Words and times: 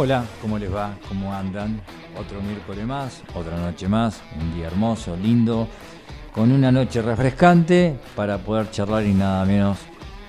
Hola, 0.00 0.24
¿cómo 0.40 0.58
les 0.60 0.72
va? 0.72 0.94
¿Cómo 1.08 1.34
andan? 1.34 1.80
Otro 2.16 2.40
miércoles 2.40 2.86
más, 2.86 3.20
otra 3.34 3.56
noche 3.56 3.88
más, 3.88 4.22
un 4.40 4.54
día 4.54 4.68
hermoso, 4.68 5.16
lindo, 5.16 5.66
con 6.32 6.52
una 6.52 6.70
noche 6.70 7.02
refrescante 7.02 7.98
para 8.14 8.38
poder 8.38 8.70
charlar 8.70 9.04
y 9.04 9.12
nada 9.12 9.44
menos 9.44 9.78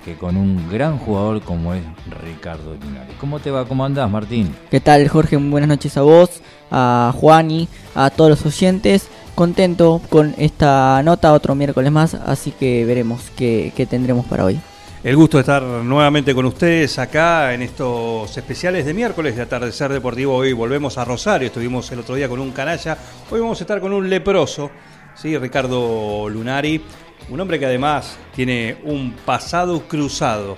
que 0.04 0.16
con 0.16 0.36
un 0.36 0.70
gran 0.70 0.98
jugador 0.98 1.42
como 1.42 1.74
es 1.74 1.82
Ricardo 2.22 2.74
Linares. 2.74 3.14
¿Cómo 3.20 3.38
te 3.38 3.50
va? 3.50 3.64
¿Cómo 3.66 3.84
andás, 3.84 4.10
Martín? 4.10 4.54
¿Qué 4.70 4.80
tal, 4.80 5.08
Jorge? 5.08 5.38
Muy 5.38 5.50
buenas 5.50 5.68
noches 5.68 5.96
a 5.96 6.02
vos, 6.02 6.40
a 6.70 7.12
Juani, 7.14 7.68
a 7.94 8.10
todos 8.10 8.30
los 8.30 8.46
oyentes. 8.46 9.08
Contento 9.34 10.00
con 10.08 10.34
esta 10.38 11.02
nota, 11.02 11.32
otro 11.32 11.54
miércoles 11.54 11.90
más, 11.90 12.14
así 12.14 12.50
que 12.50 12.84
veremos 12.84 13.30
qué, 13.36 13.72
qué 13.74 13.86
tendremos 13.86 14.26
para 14.26 14.44
hoy. 14.44 14.60
El 15.02 15.16
gusto 15.16 15.38
de 15.38 15.42
estar 15.42 15.62
nuevamente 15.62 16.34
con 16.34 16.44
ustedes 16.44 16.98
acá 16.98 17.54
en 17.54 17.62
estos 17.62 18.36
especiales 18.36 18.84
de 18.84 18.92
miércoles 18.92 19.34
de 19.34 19.40
Atardecer 19.40 19.90
Deportivo. 19.90 20.34
Hoy 20.34 20.52
volvemos 20.52 20.98
a 20.98 21.06
Rosario, 21.06 21.46
estuvimos 21.46 21.90
el 21.90 22.00
otro 22.00 22.16
día 22.16 22.28
con 22.28 22.38
un 22.38 22.50
canalla, 22.50 22.98
hoy 23.30 23.40
vamos 23.40 23.58
a 23.58 23.64
estar 23.64 23.80
con 23.80 23.94
un 23.94 24.10
leproso, 24.10 24.70
¿sí? 25.14 25.38
Ricardo 25.38 26.28
Lunari, 26.28 26.82
un 27.28 27.40
hombre 27.40 27.58
que 27.58 27.66
además 27.66 28.18
tiene 28.34 28.78
un 28.84 29.12
pasado 29.12 29.82
cruzado. 29.82 30.56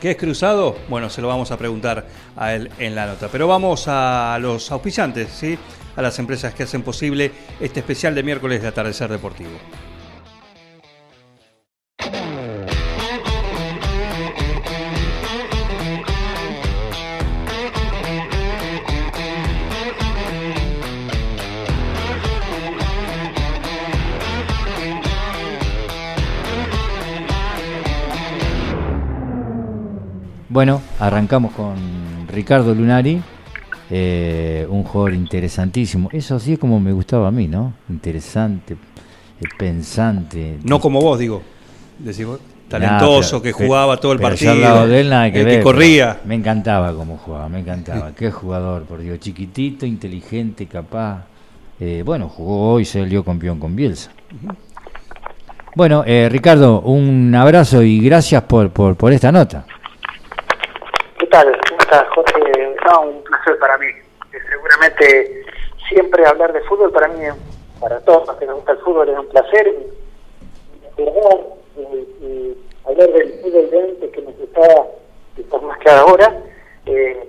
¿Qué 0.00 0.12
es 0.12 0.16
cruzado? 0.16 0.76
Bueno, 0.88 1.10
se 1.10 1.20
lo 1.20 1.28
vamos 1.28 1.50
a 1.50 1.58
preguntar 1.58 2.06
a 2.36 2.54
él 2.54 2.70
en 2.78 2.94
la 2.94 3.06
nota. 3.06 3.28
Pero 3.30 3.46
vamos 3.46 3.84
a 3.86 4.38
los 4.40 4.70
auspiciantes, 4.72 5.28
¿sí? 5.30 5.58
a 5.96 6.02
las 6.02 6.18
empresas 6.18 6.54
que 6.54 6.62
hacen 6.62 6.82
posible 6.82 7.32
este 7.60 7.80
especial 7.80 8.14
de 8.14 8.22
miércoles 8.22 8.62
de 8.62 8.68
Atardecer 8.68 9.10
Deportivo. 9.10 9.50
Bueno, 30.50 30.82
arrancamos 30.98 31.52
con 31.52 31.76
Ricardo 32.28 32.74
Lunari, 32.74 33.22
eh, 33.88 34.66
un 34.68 34.82
jugador 34.82 35.14
interesantísimo. 35.14 36.08
Eso 36.12 36.40
sí 36.40 36.54
es 36.54 36.58
como 36.58 36.80
me 36.80 36.92
gustaba 36.92 37.28
a 37.28 37.30
mí, 37.30 37.46
¿no? 37.46 37.72
Interesante, 37.88 38.74
eh, 38.74 39.44
pensante. 39.56 40.58
No 40.64 40.80
como 40.80 41.00
vos, 41.00 41.20
digo. 41.20 41.40
Decís 42.00 42.26
vos, 42.26 42.40
talentoso, 42.68 43.36
Nah, 43.36 43.42
pero- 43.42 43.56
que 43.58 43.64
jugaba 43.64 43.96
todo 43.98 44.12
el 44.12 44.18
partido, 44.18 44.50
al 44.52 44.60
lado 44.60 44.88
de 44.88 45.00
él 45.02 45.10
nada 45.10 45.30
que, 45.30 45.38
el 45.38 45.44
ver, 45.44 45.58
que 45.58 45.62
corría. 45.62 46.20
Me 46.24 46.34
encantaba 46.34 46.92
cómo 46.94 47.16
jugaba, 47.16 47.48
me 47.48 47.60
encantaba. 47.60 48.12
Qué 48.16 48.32
jugador, 48.32 48.82
por 48.84 48.98
Dios. 49.00 49.20
Chiquitito, 49.20 49.86
inteligente, 49.86 50.66
capaz. 50.66 51.26
Eh, 51.78 52.02
bueno, 52.04 52.28
jugó 52.28 52.72
hoy, 52.72 52.84
salió 52.84 53.24
campeón 53.24 53.60
con 53.60 53.76
Bielsa. 53.76 54.10
Bueno, 55.76 56.02
eh, 56.04 56.28
Ricardo, 56.28 56.80
un 56.80 57.32
abrazo 57.36 57.82
y 57.84 58.00
gracias 58.00 58.42
por, 58.42 58.70
por, 58.70 58.96
por 58.96 59.12
esta 59.12 59.30
nota. 59.30 59.64
¿Qué 61.30 61.36
tal? 61.36 61.60
¿Cómo 61.68 61.80
estás, 61.80 62.08
Jorge? 62.08 62.74
No, 62.86 63.02
un 63.02 63.22
placer 63.22 63.56
para 63.60 63.78
mí. 63.78 63.86
Eh, 63.86 64.38
Seguramente 64.50 65.44
siempre 65.88 66.26
hablar 66.26 66.52
de 66.52 66.60
fútbol 66.62 66.90
para 66.90 67.06
mí, 67.06 67.22
para 67.80 68.00
todos 68.00 68.26
los 68.26 68.36
que 68.36 68.46
nos 68.46 68.56
gusta 68.56 68.72
el 68.72 68.78
fútbol, 68.78 69.08
es 69.10 69.16
un 69.16 69.28
placer. 69.28 69.72
Y, 70.98 71.02
y- 71.02 72.26
y 72.26 72.56
hablar 72.84 73.12
del 73.12 73.32
fútbol 73.42 73.70
de 73.70 73.80
antes 73.80 74.10
que 74.10 74.22
nos 74.22 74.36
gustaba, 74.38 74.86
quizás 75.36 75.62
más 75.62 75.78
que 75.78 75.90
ahora. 75.90 76.36
Eh, 76.86 77.28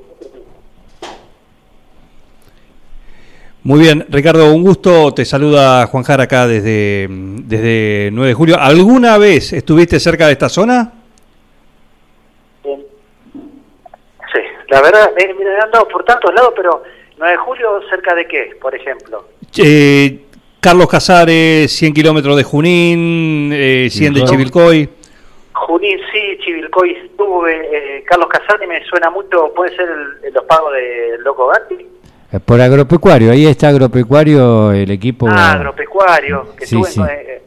Muy 3.64 3.82
bien, 3.82 4.04
Ricardo, 4.10 4.52
un 4.52 4.64
gusto. 4.64 5.14
Te 5.14 5.26
saluda 5.26 5.86
Juan 5.86 6.04
Jara 6.04 6.24
acá 6.24 6.48
desde, 6.48 7.06
desde 7.08 8.10
9 8.12 8.30
de 8.30 8.34
julio. 8.34 8.56
¿Alguna 8.60 9.20
vez 9.20 9.54
estuviste 9.54 10.00
cerca 10.00 10.26
de 10.26 10.32
esta 10.34 10.50
zona? 10.50 10.92
bien. 12.64 12.84
Sí, 14.34 14.40
la 14.72 14.82
verdad, 14.82 15.12
eh, 15.18 15.36
mira, 15.38 15.52
he 15.58 15.62
andado 15.62 15.88
por 15.88 16.04
tantos 16.04 16.34
lados, 16.34 16.54
pero 16.56 16.82
9 17.18 17.32
de 17.34 17.38
julio, 17.38 17.82
¿cerca 17.90 18.16
de 18.16 18.26
qué, 18.28 18.56
por 18.60 18.74
ejemplo? 18.74 19.26
Eh, 19.58 20.22
Carlos 20.60 20.88
Casares, 20.88 21.72
100 21.72 21.94
kilómetros 21.94 22.36
de 22.38 22.44
Junín, 22.44 23.52
eh, 23.54 23.88
100 23.92 24.14
de 24.14 24.24
Chivilcoy. 24.24 24.90
Junín 25.54 26.00
sí, 26.12 26.38
Chivilcoy 26.44 26.92
estuve, 26.92 27.98
eh, 28.00 28.04
Carlos 28.08 28.28
Casani 28.30 28.66
me 28.68 28.84
suena 28.86 29.10
mucho, 29.10 29.54
puede 29.54 29.76
ser 29.76 29.88
el- 29.90 30.34
los 30.34 30.44
pagos 30.46 30.74
de 30.74 31.18
Loco 31.20 31.48
Gatti. 31.48 31.86
Por 32.46 32.62
agropecuario, 32.62 33.32
ahí 33.32 33.46
está 33.46 33.68
agropecuario, 33.68 34.72
el 34.72 34.90
equipo. 34.90 35.28
Ah, 35.30 35.52
agropecuario, 35.54 36.56
que 36.58 36.66
Sí, 36.66 36.80
estuve 36.82 36.90
sí. 36.90 37.02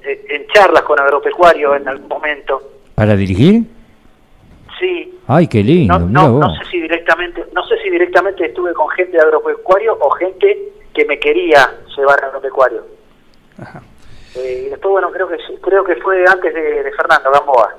en, 0.05 0.37
en 0.43 0.47
charlas 0.49 0.83
con 0.83 1.01
agropecuario 1.01 1.75
en 1.75 1.89
algún 1.89 2.07
momento. 2.09 2.61
¿Para 2.95 3.17
dirigir? 3.17 3.63
Sí, 4.85 5.19
Ay, 5.27 5.47
qué 5.47 5.63
lindo, 5.63 5.99
no, 5.99 6.55
sé 6.57 6.71
si 6.71 6.79
directamente, 6.79 7.43
no 7.55 7.65
sé 7.65 7.79
si 7.83 7.89
directamente 7.89 8.45
estuve 8.45 8.75
con 8.75 8.87
gente 8.91 9.17
de 9.17 9.23
agropecuario 9.23 9.97
o 9.99 10.11
gente 10.11 10.73
que 10.93 11.07
me 11.07 11.19
quería 11.19 11.71
llevar 11.97 12.23
a 12.23 12.27
agropecuario. 12.27 12.85
Eh, 14.37 14.65
y 14.67 14.69
después, 14.69 14.93
bueno, 14.93 15.11
creo 15.11 15.27
que 15.29 15.37
creo 15.63 15.85
que 15.85 15.97
fue 15.97 16.25
antes 16.27 16.53
de, 16.53 16.83
de 16.83 16.93
Fernando 16.93 17.31
Gamboa. 17.31 17.77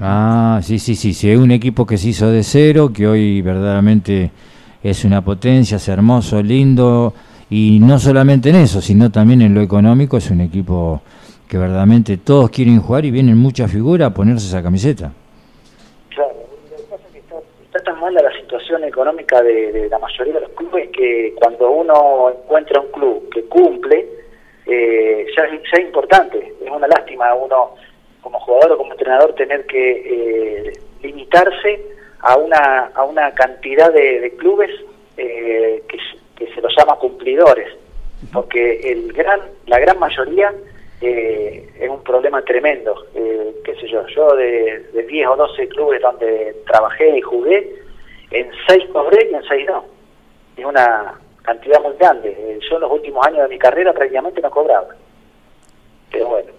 Ah, 0.00 0.60
sí, 0.62 0.78
sí, 0.78 0.94
sí, 0.94 1.12
sí, 1.12 1.30
es 1.30 1.38
un 1.38 1.50
equipo 1.50 1.84
que 1.84 1.98
se 1.98 2.08
hizo 2.08 2.30
de 2.30 2.42
cero, 2.42 2.90
que 2.94 3.06
hoy 3.06 3.42
verdaderamente 3.42 4.30
es 4.82 5.04
una 5.04 5.22
potencia, 5.22 5.76
es 5.76 5.88
hermoso, 5.88 6.40
lindo, 6.42 7.12
y 7.50 7.80
no 7.80 7.98
solamente 7.98 8.48
en 8.48 8.56
eso, 8.56 8.80
sino 8.80 9.10
también 9.10 9.42
en 9.42 9.52
lo 9.52 9.60
económico, 9.60 10.16
es 10.16 10.30
un 10.30 10.40
equipo 10.40 11.02
que 11.46 11.58
verdaderamente 11.58 12.16
todos 12.16 12.48
quieren 12.48 12.80
jugar 12.80 13.04
y 13.04 13.10
vienen 13.10 13.36
muchas 13.36 13.70
figuras 13.70 14.10
a 14.10 14.14
ponerse 14.14 14.46
esa 14.46 14.62
camiseta. 14.62 15.12
Claro, 16.18 16.32
lo 16.70 16.76
que 16.76 16.82
pasa 16.82 17.02
es 17.06 17.12
que 17.12 17.18
está, 17.18 17.36
está 17.64 17.78
tan 17.84 18.00
mala 18.00 18.20
la 18.20 18.32
situación 18.68 18.84
económica 18.84 19.42
de, 19.42 19.72
de 19.72 19.88
la 19.88 19.98
mayoría 19.98 20.34
de 20.34 20.40
los 20.40 20.50
clubes 20.50 20.88
que 20.90 21.32
cuando 21.36 21.70
uno 21.70 22.30
encuentra 22.30 22.80
un 22.80 22.90
club 22.92 23.28
que 23.32 23.42
cumple, 23.44 24.06
eh, 24.66 25.26
ya, 25.36 25.44
es- 25.44 25.62
ya 25.72 25.78
es 25.78 25.86
importante. 25.86 26.52
Es 26.62 26.70
una 26.70 26.86
lástima 26.86 27.34
uno, 27.34 27.74
como 28.20 28.38
jugador 28.40 28.72
o 28.72 28.78
como 28.78 28.92
entrenador, 28.92 29.34
tener 29.34 29.64
que 29.66 29.90
eh, 30.68 30.72
limitarse 31.02 31.80
a 32.20 32.36
una, 32.36 32.90
a 32.94 33.04
una 33.04 33.32
cantidad 33.34 33.90
de, 33.92 34.20
de 34.20 34.30
clubes 34.36 34.70
eh, 35.16 35.82
que 36.36 36.46
se 36.54 36.60
los 36.60 36.74
llama 36.76 36.96
cumplidores. 36.96 37.68
Porque 38.32 38.80
el 38.80 39.12
gran, 39.12 39.40
la 39.66 39.78
gran 39.78 39.98
mayoría 39.98 40.52
eh, 41.00 41.66
es 41.80 41.88
un 41.88 42.02
problema 42.02 42.42
tremendo. 42.42 43.06
Eh, 43.14 43.54
qué 43.64 43.74
sé 43.76 43.88
yo, 43.88 44.06
yo 44.08 44.34
de, 44.36 44.80
de 44.92 45.02
10 45.04 45.28
o 45.28 45.36
12 45.36 45.68
clubes 45.68 46.02
donde 46.02 46.54
trabajé 46.66 47.16
y 47.16 47.20
jugué, 47.22 47.87
en 48.30 48.50
6 48.66 48.84
cobré 48.92 49.30
y 49.30 49.34
en 49.34 49.42
6 49.42 49.66
no. 49.68 49.84
Es 50.56 50.64
una 50.64 51.14
cantidad 51.42 51.82
muy 51.82 51.94
grande. 51.98 52.30
Eh, 52.30 52.58
yo 52.68 52.76
en 52.76 52.82
los 52.82 52.92
últimos 52.92 53.26
años 53.26 53.42
de 53.42 53.48
mi 53.48 53.58
carrera 53.58 53.92
prácticamente 53.92 54.40
no 54.40 54.50
cobraba. 54.50 54.88
Pero 56.10 56.28
bueno, 56.28 56.50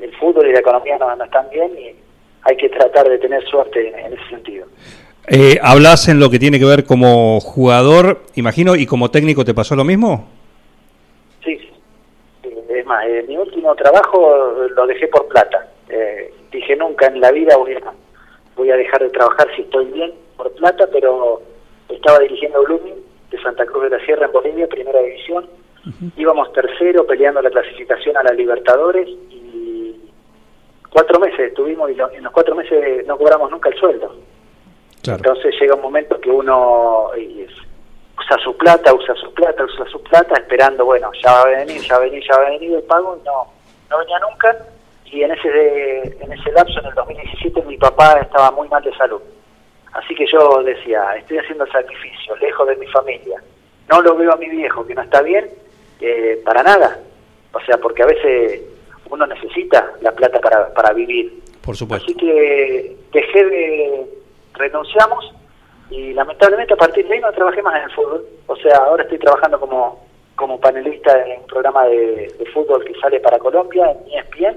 el 0.00 0.14
fútbol 0.16 0.48
y 0.48 0.52
la 0.52 0.60
economía 0.60 0.98
no, 0.98 1.14
no 1.14 1.24
están 1.24 1.48
bien 1.50 1.76
y 1.78 1.94
hay 2.42 2.56
que 2.56 2.68
tratar 2.68 3.08
de 3.08 3.18
tener 3.18 3.44
suerte 3.44 3.88
en, 3.88 3.98
en 3.98 4.12
ese 4.14 4.28
sentido. 4.28 4.66
Eh, 5.28 5.58
¿Hablas 5.62 6.08
en 6.08 6.18
lo 6.18 6.30
que 6.30 6.38
tiene 6.38 6.58
que 6.58 6.64
ver 6.64 6.84
como 6.84 7.38
jugador, 7.40 8.22
imagino, 8.34 8.74
y 8.74 8.86
como 8.86 9.10
técnico 9.10 9.44
te 9.44 9.54
pasó 9.54 9.76
lo 9.76 9.84
mismo? 9.84 10.28
Sí, 11.44 11.56
sí. 11.58 11.70
Sí, 12.42 12.50
Es 12.68 12.86
más, 12.86 13.04
eh, 13.06 13.24
mi 13.28 13.36
último 13.36 13.74
trabajo 13.76 14.56
lo 14.74 14.86
dejé 14.86 15.06
por 15.08 15.28
plata. 15.28 15.68
Eh, 15.88 16.32
dije 16.50 16.74
nunca 16.74 17.06
en 17.06 17.20
la 17.20 17.30
vida 17.30 17.56
voy 17.56 17.74
a, 17.74 17.92
voy 18.56 18.70
a 18.70 18.76
dejar 18.76 19.02
de 19.02 19.10
trabajar 19.10 19.46
si 19.54 19.62
estoy 19.62 19.84
bien 19.86 20.12
por 20.42 20.52
plata, 20.54 20.86
pero 20.90 21.42
estaba 21.88 22.18
dirigiendo 22.20 22.62
Blooming 22.62 22.94
de 23.30 23.42
Santa 23.42 23.66
Cruz 23.66 23.84
de 23.84 23.90
la 23.98 24.04
Sierra 24.06 24.24
en 24.26 24.32
Bolivia, 24.32 24.66
primera 24.68 24.98
división. 25.00 25.46
Íbamos 26.16 26.50
tercero 26.54 27.06
peleando 27.06 27.42
la 27.42 27.50
clasificación 27.50 28.16
a 28.16 28.22
la 28.22 28.32
Libertadores 28.32 29.06
y 29.08 30.00
cuatro 30.90 31.20
meses 31.20 31.40
estuvimos 31.40 31.90
y 31.90 31.94
lo- 31.94 32.10
en 32.10 32.24
los 32.24 32.32
cuatro 32.32 32.54
meses 32.54 33.06
no 33.06 33.18
cobramos 33.18 33.50
nunca 33.50 33.68
el 33.68 33.78
sueldo. 33.78 34.14
Entonces 35.16 35.54
llega 35.60 35.74
un 35.74 35.82
momento 35.82 36.18
que 36.20 36.30
uno 36.30 37.10
es- 37.16 37.50
usa 38.18 38.38
su 38.42 38.56
plata, 38.56 38.94
usa 38.94 39.14
su 39.16 39.32
plata, 39.34 39.64
usa 39.64 39.86
su 39.90 40.02
plata, 40.02 40.34
esperando, 40.40 40.84
bueno, 40.86 41.10
ya 41.22 41.32
va 41.32 41.42
a 41.42 41.46
venir, 41.46 41.80
ya 41.82 41.96
va 41.96 42.02
a 42.02 42.04
venir, 42.04 42.22
ya 42.28 42.36
va 42.38 42.46
a 42.46 42.50
venir 42.50 42.74
el 42.76 42.82
pago, 42.84 43.18
y 43.20 43.26
no, 43.26 43.46
no 43.90 43.98
venía 43.98 44.18
nunca. 44.20 44.56
y 45.12 45.24
en 45.24 45.32
ese, 45.32 46.02
en 46.22 46.32
ese 46.32 46.52
lapso, 46.52 46.78
en 46.78 46.86
el 46.86 46.94
2017, 46.94 47.62
mi 47.62 47.76
papá 47.76 48.20
estaba 48.22 48.52
muy 48.52 48.68
mal 48.68 48.80
de 48.84 48.94
salud. 48.94 49.20
Así 49.92 50.14
que 50.14 50.24
yo 50.26 50.62
decía, 50.62 51.14
estoy 51.16 51.38
haciendo 51.38 51.66
sacrificio, 51.66 52.36
lejos 52.36 52.68
de 52.68 52.76
mi 52.76 52.86
familia. 52.86 53.42
No 53.88 54.00
lo 54.02 54.16
veo 54.16 54.32
a 54.32 54.36
mi 54.36 54.48
viejo, 54.48 54.86
que 54.86 54.94
no 54.94 55.02
está 55.02 55.20
bien, 55.22 55.50
eh, 56.00 56.40
para 56.44 56.62
nada. 56.62 56.98
O 57.52 57.60
sea, 57.60 57.76
porque 57.78 58.02
a 58.02 58.06
veces 58.06 58.62
uno 59.10 59.26
necesita 59.26 59.92
la 60.00 60.12
plata 60.12 60.40
para, 60.40 60.72
para 60.72 60.92
vivir. 60.92 61.40
Por 61.62 61.76
supuesto. 61.76 62.06
Así 62.06 62.14
que 62.14 62.96
dejé 63.12 63.44
de, 63.44 64.06
renunciamos 64.54 65.34
y 65.90 66.12
lamentablemente 66.12 66.74
a 66.74 66.76
partir 66.76 67.06
de 67.08 67.14
ahí 67.14 67.20
no 67.20 67.32
trabajé 67.32 67.62
más 67.62 67.76
en 67.76 67.82
el 67.82 67.90
fútbol. 67.90 68.24
O 68.46 68.56
sea, 68.56 68.76
ahora 68.76 69.02
estoy 69.02 69.18
trabajando 69.18 69.58
como, 69.58 70.06
como 70.36 70.60
panelista 70.60 71.20
en 71.26 71.40
un 71.40 71.46
programa 71.46 71.86
de, 71.86 72.32
de 72.38 72.46
fútbol 72.52 72.84
que 72.84 72.94
sale 73.00 73.18
para 73.18 73.38
Colombia, 73.40 73.90
en 73.90 74.18
ESPN, 74.18 74.56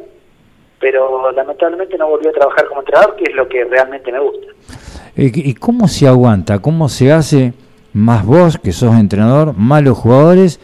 pero 0.80 1.32
lamentablemente 1.32 1.98
no 1.98 2.08
volví 2.08 2.28
a 2.28 2.34
trabajar 2.34 2.68
como 2.68 2.82
entrenador, 2.82 3.16
que 3.16 3.24
es 3.24 3.36
lo 3.36 3.48
que 3.48 3.64
realmente 3.66 4.12
me 4.12 4.20
gusta. 4.20 4.48
Eh, 5.16 5.32
¿Y 5.34 5.54
cómo 5.54 5.88
se 5.88 6.08
aguanta? 6.08 6.60
¿Cómo 6.60 6.90
se 6.90 7.12
hace 7.12 7.54
más 7.94 8.26
vos, 8.26 8.58
que 8.58 8.72
sos 8.72 8.96
entrenador, 8.96 9.54
más 9.56 9.84
los 9.84 9.98
jugadores, 9.98 10.60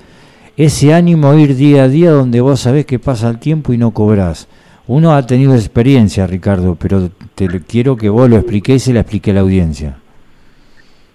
ese 0.57 0.93
ánimo 0.93 1.35
ir 1.35 1.55
día 1.55 1.83
a 1.83 1.87
día 1.87 2.11
donde 2.11 2.41
vos 2.41 2.59
sabés 2.59 2.85
que 2.85 2.97
pasa 2.97 3.29
el 3.29 3.39
tiempo 3.39 3.73
y 3.73 3.77
no 3.77 3.91
cobrás? 3.91 4.47
Uno 4.87 5.13
ha 5.13 5.23
tenido 5.27 5.53
experiencia, 5.53 6.25
Ricardo, 6.25 6.75
pero 6.81 7.09
te 7.35 7.47
quiero 7.67 7.95
que 7.95 8.09
vos 8.09 8.27
lo 8.27 8.37
expliqués 8.37 8.77
y 8.77 8.79
se 8.79 8.93
la 8.93 9.01
explique 9.01 9.29
a 9.29 9.35
la 9.35 9.41
audiencia. 9.41 9.97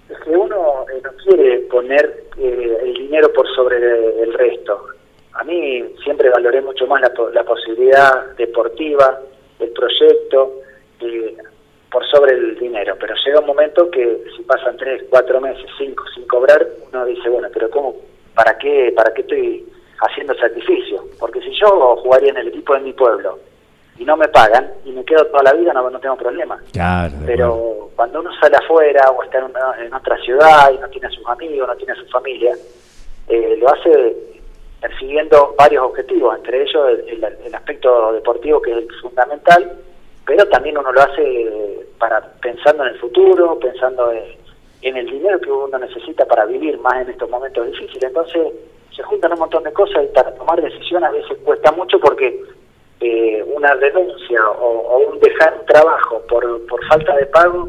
Es 0.09 0.17
que 0.25 0.31
uno 0.31 0.85
eh, 0.95 1.01
no 1.03 1.11
quiere 1.25 1.59
poner 1.71 2.25
eh, 2.39 2.79
el 2.85 2.95
dinero 2.95 3.33
por 3.33 3.49
sobre 3.57 3.77
el 4.23 4.33
resto. 4.33 4.79
A 5.33 5.43
mí 5.43 5.83
siempre 6.05 6.31
valoré 6.31 6.63
mucho 6.63 6.87
más 6.87 7.03
la 7.03 7.43
posibilidad 7.43 8.37
deportiva, 8.37 9.19
el 9.59 9.71
proyecto, 9.71 10.61
eh, 11.01 11.37
por 11.95 12.05
sobre 12.11 12.33
el 12.35 12.59
dinero. 12.59 12.97
Pero 12.99 13.15
llega 13.25 13.39
un 13.39 13.47
momento 13.47 13.89
que 13.89 14.25
si 14.37 14.43
pasan 14.43 14.77
tres, 14.77 15.05
cuatro 15.09 15.41
meses, 15.41 15.65
cinco, 15.79 16.03
sin 16.13 16.27
cobrar, 16.27 16.67
uno 16.91 17.05
dice, 17.07 17.29
bueno, 17.29 17.47
pero 17.55 17.71
¿cómo? 17.71 17.95
¿Para 18.35 18.59
qué, 18.59 18.93
para 18.97 19.15
qué 19.15 19.21
estoy 19.23 19.65
haciendo 20.01 20.35
sacrificio? 20.35 21.05
Porque 21.21 21.41
si 21.41 21.53
yo 21.61 21.95
jugaría 22.03 22.31
en 22.31 22.39
el 22.39 22.49
equipo 22.49 22.75
de 22.75 22.81
mi 22.81 22.93
pueblo 22.93 23.39
y 23.97 24.05
no 24.05 24.17
me 24.17 24.27
pagan 24.27 24.73
y 24.85 24.91
me 24.91 25.05
quedo 25.05 25.25
toda 25.27 25.45
la 25.45 25.53
vida, 25.53 25.73
no, 25.73 25.89
no 25.89 26.01
tengo 26.01 26.17
problema. 26.17 26.61
Claro. 26.73 27.15
Pero 27.25 27.91
cuando 27.95 28.19
uno 28.19 28.31
sale 28.41 28.57
afuera 28.57 29.09
o 29.17 29.23
está 29.23 29.39
en, 29.39 29.45
una- 29.45 29.77
en 29.87 29.95
otra 29.95 30.19
ciudad 30.19 30.73
y 30.75 30.79
no 30.79 30.89
tiene 30.89 31.07
a 31.07 31.11
sus 31.11 31.27
amigos, 31.29 31.69
no 31.69 31.77
tiene 31.77 31.93
a 31.93 31.97
su 31.97 32.07
familia, 32.09 32.57
eh, 33.29 33.57
lo 33.57 33.69
hace 33.73 34.17
persiguiendo 34.81 35.55
varios 35.57 35.85
objetivos, 35.85 36.37
entre 36.37 36.61
ellos 36.63 36.89
el, 36.89 37.23
el- 37.25 37.37
el 37.47 37.55
aspecto 37.55 38.13
deportivo 38.13 38.61
que 38.61 38.73
es 38.81 39.01
fundamental, 39.01 39.79
pero 40.27 40.45
también 40.49 40.77
uno 40.77 40.91
lo 40.91 41.01
hace 41.01 41.84
para 42.05 42.21
pensando 42.43 42.85
en 42.85 42.91
el 42.91 43.01
futuro, 43.01 43.59
pensando 43.59 44.13
en, 44.13 44.97
el 44.97 45.07
dinero 45.07 45.41
que 45.41 45.51
uno 45.51 45.79
necesita 45.79 46.27
para 46.27 46.45
vivir 46.45 46.79
más 46.79 47.01
en 47.01 47.09
estos 47.09 47.31
momentos 47.31 47.67
difíciles. 47.67 48.03
Entonces 48.03 48.53
se 48.95 49.03
juntan 49.03 49.33
un 49.33 49.39
montón 49.39 49.63
de 49.63 49.73
cosas 49.73 50.05
y 50.05 50.15
para 50.15 50.35
tomar 50.35 50.61
decisiones 50.61 51.09
a 51.09 51.13
veces 51.13 51.39
cuesta 51.43 51.73
mucho 51.73 51.99
porque 51.99 52.43
eh, 53.01 53.43
una 53.57 53.73
renuncia 53.75 54.39
o, 54.51 54.99
un 54.99 55.19
dejar 55.19 55.57
un 55.59 55.67
trabajo 55.67 56.21
por, 56.29 56.67
por 56.67 56.85
falta 56.87 57.17
de 57.17 57.25
pago, 57.27 57.69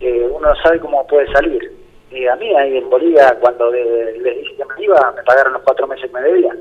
eh, 0.00 0.28
uno 0.28 0.48
no 0.48 0.56
sabe 0.56 0.80
cómo 0.80 1.06
puede 1.06 1.30
salir. 1.32 1.72
Y 2.10 2.26
a 2.26 2.34
mí 2.34 2.52
ahí 2.56 2.78
en 2.78 2.90
Bolivia, 2.90 3.36
cuando 3.40 3.70
les 3.70 4.24
dije 4.24 4.56
que 4.56 4.64
me 4.64 4.82
iba, 4.82 5.12
me 5.12 5.22
pagaron 5.22 5.52
los 5.52 5.62
cuatro 5.62 5.86
meses 5.86 6.10
que 6.10 6.14
me 6.14 6.22
debía. 6.22 6.56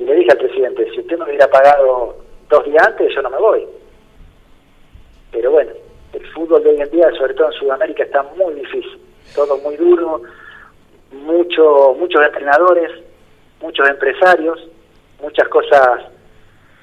Y 0.00 0.04
le 0.04 0.14
dije 0.16 0.32
al 0.32 0.38
presidente, 0.38 0.90
si 0.90 1.00
usted 1.00 1.18
me 1.18 1.26
hubiera 1.26 1.46
pagado 1.46 2.16
dos 2.50 2.64
días 2.64 2.84
antes, 2.84 3.14
yo 3.14 3.22
no 3.22 3.30
me 3.30 3.38
voy. 3.38 3.64
Pero 5.30 5.52
bueno, 5.52 5.72
el 6.12 6.26
fútbol 6.32 6.62
de 6.62 6.70
hoy 6.70 6.80
en 6.80 6.90
día, 6.90 7.10
sobre 7.18 7.34
todo 7.34 7.48
en 7.48 7.58
Sudamérica, 7.58 8.04
está 8.04 8.22
muy 8.36 8.54
difícil. 8.54 8.98
Todo 9.34 9.56
muy 9.58 9.76
duro, 9.76 10.22
mucho, 11.12 11.94
muchos 11.98 12.24
entrenadores, 12.24 12.90
muchos 13.60 13.88
empresarios, 13.88 14.68
muchas 15.22 15.48
cosas 15.48 16.00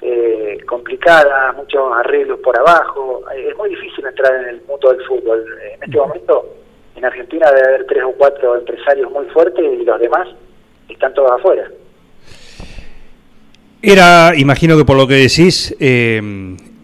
eh, 0.00 0.58
complicadas, 0.66 1.54
muchos 1.56 1.92
arreglos 1.94 2.40
por 2.40 2.58
abajo. 2.58 3.22
Eh, 3.34 3.48
Es 3.50 3.56
muy 3.56 3.70
difícil 3.70 4.04
entrar 4.06 4.34
en 4.42 4.48
el 4.48 4.62
mundo 4.62 4.90
del 4.90 5.04
fútbol. 5.06 5.44
En 5.74 5.82
este 5.82 5.96
momento, 5.96 6.56
en 6.96 7.04
Argentina 7.04 7.50
debe 7.50 7.68
haber 7.68 7.86
tres 7.86 8.04
o 8.04 8.12
cuatro 8.12 8.56
empresarios 8.56 9.10
muy 9.10 9.26
fuertes 9.26 9.64
y 9.64 9.84
los 9.84 10.00
demás 10.00 10.28
están 10.88 11.14
todos 11.14 11.30
afuera. 11.32 11.70
Era, 13.82 14.32
imagino 14.36 14.76
que 14.76 14.84
por 14.84 14.96
lo 14.96 15.06
que 15.06 15.14
decís, 15.14 15.74
eh, 15.80 16.20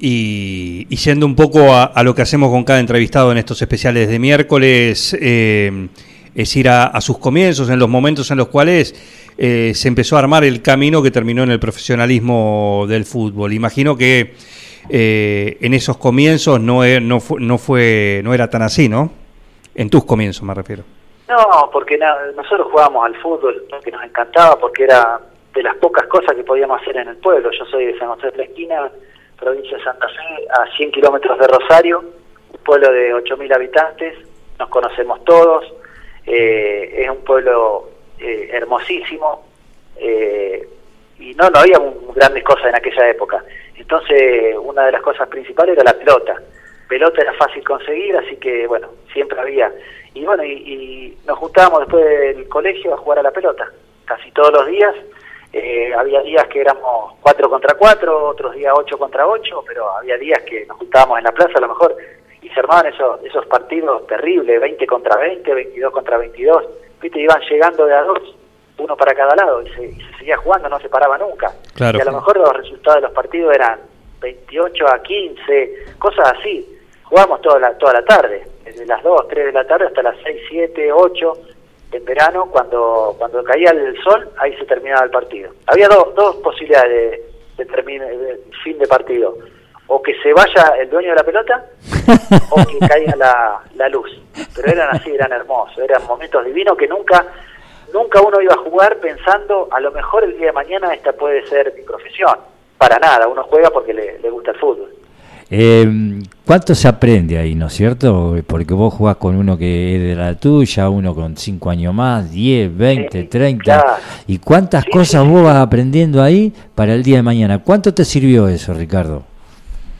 y, 0.00 0.87
y 0.90 0.96
yendo 0.96 1.26
un 1.26 1.34
poco 1.34 1.72
a, 1.75 2.02
lo 2.02 2.14
que 2.14 2.22
hacemos 2.22 2.50
con 2.50 2.64
cada 2.64 2.81
entrevistado 2.81 3.32
en 3.32 3.38
estos 3.38 3.60
especiales 3.62 4.08
de 4.08 4.19
miércoles, 4.19 5.16
eh, 5.20 5.88
es 6.34 6.54
ir 6.56 6.69
a, 6.69 7.00
sus 7.00 7.19
comienzos, 7.19 7.70
en 7.70 7.78
los 7.78 7.88
momentos 7.88 8.31
en 8.31 8.37
los 8.38 8.48
cuales 8.48 8.94
eh, 9.38 9.72
se 9.75 9.88
empezó 9.88 10.16
a 10.16 10.19
armar 10.20 10.44
el 10.44 10.60
camino 10.60 11.02
que 11.02 11.10
terminó 11.10 11.43
en 11.43 11.50
el 11.50 11.58
profesionalismo 11.60 12.84
del 12.88 13.04
fútbol. 13.06 13.52
Imagino 13.54 13.96
que 13.96 14.34
eh, 14.90 15.56
en 15.60 15.72
esos 15.75 15.96
comienzos 15.96 16.60
no, 16.60 16.84
e- 16.84 17.00
no, 17.00 17.20
fu- 17.20 17.38
no, 17.38 17.56
fue, 17.58 18.20
no 18.22 18.34
era 18.34 18.49
tan 18.50 18.62
así, 18.62 18.88
¿no? 18.88 19.12
En 19.75 19.88
tus 19.90 20.04
comienzos 20.04 20.42
me 20.42 20.54
refiero. 20.54 20.84
No, 21.28 21.70
porque 21.72 21.99
nosotros 22.37 22.69
jugábamos 22.70 23.04
al 23.06 23.16
fútbol, 23.20 23.64
que 23.82 23.90
nos 23.90 24.04
encantaba, 24.04 24.58
porque 24.58 24.84
era 24.84 25.19
de 25.54 25.62
las 25.62 25.75
pocas 25.76 26.06
cosas 26.06 26.37
que 26.37 26.44
podíamos 26.44 26.81
hacer 26.81 26.99
en 26.99 27.08
el 27.08 27.16
pueblo. 27.16 27.50
Yo 27.50 27.64
soy 27.64 27.87
de 27.87 27.99
San 27.99 28.08
José 28.08 28.31
de 28.31 28.37
la 28.37 28.44
Esquina, 28.44 28.90
provincia 29.38 29.76
de 29.76 29.84
Santa 29.84 30.08
Fe, 30.08 30.46
a 30.50 30.66
100 30.76 30.92
kilómetros 30.92 31.38
de 31.38 31.46
Rosario, 31.46 32.00
un 32.00 32.58
pueblo 32.64 32.90
de 32.92 33.14
8.000 33.14 33.54
habitantes, 33.54 34.14
nos 34.58 34.68
conocemos 34.68 35.22
todos, 35.24 35.64
eh, 36.26 37.02
es 37.04 37.10
un 37.10 37.22
pueblo 37.24 37.90
eh, 38.18 38.48
hermosísimo, 38.52 39.44
eh, 39.98 40.66
y 41.18 41.34
no, 41.34 41.48
no 41.50 41.58
había 41.60 41.78
un- 41.78 42.12
grandes 42.14 42.42
cosas 42.44 42.66
en 42.66 42.76
aquella 42.76 43.08
época. 43.10 43.44
Entonces, 43.76 44.54
una 44.60 44.86
de 44.86 44.92
las 44.92 45.02
cosas 45.02 45.28
principales 45.28 45.74
era 45.76 45.84
la 45.92 45.98
pelota. 45.98 46.40
Pelota 46.88 47.20
era 47.20 47.32
fácil 47.34 47.62
conseguir, 47.64 48.16
así 48.16 48.36
que, 48.36 48.66
bueno, 48.66 48.88
siempre 49.12 49.38
había. 49.40 49.70
Y 50.14 50.24
bueno, 50.24 50.44
y, 50.44 50.52
y 50.52 51.18
nos 51.26 51.36
juntábamos 51.38 51.80
después 51.80 52.04
del 52.04 52.48
colegio 52.48 52.94
a 52.94 52.98
jugar 52.98 53.18
a 53.18 53.22
la 53.22 53.30
pelota, 53.32 53.70
casi 54.06 54.30
todos 54.32 54.52
los 54.52 54.66
días. 54.66 54.94
Eh, 55.58 55.90
había 55.94 56.20
días 56.20 56.46
que 56.48 56.60
éramos 56.60 57.14
4 57.22 57.48
contra 57.48 57.74
4, 57.74 58.28
otros 58.28 58.54
días 58.54 58.74
8 58.76 58.98
contra 58.98 59.26
8, 59.26 59.64
pero 59.66 59.90
había 59.96 60.18
días 60.18 60.42
que 60.42 60.66
nos 60.66 60.76
juntábamos 60.76 61.16
en 61.16 61.24
la 61.24 61.32
plaza 61.32 61.52
a 61.56 61.60
lo 61.62 61.68
mejor 61.68 61.96
y 62.42 62.48
se 62.50 62.60
armaban 62.60 62.92
esos, 62.92 63.24
esos 63.24 63.46
partidos 63.46 64.06
terribles, 64.06 64.60
20 64.60 64.86
contra 64.86 65.16
20, 65.16 65.54
22 65.54 65.92
contra 65.92 66.18
22. 66.18 66.62
Viste, 67.00 67.20
iban 67.20 67.40
llegando 67.48 67.86
de 67.86 67.94
a 67.94 68.02
dos, 68.02 68.36
uno 68.76 68.96
para 68.98 69.14
cada 69.14 69.34
lado, 69.34 69.62
y 69.62 69.70
se, 69.70 69.86
y 69.86 69.94
se 69.94 70.18
seguía 70.18 70.36
jugando, 70.36 70.68
no 70.68 70.78
se 70.78 70.90
paraba 70.90 71.16
nunca. 71.16 71.50
Claro. 71.75 71.96
Y 71.96 72.02
a 72.02 72.04
lo 72.04 72.12
mejor 72.12 72.36
los 72.36 72.54
resultados 72.54 72.96
de 72.96 73.08
los 73.08 73.12
partidos 73.12 73.54
eran 73.54 73.80
28 74.20 74.88
a 74.88 75.02
15, 75.02 75.75
cosas 75.98 76.34
así. 76.38 76.68
Jugábamos 77.04 77.40
toda 77.40 77.58
la, 77.60 77.78
toda 77.78 77.94
la 77.94 78.04
tarde, 78.04 78.46
desde 78.62 78.84
las 78.84 79.02
2, 79.02 79.26
3 79.26 79.46
de 79.46 79.52
la 79.52 79.66
tarde 79.66 79.86
hasta 79.86 80.02
las 80.02 80.16
6, 80.22 80.36
7, 80.50 80.92
8 80.92 81.32
en 81.93 82.05
verano, 82.05 82.49
cuando 82.50 83.14
cuando 83.19 83.43
caía 83.45 83.71
el 83.71 83.97
sol, 84.02 84.28
ahí 84.38 84.55
se 84.57 84.64
terminaba 84.64 85.05
el 85.05 85.11
partido. 85.11 85.50
Había 85.66 85.88
dos, 85.88 86.14
dos 86.14 86.37
posibilidades 86.37 87.21
de, 87.57 87.64
de, 87.64 88.19
de 88.19 88.40
fin 88.62 88.78
de 88.78 88.87
partido. 88.87 89.37
O 89.88 90.02
que 90.02 90.14
se 90.21 90.33
vaya 90.33 90.75
el 90.81 90.90
dueño 90.90 91.11
de 91.11 91.14
la 91.14 91.23
pelota, 91.23 91.64
o 92.50 92.57
que 92.66 92.88
caiga 92.88 93.14
la, 93.14 93.61
la 93.76 93.88
luz. 93.88 94.11
Pero 94.55 94.73
eran 94.73 94.97
así, 94.97 95.11
eran 95.11 95.31
hermosos, 95.33 95.78
eran 95.78 96.05
momentos 96.07 96.45
divinos 96.45 96.76
que 96.76 96.88
nunca 96.88 97.25
nunca 97.93 98.21
uno 98.21 98.40
iba 98.40 98.55
a 98.55 98.59
jugar 98.59 98.97
pensando, 98.99 99.69
a 99.71 99.81
lo 99.81 99.93
mejor 99.93 100.25
el 100.25 100.37
día 100.37 100.47
de 100.49 100.52
mañana 100.52 100.93
esta 100.93 101.12
puede 101.12 101.47
ser 101.47 101.73
mi 101.75 101.83
profesión. 101.83 102.37
Para 102.76 102.99
nada, 102.99 103.28
uno 103.28 103.45
juega 103.45 103.71
porque 103.71 103.95
le, 103.95 104.19
le 104.19 104.28
gusta 104.28 104.50
el 104.50 104.59
fútbol. 104.59 104.93
Eh, 105.50 105.86
¿Cuánto 106.44 106.74
se 106.74 106.88
aprende 106.88 107.38
ahí, 107.38 107.54
no 107.54 107.66
es 107.66 107.72
cierto? 107.72 108.34
Porque 108.46 108.74
vos 108.74 108.92
jugás 108.94 109.16
con 109.16 109.36
uno 109.36 109.56
que 109.56 109.94
es 109.96 110.02
de 110.02 110.14
la 110.16 110.34
tuya, 110.38 110.88
uno 110.88 111.14
con 111.14 111.36
5 111.36 111.70
años 111.70 111.94
más, 111.94 112.30
10, 112.32 112.76
20, 112.76 113.22
Sí, 113.22 113.28
30. 113.28 113.62
claro. 113.62 113.92
¿Y 114.26 114.38
cuántas 114.38 114.84
Sí, 114.84 114.90
cosas 114.90 115.22
sí, 115.22 115.28
vos 115.30 115.44
vas 115.44 115.56
aprendiendo 115.56 116.22
ahí 116.22 116.52
para 116.74 116.94
el 116.94 117.02
día 117.02 117.16
de 117.16 117.22
mañana? 117.22 117.62
¿Cuánto 117.62 117.94
te 117.94 118.04
sirvió 118.04 118.48
eso, 118.48 118.74
Ricardo? 118.74 119.22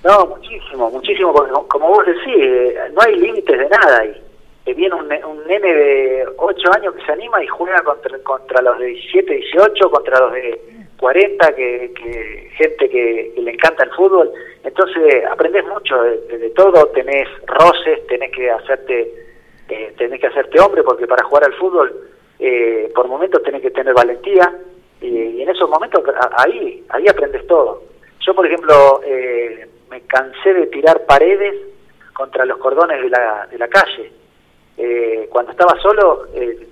No, 0.05 0.27
muchísimo, 0.27 0.91
muchísimo, 0.91 1.33
porque 1.33 1.53
como- 1.69 1.89
vos 1.89 2.05
decís, 2.07 2.35
eh, 2.39 2.75
no 2.95 3.01
hay 3.03 3.17
límites 3.17 3.59
de 3.59 3.69
nada 3.69 3.99
ahí. 4.03 4.13
Eh, 4.67 4.75
viene 4.75 4.95
un, 4.97 5.03
un 5.05 5.47
nene 5.47 5.73
de 5.73 6.25
8 6.39 6.71
años 6.77 6.95
que 6.95 7.05
se 7.07 7.13
anima 7.13 7.43
y 7.43 7.47
juega 7.47 7.83
contra, 7.83 8.19
contra 8.21 8.63
los 8.63 8.79
de 8.81 8.87
17, 8.87 9.33
18, 9.35 9.91
contra 9.91 10.19
los 10.21 10.33
de 10.33 10.61
40, 10.99 11.55
que, 11.55 11.93
que 11.95 12.49
gente 12.57 12.89
que, 12.89 13.33
que 13.35 13.43
le 13.43 13.53
encanta 13.53 13.85
el 13.85 13.91
fútbol. 13.91 14.31
Entonces 14.67 15.25
aprendes 15.31 15.65
mucho 15.65 16.03
de, 16.03 16.51
todo, 16.57 16.87
tenés 16.89 17.29
roces, 17.47 18.05
tenés 18.09 18.33
que 18.33 18.51
hacerte 18.51 19.27
eh, 19.69 19.95
tenés 19.97 20.21
que 20.21 20.27
hacerte 20.27 20.61
hombre, 20.61 20.83
porque 20.83 21.07
para 21.07 21.25
jugar 21.25 21.45
al 21.45 21.55
fútbol 21.55 22.11
eh, 22.41 22.91
por 22.93 23.07
momentos 23.07 23.43
tenés 23.45 23.63
que 23.63 23.71
tener 23.71 23.95
valentía, 23.95 24.53
y, 25.01 25.41
en 25.41 25.49
esos 25.49 25.71
momentos 25.71 26.03
ahí 26.37 26.85
ahí 26.89 27.07
aprendes 27.09 27.47
todo. 27.47 27.85
Yo, 28.27 28.35
por 28.35 28.45
ejemplo, 28.45 29.01
eh, 29.05 29.69
me 29.89 30.01
cansé 30.03 30.53
de 30.53 30.67
tirar 30.67 31.07
paredes 31.07 31.55
contra 32.13 32.45
los 32.45 32.59
cordones 32.59 33.01
de 33.01 33.09
la, 33.09 33.47
de 33.47 33.59
la 33.59 33.69
calle. 33.69 34.11
Eh, 34.77 35.29
cuando 35.31 35.53
estaba 35.53 35.81
solo, 35.81 36.27
eh, 36.35 36.67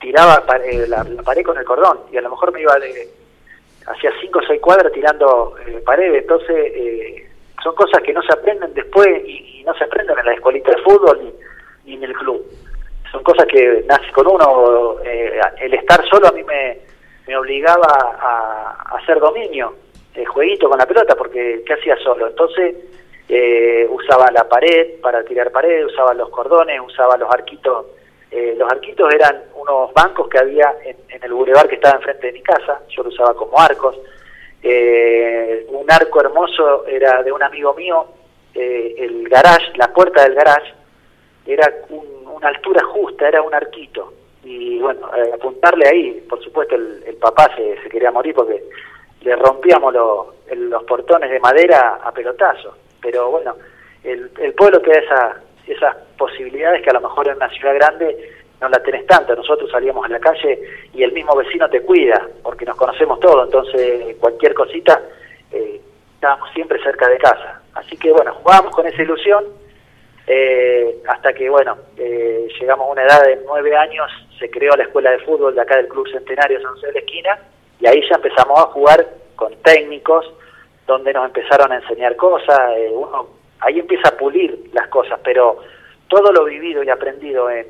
tiraba 0.00 0.44
la, 0.86 1.22
pared 1.24 1.44
con 1.44 1.58
el 1.58 1.64
cordón 1.64 2.02
y 2.12 2.18
a 2.18 2.20
lo 2.20 2.30
mejor 2.30 2.52
me 2.52 2.60
iba 2.60 2.78
de 2.78 3.08
hacia 3.86 4.12
5 4.20 4.38
o 4.38 4.42
6 4.46 4.60
cuadras 4.60 4.92
tirando 4.92 5.54
paredes. 5.84 6.22
Entonces, 6.22 7.24
son 7.62 7.74
cosas 7.74 8.02
que 8.02 8.12
no 8.12 8.22
se 8.22 8.32
aprenden 8.32 8.74
después 8.74 9.08
y, 9.26 9.62
no 9.66 9.74
se 9.74 9.82
aprenden 9.82 10.16
en 10.16 10.26
la 10.26 10.34
escuelita 10.34 10.70
de 10.70 10.82
fútbol 10.82 11.32
ni, 11.84 11.94
en 11.94 12.04
el 12.04 12.12
club. 12.12 12.40
Son 13.10 13.22
cosas 13.24 13.46
que 13.46 13.84
nace 13.88 14.12
con 14.12 14.28
uno. 14.28 14.96
el 15.02 15.74
estar 15.74 16.06
solo 16.08 16.28
a 16.28 16.32
mí 16.32 16.44
me, 16.44 16.78
me 17.26 17.36
obligaba 17.36 18.16
a 18.20 18.96
hacer 18.96 19.18
dominio 19.18 19.74
eh, 20.16 20.24
jueguito 20.24 20.70
con 20.70 20.78
la 20.78 20.86
pelota, 20.86 21.14
porque 21.14 21.62
¿qué 21.66 21.74
hacía 21.74 21.94
solo? 21.98 22.28
Entonces 22.28 22.74
eh, 23.28 23.86
usaba 23.90 24.30
la 24.32 24.48
pared 24.48 24.98
para 25.02 25.22
tirar 25.24 25.52
pared, 25.52 25.84
usaba 25.84 26.14
los 26.14 26.30
cordones, 26.30 26.80
usaba 26.80 27.18
los 27.18 27.30
arquitos. 27.30 27.86
Eh, 28.36 28.54
los 28.54 28.70
arquitos 28.70 29.10
eran 29.14 29.44
unos 29.54 29.94
bancos 29.94 30.28
que 30.28 30.38
había 30.38 30.70
en, 30.84 31.22
el 31.22 31.32
bulevar 31.32 31.66
que 31.68 31.76
estaba 31.76 31.96
enfrente 31.96 32.26
de 32.26 32.32
mi 32.34 32.42
casa, 32.42 32.82
yo 32.90 33.02
lo 33.02 33.08
usaba 33.08 33.32
como 33.32 33.58
arcos. 33.58 33.96
un 34.62 35.90
arco 35.90 36.20
hermoso 36.20 36.86
era 36.86 37.22
de 37.22 37.32
un 37.32 37.42
amigo 37.42 37.72
mío, 37.72 38.06
el 38.52 39.26
garage, 39.30 39.72
la 39.76 39.90
puerta 39.90 40.22
del 40.24 40.34
garage, 40.34 40.70
era 41.46 41.72
una 41.88 42.48
altura 42.48 42.84
justa, 42.84 43.26
era 43.26 43.40
un 43.40 43.54
arquito. 43.54 44.12
Y 44.44 44.80
bueno, 44.80 45.08
apuntarle 45.32 45.88
ahí, 45.88 46.26
por 46.28 46.42
supuesto 46.44 46.74
el, 46.74 47.04
el 47.06 47.16
papá 47.16 47.50
se, 47.56 47.88
quería 47.88 48.10
morir 48.10 48.34
porque 48.34 48.62
le 49.22 49.34
rompíamos 49.36 49.94
los 49.94 50.84
portones 50.84 51.30
de 51.30 51.40
madera 51.40 52.00
a 52.02 52.12
pelotazo. 52.12 52.76
Pero 53.00 53.30
bueno, 53.30 53.56
el, 54.04 54.52
pueblo 54.54 54.80
te 54.82 54.90
da 54.90 54.98
esa, 54.98 55.40
esas 55.66 55.96
posibilidades 56.16 56.82
que 56.82 56.90
a 56.90 56.94
lo 56.94 57.00
mejor 57.00 57.28
en 57.28 57.36
una 57.36 57.48
ciudad 57.50 57.74
grande 57.74 58.16
no 58.60 58.68
la 58.68 58.82
tenés 58.82 59.06
tanto. 59.06 59.34
Nosotros 59.34 59.70
salíamos 59.70 60.04
a 60.04 60.08
la 60.08 60.20
calle 60.20 60.60
y 60.92 61.02
el 61.02 61.12
mismo 61.12 61.36
vecino 61.36 61.68
te 61.68 61.82
cuida, 61.82 62.26
porque 62.42 62.64
nos 62.64 62.76
conocemos 62.76 63.20
todos, 63.20 63.46
entonces 63.46 64.16
cualquier 64.18 64.54
cosita 64.54 65.00
eh, 65.52 65.80
estábamos 66.14 66.50
siempre 66.54 66.82
cerca 66.82 67.08
de 67.08 67.18
casa. 67.18 67.60
Así 67.74 67.96
que 67.96 68.10
bueno, 68.12 68.34
jugábamos 68.34 68.74
con 68.74 68.86
esa 68.86 69.02
ilusión 69.02 69.44
eh, 70.26 71.02
hasta 71.06 71.32
que 71.32 71.48
bueno, 71.48 71.76
eh, 71.96 72.48
llegamos 72.58 72.88
a 72.88 72.92
una 72.92 73.02
edad 73.04 73.22
de 73.22 73.40
nueve 73.46 73.76
años, 73.76 74.10
se 74.38 74.50
creó 74.50 74.74
la 74.74 74.82
escuela 74.84 75.12
de 75.12 75.20
fútbol 75.20 75.54
de 75.54 75.60
acá 75.60 75.76
del 75.76 75.88
Club 75.88 76.08
Centenario 76.10 76.60
San 76.60 76.72
José 76.72 76.88
de 76.88 76.92
la 76.94 76.98
Esquina 76.98 77.38
y 77.80 77.86
ahí 77.86 78.00
ya 78.08 78.16
empezamos 78.16 78.58
a 78.58 78.64
jugar 78.64 79.06
con 79.36 79.54
técnicos, 79.62 80.26
donde 80.86 81.12
nos 81.12 81.26
empezaron 81.26 81.70
a 81.70 81.76
enseñar 81.76 82.16
cosas, 82.16 82.58
eh, 82.76 82.90
uno 82.92 83.28
ahí 83.60 83.78
empieza 83.78 84.08
a 84.08 84.16
pulir 84.16 84.70
las 84.72 84.88
cosas, 84.88 85.18
pero 85.24 85.60
todo 86.08 86.32
lo 86.32 86.44
vivido 86.44 86.82
y 86.82 86.90
aprendido 86.90 87.50
en, 87.50 87.66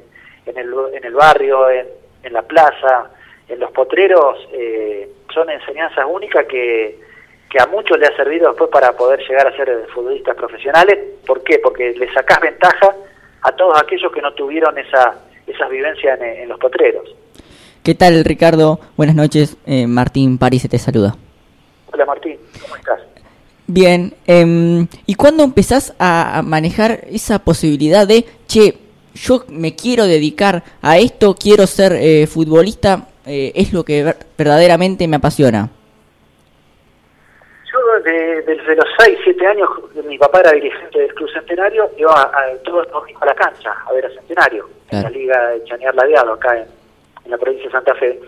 en, 0.46 0.58
el, 0.58 0.72
en 0.92 1.04
el 1.04 1.14
barrio, 1.14 1.70
en, 1.70 1.86
en 2.22 2.32
la 2.32 2.42
plaza, 2.42 3.10
en 3.48 3.60
los 3.60 3.70
potreros, 3.70 4.36
eh, 4.52 5.08
son 5.32 5.48
enseñanzas 5.50 6.04
únicas 6.08 6.46
que, 6.46 6.98
que 7.48 7.60
a 7.60 7.66
muchos 7.66 7.98
le 7.98 8.06
ha 8.06 8.16
servido 8.16 8.48
después 8.48 8.70
para 8.70 8.92
poder 8.92 9.20
llegar 9.20 9.46
a 9.46 9.56
ser 9.56 9.86
futbolistas 9.94 10.34
profesionales. 10.34 10.98
¿Por 11.26 11.42
qué? 11.42 11.58
Porque 11.58 11.92
le 11.92 12.12
sacás 12.12 12.40
ventaja 12.40 12.94
a 13.42 13.52
todos 13.52 13.80
aquellos 13.80 14.10
que 14.12 14.20
no 14.20 14.32
tuvieron 14.34 14.76
esa, 14.78 15.14
esas 15.46 15.70
vivencias 15.70 16.20
en 16.20 16.48
los 16.48 16.58
potreros. 16.58 17.14
¿Qué 17.84 17.94
tal, 17.94 18.24
Ricardo? 18.24 18.80
Buenas 18.96 19.14
noches. 19.14 19.56
Eh, 19.64 19.86
Martín 19.86 20.38
París 20.38 20.68
te 20.68 20.76
saluda. 20.76 21.14
Hola, 21.92 22.04
Martín. 22.04 22.36
Bien. 23.66 24.14
Eh, 24.26 24.86
¿Y 25.06 25.14
cuándo 25.14 25.42
empezás 25.42 25.94
a, 25.98 26.42
manejar 26.44 27.00
esa 27.10 27.40
posibilidad 27.40 28.06
de, 28.06 28.24
che, 28.46 28.78
yo 29.14 29.44
me 29.48 29.74
quiero 29.74 30.04
dedicar 30.04 30.62
a 30.82 30.98
esto, 30.98 31.34
quiero 31.34 31.66
ser 31.66 31.92
eh, 31.94 32.26
futbolista, 32.26 33.08
eh, 33.24 33.52
es 33.54 33.72
lo 33.72 33.84
que 33.84 34.14
verdaderamente 34.38 35.08
me 35.08 35.16
apasiona? 35.16 35.68
Yo 37.72 37.78
desde, 38.04 38.76
los 38.76 38.86
6, 38.98 39.18
7 39.24 39.46
años, 39.46 39.68
mi 40.06 40.18
papá 40.18 40.40
era 40.40 40.52
dirigente 40.52 40.98
del 40.98 41.14
Club 41.14 41.30
Centenario, 41.32 41.90
iba 41.98 42.12
a, 42.12 42.24
a 42.24 42.56
todos 42.64 42.86
los 42.92 43.02
a 43.20 43.26
la 43.26 43.34
cancha 43.34 43.72
a 43.86 43.92
ver 43.92 44.06
a 44.06 44.10
Centenario, 44.10 44.68
en 44.90 45.02
la 45.02 45.10
Liga 45.10 45.48
de 45.48 45.64
Chanear 45.64 45.94
Ladeado, 45.94 46.34
acá 46.34 46.56
en, 46.56 46.66
en 47.24 47.30
la 47.30 47.38
provincia 47.38 47.66
de 47.66 47.72
Santa 47.72 47.94
Fe. 47.96 48.20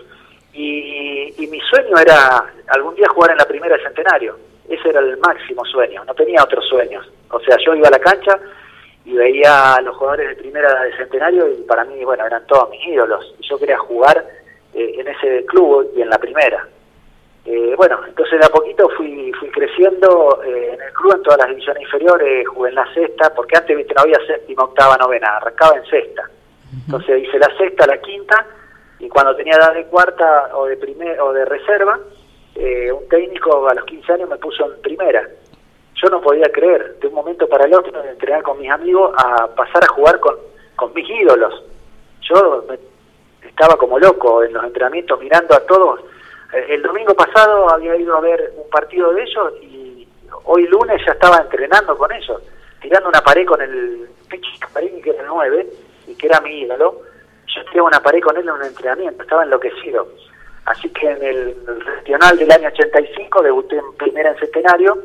Y, 0.53 1.47
mi 1.49 1.59
sueño 1.61 1.97
era 1.97 2.43
algún 2.67 2.93
día 2.95 3.07
jugar 3.09 3.31
en 3.31 3.37
la 3.37 3.47
primera 3.47 3.75
de 3.75 3.83
centenario. 3.83 4.37
Ese 4.69 4.89
era 4.89 4.99
el 4.99 5.17
máximo 5.17 5.65
sueño, 5.65 6.03
no 6.05 6.13
tenía 6.13 6.43
otros 6.43 6.65
sueños. 6.67 7.07
O 7.31 7.39
sea, 7.39 7.57
yo 7.65 7.75
iba 7.75 7.87
a 7.87 7.91
la 7.91 7.99
cancha 7.99 8.39
y 9.05 9.13
veía 9.13 9.75
a 9.75 9.81
los 9.81 9.95
jugadores 9.97 10.29
de 10.29 10.35
primera 10.43 10.83
de 10.83 10.95
centenario 10.97 11.49
y 11.49 11.63
para 11.63 11.83
mí, 11.85 12.03
bueno, 12.03 12.25
eran 12.25 12.45
todos 12.45 12.69
mis 12.69 12.85
ídolos. 12.87 13.35
Yo 13.39 13.57
quería 13.57 13.77
jugar 13.77 14.25
eh, 14.73 14.95
en 14.97 15.07
ese 15.07 15.45
club 15.45 15.91
y 15.95 16.01
en 16.01 16.09
la 16.09 16.17
primera. 16.17 16.67
Eh, 17.45 17.73
bueno, 17.75 17.99
entonces 18.07 18.39
de 18.39 18.45
a 18.45 18.49
poquito 18.49 18.87
fui, 18.89 19.31
fui 19.39 19.49
creciendo 19.49 20.41
eh, 20.45 20.73
en 20.73 20.81
el 20.81 20.93
club, 20.93 21.15
en 21.15 21.23
todas 21.23 21.39
las 21.39 21.49
divisiones 21.49 21.83
inferiores, 21.83 22.47
jugué 22.47 22.69
en 22.69 22.75
la 22.75 22.93
sexta, 22.93 23.33
porque 23.33 23.57
antes 23.57 23.75
viste, 23.75 23.93
no 23.95 24.01
había 24.03 24.19
séptima, 24.27 24.65
octava, 24.65 24.97
novena, 24.97 25.37
arrancaba 25.37 25.77
en 25.77 25.85
sexta. 25.85 26.29
Entonces 26.85 27.23
hice 27.23 27.39
la 27.39 27.49
sexta, 27.57 27.87
la 27.87 27.97
quinta 27.99 28.45
y 28.99 29.07
cuando 29.09 29.35
tenía 29.35 29.55
edad 29.55 29.73
de 29.73 29.85
cuarta 29.85 30.51
o 30.53 30.65
de 30.65 30.77
primer, 30.77 31.19
o 31.21 31.33
de 31.33 31.45
reserva, 31.45 31.99
eh, 32.55 32.91
un 32.91 33.07
técnico 33.07 33.67
a 33.67 33.73
los 33.73 33.85
15 33.85 34.13
años 34.13 34.29
me 34.29 34.37
puso 34.37 34.65
en 34.65 34.81
primera. 34.81 35.27
Yo 35.95 36.09
no 36.09 36.21
podía 36.21 36.49
creer, 36.51 36.97
de 36.99 37.07
un 37.07 37.13
momento 37.13 37.47
para 37.47 37.65
el 37.65 37.73
otro, 37.73 38.01
de 38.01 38.09
entrenar 38.09 38.41
con 38.43 38.59
mis 38.59 38.69
amigos, 38.69 39.13
a 39.17 39.47
pasar 39.47 39.83
a 39.83 39.87
jugar 39.87 40.19
con, 40.19 40.35
con 40.75 40.93
mis 40.93 41.09
ídolos. 41.09 41.63
Yo 42.21 42.65
estaba 43.41 43.75
como 43.75 43.99
loco 43.99 44.43
en 44.43 44.53
los 44.53 44.63
entrenamientos 44.63 45.19
mirando 45.19 45.55
a 45.55 45.65
todos. 45.65 46.01
Eh, 46.53 46.65
el 46.69 46.81
domingo 46.81 47.13
pasado 47.13 47.69
había 47.69 47.95
ido 47.95 48.15
a 48.15 48.21
ver 48.21 48.53
un 48.55 48.69
partido 48.69 49.11
de 49.13 49.23
ellos 49.23 49.53
y 49.61 50.07
hoy 50.45 50.67
lunes 50.67 51.01
ya 51.05 51.13
estaba 51.13 51.37
entrenando 51.37 51.97
con 51.97 52.11
ellos, 52.11 52.41
tirando 52.81 53.09
una 53.09 53.21
pared 53.21 53.45
con 53.45 53.61
el 53.61 54.09
Pichi 54.29 54.59
que 55.01 55.09
era 55.09 55.21
el 55.21 55.27
9 55.27 55.67
y 56.07 56.15
que 56.15 56.27
era 56.27 56.39
mi 56.41 56.61
ídolo 56.61 57.09
yo 57.55 57.65
tenía 57.65 57.83
una 57.83 57.99
pared 57.99 58.21
con 58.21 58.37
él 58.37 58.43
en 58.43 58.53
un 58.53 58.63
entrenamiento, 58.63 59.23
estaba 59.23 59.43
enloquecido. 59.43 60.07
Así 60.65 60.89
que 60.89 61.09
en 61.09 61.23
el 61.23 61.55
regional 61.85 62.37
del 62.37 62.51
año 62.51 62.67
85 62.69 63.41
debuté 63.41 63.77
en 63.77 63.93
primera 63.97 64.31
en 64.31 64.39
centenario, 64.39 64.97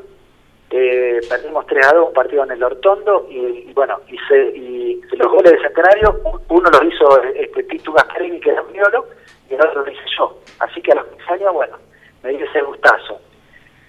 eh, 0.76 1.20
perdimos 1.28 1.64
3 1.68 1.87
a 1.87 1.94
2 1.94 2.08
un 2.08 2.12
partido 2.12 2.42
en 2.42 2.50
el 2.50 2.62
Hortondo 2.64 3.28
y, 3.30 3.73
bueno, 3.75 4.00
hice, 4.08 4.46
y 4.56 5.00
los 5.12 5.30
goles 5.30 5.52
de 5.52 5.61
centenario, 5.61 6.20
uno 6.49 6.68
los 6.68 6.82
hizo 6.92 7.23
este 7.23 7.62
Tito 7.62 7.92
Gasparini, 7.92 8.40
que 8.40 8.50
era 8.50 8.61
un 8.61 8.73
miolo, 8.73 9.06
y 9.49 9.54
el 9.54 9.61
otro 9.61 9.84
lo 9.84 9.92
hice 9.92 10.02
yo. 10.18 10.37
Así 10.58 10.82
que 10.82 10.90
a 10.90 10.96
los 10.96 11.06
15 11.06 11.32
años, 11.34 11.52
bueno, 11.52 11.76
me 12.25 12.30
di 12.30 12.42
ese 12.42 12.61
gustazo. 12.62 13.20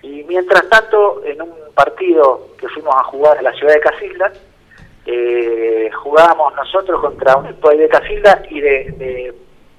Y 0.04 0.24
mientras 0.26 0.70
tanto, 0.70 1.24
en 1.26 1.42
un 1.42 1.56
partido 1.74 2.50
que 2.60 2.68
fuimos 2.70 2.94
a 2.94 3.04
jugar 3.06 3.40
a 3.40 3.42
la 3.42 3.54
ciudad 3.54 3.74
de 3.74 3.80
Casilda, 3.80 4.32
eh, 5.08 5.90
jugábamos 6.04 6.54
nosotros 6.54 7.02
contra 7.02 7.36
un 7.38 7.48
equipo 7.48 7.72
de 7.72 7.90
Casilda 7.90 8.44
y 8.48 8.62
de, 8.62 9.34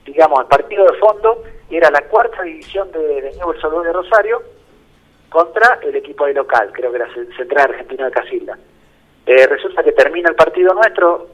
digamos, 0.05 0.41
el 0.41 0.47
partido 0.47 0.85
de 0.87 0.99
fondo 0.99 1.45
era 1.71 1.91
la 1.91 2.03
cuarta 2.03 2.43
división 2.43 2.91
de, 2.93 3.23
de 3.23 3.33
Newell's 3.33 3.63
de 3.85 3.93
Rosario 3.93 4.43
contra 5.29 5.79
el 5.83 5.97
equipo 5.97 6.27
de 6.27 6.35
local, 6.35 6.71
creo 6.73 6.91
que 6.91 6.97
era 6.97 7.13
Central 7.37 7.71
Argentino 7.71 8.05
de 8.05 8.11
Casilda. 8.11 8.59
Eh, 9.27 9.47
resulta 9.47 9.83
que 9.83 9.93
termina 9.93 10.31
el 10.31 10.37
partido 10.37 10.73
nuestro, 10.73 11.27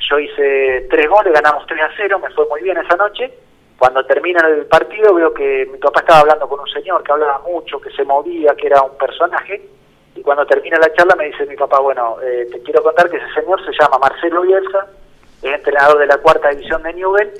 yo 0.00 0.18
hice 0.18 0.86
tres 0.90 1.08
goles, 1.08 1.32
ganamos 1.32 1.66
3 1.66 1.80
a 1.80 1.90
0, 1.96 2.18
me 2.18 2.30
fue 2.30 2.46
muy 2.48 2.62
bien 2.62 2.76
esa 2.78 2.96
noche. 2.96 3.32
Cuando 3.78 4.04
termina 4.04 4.46
el 4.48 4.66
partido 4.66 5.14
veo 5.14 5.32
que 5.32 5.68
mi 5.70 5.78
papá 5.78 6.00
estaba 6.00 6.20
hablando 6.20 6.48
con 6.48 6.58
un 6.58 6.68
señor 6.68 7.02
que 7.04 7.12
hablaba 7.12 7.38
mucho, 7.46 7.80
que 7.80 7.90
se 7.90 8.04
movía, 8.04 8.54
que 8.56 8.66
era 8.66 8.82
un 8.82 8.96
personaje, 8.98 9.68
y 10.16 10.22
cuando 10.22 10.44
termina 10.46 10.78
la 10.78 10.92
charla 10.94 11.14
me 11.14 11.26
dice 11.26 11.46
mi 11.46 11.54
papá, 11.54 11.78
bueno, 11.78 12.16
eh, 12.20 12.48
te 12.50 12.60
quiero 12.62 12.82
contar 12.82 13.08
que 13.08 13.18
ese 13.18 13.32
señor 13.34 13.64
se 13.64 13.70
llama 13.80 13.98
Marcelo 13.98 14.42
Bielsa, 14.42 14.86
es 15.42 15.54
entrenador 15.54 15.98
de 15.98 16.06
la 16.06 16.16
cuarta 16.18 16.48
división 16.48 16.82
de 16.82 16.92
Newell 16.94 17.30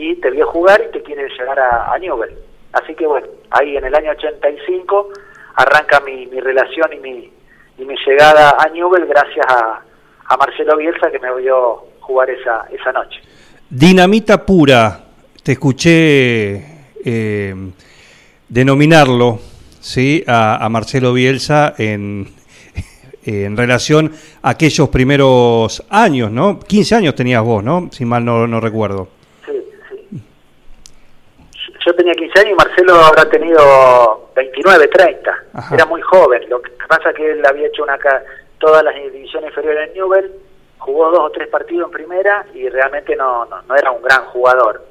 y 0.00 0.16
te 0.16 0.30
vio 0.30 0.46
jugar 0.46 0.82
y 0.88 0.92
te 0.92 1.02
quiere 1.02 1.28
llegar 1.28 1.58
a, 1.60 1.92
a 1.92 1.98
Newell. 1.98 2.34
Así 2.72 2.94
que 2.94 3.06
bueno, 3.06 3.26
ahí 3.50 3.76
en 3.76 3.84
el 3.84 3.94
año 3.94 4.12
85 4.12 5.08
arranca 5.56 6.00
mi, 6.00 6.26
mi 6.26 6.40
relación 6.40 6.90
y 6.94 6.98
mi, 6.98 7.30
y 7.78 7.84
mi 7.84 7.94
llegada 8.06 8.56
a 8.58 8.68
Newell 8.70 9.06
gracias 9.06 9.46
a, 9.46 9.82
a 10.26 10.36
Marcelo 10.38 10.78
Bielsa 10.78 11.10
que 11.10 11.18
me 11.18 11.34
vio 11.36 11.84
jugar 12.00 12.30
esa, 12.30 12.66
esa 12.72 12.92
noche. 12.92 13.20
Dinamita 13.68 14.46
pura, 14.46 15.04
te 15.42 15.52
escuché 15.52 16.86
eh, 17.04 17.54
denominarlo 18.48 19.38
¿sí? 19.80 20.24
a, 20.26 20.66
Marcelo 20.70 21.12
Bielsa 21.12 21.74
en, 21.76 22.26
en 23.24 23.54
relación 23.54 24.12
a 24.40 24.50
aquellos 24.50 24.88
primeros 24.88 25.84
años, 25.90 26.30
¿no? 26.30 26.58
15 26.58 26.94
años 26.94 27.14
tenías 27.14 27.42
vos, 27.42 27.62
¿no? 27.62 27.90
Si 27.92 28.06
mal 28.06 28.24
no, 28.24 28.46
no 28.46 28.60
recuerdo. 28.60 29.19
Yo 31.86 31.94
tenía 31.94 32.12
15 32.12 32.40
años 32.40 32.52
y 32.52 32.54
Marcelo 32.54 32.94
habrá 32.94 33.28
tenido 33.28 34.30
29, 34.36 34.88
30. 34.88 35.44
Era 35.72 35.86
muy 35.86 36.02
joven. 36.02 36.48
Lo 36.48 36.60
que 36.60 36.70
pasa 36.86 37.10
es 37.10 37.16
que 37.16 37.30
él 37.30 37.42
había 37.46 37.68
hecho 37.68 37.82
una 37.82 37.98
todas 38.58 38.84
las 38.84 38.94
divisiones 38.94 39.50
inferiores 39.50 39.88
en 39.88 39.94
Newell, 39.94 40.32
jugó 40.78 41.10
dos 41.10 41.20
o 41.20 41.30
tres 41.30 41.48
partidos 41.48 41.86
en 41.86 41.92
primera 41.92 42.46
y 42.54 42.68
realmente 42.68 43.16
no, 43.16 43.46
no, 43.46 43.74
era 43.74 43.90
un 43.90 44.02
gran 44.02 44.26
jugador. 44.26 44.84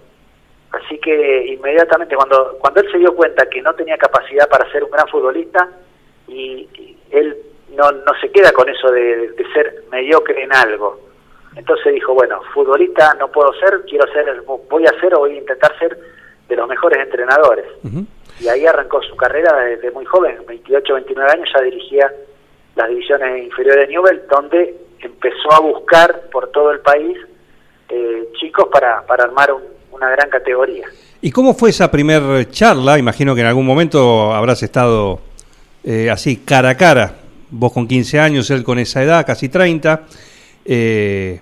Así 0.72 1.00
que 1.00 1.48
inmediatamente 1.48 2.15
cuando, 2.15 2.58
cuando 2.60 2.81
él 2.81 2.91
se 2.91 2.98
dio 2.98 3.15
cuenta 3.15 3.48
que 3.48 3.62
no 3.62 3.74
tenía 3.74 3.98
capacidad 3.98 4.48
para 4.50 4.69
ser 4.72 4.84
un 4.84 4.91
gran 4.91 5.08
futbolista, 5.08 5.67
y, 6.27 6.67
él 7.12 7.36
no, 7.69 7.91
no 7.91 8.13
se 8.22 8.31
queda 8.31 8.51
con 8.51 8.69
eso 8.69 8.91
de, 8.91 9.34
ser 9.53 9.84
mediocre 9.91 10.43
en 10.43 10.53
algo. 10.53 11.00
Entonces 11.55 11.93
dijo, 11.93 12.13
bueno, 12.13 12.41
futbolista 12.53 13.15
no 13.15 13.31
puedo 13.31 13.51
ser, 13.53 13.81
quiero 13.88 14.05
ser, 14.12 14.43
voy 14.69 14.86
a 14.86 15.00
ser 15.00 15.15
o 15.15 15.19
voy 15.19 15.34
a 15.34 15.39
intentar 15.39 15.77
ser 15.79 15.98
de 16.50 16.56
los 16.56 16.68
mejores 16.68 17.00
entrenadores. 17.00 17.65
Y 18.39 18.48
ahí 18.48 18.65
arrancó 18.65 19.01
su 19.03 19.15
carrera 19.15 19.56
desde 19.58 19.91
muy 19.91 20.06
joven, 20.06 20.38
28, 20.48 20.94
29 20.94 21.32
años, 21.32 21.50
ya 21.53 21.62
dirigía 21.62 22.12
las 22.75 22.89
divisiones 22.89 23.44
inferiores 23.44 23.88
de 23.88 23.94
Newell, 23.94 24.22
donde 24.29 24.75
empezó 25.00 25.53
a 25.53 25.60
buscar 25.60 26.22
por 26.32 26.50
todo 26.51 26.72
el 26.72 26.79
país 26.79 27.18
eh, 27.89 28.29
chicos 28.39 28.68
para, 28.72 29.06
para 29.06 29.25
armar 29.25 29.53
una 29.91 30.10
gran 30.10 30.29
categoría. 30.29 30.88
¿Y 31.22 31.32
cómo 31.32 31.53
fue 31.53 31.70
esa 31.70 31.91
primer 31.91 32.50
charla? 32.50 32.98
Imagino 32.98 33.36
que 33.36 33.41
en 33.41 33.48
algún 33.48 33.65
momento 33.65 34.34
habrás 34.34 34.63
estado 34.63 35.20
eh, 35.84 36.10
así, 36.10 36.38
cara 36.38 36.70
a 36.70 36.77
cara, 36.77 37.13
vos 37.50 37.74
con 37.74 37.88
15 37.88 38.20
años, 38.20 38.50
él 38.51 38.63
con 38.63 38.79
esa 38.79 39.03
edad, 39.03 39.25
casi 39.25 39.50
30. 39.50 40.03
Eh, 40.65 41.41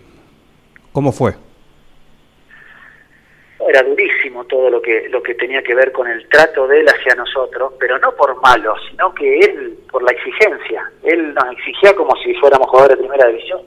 ¿Cómo 0.91 1.11
fue? 1.11 1.35
era 3.69 3.83
durísimo 3.83 4.16
todo 4.47 4.69
lo 4.69 4.81
que 4.81 5.07
lo 5.09 5.21
que 5.21 5.35
tenía 5.35 5.61
que 5.61 5.75
ver 5.75 5.91
con 5.91 6.07
el 6.07 6.27
trato 6.29 6.67
de 6.67 6.79
él 6.79 6.87
hacia 6.87 7.15
nosotros, 7.15 7.73
pero 7.79 7.97
no 7.99 8.11
por 8.13 8.39
malo, 8.41 8.75
sino 8.89 9.13
que 9.13 9.39
él 9.39 9.77
por 9.91 10.03
la 10.03 10.11
exigencia. 10.11 10.91
Él 11.03 11.33
nos 11.33 11.51
exigía 11.51 11.93
como 11.95 12.15
si 12.17 12.33
fuéramos 12.35 12.67
jugadores 12.69 12.97
de 12.97 13.03
primera 13.03 13.27
división. 13.27 13.61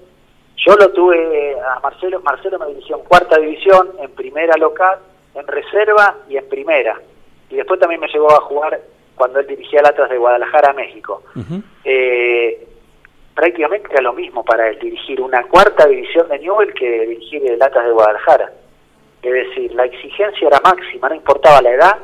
Yo 0.56 0.74
lo 0.76 0.90
tuve 0.92 1.56
a 1.60 1.80
Marcelo, 1.80 2.20
Marcelo 2.20 2.58
me 2.58 2.66
dirigió 2.66 2.96
en 2.96 3.04
cuarta 3.04 3.38
división, 3.38 3.90
en 3.98 4.10
primera 4.10 4.56
local, 4.58 4.98
en 5.34 5.46
reserva 5.46 6.16
y 6.28 6.36
en 6.36 6.48
primera. 6.48 7.00
Y 7.48 7.56
después 7.56 7.80
también 7.80 8.00
me 8.00 8.08
llevó 8.08 8.30
a 8.32 8.42
jugar 8.42 8.80
cuando 9.16 9.40
él 9.40 9.46
dirigía 9.46 9.80
el 9.80 9.86
Atlas 9.86 10.10
de 10.10 10.18
Guadalajara 10.18 10.70
a 10.70 10.74
México. 10.74 11.22
eh, 11.84 12.66
prácticamente 13.34 13.88
era 13.90 14.02
lo 14.02 14.12
mismo 14.12 14.44
para 14.44 14.68
él 14.68 14.78
dirigir 14.78 15.20
una 15.20 15.44
cuarta 15.44 15.86
división 15.86 16.28
de 16.28 16.38
Newell 16.40 16.74
que 16.74 17.06
dirigir 17.06 17.50
el 17.50 17.62
Atlas 17.62 17.86
de 17.86 17.92
Guadalajara 17.92 18.52
es 19.22 19.32
decir, 19.32 19.74
la 19.74 19.84
exigencia 19.84 20.48
era 20.48 20.60
máxima, 20.60 21.08
no 21.08 21.14
importaba 21.14 21.60
la 21.60 21.70
edad, 21.70 21.98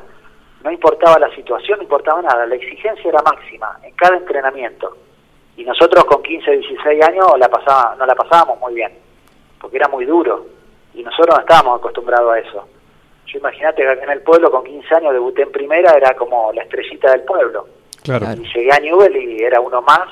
no 0.63 0.71
importaba 0.71 1.19
la 1.19 1.35
situación, 1.35 1.79
no 1.79 1.85
importaba 1.85 2.21
nada, 2.23 2.47
la 2.47 2.55
exigencia 2.57 3.09
era 3.09 3.23
máxima 3.23 3.79
en 3.83 3.95
cada 3.95 4.17
entrenamiento. 4.17 4.97
Y 5.57 5.65
nosotros 5.65 6.05
con 6.05 6.23
15, 6.23 6.51
16 6.51 7.05
años 7.05 7.27
la 7.39 7.49
pasaba, 7.49 7.95
no 7.97 8.05
la 8.05 8.15
pasábamos 8.15 8.61
muy 8.61 8.75
bien, 8.75 8.93
porque 9.61 9.77
era 9.77 9.89
muy 9.89 10.05
duro, 10.05 10.47
y 10.93 11.03
nosotros 11.03 11.37
no 11.37 11.41
estábamos 11.41 11.79
acostumbrados 11.79 12.35
a 12.35 12.39
eso. 12.39 12.69
Yo 13.27 13.39
imagínate 13.39 13.83
que 13.83 14.05
en 14.05 14.11
el 14.11 14.23
pueblo 14.23 14.51
con 14.51 14.65
15 14.65 14.95
años 14.97 15.13
debuté 15.13 15.43
en 15.43 15.53
primera, 15.53 15.93
era 15.97 16.15
como 16.15 16.53
la 16.53 16.63
estrellita 16.63 17.11
del 17.13 17.23
pueblo. 17.23 17.69
Claro. 18.03 18.27
Y 18.33 18.47
llegué 18.53 18.73
a 18.73 18.79
Newell 18.79 19.17
y 19.17 19.43
era 19.43 19.61
uno 19.61 19.83
más 19.83 20.09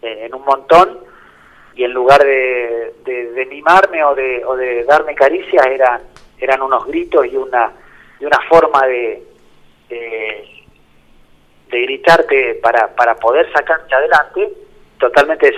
eh, 0.00 0.26
en 0.26 0.34
un 0.34 0.44
montón, 0.44 0.98
y 1.74 1.84
en 1.84 1.92
lugar 1.92 2.22
de, 2.22 2.94
de, 3.04 3.46
mimarme 3.46 4.04
o 4.04 4.14
de, 4.14 4.44
o 4.44 4.56
de 4.56 4.84
darme 4.84 5.14
caricias, 5.14 5.64
eran 5.66 6.11
eran 6.44 6.62
unos 6.62 6.86
gritos 6.86 7.26
y 7.26 7.36
una, 7.36 7.72
y 8.20 8.24
una 8.24 8.38
forma 8.48 8.86
de, 8.86 9.22
de, 9.88 10.48
gritarte 11.70 12.60
para, 12.62 12.94
para 12.94 13.14
poder 13.16 13.50
sacarte 13.52 13.94
adelante 13.94 14.52
totalmente 14.98 15.52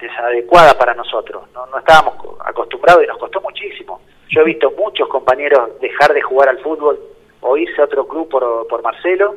desadecuada 0.00 0.78
para 0.78 0.94
nosotros. 0.94 1.44
¿no? 1.52 1.66
no 1.66 1.78
estábamos 1.78 2.14
acostumbrados 2.44 3.04
y 3.04 3.06
nos 3.06 3.18
costó 3.18 3.40
muchísimo. 3.40 4.00
Yo 4.30 4.42
he 4.42 4.44
visto 4.44 4.70
muchos 4.72 5.08
compañeros 5.08 5.80
dejar 5.80 6.12
de 6.14 6.22
jugar 6.22 6.48
al 6.48 6.58
fútbol 6.60 6.98
o 7.40 7.56
irse 7.56 7.80
a 7.80 7.84
otro 7.84 8.06
club 8.06 8.28
por, 8.28 8.66
por 8.68 8.82
Marcelo 8.82 9.36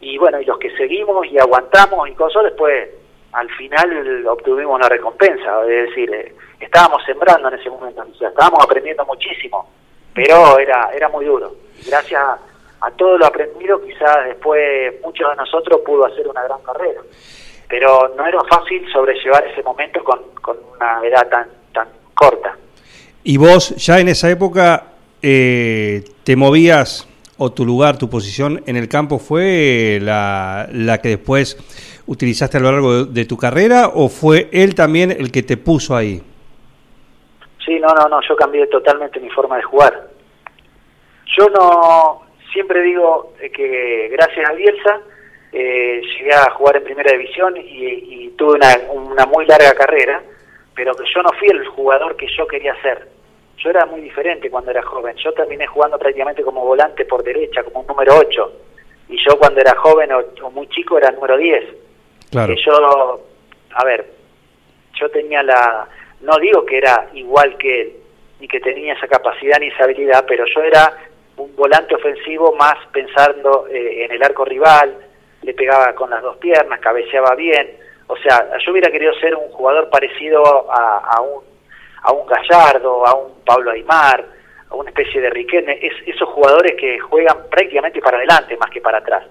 y 0.00 0.18
bueno, 0.18 0.40
y 0.40 0.44
los 0.44 0.58
que 0.58 0.70
seguimos 0.76 1.26
y 1.26 1.38
aguantamos 1.38 2.08
y 2.08 2.14
cosas, 2.14 2.44
después 2.44 2.88
al 3.32 3.50
final 3.50 4.26
obtuvimos 4.26 4.80
la 4.80 4.88
recompensa, 4.88 5.62
es 5.62 5.88
decir, 5.88 6.12
eh, 6.12 6.34
estábamos 6.60 7.02
sembrando 7.04 7.48
en 7.48 7.58
ese 7.58 7.70
momento, 7.70 8.04
estábamos 8.20 8.62
aprendiendo 8.62 9.04
muchísimo, 9.04 9.70
pero 10.14 10.58
era, 10.58 10.90
era 10.94 11.08
muy 11.08 11.24
duro. 11.24 11.54
Gracias 11.86 12.20
a, 12.80 12.90
todo 12.92 13.18
lo 13.18 13.26
aprendido, 13.26 13.80
quizás 13.82 14.26
después 14.26 14.94
muchos 15.02 15.28
de 15.30 15.36
nosotros 15.36 15.80
pudo 15.84 16.06
hacer 16.06 16.26
una 16.26 16.42
gran 16.42 16.60
carrera, 16.62 17.00
pero 17.68 18.14
no 18.16 18.26
era 18.26 18.40
fácil 18.44 18.84
sobrellevar 18.92 19.46
ese 19.46 19.62
momento 19.62 20.02
con, 20.02 20.20
con 20.40 20.56
una 20.76 21.06
edad 21.06 21.28
tan, 21.28 21.48
tan 21.72 21.88
corta. 22.14 22.56
¿Y 23.24 23.36
vos 23.36 23.70
ya 23.76 23.98
en 23.98 24.08
esa 24.08 24.30
época 24.30 24.84
eh, 25.22 26.04
te 26.24 26.36
movías 26.36 27.08
o 27.36 27.52
tu 27.52 27.64
lugar, 27.64 27.98
tu 27.98 28.10
posición 28.10 28.62
en 28.66 28.76
el 28.76 28.88
campo 28.88 29.18
fue 29.18 29.98
la, 30.02 30.68
la 30.72 30.98
que 30.98 31.10
después 31.10 31.56
utilizaste 32.06 32.56
a 32.56 32.60
lo 32.60 32.72
largo 32.72 33.04
de, 33.04 33.24
tu 33.26 33.36
carrera 33.36 33.92
o 33.94 34.08
fue 34.08 34.48
él 34.52 34.74
también 34.74 35.10
el 35.10 35.30
que 35.30 35.42
te 35.42 35.56
puso 35.56 35.94
ahí? 35.94 36.22
Sí, 37.68 37.78
no, 37.78 37.88
no, 37.88 38.08
no, 38.08 38.22
yo 38.26 38.34
cambié 38.34 38.66
totalmente 38.68 39.20
mi 39.20 39.28
forma 39.28 39.58
de 39.58 39.62
jugar. 39.62 40.08
Yo 41.36 41.50
no, 41.50 42.22
siempre 42.50 42.80
digo 42.80 43.34
que 43.38 44.08
gracias 44.10 44.48
a 44.48 44.54
Bielsa 44.54 45.00
eh, 45.52 46.00
llegué 46.00 46.32
a 46.32 46.50
jugar 46.52 46.78
en 46.78 46.84
primera 46.84 47.12
división 47.12 47.54
y, 47.58 48.30
tuve 48.38 48.54
una, 48.54 48.74
una, 48.90 49.26
muy 49.26 49.44
larga 49.44 49.74
carrera, 49.74 50.22
pero 50.74 50.94
que 50.94 51.04
yo 51.14 51.20
no 51.22 51.28
fui 51.38 51.48
el 51.48 51.66
jugador 51.66 52.16
que 52.16 52.26
yo 52.38 52.46
quería 52.46 52.74
ser. 52.80 53.06
Yo 53.58 53.68
era 53.68 53.84
muy 53.84 54.00
diferente 54.00 54.48
cuando 54.48 54.70
era 54.70 54.82
joven. 54.82 55.14
Yo 55.16 55.34
terminé 55.34 55.66
jugando 55.66 55.98
prácticamente 55.98 56.42
como 56.42 56.64
volante 56.64 57.04
por 57.04 57.22
derecha, 57.22 57.62
como 57.64 57.80
un 57.80 57.86
número 57.86 58.16
8. 58.16 58.52
Y 59.10 59.18
yo 59.28 59.38
cuando 59.38 59.60
era 59.60 59.76
joven 59.76 60.08
o, 60.12 60.50
muy 60.52 60.68
chico 60.68 60.96
era 60.96 61.10
número 61.10 61.36
10. 61.36 61.64
Claro. 62.30 62.54
Que 62.54 62.62
yo, 62.62 63.20
a 63.74 63.84
ver, 63.84 64.06
yo 64.98 65.10
tenía 65.10 65.42
la, 65.42 65.86
no 66.20 66.38
digo 66.38 66.64
que 66.64 66.78
era 66.78 67.08
igual 67.14 67.56
que 67.56 67.80
él, 67.80 67.92
ni 68.40 68.48
que 68.48 68.60
tenía 68.60 68.94
esa 68.94 69.08
capacidad 69.08 69.58
ni 69.58 69.68
esa 69.68 69.84
habilidad, 69.84 70.24
pero 70.26 70.44
yo 70.46 70.62
era 70.62 70.96
un 71.36 71.54
volante 71.56 71.94
ofensivo 71.94 72.54
más 72.56 72.76
pensando 72.92 73.66
eh, 73.68 74.04
en 74.04 74.12
el 74.12 74.22
arco 74.22 74.44
rival, 74.44 74.96
le 75.42 75.54
pegaba 75.54 75.94
con 75.94 76.10
las 76.10 76.22
dos 76.22 76.36
piernas, 76.38 76.80
cabeceaba 76.80 77.34
bien, 77.34 77.76
o 78.06 78.16
sea, 78.16 78.58
yo 78.64 78.72
hubiera 78.72 78.90
querido 78.90 79.12
ser 79.14 79.34
un 79.34 79.48
jugador 79.50 79.90
parecido 79.90 80.70
a, 80.70 80.98
a 80.98 81.20
un 81.20 81.48
a 82.02 82.12
un 82.12 82.26
Gallardo, 82.26 83.06
a 83.06 83.14
un 83.14 83.44
Pablo 83.44 83.70
Aymar, 83.70 84.24
a 84.70 84.74
una 84.74 84.90
especie 84.90 85.20
de 85.20 85.30
Riquelme, 85.30 85.78
es, 85.82 85.92
esos 86.06 86.28
jugadores 86.28 86.74
que 86.78 86.98
juegan 86.98 87.48
prácticamente 87.50 88.00
para 88.00 88.18
adelante 88.18 88.56
más 88.56 88.70
que 88.70 88.80
para 88.80 88.98
atrás. 88.98 89.24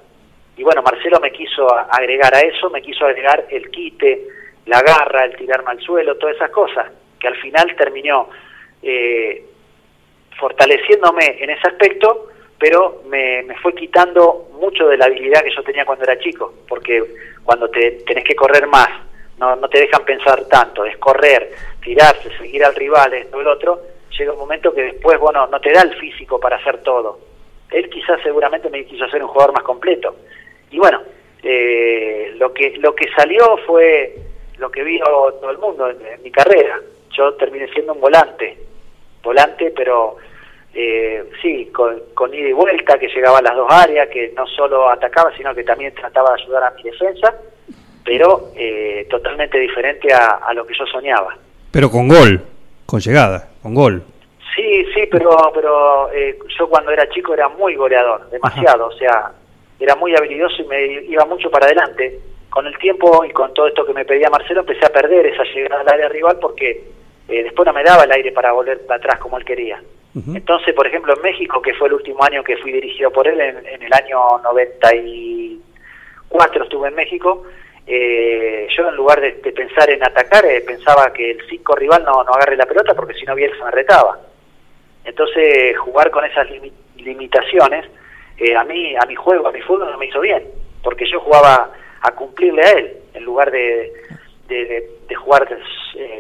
Y 0.55 0.63
bueno, 0.63 0.81
Marcelo 0.81 1.19
me 1.19 1.31
quiso 1.31 1.67
agregar 1.73 2.33
a 2.33 2.39
eso, 2.39 2.69
me 2.69 2.81
quiso 2.81 3.05
agregar 3.05 3.45
el 3.49 3.69
quite, 3.69 4.27
la 4.67 4.81
garra, 4.81 5.25
el 5.25 5.35
tirarme 5.35 5.71
al 5.71 5.81
suelo, 5.81 6.15
todas 6.17 6.35
esas 6.35 6.51
cosas, 6.51 6.91
que 7.19 7.27
al 7.27 7.35
final 7.37 7.75
terminó 7.75 8.29
eh, 8.81 9.43
fortaleciéndome 10.37 11.37
en 11.43 11.49
ese 11.49 11.67
aspecto, 11.67 12.27
pero 12.59 13.03
me, 13.07 13.45
fue 13.61 13.73
quitando 13.73 14.49
mucho 14.59 14.87
de 14.87 14.97
la 14.97 15.05
habilidad 15.05 15.43
que 15.43 15.55
yo 15.55 15.63
tenía 15.63 15.85
cuando 15.85 16.03
era 16.03 16.19
chico, 16.19 16.53
porque 16.67 17.03
cuando 17.43 17.69
te 17.69 18.03
tenés 18.05 18.23
que 18.23 18.35
correr 18.35 18.67
más, 18.67 18.89
no, 19.37 19.55
no 19.55 19.69
te 19.69 19.79
dejan 19.79 20.03
pensar 20.03 20.45
tanto, 20.45 20.85
es 20.85 20.97
correr, 20.97 21.51
tirarse, 21.83 22.35
seguir 22.37 22.63
al 22.65 22.75
rival, 22.75 23.13
esto, 23.13 23.39
el 23.39 23.47
otro, 23.47 23.81
llega 24.17 24.33
un 24.33 24.39
momento 24.39 24.73
que 24.73 24.83
después, 24.83 25.19
bueno, 25.19 25.47
no 25.47 25.59
te 25.61 25.71
da 25.71 25.81
el 25.81 25.95
físico 25.95 26.39
para 26.39 26.57
hacer 26.57 26.81
todo. 26.81 27.19
Él 27.71 27.89
quizás 27.89 28.21
seguramente 28.23 28.69
me 28.69 28.85
quiso 28.85 29.05
hacer 29.05 29.21
un 29.21 29.29
jugador 29.29 29.53
más 29.53 29.63
completo. 29.63 30.15
Y 30.71 30.79
bueno, 30.79 31.01
eh, 31.43 32.33
lo 32.37 32.53
que 32.53 32.77
lo 32.77 32.95
que 32.95 33.09
salió 33.15 33.57
fue 33.65 34.15
lo 34.59 34.69
que 34.71 34.83
vio 34.83 35.03
todo 35.39 35.51
el 35.51 35.57
mundo 35.57 35.89
en, 35.89 36.21
mi 36.23 36.31
carrera. 36.31 36.79
Yo 37.15 37.33
terminé 37.35 37.67
siendo 37.69 37.93
un 37.93 38.01
volante, 38.01 38.57
volante, 39.23 39.73
pero 39.75 40.17
eh, 40.73 41.23
sí, 41.41 41.67
con, 41.73 41.99
con, 42.13 42.33
ida 42.33 42.49
y 42.49 42.53
vuelta, 42.53 42.99
que 42.99 43.07
llegaba 43.07 43.39
a 43.39 43.41
las 43.41 43.55
dos 43.55 43.67
áreas, 43.69 44.09
que 44.09 44.33
no 44.35 44.45
solo 44.47 44.89
atacaba, 44.89 45.35
sino 45.35 45.53
que 45.55 45.63
también 45.63 45.93
trataba 45.93 46.35
de 46.35 46.43
ayudar 46.43 46.63
a 46.63 46.71
mi 46.71 46.83
defensa, 46.83 47.33
pero 48.03 48.51
eh, 48.55 49.07
totalmente 49.09 49.59
diferente 49.59 50.13
a, 50.13 50.39
a, 50.47 50.53
lo 50.53 50.65
que 50.65 50.75
yo 50.77 50.85
soñaba. 50.85 51.35
Pero 51.71 51.89
con 51.89 52.07
gol, 52.07 52.41
con 52.85 52.99
llegada, 52.99 53.49
con 53.61 53.73
gol. 53.73 54.03
Sí, 54.55 54.85
sí, 54.93 55.03
pero, 55.11 55.51
pero 55.53 56.11
eh, 56.11 56.37
yo 56.57 56.67
cuando 56.67 56.91
era 56.91 57.07
chico 57.09 57.33
era 57.33 57.47
muy 57.47 57.75
goleador, 57.75 58.29
demasiado, 58.31 58.87
o 58.87 58.91
sea, 58.93 59.31
era 59.79 59.95
muy 59.95 60.15
habilidoso 60.15 60.63
y 60.63 60.65
me 60.65 60.85
iba 61.03 61.25
mucho 61.25 61.51
para 61.51 61.67
adelante. 61.67 62.19
Con 62.57 62.65
el 62.65 62.77
tiempo 62.79 63.23
y 63.23 63.29
con 63.29 63.53
todo 63.53 63.67
esto 63.67 63.85
que 63.85 63.93
me 63.93 64.03
pedía 64.03 64.31
Marcelo, 64.31 64.61
empecé 64.61 64.83
a 64.83 64.89
perder 64.89 65.27
esa 65.27 65.43
llegada 65.43 65.81
al 65.81 65.89
área 65.89 66.09
rival 66.09 66.39
porque 66.41 66.85
eh, 67.29 67.43
después 67.43 67.67
no 67.67 67.71
me 67.71 67.83
daba 67.83 68.05
el 68.05 68.11
aire 68.11 68.31
para 68.31 68.51
volver 68.51 68.83
para 68.87 68.97
atrás 68.97 69.19
como 69.19 69.37
él 69.37 69.45
quería. 69.45 69.79
Entonces, 70.33 70.73
por 70.73 70.87
ejemplo, 70.87 71.13
en 71.15 71.21
México, 71.21 71.61
que 71.61 71.75
fue 71.75 71.87
el 71.87 71.93
último 71.93 72.23
año 72.23 72.43
que 72.43 72.57
fui 72.57 72.71
dirigido 72.71 73.11
por 73.11 73.27
él, 73.27 73.39
en, 73.39 73.83
el 73.83 73.93
año 73.93 74.39
94 74.41 76.63
estuve 76.63 76.87
en 76.87 76.95
México, 76.95 77.43
eh, 77.85 78.67
yo 78.75 78.89
en 78.89 78.95
lugar 78.95 79.21
de, 79.21 79.33
pensar 79.51 79.91
en 79.91 80.03
atacar, 80.03 80.43
eh, 80.45 80.61
pensaba 80.61 81.13
que 81.13 81.29
el 81.29 81.39
cinco 81.47 81.75
rival 81.75 82.03
no, 82.05 82.23
no 82.23 82.33
agarre 82.33 82.57
la 82.57 82.65
pelota 82.65 82.95
porque 82.95 83.13
si 83.13 83.23
no 83.27 83.35
Bielsa 83.35 83.65
me 83.65 83.71
retaba. 83.71 84.19
Entonces, 85.05 85.77
jugar 85.77 86.09
con 86.09 86.25
esas 86.25 86.47
limitaciones, 86.95 87.85
eh, 88.39 88.55
a 88.55 88.63
mí, 88.63 88.95
a 88.95 89.05
mi 89.05 89.13
juego, 89.13 89.47
a 89.47 89.51
mi 89.51 89.61
fútbol 89.61 89.91
no 89.91 89.99
me 89.99 90.07
hizo 90.07 90.21
bien, 90.21 90.43
porque 90.81 91.07
yo 91.07 91.19
jugaba 91.19 91.71
a 92.01 92.11
cumplirle 92.11 92.61
a 92.61 92.71
él, 92.71 92.97
en 93.13 93.23
lugar 93.23 93.51
de, 93.51 93.93
de, 94.47 95.15
jugar 95.15 95.47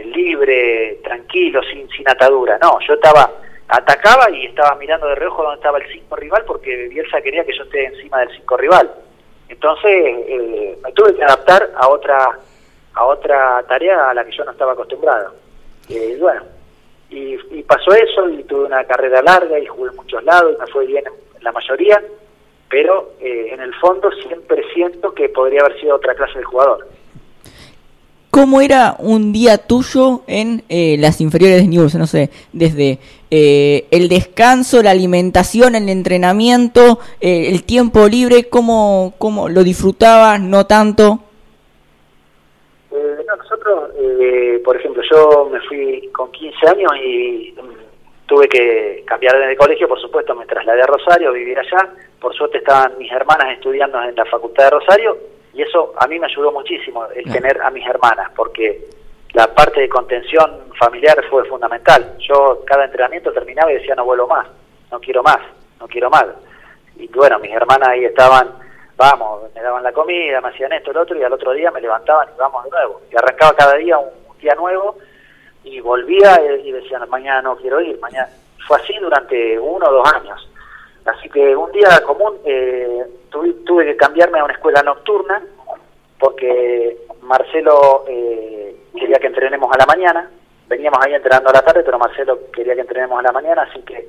libre, 0.05 0.99
tranquilo, 1.03 1.61
sin, 1.63 1.87
sin 1.89 2.09
atadura. 2.09 2.57
No, 2.61 2.79
yo 2.87 2.95
estaba 2.95 3.29
atacaba 3.67 4.29
y 4.31 4.45
estaba 4.45 4.75
mirando 4.75 5.07
de 5.07 5.15
reojo 5.15 5.43
donde 5.43 5.57
estaba 5.57 5.77
el 5.77 5.91
cinco 5.91 6.15
rival 6.15 6.43
porque 6.47 6.87
Bielsa 6.87 7.21
quería 7.21 7.43
que 7.43 7.55
yo 7.55 7.63
esté 7.63 7.85
encima 7.85 8.19
del 8.19 8.31
cinco 8.31 8.57
rival. 8.57 8.91
Entonces 9.49 9.91
eh, 9.91 10.77
me 10.83 10.91
tuve 10.93 11.15
que 11.15 11.23
adaptar 11.23 11.71
a 11.75 11.87
otra 11.89 12.37
a 12.93 13.05
otra 13.05 13.63
tarea 13.67 14.09
a 14.09 14.13
la 14.13 14.25
que 14.25 14.35
yo 14.35 14.43
no 14.43 14.51
estaba 14.51 14.73
acostumbrado. 14.73 15.33
Eh, 15.89 16.15
y 16.17 16.19
bueno, 16.19 16.41
y, 17.09 17.37
pasó 17.63 17.91
eso 17.93 18.29
y 18.29 18.43
tuve 18.43 18.65
una 18.65 18.83
carrera 18.85 19.21
larga 19.21 19.59
y 19.59 19.65
jugué 19.65 19.91
en 19.91 19.95
muchos 19.95 20.23
lados 20.23 20.55
y 20.55 20.59
me 20.59 20.67
fue 20.67 20.85
bien 20.85 21.03
en 21.37 21.43
la 21.43 21.51
mayoría, 21.51 22.01
pero 22.69 23.13
eh, 23.19 23.49
en 23.51 23.61
el 23.61 23.73
fondo 23.75 24.09
siempre 24.11 24.63
siento 24.73 25.13
que 25.13 25.29
podría 25.29 25.61
haber 25.61 25.79
sido 25.79 25.95
otra 25.95 26.15
clase 26.15 26.39
de 26.39 26.45
jugador. 26.45 26.87
¿Cómo 28.37 28.61
era 28.61 28.95
un 28.99 29.33
día 29.33 29.57
tuyo 29.57 30.21
en 30.27 30.61
eh, 30.69 30.95
las 30.99 31.21
inferiores 31.21 31.57
de 31.57 31.67
News? 31.67 31.95
No 31.95 32.05
sé, 32.05 32.29
desde 32.53 32.99
eh, 33.31 33.87
el 33.89 34.09
descanso, 34.09 34.83
la 34.83 34.91
alimentación, 34.91 35.73
el 35.73 35.89
entrenamiento, 35.89 36.99
eh, 37.19 37.47
el 37.49 37.63
tiempo 37.63 38.07
libre, 38.07 38.47
¿cómo, 38.47 39.15
¿cómo 39.17 39.49
lo 39.49 39.63
disfrutabas? 39.63 40.39
¿No 40.39 40.67
tanto? 40.67 41.19
no, 42.91 43.35
nosotros, 43.37 43.89
por 44.63 44.77
ejemplo, 44.77 45.01
yo 45.09 45.49
me 45.51 45.59
fui 45.61 46.07
con 46.13 46.31
15 46.31 46.67
años 46.67 46.91
y 47.03 47.55
mm, 47.57 47.86
tuve 48.27 48.47
que 48.47 49.03
cambiar 49.05 49.39
de 49.39 49.55
colegio, 49.55 49.87
por 49.87 49.99
supuesto, 49.99 50.35
me 50.35 50.45
trasladé 50.45 50.81
a 50.81 50.85
Rosario, 50.85 51.29
a 51.29 51.33
vivir 51.33 51.57
allá. 51.57 51.89
Por 52.19 52.35
suerte 52.35 52.59
estaban 52.59 52.97
mis 52.97 53.11
hermanas 53.11 53.53
estudiando 53.53 54.01
en 54.03 54.15
la 54.15 54.25
Facultad 54.25 54.65
de 54.65 54.69
Rosario 54.71 55.17
y 55.53 55.63
eso 55.63 55.93
a 55.97 56.07
mí 56.07 56.19
me 56.19 56.27
ayudó 56.27 56.51
muchísimo, 56.51 57.07
el 57.15 57.31
tener 57.31 57.59
a 57.61 57.71
mis 57.71 57.87
hermanas, 57.87 58.31
porque 58.35 58.85
la 59.33 59.47
parte 59.47 59.81
de 59.81 59.89
contención 59.89 60.65
familiar 60.77 61.19
fue 61.29 61.45
fundamental. 61.45 62.15
Yo 62.19 62.63
cada 62.65 62.85
entrenamiento 62.85 63.31
terminaba 63.31 63.71
y 63.71 63.75
decía 63.75 63.95
no 63.95 64.05
vuelvo 64.05 64.27
más, 64.27 64.47
no 64.91 64.99
quiero 64.99 65.23
más, 65.23 65.39
no 65.79 65.87
quiero 65.87 66.11
más. 66.11 66.25
Y 66.95 67.07
bueno, 67.07 67.39
mis 67.39 67.51
hermanas 67.51 67.89
ahí 67.89 68.05
estaban, 68.05 68.53
vamos, 68.95 69.51
me 69.55 69.61
daban 69.61 69.83
la 69.83 69.91
comida, 69.91 70.41
me 70.41 70.49
hacían 70.49 70.73
esto, 70.73 70.91
el 70.91 70.97
otro, 70.97 71.17
y 71.17 71.23
al 71.23 71.33
otro 71.33 71.53
día 71.53 71.71
me 71.71 71.81
levantaban 71.81 72.27
y 72.35 72.37
vamos 72.37 72.63
de 72.63 72.69
nuevo. 72.69 73.01
Y 73.11 73.15
arrancaba 73.15 73.55
cada 73.55 73.77
día 73.77 73.97
un, 73.97 74.09
día 74.39 74.53
nuevo 74.53 74.97
y 75.69 75.79
volvía 75.81 76.39
y 76.63 76.71
decían, 76.71 77.07
mañana 77.09 77.41
no 77.41 77.57
quiero 77.57 77.81
ir, 77.81 77.99
mañana. 77.99 78.29
Fue 78.67 78.77
así 78.77 78.93
durante 78.99 79.59
uno 79.59 79.87
o 79.87 79.93
dos 79.93 80.13
años. 80.13 80.49
Así 81.05 81.29
que 81.29 81.55
un 81.55 81.71
día 81.71 82.01
común 82.05 82.37
eh, 82.43 83.05
tuve, 83.29 83.85
que 83.85 83.95
cambiarme 83.95 84.39
a 84.39 84.43
una 84.43 84.53
escuela 84.53 84.81
nocturna 84.81 85.41
porque 86.19 86.97
Marcelo 87.21 88.03
eh, 88.07 88.75
quería 88.97 89.17
que 89.19 89.27
entrenemos 89.27 89.71
a 89.73 89.77
la 89.77 89.85
mañana. 89.85 90.29
Veníamos 90.67 90.99
ahí 91.05 91.13
entrenando 91.13 91.49
a 91.49 91.53
la 91.53 91.61
tarde, 91.61 91.83
pero 91.83 91.97
Marcelo 91.97 92.39
quería 92.51 92.75
que 92.75 92.81
entrenemos 92.81 93.19
a 93.19 93.23
la 93.23 93.31
mañana, 93.31 93.61
así 93.69 93.81
que 93.83 94.07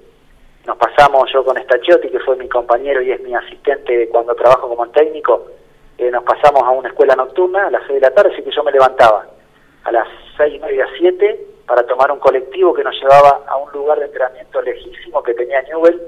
nos 0.66 0.76
pasamos 0.76 1.30
yo 1.32 1.44
con 1.44 1.56
Stachiotti, 1.56 2.08
que 2.08 2.18
fue 2.18 2.36
mi 2.36 2.48
compañero 2.48 3.00
y 3.00 3.12
es 3.12 3.20
mi 3.20 3.34
asistente 3.34 4.08
cuando 4.08 4.34
trabajo 4.34 4.68
como 4.68 4.88
técnico, 4.88 5.46
eh, 5.96 6.10
nos 6.10 6.24
pasamos 6.24 6.62
a 6.64 6.70
una 6.70 6.88
escuela 6.88 7.14
nocturna 7.14 7.68
a 7.68 7.70
las 7.70 7.82
6 7.86 7.94
de 7.94 8.00
la 8.00 8.14
tarde, 8.14 8.32
así 8.32 8.42
que 8.42 8.50
yo 8.50 8.64
me 8.64 8.72
levantaba 8.72 9.24
a 9.88 9.92
las 9.92 10.08
seis 10.36 10.54
y 10.54 10.58
media, 10.58 10.86
siete, 10.98 11.46
para 11.66 11.82
tomar 11.86 12.12
un 12.12 12.18
colectivo 12.18 12.74
que 12.74 12.84
nos 12.84 12.94
llevaba 13.00 13.42
a 13.46 13.56
un 13.56 13.72
lugar 13.72 13.98
de 13.98 14.04
entrenamiento 14.04 14.60
lejísimo 14.60 15.22
que 15.22 15.34
tenía 15.34 15.62
Newell, 15.62 16.00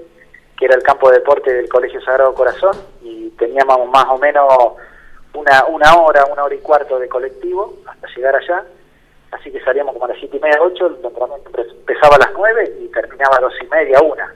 que 0.58 0.66
era 0.66 0.74
el 0.74 0.82
campo 0.82 1.10
de 1.10 1.18
deporte 1.18 1.52
del 1.52 1.68
Colegio 1.68 2.00
Sagrado 2.02 2.34
Corazón, 2.34 2.76
y 3.02 3.30
teníamos 3.30 3.88
más 3.88 4.04
o 4.10 4.18
menos 4.18 4.46
una, 5.32 5.64
una 5.66 5.96
hora, 5.96 6.26
una 6.26 6.44
hora 6.44 6.54
y 6.54 6.58
cuarto 6.58 6.98
de 6.98 7.08
colectivo 7.08 7.74
hasta 7.86 8.06
llegar 8.14 8.36
allá, 8.36 8.64
así 9.30 9.50
que 9.50 9.60
salíamos 9.60 9.94
como 9.94 10.04
a 10.04 10.08
las 10.08 10.18
siete 10.18 10.36
y 10.36 10.40
media, 10.40 10.60
ocho, 10.60 10.86
el 10.86 10.96
empezaba 11.70 12.16
a 12.16 12.18
las 12.18 12.32
nueve 12.34 12.74
y 12.80 12.88
terminaba 12.88 13.36
a 13.38 13.40
dos 13.40 13.54
y 13.62 13.66
media, 13.66 14.00
una. 14.02 14.34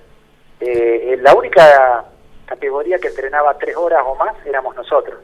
Eh, 0.60 1.18
la 1.20 1.34
única 1.34 2.04
categoría 2.46 2.98
que 2.98 3.08
entrenaba 3.08 3.58
tres 3.58 3.76
horas 3.76 4.02
o 4.06 4.14
más 4.14 4.34
éramos 4.46 4.74
nosotros, 4.74 5.18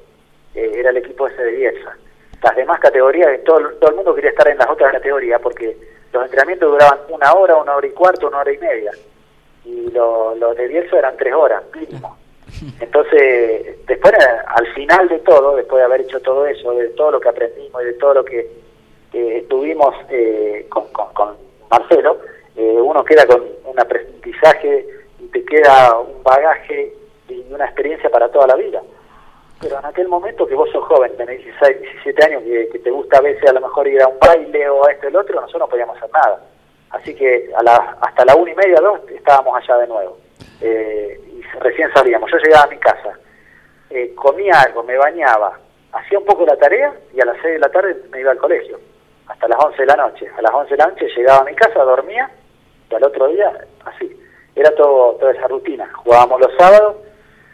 eh, 0.54 0.72
era 0.74 0.90
el 0.90 0.98
equipo 0.98 1.26
ese 1.26 1.42
de 1.42 1.52
Bielsa. 1.52 1.96
Las 2.42 2.56
demás 2.56 2.80
categorías, 2.80 3.42
todo, 3.44 3.60
todo 3.80 3.90
el 3.90 3.96
mundo 3.96 4.14
quería 4.14 4.30
estar 4.30 4.48
en 4.48 4.58
las 4.58 4.68
otras 4.68 4.92
categorías 4.92 5.40
porque 5.40 5.76
los 6.12 6.24
entrenamientos 6.24 6.70
duraban 6.70 6.98
una 7.08 7.32
hora, 7.34 7.56
una 7.56 7.76
hora 7.76 7.86
y 7.86 7.90
cuarto, 7.90 8.28
una 8.28 8.38
hora 8.38 8.52
y 8.52 8.58
media 8.58 8.92
y 9.64 9.90
los 9.90 10.38
lo 10.38 10.54
de 10.54 10.68
Bielsa 10.68 10.98
eran 10.98 11.16
tres 11.16 11.34
horas 11.34 11.62
mínimo. 11.74 12.16
Entonces, 12.80 13.86
después, 13.86 14.12
al 14.46 14.66
final 14.74 15.08
de 15.08 15.18
todo, 15.20 15.56
después 15.56 15.80
de 15.80 15.84
haber 15.84 16.00
hecho 16.02 16.20
todo 16.20 16.46
eso, 16.46 16.72
de 16.72 16.88
todo 16.90 17.12
lo 17.12 17.20
que 17.20 17.28
aprendimos 17.28 17.82
y 17.82 17.86
de 17.86 17.92
todo 17.94 18.14
lo 18.14 18.24
que 18.24 18.50
eh, 19.12 19.46
tuvimos 19.48 19.94
eh, 20.10 20.66
con, 20.68 20.86
con, 20.88 21.36
Marcelo, 21.70 22.18
eh, 22.56 22.78
uno 22.80 23.04
queda 23.04 23.26
con 23.26 23.44
un 23.64 23.78
aprendizaje 23.78 24.86
y 25.20 25.26
te 25.28 25.44
queda 25.44 25.98
un 26.00 26.22
bagaje 26.24 26.92
y 27.28 27.44
una 27.52 27.66
experiencia 27.66 28.10
para 28.10 28.28
toda 28.28 28.48
la 28.48 28.56
vida. 28.56 28.82
Pero 29.60 29.78
en 29.78 29.84
aquel 29.84 30.08
momento 30.08 30.46
que 30.46 30.54
vos 30.54 30.70
sos 30.70 30.84
joven, 30.86 31.14
tenés 31.16 31.44
16, 31.44 31.80
17 31.80 32.24
años, 32.24 32.42
que, 32.42 32.78
te 32.78 32.90
gusta 32.90 33.18
a 33.18 33.20
veces 33.20 33.48
a 33.48 33.52
lo 33.52 33.60
mejor 33.60 33.86
ir 33.86 34.00
a 34.00 34.08
un 34.08 34.18
baile 34.18 34.68
o 34.70 34.86
a 34.86 34.92
esto 34.92 35.06
y 35.06 35.10
el 35.10 35.16
otro, 35.16 35.34
nosotros 35.38 35.60
no 35.60 35.68
podíamos 35.68 35.96
hacer 35.98 36.10
nada 36.12 36.40
Así 36.90 37.14
que 37.14 37.50
a 37.54 37.62
la, 37.62 37.96
hasta 38.00 38.24
la 38.24 38.34
una 38.34 38.50
y 38.50 38.54
media, 38.54 38.80
dos, 38.80 39.00
estábamos 39.08 39.56
allá 39.56 39.78
de 39.78 39.86
nuevo. 39.86 40.18
Eh, 40.60 41.20
y 41.34 41.42
recién 41.58 41.88
salíamos. 41.94 42.30
Yo 42.30 42.38
llegaba 42.38 42.64
a 42.64 42.68
mi 42.68 42.78
casa, 42.78 43.18
eh, 43.90 44.12
comía 44.14 44.60
algo, 44.60 44.82
me 44.82 44.96
bañaba, 44.96 45.58
hacía 45.92 46.18
un 46.18 46.24
poco 46.24 46.44
la 46.44 46.56
tarea 46.56 46.92
y 47.12 47.20
a 47.20 47.26
las 47.26 47.36
seis 47.40 47.54
de 47.54 47.58
la 47.60 47.68
tarde 47.68 47.96
me 48.10 48.20
iba 48.20 48.32
al 48.32 48.38
colegio. 48.38 48.80
Hasta 49.28 49.46
las 49.46 49.64
once 49.64 49.82
de 49.82 49.86
la 49.86 49.96
noche. 49.96 50.28
A 50.36 50.42
las 50.42 50.52
once 50.52 50.70
de 50.70 50.78
la 50.78 50.86
noche 50.86 51.06
llegaba 51.16 51.40
a 51.40 51.44
mi 51.44 51.54
casa, 51.54 51.84
dormía 51.84 52.28
y 52.90 52.94
al 52.94 53.04
otro 53.04 53.28
día, 53.28 53.52
así. 53.84 54.10
Era 54.56 54.74
todo 54.74 55.12
toda 55.20 55.30
esa 55.30 55.46
rutina. 55.46 55.88
Jugábamos 55.94 56.40
los 56.40 56.52
sábados 56.58 56.96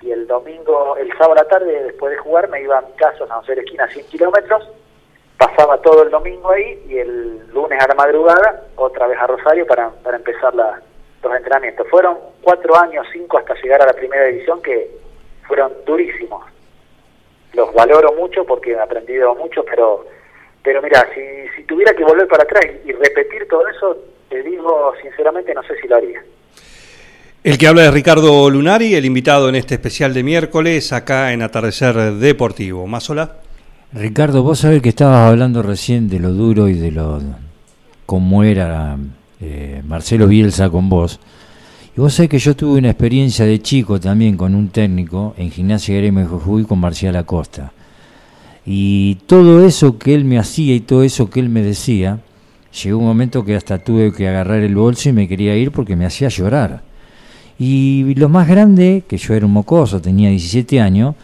y 0.06 0.12
el 0.12 0.26
domingo, 0.26 0.96
el 0.96 1.10
sábado 1.12 1.32
a 1.32 1.42
la 1.42 1.48
tarde, 1.48 1.84
después 1.84 2.12
de 2.12 2.18
jugar, 2.18 2.48
me 2.48 2.62
iba 2.62 2.78
a 2.78 2.82
mi 2.82 2.92
casa, 2.92 3.24
a 3.24 3.26
San 3.26 3.40
José 3.40 3.56
de 3.56 3.60
Esquina, 3.62 3.88
100 3.88 4.06
kilómetros 4.06 4.68
pasaba 5.36 5.78
todo 5.82 6.02
el 6.02 6.10
domingo 6.10 6.50
ahí 6.50 6.82
y 6.88 6.98
el 6.98 7.46
lunes 7.52 7.82
a 7.82 7.88
la 7.88 7.94
madrugada 7.94 8.64
otra 8.76 9.06
vez 9.06 9.18
a 9.18 9.26
Rosario 9.26 9.66
para, 9.66 9.90
para 9.90 10.16
empezar 10.16 10.54
la, 10.54 10.80
los 11.22 11.36
entrenamientos. 11.36 11.86
Fueron 11.88 12.18
cuatro 12.42 12.76
años, 12.76 13.06
cinco 13.12 13.38
hasta 13.38 13.54
llegar 13.54 13.82
a 13.82 13.86
la 13.86 13.92
primera 13.92 14.24
división 14.24 14.62
que 14.62 14.90
fueron 15.46 15.72
durísimos. 15.84 16.44
Los 17.52 17.72
valoro 17.74 18.12
mucho 18.12 18.44
porque 18.44 18.72
he 18.72 18.78
aprendido 18.78 19.34
mucho, 19.34 19.64
pero 19.64 20.06
pero 20.62 20.82
mira, 20.82 21.08
si, 21.14 21.48
si 21.54 21.62
tuviera 21.62 21.94
que 21.94 22.02
volver 22.02 22.26
para 22.26 22.42
atrás 22.42 22.64
y, 22.84 22.90
repetir 22.90 23.46
todo 23.46 23.68
eso, 23.68 23.96
te 24.28 24.42
digo 24.42 24.92
sinceramente 25.00 25.54
no 25.54 25.62
sé 25.62 25.76
si 25.80 25.86
lo 25.86 25.96
haría. 25.96 26.24
El 27.46 27.58
que 27.58 27.68
habla 27.68 27.84
es 27.84 27.94
Ricardo 27.94 28.50
Lunari, 28.50 28.96
el 28.96 29.04
invitado 29.04 29.48
en 29.48 29.54
este 29.54 29.74
especial 29.74 30.12
de 30.12 30.24
miércoles 30.24 30.92
acá 30.92 31.32
en 31.32 31.42
Atardecer 31.42 32.14
Deportivo. 32.14 32.88
¿Más 32.88 33.04
sola? 33.04 33.36
Ricardo, 33.92 34.42
vos 34.42 34.58
sabés 34.58 34.82
que 34.82 34.88
estabas 34.88 35.30
hablando 35.30 35.62
recién 35.62 36.08
de 36.08 36.18
lo 36.18 36.32
duro 36.32 36.68
y 36.68 36.74
de 36.74 36.90
lo 36.90 37.22
cómo 38.04 38.42
era 38.42 38.98
eh, 39.40 39.80
Marcelo 39.86 40.26
Bielsa 40.26 40.70
con 40.70 40.88
vos. 40.88 41.20
Y 41.96 42.00
vos 42.00 42.14
sabés 42.14 42.30
que 42.30 42.40
yo 42.40 42.56
tuve 42.56 42.80
una 42.80 42.90
experiencia 42.90 43.44
de 43.44 43.62
chico 43.62 44.00
también 44.00 44.36
con 44.36 44.52
un 44.56 44.70
técnico 44.70 45.32
en 45.38 45.52
Gimnasia 45.52 45.96
Gremio 45.98 46.22
de 46.22 46.26
Jujuy 46.26 46.64
con 46.64 46.80
Marcial 46.80 47.14
Acosta. 47.14 47.70
Y 48.64 49.18
todo 49.26 49.64
eso 49.64 49.98
que 49.98 50.16
él 50.16 50.24
me 50.24 50.40
hacía 50.40 50.74
y 50.74 50.80
todo 50.80 51.04
eso 51.04 51.30
que 51.30 51.38
él 51.38 51.48
me 51.48 51.62
decía, 51.62 52.18
llegó 52.82 52.98
un 52.98 53.04
momento 53.06 53.44
que 53.44 53.54
hasta 53.54 53.78
tuve 53.78 54.12
que 54.12 54.26
agarrar 54.26 54.62
el 54.62 54.74
bolso 54.74 55.10
y 55.10 55.12
me 55.12 55.28
quería 55.28 55.54
ir 55.54 55.70
porque 55.70 55.94
me 55.94 56.06
hacía 56.06 56.26
llorar. 56.26 56.95
Y 57.58 58.14
lo 58.14 58.28
más 58.28 58.48
grande, 58.48 59.04
que 59.08 59.16
yo 59.16 59.34
era 59.34 59.46
un 59.46 59.52
mocoso, 59.52 60.00
tenía 60.00 60.28
17 60.28 60.80
años, 60.80 61.14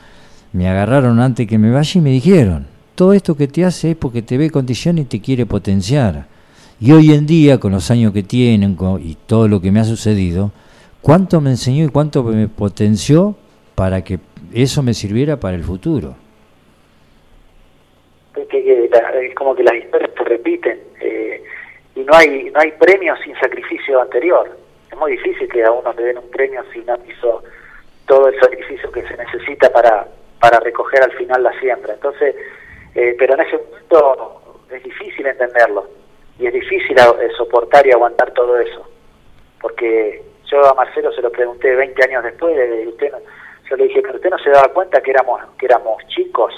me 0.53 0.69
agarraron 0.69 1.21
antes 1.21 1.47
que 1.47 1.59
me 1.59 1.71
vaya 1.71 1.99
y 1.99 2.03
me 2.03 2.11
dijeron, 2.11 2.67
todo 2.95 3.13
esto 3.13 3.37
que 3.37 3.49
te 3.49 3.65
hace 3.65 3.93
es 3.93 3.97
porque 3.97 4.23
te 4.23 4.39
ve 4.39 4.51
condición 4.51 4.99
y 4.99 5.05
te 5.05 5.21
quiere 5.21 5.47
potenciar. 5.47 6.27
Y 6.81 6.93
hoy 6.93 7.13
en 7.13 7.27
día, 7.27 7.59
con 7.59 7.73
los 7.73 7.91
años 7.91 8.13
que 8.13 8.23
tienen 8.23 8.77
y 9.01 9.17
todo 9.27 9.49
lo 9.49 9.61
que 9.61 9.71
me 9.71 9.81
ha 9.81 9.85
sucedido, 9.85 10.53
cuánto 11.01 11.41
me 11.41 11.51
enseñó 11.51 11.85
y 11.85 11.89
cuánto 11.89 12.23
me 12.23 12.49
potenció 12.49 13.37
para 13.75 14.03
que 14.03 14.19
eso 14.53 14.83
me 14.83 14.95
sirviera 14.95 15.39
para 15.39 15.57
el 15.57 15.65
futuro. 15.65 16.17
es 18.35 19.35
como 19.35 19.55
que 19.55 19.63
las 19.63 19.75
historias 19.75 20.11
se 20.17 20.25
repiten 20.25 20.79
eh, 21.01 21.43
y 21.95 22.01
no 22.01 22.15
hay 22.15 22.51
no 22.51 22.61
hay 22.61 22.73
premio 22.73 23.15
sin 23.25 23.35
sacrificio 23.37 24.01
anterior. 24.01 24.62
Muy 25.03 25.17
difícil 25.17 25.49
que 25.49 25.65
a 25.65 25.73
uno 25.73 25.93
le 25.95 26.05
den 26.05 26.19
un 26.19 26.31
premio 26.31 26.63
si 26.73 26.79
no 26.79 26.97
hizo 27.09 27.43
todo 28.07 28.29
el 28.29 28.39
sacrificio 28.39 28.93
que 28.93 29.03
se 29.03 29.17
necesita 29.17 29.69
para, 29.73 30.07
para 30.39 30.61
recoger 30.61 31.03
al 31.03 31.11
final 31.15 31.43
la 31.43 31.59
siembra. 31.59 31.95
Entonces, 31.95 32.37
eh, 32.95 33.17
pero 33.19 33.35
en 33.35 33.41
ese 33.41 33.59
momento 33.59 34.41
es 34.71 34.81
difícil 34.85 35.27
entenderlo 35.27 35.89
y 36.39 36.47
es 36.47 36.53
difícil 36.53 36.97
eh, 36.97 37.31
soportar 37.37 37.85
y 37.85 37.91
aguantar 37.91 38.31
todo 38.31 38.57
eso, 38.61 38.89
porque 39.61 40.23
yo 40.49 40.71
a 40.71 40.75
Marcelo 40.75 41.13
se 41.13 41.21
lo 41.21 41.33
pregunté 41.33 41.75
20 41.75 42.05
años 42.05 42.23
después, 42.23 42.55
de 42.55 42.87
usted, 42.87 43.13
yo 43.69 43.77
le 43.77 43.89
dije, 43.89 44.03
pero 44.03 44.15
usted 44.15 44.31
no 44.31 44.39
se 44.39 44.51
daba 44.51 44.69
cuenta 44.69 45.01
que 45.01 45.11
éramos, 45.11 45.43
que 45.59 45.67
éramos 45.67 46.01
chicos, 46.15 46.55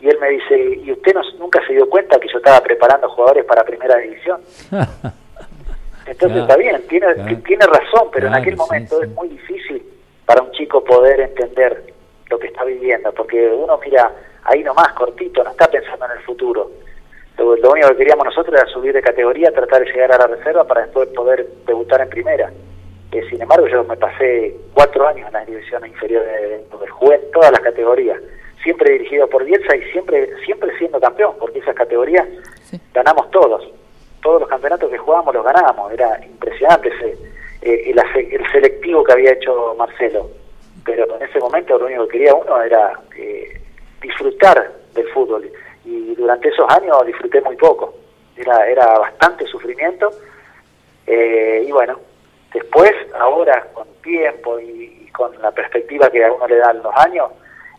y 0.00 0.08
él 0.08 0.16
me 0.22 0.30
dice, 0.30 0.80
¿y 0.84 0.90
usted 0.90 1.12
no, 1.12 1.20
nunca 1.38 1.60
se 1.66 1.74
dio 1.74 1.86
cuenta 1.90 2.18
que 2.18 2.28
yo 2.32 2.38
estaba 2.38 2.62
preparando 2.62 3.10
jugadores 3.10 3.44
para 3.44 3.62
primera 3.62 3.98
división? 3.98 4.40
Entonces 6.08 6.38
está 6.42 6.56
bien, 6.56 6.82
tiene, 6.88 7.14
tiene 7.46 7.66
razón, 7.66 8.08
pero 8.12 8.28
en 8.28 8.34
aquel 8.34 8.56
momento 8.56 9.02
es 9.02 9.08
muy 9.10 9.28
difícil 9.28 9.82
para 10.24 10.42
un 10.42 10.50
chico 10.52 10.82
poder 10.82 11.20
entender 11.20 11.84
lo 12.30 12.38
que 12.38 12.48
está 12.48 12.64
viviendo, 12.64 13.12
porque 13.12 13.48
uno 13.48 13.78
mira 13.84 14.10
ahí 14.44 14.62
nomás, 14.62 14.92
cortito, 14.94 15.42
no 15.44 15.50
está 15.50 15.66
pensando 15.68 16.06
en 16.06 16.12
el 16.12 16.20
futuro. 16.20 16.70
Lo, 17.38 17.70
único 17.70 17.88
que 17.90 17.96
queríamos 17.96 18.24
nosotros 18.24 18.54
era 18.60 18.66
subir 18.70 18.92
de 18.92 19.00
categoría, 19.00 19.52
tratar 19.52 19.84
de 19.84 19.92
llegar 19.92 20.12
a 20.12 20.18
la 20.18 20.26
reserva 20.26 20.64
para 20.64 20.82
después 20.82 21.08
poder 21.10 21.46
debutar 21.66 22.00
en 22.00 22.08
primera. 22.08 22.50
Eh, 23.12 23.22
sin 23.30 23.40
embargo, 23.40 23.68
yo 23.68 23.84
me 23.84 23.96
pasé 23.96 24.56
cuatro 24.74 25.06
años 25.06 25.28
en 25.28 25.32
las 25.32 25.46
divisiones 25.46 25.90
inferiores, 25.90 26.30
de, 26.30 26.88
jugué 26.88 27.14
en 27.14 27.30
todas 27.30 27.52
las 27.52 27.60
categorías, 27.60 28.18
siempre 28.62 28.92
dirigido 28.92 29.28
por 29.28 29.44
Bielsa 29.44 29.76
y 29.76 29.82
siempre 29.92 30.28
siempre 30.44 30.76
siendo 30.78 31.00
campeón, 31.00 31.34
porque 31.38 31.60
esas 31.60 31.76
categorías 31.76 32.26
ganamos 32.92 33.30
todos. 33.30 33.62
Todos 34.22 34.40
los 34.40 34.48
campeonatos 34.48 34.90
que 34.90 34.98
jugábamos 34.98 35.34
los 35.34 35.44
ganábamos, 35.44 35.92
era 35.92 36.20
impresionante 36.24 36.88
ese, 36.88 37.16
eh, 37.62 37.92
el, 37.92 38.52
selectivo 38.52 39.04
que 39.04 39.12
había 39.12 39.32
hecho 39.32 39.74
Marcelo. 39.78 40.30
Pero 40.84 41.16
en 41.16 41.22
ese 41.22 41.38
momento 41.38 41.78
lo 41.78 41.86
único 41.86 42.06
que 42.06 42.18
quería 42.18 42.34
uno 42.34 42.62
era 42.62 42.98
eh, 43.16 43.60
disfrutar 44.00 44.72
del 44.94 45.08
fútbol 45.08 45.50
y 45.84 46.14
durante 46.14 46.48
esos 46.48 46.68
años 46.70 47.04
disfruté 47.06 47.40
muy 47.40 47.56
poco. 47.56 47.94
Era, 48.36 48.68
era 48.68 48.98
bastante 48.98 49.46
sufrimiento 49.46 50.10
eh, 51.10 51.64
y 51.66 51.72
bueno, 51.72 51.98
después, 52.52 52.92
ahora 53.18 53.66
con 53.72 53.86
tiempo 54.02 54.60
y, 54.60 55.08
con 55.10 55.32
la 55.40 55.50
perspectiva 55.50 56.10
que 56.10 56.22
a 56.22 56.30
uno 56.30 56.46
le 56.46 56.56
dan 56.56 56.82
los 56.82 56.94
años, 56.94 57.30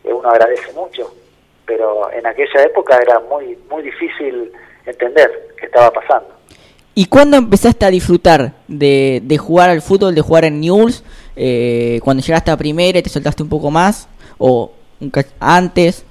eh, 0.03 0.11
uno 0.11 0.29
agradece 0.29 0.73
mucho, 0.73 1.13
pero 1.65 2.11
en 2.11 2.25
aquella 2.25 2.63
época 2.63 2.97
era 2.97 3.19
muy, 3.19 3.55
muy 3.69 3.83
difícil 3.83 4.51
entender 4.89 5.53
qué 5.59 5.65
estaba 5.65 5.91
pasando. 5.91 6.29
¿Y 6.95 7.05
cuándo 7.05 7.37
empezaste 7.37 7.85
a 7.85 7.89
disfrutar 7.89 8.53
de, 8.67 9.21
de 9.23 9.37
jugar 9.37 9.69
al 9.69 9.81
fútbol, 9.81 10.15
de 10.15 10.21
jugar 10.21 10.45
en 10.45 10.59
News? 10.59 11.03
Eh, 11.35 11.99
¿Cuando 12.03 12.21
llegaste 12.21 12.51
a 12.51 12.57
primera 12.57 12.99
y 12.99 13.01
te 13.01 13.09
soltaste 13.09 13.43
un 13.43 13.49
poco 13.49 13.71
más? 13.71 14.09
¿O 14.37 14.71
antes? 15.39 16.05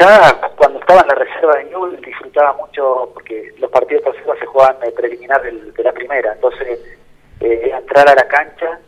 ya 0.00 0.40
cuando 0.56 0.80
estaba 0.80 1.02
en 1.02 1.08
la 1.08 1.14
reserva 1.14 1.56
de 1.56 1.64
Newell 1.64 2.00
disfrutaba 2.00 2.54
mucho 2.54 3.10
porque 3.12 3.52
los 3.58 3.70
partidos 3.70 4.04
de 4.04 4.12
reserva 4.12 4.34
se 4.38 4.46
jugaban 4.46 4.76
eh, 4.82 4.92
preliminar 4.92 5.42
de 5.42 5.82
la 5.84 5.92
primera, 5.92 6.32
entonces 6.32 6.80
eh, 7.40 7.70
entrar 7.74 8.08
a 8.08 8.14
la 8.14 8.26
cancha 8.26 8.78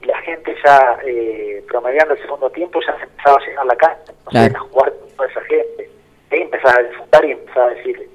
y 0.00 0.06
la 0.06 0.18
gente 0.22 0.56
ya 0.64 0.98
eh, 1.04 1.62
promediando 1.68 2.14
el 2.14 2.20
segundo 2.22 2.48
tiempo 2.50 2.80
ya 2.86 2.96
se 2.96 3.04
empezaba 3.04 3.36
a 3.36 3.46
llenar 3.46 3.66
la 3.66 3.76
cancha, 3.76 4.12
a 4.56 4.60
jugar 4.60 4.92
con 4.98 5.08
toda 5.10 5.28
esa 5.28 5.40
gente, 5.42 5.90
y 6.38 6.42
empezaba 6.42 6.78
a 6.78 6.82
disfrutar 6.82 7.24
y 7.24 7.32
empezaba 7.32 7.66
a 7.66 7.74
decir 7.74 8.08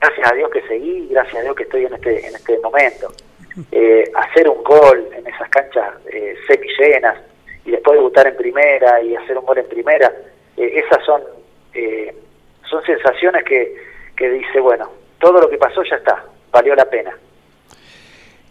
gracias 0.00 0.32
a 0.32 0.34
Dios 0.34 0.50
que 0.50 0.62
seguí, 0.62 1.08
gracias 1.10 1.36
a 1.36 1.42
Dios 1.42 1.56
que 1.56 1.62
estoy 1.64 1.84
en 1.84 1.94
este 1.94 2.26
en 2.26 2.34
este 2.34 2.58
momento. 2.58 3.12
Eh, 3.72 4.04
hacer 4.14 4.48
un 4.48 4.62
gol 4.62 5.08
en 5.12 5.26
esas 5.26 5.48
canchas 5.50 5.94
eh, 6.12 6.36
semillenas 6.46 7.18
y 7.64 7.72
después 7.72 7.96
debutar 7.96 8.26
en 8.26 8.36
primera 8.36 9.02
y 9.02 9.16
hacer 9.16 9.36
un 9.36 9.44
gol 9.44 9.58
en 9.58 9.68
primera, 9.68 10.12
esas 10.56 11.04
son 11.04 11.22
eh, 11.74 12.14
son 12.68 12.82
sensaciones 12.84 13.44
que, 13.44 13.74
que 14.16 14.30
dice, 14.30 14.60
bueno, 14.60 14.88
todo 15.18 15.40
lo 15.40 15.50
que 15.50 15.58
pasó 15.58 15.82
ya 15.82 15.96
está, 15.96 16.24
valió 16.52 16.74
la 16.74 16.88
pena. 16.88 17.12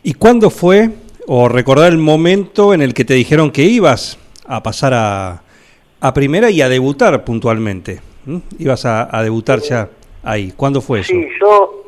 ¿Y 0.03 0.13
cuándo 0.13 0.49
fue, 0.49 0.89
o 1.25 1.47
recordar 1.47 1.91
el 1.91 1.97
momento 1.97 2.73
en 2.73 2.81
el 2.81 2.93
que 2.93 3.05
te 3.05 3.13
dijeron 3.13 3.51
que 3.51 3.61
ibas 3.61 4.19
a 4.45 4.61
pasar 4.61 4.93
a, 4.93 5.41
a 6.01 6.13
primera 6.13 6.49
y 6.49 6.61
a 6.61 6.69
debutar 6.69 7.23
puntualmente? 7.23 8.01
¿Ibas 8.57 8.85
a, 8.85 9.23
debutar 9.23 9.59
ya 9.59 9.87
ahí? 10.23 10.51
¿Cuándo 10.55 10.81
fue 10.81 11.01
eso? 11.01 11.13
Sí, 11.13 11.29
yo, 11.39 11.83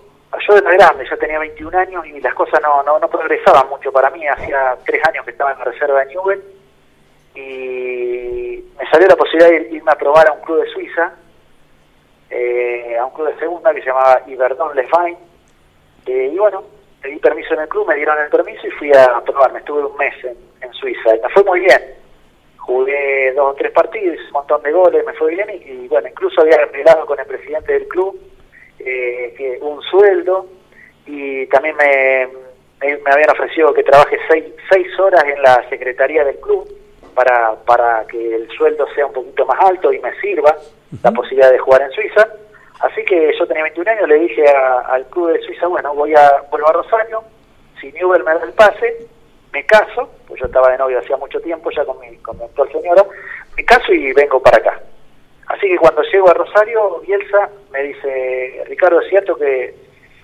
yo 0.48 0.56
era 0.56 0.72
grande, 0.72 1.06
ya 1.10 1.18
tenía 1.18 1.40
21 1.40 1.78
años 1.78 2.06
y 2.08 2.20
las 2.20 2.34
cosas 2.34 2.60
no, 2.62 2.84
no, 2.84 3.00
no 3.00 3.08
progresaban 3.08 3.70
mucho 3.70 3.92
para 3.92 4.10
mí. 4.10 4.28
Hacía 4.28 4.78
tres 4.86 5.02
años 5.08 5.26
que 5.26 5.32
estaba 5.32 5.52
en 5.52 5.60
la 5.60 5.66
reserva 5.66 6.00
de 6.00 6.06
Newell 6.08 6.44
y 7.36 8.64
me 8.78 8.90
salió 8.90 9.08
la 9.08 9.16
posibilidad 9.16 9.50
de 9.50 9.76
irme 9.76 9.92
a 9.92 9.98
probar 9.98 10.28
a 10.28 10.34
un 10.34 10.42
club 10.42 10.64
de 10.64 10.72
Suiza 10.72 11.14
eh, 12.32 12.98
a 12.98 13.06
un 13.06 13.12
club 13.12 13.28
de 13.28 13.40
segunda 13.40 13.74
que 13.74 13.82
se 13.82 13.88
llamaba 13.88 14.22
Iberdon 14.26 14.74
Le 14.74 14.88
Eh, 16.06 16.32
y 16.34 16.38
bueno, 16.38 16.64
pedí 17.02 17.18
permiso 17.18 17.54
en 17.54 17.62
el 17.62 17.68
club, 17.68 17.88
me 17.88 17.96
dieron 17.96 18.18
el 18.18 18.30
permiso 18.30 18.66
y 18.66 18.72
fui 18.72 18.92
a 18.94 19.22
probarme. 19.22 19.60
Estuve 19.60 19.86
un 19.86 19.98
mes 19.98 20.14
en, 20.24 20.74
Suiza 20.74 21.16
y 21.16 21.20
me 21.20 21.30
fue 21.30 21.44
muy 21.44 21.60
bien. 21.60 21.82
Jugué 22.62 23.34
dos 23.34 23.54
o 23.54 23.56
tres 23.56 23.72
partidos, 23.72 24.18
un 24.28 24.34
montón 24.34 24.62
de 24.64 24.72
goles, 24.72 25.06
me 25.06 25.14
fue 25.14 25.36
bien 25.36 25.50
y, 25.66 25.88
bueno, 25.88 26.08
incluso 26.08 26.42
había 26.42 26.56
arreglado 26.56 27.06
con 27.06 27.20
el 27.20 27.26
presidente 27.26 27.74
del 27.74 27.88
club 27.88 28.20
eh, 28.80 29.34
que 29.38 29.58
un 29.62 29.82
sueldo 29.82 30.48
y 31.06 31.46
también 31.48 31.76
me, 31.76 32.28
me, 32.82 33.12
habían 33.12 33.32
ofrecido 33.32 33.74
que 33.74 33.84
trabaje 33.84 34.18
seis, 34.30 34.46
seis 34.72 34.88
horas 35.00 35.24
en 35.26 35.42
la 35.42 35.68
secretaría 35.70 36.24
del 36.24 36.40
club 36.40 36.68
para, 37.14 37.56
para 37.66 38.06
que 38.08 38.36
el 38.36 38.50
sueldo 38.52 38.88
sea 38.96 39.06
un 39.06 39.14
poquito 39.14 39.46
más 39.46 39.60
alto 39.60 39.92
y 39.92 40.00
me 40.00 40.14
sirva 40.20 40.56
la 41.04 41.12
posibilidad 41.12 41.52
de 41.52 41.60
jugar 41.60 41.82
en 41.82 41.92
Suiza. 41.92 42.28
Así 42.80 43.04
que 43.06 43.34
yo 43.38 43.46
tenía 43.48 43.64
21 43.64 43.92
años, 43.92 44.10
le 44.10 44.20
dije 44.20 44.44
al 44.48 45.06
club 45.08 45.32
de 45.34 45.42
Suiza, 45.42 45.68
bueno, 45.68 45.94
voy 45.94 46.14
a 46.16 46.44
vuelvo 46.50 46.70
a 46.70 46.74
Rosario, 46.74 47.24
si 47.80 47.92
Newell 47.92 48.24
me 48.24 48.34
da 48.34 48.44
el 48.44 48.54
pase, 48.54 49.08
me 49.54 49.66
caso, 49.66 50.10
pues 50.28 50.40
yo 50.40 50.48
estaba 50.48 50.72
de 50.72 50.78
novio 50.78 51.00
hacía 51.00 51.18
mucho 51.18 51.40
tiempo 51.42 51.70
ya 51.72 51.84
con 51.86 52.00
mi, 52.00 52.16
con 52.18 52.38
mi 52.38 52.44
actual 52.44 52.72
señora, 52.72 53.06
me 53.56 53.66
caso 53.66 53.94
y 53.94 54.14
vengo 54.14 54.42
para 54.42 54.58
acá. 54.58 54.82
Así 55.48 55.68
que 55.68 55.78
cuando 55.78 56.02
llego 56.04 56.30
a 56.30 56.34
Rosario, 56.34 57.00
Bielsa 57.00 57.50
me 57.72 57.84
dice, 57.84 58.64
Ricardo, 58.68 59.02
es 59.02 59.10
cierto 59.10 59.36
que, 59.36 59.74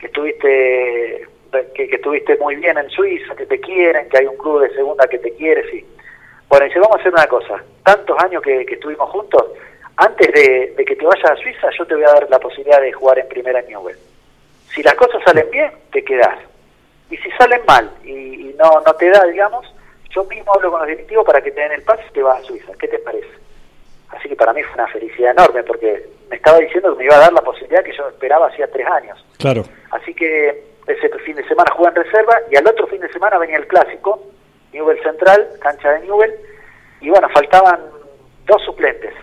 estuviste 0.01 1.27
que, 1.75 1.83
estuviste 1.83 2.37
muy 2.37 2.55
bien 2.55 2.77
en 2.77 2.89
Suiza, 2.89 3.35
que 3.35 3.45
te 3.45 3.59
quieren, 3.59 4.07
que 4.09 4.19
hay 4.19 4.25
un 4.25 4.37
club 4.37 4.61
de 4.61 4.73
segunda 4.73 5.07
que 5.07 5.19
te 5.19 5.33
quiere, 5.33 5.69
sí. 5.69 5.85
Bueno, 6.47 6.65
dice, 6.65 6.79
vamos 6.79 6.97
a 6.97 6.99
hacer 7.01 7.13
una 7.13 7.27
cosa, 7.27 7.61
tantos 7.83 8.17
años 8.23 8.41
que, 8.41 8.61
estuvimos 8.61 9.09
juntos, 9.09 9.43
antes 9.97 10.31
de, 10.31 10.85
que 10.85 10.95
te 10.95 11.05
vayas 11.05 11.31
a 11.31 11.35
Suiza, 11.35 11.69
yo 11.77 11.85
te 11.85 11.95
voy 11.95 12.03
a 12.03 12.13
dar 12.13 12.29
la 12.29 12.39
posibilidad 12.39 12.81
de 12.81 12.93
jugar 12.93 13.19
en 13.19 13.27
primera 13.27 13.61
Newell. 13.63 13.97
Si 14.73 14.81
las 14.81 14.93
cosas 14.93 15.21
salen 15.23 15.49
bien, 15.51 15.71
te 15.91 16.03
quedás. 16.05 16.39
Y 17.09 17.17
si 17.17 17.31
salen 17.31 17.61
mal 17.67 17.89
y, 18.03 18.55
no, 18.57 18.81
no 18.85 18.93
te 18.93 19.09
da, 19.09 19.25
digamos, 19.25 19.65
yo 20.09 20.23
mismo 20.25 20.53
hablo 20.53 20.71
con 20.71 20.79
los 20.79 20.89
directivos 20.89 21.25
para 21.25 21.41
que 21.41 21.51
te 21.51 21.61
den 21.61 21.71
el 21.73 21.83
pase 21.83 22.03
y 22.09 22.13
te 22.13 22.23
vas 22.23 22.41
a 22.41 22.43
Suiza. 22.43 22.73
¿Qué 22.79 22.87
te 22.87 22.99
parece? 22.99 23.29
Así 24.09 24.29
que 24.29 24.35
para 24.35 24.53
mí 24.53 24.63
fue 24.63 24.75
una 24.75 24.91
felicidad 24.91 25.31
enorme 25.31 25.63
porque 25.63 26.09
me 26.29 26.37
estaba 26.37 26.57
diciendo 26.57 26.91
que 26.93 26.99
me 26.99 27.05
iba 27.05 27.15
a 27.15 27.19
dar 27.19 27.33
la 27.33 27.41
posibilidad 27.41 27.83
que 27.83 27.95
yo 27.95 28.07
esperaba 28.07 28.47
hacía 28.47 28.69
tres 28.71 28.87
años. 28.87 29.25
Claro. 29.37 29.63
Así 29.91 30.13
que 30.13 30.63
ese 30.87 31.09
fin 31.19 31.35
de 31.35 31.47
semana 31.47 31.71
jugué 31.75 31.89
en 31.89 31.95
reserva 31.95 32.39
y 32.49 32.55
al 32.55 32.67
otro 32.67 32.87
fin 32.87 33.01
de 33.01 33.11
semana 33.11 33.37
venía 33.37 33.57
el 33.57 33.67
clásico, 33.67 34.21
Newell 34.73 35.01
Central, 35.03 35.49
cancha 35.59 35.91
de 35.91 36.01
Newell, 36.01 36.33
y 37.01 37.09
bueno, 37.09 37.29
faltaban 37.29 37.81
dos 38.45 38.63
suplentes 38.63 39.13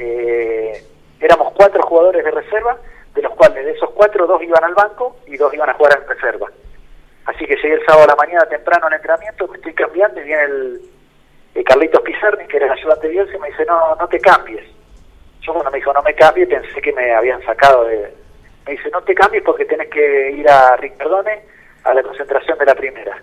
eh, 0.00 0.82
éramos 1.20 1.52
cuatro 1.52 1.82
jugadores 1.82 2.24
de 2.24 2.30
reserva, 2.30 2.78
de 3.14 3.22
los 3.22 3.34
cuales 3.34 3.64
de 3.64 3.72
esos 3.72 3.90
cuatro 3.90 4.26
dos 4.26 4.42
iban 4.42 4.64
al 4.64 4.74
banco 4.74 5.16
y 5.26 5.36
dos 5.36 5.52
iban 5.52 5.68
a 5.68 5.74
jugar 5.74 6.00
en 6.00 6.08
reserva. 6.08 6.50
Así 7.30 7.46
que 7.46 7.54
llegué 7.56 7.74
el 7.74 7.86
sábado 7.86 8.04
a 8.04 8.06
la 8.08 8.16
mañana 8.16 8.44
temprano 8.46 8.86
al 8.86 8.94
entrenamiento, 8.94 9.46
me 9.46 9.56
estoy 9.56 9.72
cambiando 9.72 10.20
y 10.20 10.24
viene 10.24 10.42
el, 10.42 11.64
Carlitos 11.64 12.02
Pizarni, 12.02 12.46
que 12.46 12.56
era 12.56 12.66
el 12.66 12.72
ayudante 12.72 13.06
de 13.06 13.12
Bielsa, 13.12 13.36
y 13.36 13.38
me 13.38 13.48
dice, 13.48 13.64
no, 13.66 13.94
no 13.94 14.08
te 14.08 14.18
cambies. 14.18 14.66
Yo 15.42 15.52
cuando 15.52 15.70
me 15.70 15.78
dijo, 15.78 15.92
no 15.92 16.02
me 16.02 16.14
cambies, 16.14 16.48
pensé 16.48 16.80
que 16.80 16.92
me 16.92 17.14
habían 17.14 17.40
sacado 17.44 17.84
de... 17.84 18.12
Me 18.66 18.72
dice, 18.72 18.90
no 18.90 19.00
te 19.02 19.14
cambies 19.14 19.44
porque 19.44 19.64
tenés 19.64 19.88
que 19.88 20.32
ir 20.32 20.48
a 20.48 20.76
Ricardone 20.76 21.44
a 21.84 21.94
la 21.94 22.02
concentración 22.02 22.58
de 22.58 22.66
la 22.66 22.74
primera. 22.74 23.22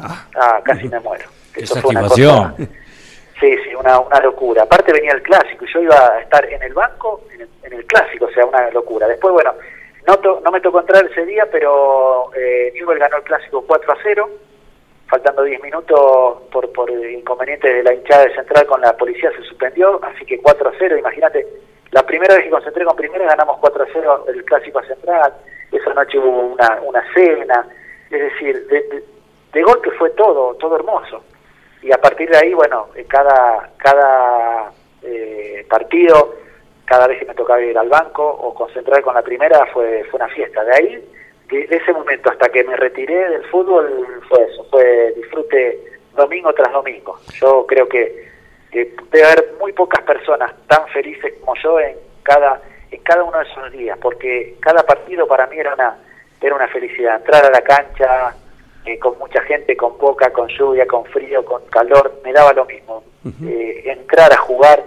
Ah, 0.00 0.26
ah 0.34 0.60
casi 0.64 0.88
me 0.88 0.98
muero. 0.98 1.24
Eso 1.54 1.80
fue 1.80 1.90
una 1.90 2.08
cosa, 2.08 2.54
Sí, 2.58 3.56
sí, 3.64 3.74
una, 3.74 4.00
una 4.00 4.20
locura. 4.20 4.62
Aparte 4.62 4.92
venía 4.92 5.12
el 5.12 5.22
clásico 5.22 5.64
y 5.64 5.72
yo 5.72 5.82
iba 5.82 6.14
a 6.14 6.20
estar 6.20 6.44
en 6.50 6.62
el 6.62 6.72
banco 6.72 7.22
en 7.62 7.72
el, 7.72 7.84
clásico, 7.86 8.26
o 8.26 8.30
sea, 8.32 8.44
una 8.44 8.70
locura. 8.70 9.06
Después, 9.06 9.34
bueno, 9.34 9.54
no, 10.06 10.40
no 10.40 10.50
me 10.50 10.60
tocó 10.60 10.80
entrar 10.80 11.04
ese 11.04 11.24
día, 11.24 11.46
pero 11.50 12.30
eh, 12.34 12.72
Newell 12.74 12.98
ganó 12.98 13.16
el 13.16 13.22
clásico 13.22 13.64
4 13.66 13.92
a 13.92 13.96
0, 14.02 14.30
faltando 15.06 15.42
10 15.42 15.62
minutos 15.62 16.42
por, 16.52 16.70
por 16.72 16.90
inconveniente 16.90 17.72
de 17.72 17.82
la 17.82 17.94
hinchada 17.94 18.24
de 18.24 18.34
Central 18.34 18.66
con 18.66 18.80
la 18.80 18.96
policía 18.96 19.30
se 19.32 19.42
suspendió, 19.42 20.00
así 20.04 20.24
que 20.24 20.40
4 20.40 20.68
a 20.68 20.72
0, 20.78 20.98
imagínate, 20.98 21.46
la 21.90 22.02
primera 22.04 22.34
vez 22.34 22.44
que 22.44 22.50
concentré 22.50 22.84
con 22.84 22.96
primera 22.96 23.26
ganamos 23.26 23.58
4 23.58 23.82
a 23.82 23.86
0 23.92 24.24
el 24.28 24.44
clásico 24.44 24.78
a 24.80 24.86
Central, 24.86 25.32
esa 25.70 25.94
noche 25.94 26.18
hubo 26.18 26.40
una, 26.40 26.80
una 26.82 27.02
cena, 27.12 27.66
es 28.10 28.20
decir, 28.20 28.66
de, 28.66 29.02
de, 29.52 29.62
golpe 29.62 29.90
fue 29.92 30.10
todo, 30.10 30.54
todo 30.54 30.76
hermoso. 30.76 31.24
Y 31.82 31.92
a 31.92 31.98
partir 31.98 32.30
de 32.30 32.38
ahí, 32.38 32.54
bueno, 32.54 32.88
cada, 33.08 33.70
cada 33.76 34.72
eh, 35.02 35.66
partido, 35.68 36.34
cada 36.84 37.06
vez 37.06 37.18
que 37.18 37.26
me 37.26 37.34
tocaba 37.34 37.60
ir 37.60 37.76
al 37.76 37.88
banco 37.88 38.24
o 38.24 38.54
concentrar 38.54 39.02
con 39.02 39.14
la 39.14 39.22
primera, 39.22 39.66
fue, 39.72 40.04
fue 40.04 40.18
una 40.18 40.28
fiesta. 40.28 40.64
De 40.64 40.74
ahí, 40.74 41.08
de, 41.48 41.66
ese 41.70 41.92
momento 41.92 42.30
hasta 42.30 42.48
que 42.48 42.64
me 42.64 42.76
retiré 42.76 43.28
del 43.30 43.44
fútbol, 43.46 44.22
fue 44.28 44.44
eso, 44.44 44.66
fue 44.70 45.12
disfrute 45.16 45.78
domingo 46.16 46.52
tras 46.52 46.72
domingo. 46.72 47.18
Yo 47.40 47.66
creo 47.66 47.88
que, 47.88 48.28
que 48.70 48.94
debe 49.10 49.26
haber 49.26 49.54
muy 49.60 49.72
pocas 49.72 50.02
personas 50.02 50.52
tan 50.66 50.86
felices 50.88 51.34
como 51.40 51.54
yo 51.62 51.80
en 51.80 51.96
cada, 52.22 52.60
en 52.90 53.00
cada 53.02 53.24
uno 53.24 53.38
de 53.38 53.44
esos 53.44 53.72
días, 53.72 53.98
porque 54.00 54.56
cada 54.60 54.82
partido 54.82 55.26
para 55.26 55.46
mí 55.46 55.58
era 55.58 55.74
una 55.74 55.98
era 56.46 56.56
una 56.56 56.68
felicidad. 56.68 57.16
Entrar 57.16 57.44
a 57.46 57.50
la 57.50 57.62
cancha 57.62 58.34
eh, 58.84 58.98
con 58.98 59.18
mucha 59.18 59.40
gente, 59.42 59.76
con 59.76 59.96
poca, 59.96 60.30
con 60.30 60.48
lluvia, 60.48 60.86
con 60.86 61.04
frío, 61.06 61.44
con 61.44 61.64
calor, 61.66 62.20
me 62.22 62.32
daba 62.32 62.52
lo 62.52 62.66
mismo. 62.66 63.02
Eh, 63.46 63.82
entrar 63.86 64.30
a 64.30 64.36
jugar, 64.36 64.84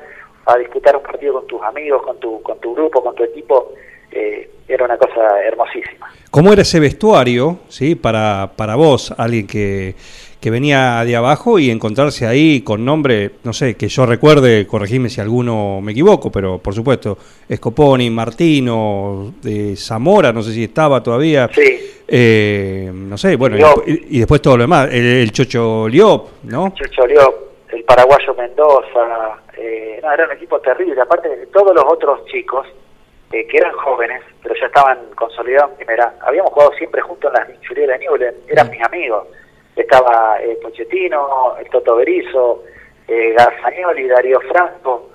a 0.47 0.57
disputar 0.57 0.95
un 0.95 1.03
partido 1.03 1.33
con 1.33 1.47
tus 1.47 1.61
amigos, 1.61 2.01
con 2.03 2.19
tu, 2.19 2.41
con 2.41 2.59
tu 2.59 2.73
grupo, 2.73 3.03
con 3.03 3.15
tu 3.15 3.23
equipo, 3.23 3.73
eh, 4.11 4.49
era 4.67 4.85
una 4.85 4.97
cosa 4.97 5.41
hermosísima. 5.43 6.11
¿Cómo 6.31 6.51
era 6.51 6.61
ese 6.61 6.79
vestuario, 6.79 7.59
sí, 7.67 7.95
para, 7.95 8.51
para 8.55 8.75
vos, 8.75 9.13
alguien 9.17 9.47
que 9.47 9.95
que 10.39 10.51
venía 10.51 11.03
de 11.03 11.15
abajo 11.15 11.57
y 11.57 11.71
encontrarse 11.71 12.27
ahí 12.27 12.61
con 12.61 12.85
nombre, 12.85 13.31
no 13.43 13.53
sé, 13.53 13.75
que 13.75 13.87
yo 13.87 14.05
recuerde, 14.05 14.67
corregime 14.67 15.09
si 15.09 15.19
alguno 15.19 15.81
me 15.81 15.93
equivoco, 15.93 16.31
pero 16.31 16.59
por 16.59 16.73
supuesto, 16.75 17.17
Escoponi, 17.49 18.09
Martino, 18.09 19.33
de 19.41 19.75
Zamora, 19.75 20.31
no 20.31 20.43
sé 20.43 20.53
si 20.53 20.65
estaba 20.65 21.01
todavía. 21.01 21.49
Sí. 21.53 21.79
Eh, 22.07 22.89
no 22.93 23.17
sé, 23.17 23.35
bueno, 23.35 23.57
y, 23.85 24.19
después 24.19 24.41
todo 24.41 24.57
lo 24.57 24.63
demás, 24.63 24.89
el, 24.91 25.29
Chocho 25.31 25.87
Liop, 25.89 26.43
¿no? 26.43 26.73
Chocho 26.75 27.05
Liop, 27.05 27.35
el 27.73 27.83
paraguayo 27.83 28.33
Mendoza, 28.35 29.39
eh, 29.57 29.99
no, 30.01 30.11
era 30.11 30.25
un 30.25 30.31
equipo 30.31 30.59
terrible, 30.59 31.01
aparte 31.01 31.29
de 31.29 31.47
todos 31.47 31.73
los 31.73 31.83
otros 31.85 32.25
chicos, 32.25 32.67
eh, 33.31 33.45
que 33.47 33.57
eran 33.57 33.73
jóvenes, 33.73 34.23
pero 34.41 34.55
ya 34.59 34.67
estaban 34.67 34.99
consolidados 35.15 35.71
en 35.71 35.77
primera, 35.77 36.13
habíamos 36.21 36.53
jugado 36.53 36.71
siempre 36.73 37.01
juntos 37.01 37.31
en 37.33 37.41
las 37.41 37.49
inferiores 37.49 37.99
de 37.99 38.05
Newell, 38.05 38.35
eran 38.47 38.69
mis 38.69 38.81
amigos 38.83 39.27
estaba 39.77 40.39
eh, 40.41 40.57
Pochettino, 40.61 41.55
el 41.59 41.69
Toto 41.69 41.95
Berizzo, 41.95 42.63
eh, 43.07 43.35
y 43.97 44.07
Darío 44.07 44.39
Franco, 44.41 45.09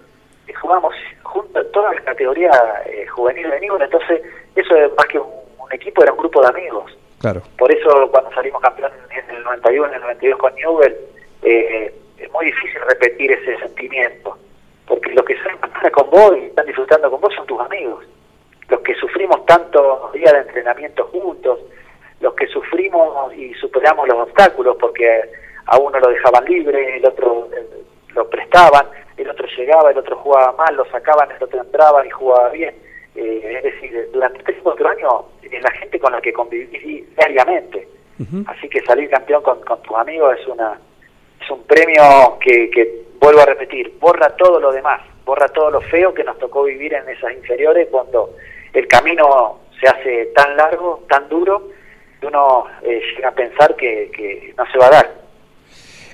eh, 0.46 0.52
jugamos 0.54 0.94
juntos 1.22 1.70
toda 1.72 1.92
la 1.94 2.00
categoría 2.00 2.50
eh, 2.86 3.06
juvenil 3.06 3.50
de 3.50 3.60
Newell, 3.60 3.82
entonces 3.82 4.22
eso 4.54 4.74
más 4.96 5.06
que 5.06 5.18
un, 5.18 5.42
equipo 5.70 6.02
era 6.02 6.12
un 6.12 6.18
grupo 6.18 6.42
de 6.42 6.48
amigos. 6.48 6.98
Claro. 7.18 7.40
Por 7.56 7.72
eso 7.72 8.08
cuando 8.10 8.30
salimos 8.32 8.60
campeón 8.60 8.92
en 9.10 9.36
el 9.36 9.42
91, 9.42 9.88
en 9.88 9.94
el 9.94 10.00
92 10.02 10.38
con 10.38 10.54
Newell, 10.54 10.96
eh, 11.42 11.94
es 12.22 12.32
muy 12.32 12.46
difícil 12.46 12.80
repetir 12.88 13.32
ese 13.32 13.58
sentimiento, 13.58 14.38
porque 14.86 15.12
los 15.12 15.24
que 15.24 15.36
salen 15.36 15.58
con 15.92 16.10
vos 16.10 16.36
y 16.36 16.46
están 16.46 16.66
disfrutando 16.66 17.10
con 17.10 17.20
vos 17.20 17.34
son 17.34 17.46
tus 17.46 17.60
amigos, 17.60 18.04
los 18.68 18.80
que 18.80 18.94
sufrimos 18.94 19.44
tantos 19.46 20.12
días 20.12 20.32
de 20.32 20.40
entrenamiento 20.40 21.04
juntos, 21.06 21.58
los 22.20 22.34
que 22.34 22.46
sufrimos 22.46 23.34
y 23.34 23.52
superamos 23.54 24.06
los 24.08 24.28
obstáculos, 24.28 24.76
porque 24.78 25.22
a 25.66 25.78
uno 25.78 25.98
lo 25.98 26.08
dejaban 26.08 26.44
libre, 26.44 26.96
el 26.96 27.06
otro 27.06 27.48
eh, 27.52 27.84
lo 28.14 28.28
prestaban, 28.28 28.86
el 29.16 29.28
otro 29.28 29.46
llegaba, 29.56 29.90
el 29.90 29.98
otro 29.98 30.16
jugaba 30.16 30.52
mal, 30.52 30.76
lo 30.76 30.84
sacaban, 30.86 31.30
el 31.30 31.42
otro 31.42 31.60
entraba 31.60 32.06
y 32.06 32.10
jugaba 32.10 32.48
bien. 32.50 32.74
Eh, 33.14 33.56
es 33.56 33.62
decir, 33.64 34.08
durante 34.12 34.42
tres 34.42 34.58
cuatro 34.62 34.88
años 34.88 35.12
es 35.42 35.62
la 35.62 35.70
gente 35.72 35.98
con 35.98 36.12
la 36.12 36.20
que 36.20 36.32
conviví 36.32 37.06
diariamente. 37.16 37.88
Así 38.46 38.68
que 38.68 38.80
salir 38.82 39.10
campeón 39.10 39.42
con, 39.42 39.60
tus 39.82 39.96
amigos 39.96 40.38
es 40.38 40.46
una 40.46 40.78
es 41.42 41.50
un 41.50 41.64
premio 41.64 42.38
que, 42.40 42.70
que, 42.70 43.02
vuelvo 43.20 43.40
a 43.40 43.46
repetir, 43.46 43.94
borra 44.00 44.36
todo 44.36 44.60
lo 44.60 44.72
demás, 44.72 45.00
borra 45.24 45.48
todo 45.48 45.70
lo 45.70 45.80
feo 45.80 46.12
que 46.12 46.24
nos 46.24 46.38
tocó 46.38 46.64
vivir 46.64 46.94
en 46.94 47.08
esas 47.08 47.32
inferiores 47.32 47.88
cuando 47.90 48.34
el 48.72 48.86
camino 48.88 49.60
se 49.80 49.88
hace 49.88 50.26
tan 50.34 50.56
largo, 50.56 51.04
tan 51.08 51.28
duro, 51.28 51.70
uno 52.22 52.64
eh, 52.82 53.00
llega 53.14 53.28
a 53.28 53.34
pensar 53.34 53.76
que, 53.76 54.54
no 54.56 54.64
se 54.70 54.78
va 54.78 54.86
a 54.86 54.90
dar. 54.90 55.22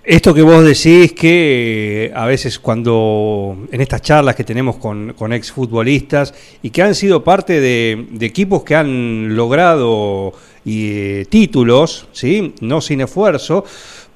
Esto 0.05 0.33
que 0.33 0.41
vos 0.41 0.64
decís 0.64 1.12
que 1.12 2.07
eh, 2.07 2.12
a 2.14 2.25
veces 2.25 2.59
cuando 2.59 3.57
en 3.71 3.81
estas 3.81 4.01
charlas 4.01 4.35
que 4.35 4.45
tenemos 4.45 4.77
con, 4.77 5.12
con 5.12 5.35
exfutbolistas 5.35 6.59
y 6.62 6.71
que 6.71 6.83
han 6.83 6.95
sido 6.95 7.23
parte 7.23 7.61
de, 7.61 8.07
equipos 8.21 8.64
que 8.64 8.75
han 8.75 9.37
logrado 9.37 10.33
eh, 10.64 11.27
títulos, 11.29 12.09
¿sí? 12.12 12.55
no 12.62 12.81
sin 12.81 13.03
esfuerzo, 13.03 13.64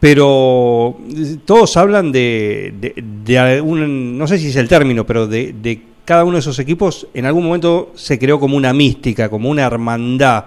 pero 0.03 0.97
todos 1.47 1.77
hablan 1.77 2.11
de, 2.11 2.73
de, 2.75 3.63
no 3.63 4.27
sé 4.27 4.37
si 4.39 4.49
es 4.49 4.57
el 4.57 4.69
término, 4.69 5.07
pero 5.07 5.29
de, 5.29 5.79
cada 6.05 6.25
uno 6.25 6.33
de 6.33 6.41
esos 6.41 6.59
equipos 6.59 7.07
en 7.15 7.25
algún 7.25 7.45
momento 7.45 7.93
se 7.95 8.19
creó 8.19 8.41
como 8.41 8.57
una 8.57 8.73
mística, 8.73 9.31
como 9.31 9.49
una 9.49 9.65
hermandad. 9.65 10.47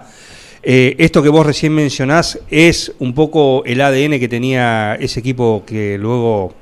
Eh, 0.62 0.96
esto 0.98 1.22
que 1.22 1.30
vos 1.30 1.46
recién 1.46 1.74
mencionás 1.74 2.38
es 2.50 2.94
un 2.98 3.14
poco 3.14 3.62
el 3.64 3.80
ADN 3.80 4.20
que 4.20 4.28
tenía 4.28 4.94
ese 4.96 5.20
equipo 5.20 5.62
que 5.66 5.96
luego, 5.96 6.52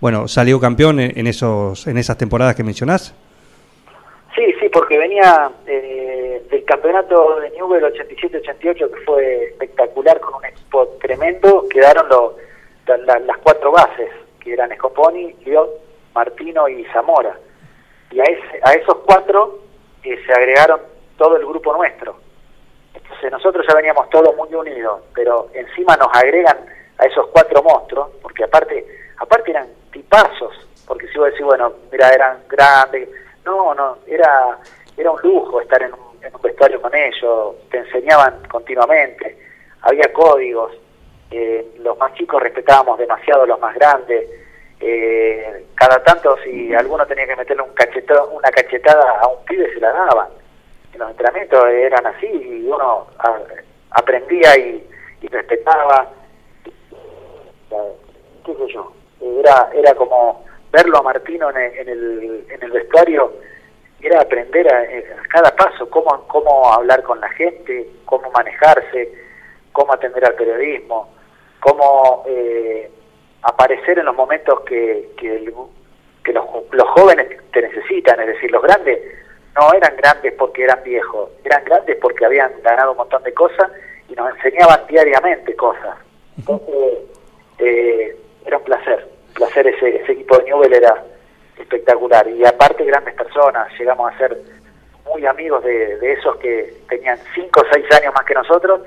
bueno, 0.00 0.26
salió 0.26 0.58
campeón 0.58 0.98
en, 0.98 1.28
esos, 1.28 1.86
en 1.86 1.98
esas 1.98 2.18
temporadas 2.18 2.56
que 2.56 2.64
mencionás. 2.64 3.14
Sí, 4.34 4.42
sí, 4.60 4.68
porque 4.72 4.98
venía 4.98 5.52
eh, 5.68 6.42
del 6.50 6.64
campeonato 6.64 7.38
de 7.38 7.50
Newell 7.50 7.84
87-88 7.84 8.74
que 8.74 9.00
fue 9.06 9.44
espectacular 9.44 10.18
con 10.18 10.34
un 10.34 10.46
tremendo, 11.00 11.66
quedaron 11.68 12.08
las 12.86 13.38
cuatro 13.38 13.72
bases, 13.72 14.10
que 14.40 14.52
eran 14.52 14.74
Scoponi, 14.74 15.34
León, 15.44 15.68
Martino 16.14 16.68
y 16.68 16.84
Zamora. 16.86 17.36
Y 18.10 18.20
a, 18.20 18.24
ese, 18.24 18.60
a 18.64 18.72
esos 18.72 18.96
cuatro 19.06 19.60
eh, 20.02 20.18
se 20.26 20.32
agregaron 20.32 20.80
todo 21.16 21.36
el 21.36 21.46
grupo 21.46 21.72
nuestro 21.76 22.16
nosotros 23.28 23.66
ya 23.68 23.74
veníamos 23.74 24.08
todos 24.08 24.34
muy 24.36 24.52
unidos, 24.54 25.02
pero 25.14 25.48
encima 25.52 25.96
nos 25.96 26.08
agregan 26.14 26.56
a 26.98 27.04
esos 27.04 27.26
cuatro 27.28 27.62
monstruos, 27.62 28.10
porque 28.22 28.44
aparte, 28.44 28.86
aparte 29.18 29.50
eran 29.50 29.68
tipazos, 29.92 30.54
porque 30.86 31.08
si 31.08 31.18
vos 31.18 31.26
decís, 31.30 31.44
bueno, 31.44 31.72
mira, 31.92 32.08
eran 32.10 32.38
grandes, 32.48 33.08
no, 33.44 33.74
no, 33.74 33.98
era, 34.06 34.58
era 34.96 35.10
un 35.10 35.20
lujo 35.22 35.60
estar 35.60 35.82
en 35.82 35.92
un, 35.92 36.10
vestuario 36.42 36.80
con 36.80 36.94
ellos, 36.94 37.54
te 37.70 37.78
enseñaban 37.78 38.42
continuamente, 38.48 39.36
había 39.82 40.12
códigos, 40.12 40.72
eh, 41.30 41.74
los 41.78 41.96
más 41.98 42.12
chicos 42.14 42.42
respetábamos 42.42 42.98
demasiado 42.98 43.42
a 43.42 43.46
los 43.46 43.60
más 43.60 43.74
grandes, 43.74 44.28
eh, 44.80 45.66
cada 45.74 46.02
tanto 46.02 46.36
si 46.44 46.74
alguno 46.74 47.06
tenía 47.06 47.26
que 47.26 47.36
meterle 47.36 47.62
un 47.62 47.74
cachetón, 47.74 48.28
una 48.32 48.50
cachetada 48.50 49.20
a 49.20 49.28
un 49.28 49.44
pibe 49.44 49.72
se 49.72 49.80
la 49.80 49.92
daban 49.92 50.40
los 51.00 51.10
entrenamientos 51.10 51.66
eran 51.66 52.06
así 52.06 52.26
y 52.26 52.66
uno 52.66 53.06
aprendía 53.90 54.56
y, 54.58 54.86
respetaba. 55.28 56.08
¿Qué 58.44 58.54
sé 58.54 58.72
yo? 58.72 58.92
Era, 59.20 59.70
era 59.74 59.94
como 59.94 60.44
verlo 60.72 60.98
a 60.98 61.02
Martino 61.02 61.50
en 61.50 61.56
el, 61.56 62.44
en 62.48 62.62
el, 62.62 62.70
vestuario, 62.70 63.32
era 64.00 64.22
aprender 64.22 64.66
a, 64.72 64.82
cada 65.28 65.54
paso 65.54 65.88
cómo, 65.90 66.26
cómo 66.26 66.72
hablar 66.72 67.02
con 67.02 67.20
la 67.20 67.28
gente, 67.30 67.86
cómo 68.06 68.30
manejarse, 68.30 69.12
cómo 69.72 69.92
atender 69.94 70.24
al 70.24 70.34
periodismo, 70.34 71.12
cómo 71.60 72.24
eh, 72.26 72.90
aparecer 73.42 73.98
en 73.98 74.06
los 74.06 74.16
momentos 74.16 74.60
que, 74.60 75.10
que, 75.16 75.52
que 76.24 76.32
los, 76.32 76.44
los 76.72 76.88
jóvenes 76.90 77.28
te 77.52 77.62
necesitan, 77.62 78.20
es 78.20 78.26
decir, 78.28 78.50
los 78.50 78.62
grandes 78.62 78.98
no 79.56 79.72
eran 79.74 79.96
grandes 79.96 80.32
porque 80.34 80.64
eran 80.64 80.82
viejos, 80.82 81.30
eran 81.44 81.64
grandes 81.64 81.96
porque 82.00 82.24
habían 82.24 82.52
ganado 82.62 82.92
un 82.92 82.98
montón 82.98 83.22
de 83.22 83.34
cosas 83.34 83.70
y 84.08 84.14
nos 84.14 84.34
enseñaban 84.36 84.80
diariamente 84.88 85.54
cosas. 85.56 85.96
Eh, 87.58 88.16
era 88.46 88.56
un 88.56 88.64
placer, 88.64 89.06
un 89.28 89.34
placer 89.34 89.66
ese, 89.66 89.96
ese 89.96 90.12
equipo 90.12 90.38
de 90.38 90.44
Newell 90.44 90.72
era 90.72 91.04
espectacular 91.58 92.26
y 92.28 92.44
aparte 92.44 92.84
grandes 92.84 93.14
personas, 93.14 93.68
llegamos 93.78 94.12
a 94.12 94.18
ser 94.18 94.38
muy 95.04 95.26
amigos 95.26 95.62
de, 95.64 95.98
de 95.98 96.12
esos 96.12 96.36
que 96.36 96.74
tenían 96.88 97.18
5 97.34 97.60
o 97.60 97.64
6 97.72 97.84
años 98.00 98.14
más 98.14 98.24
que 98.24 98.34
nosotros, 98.34 98.80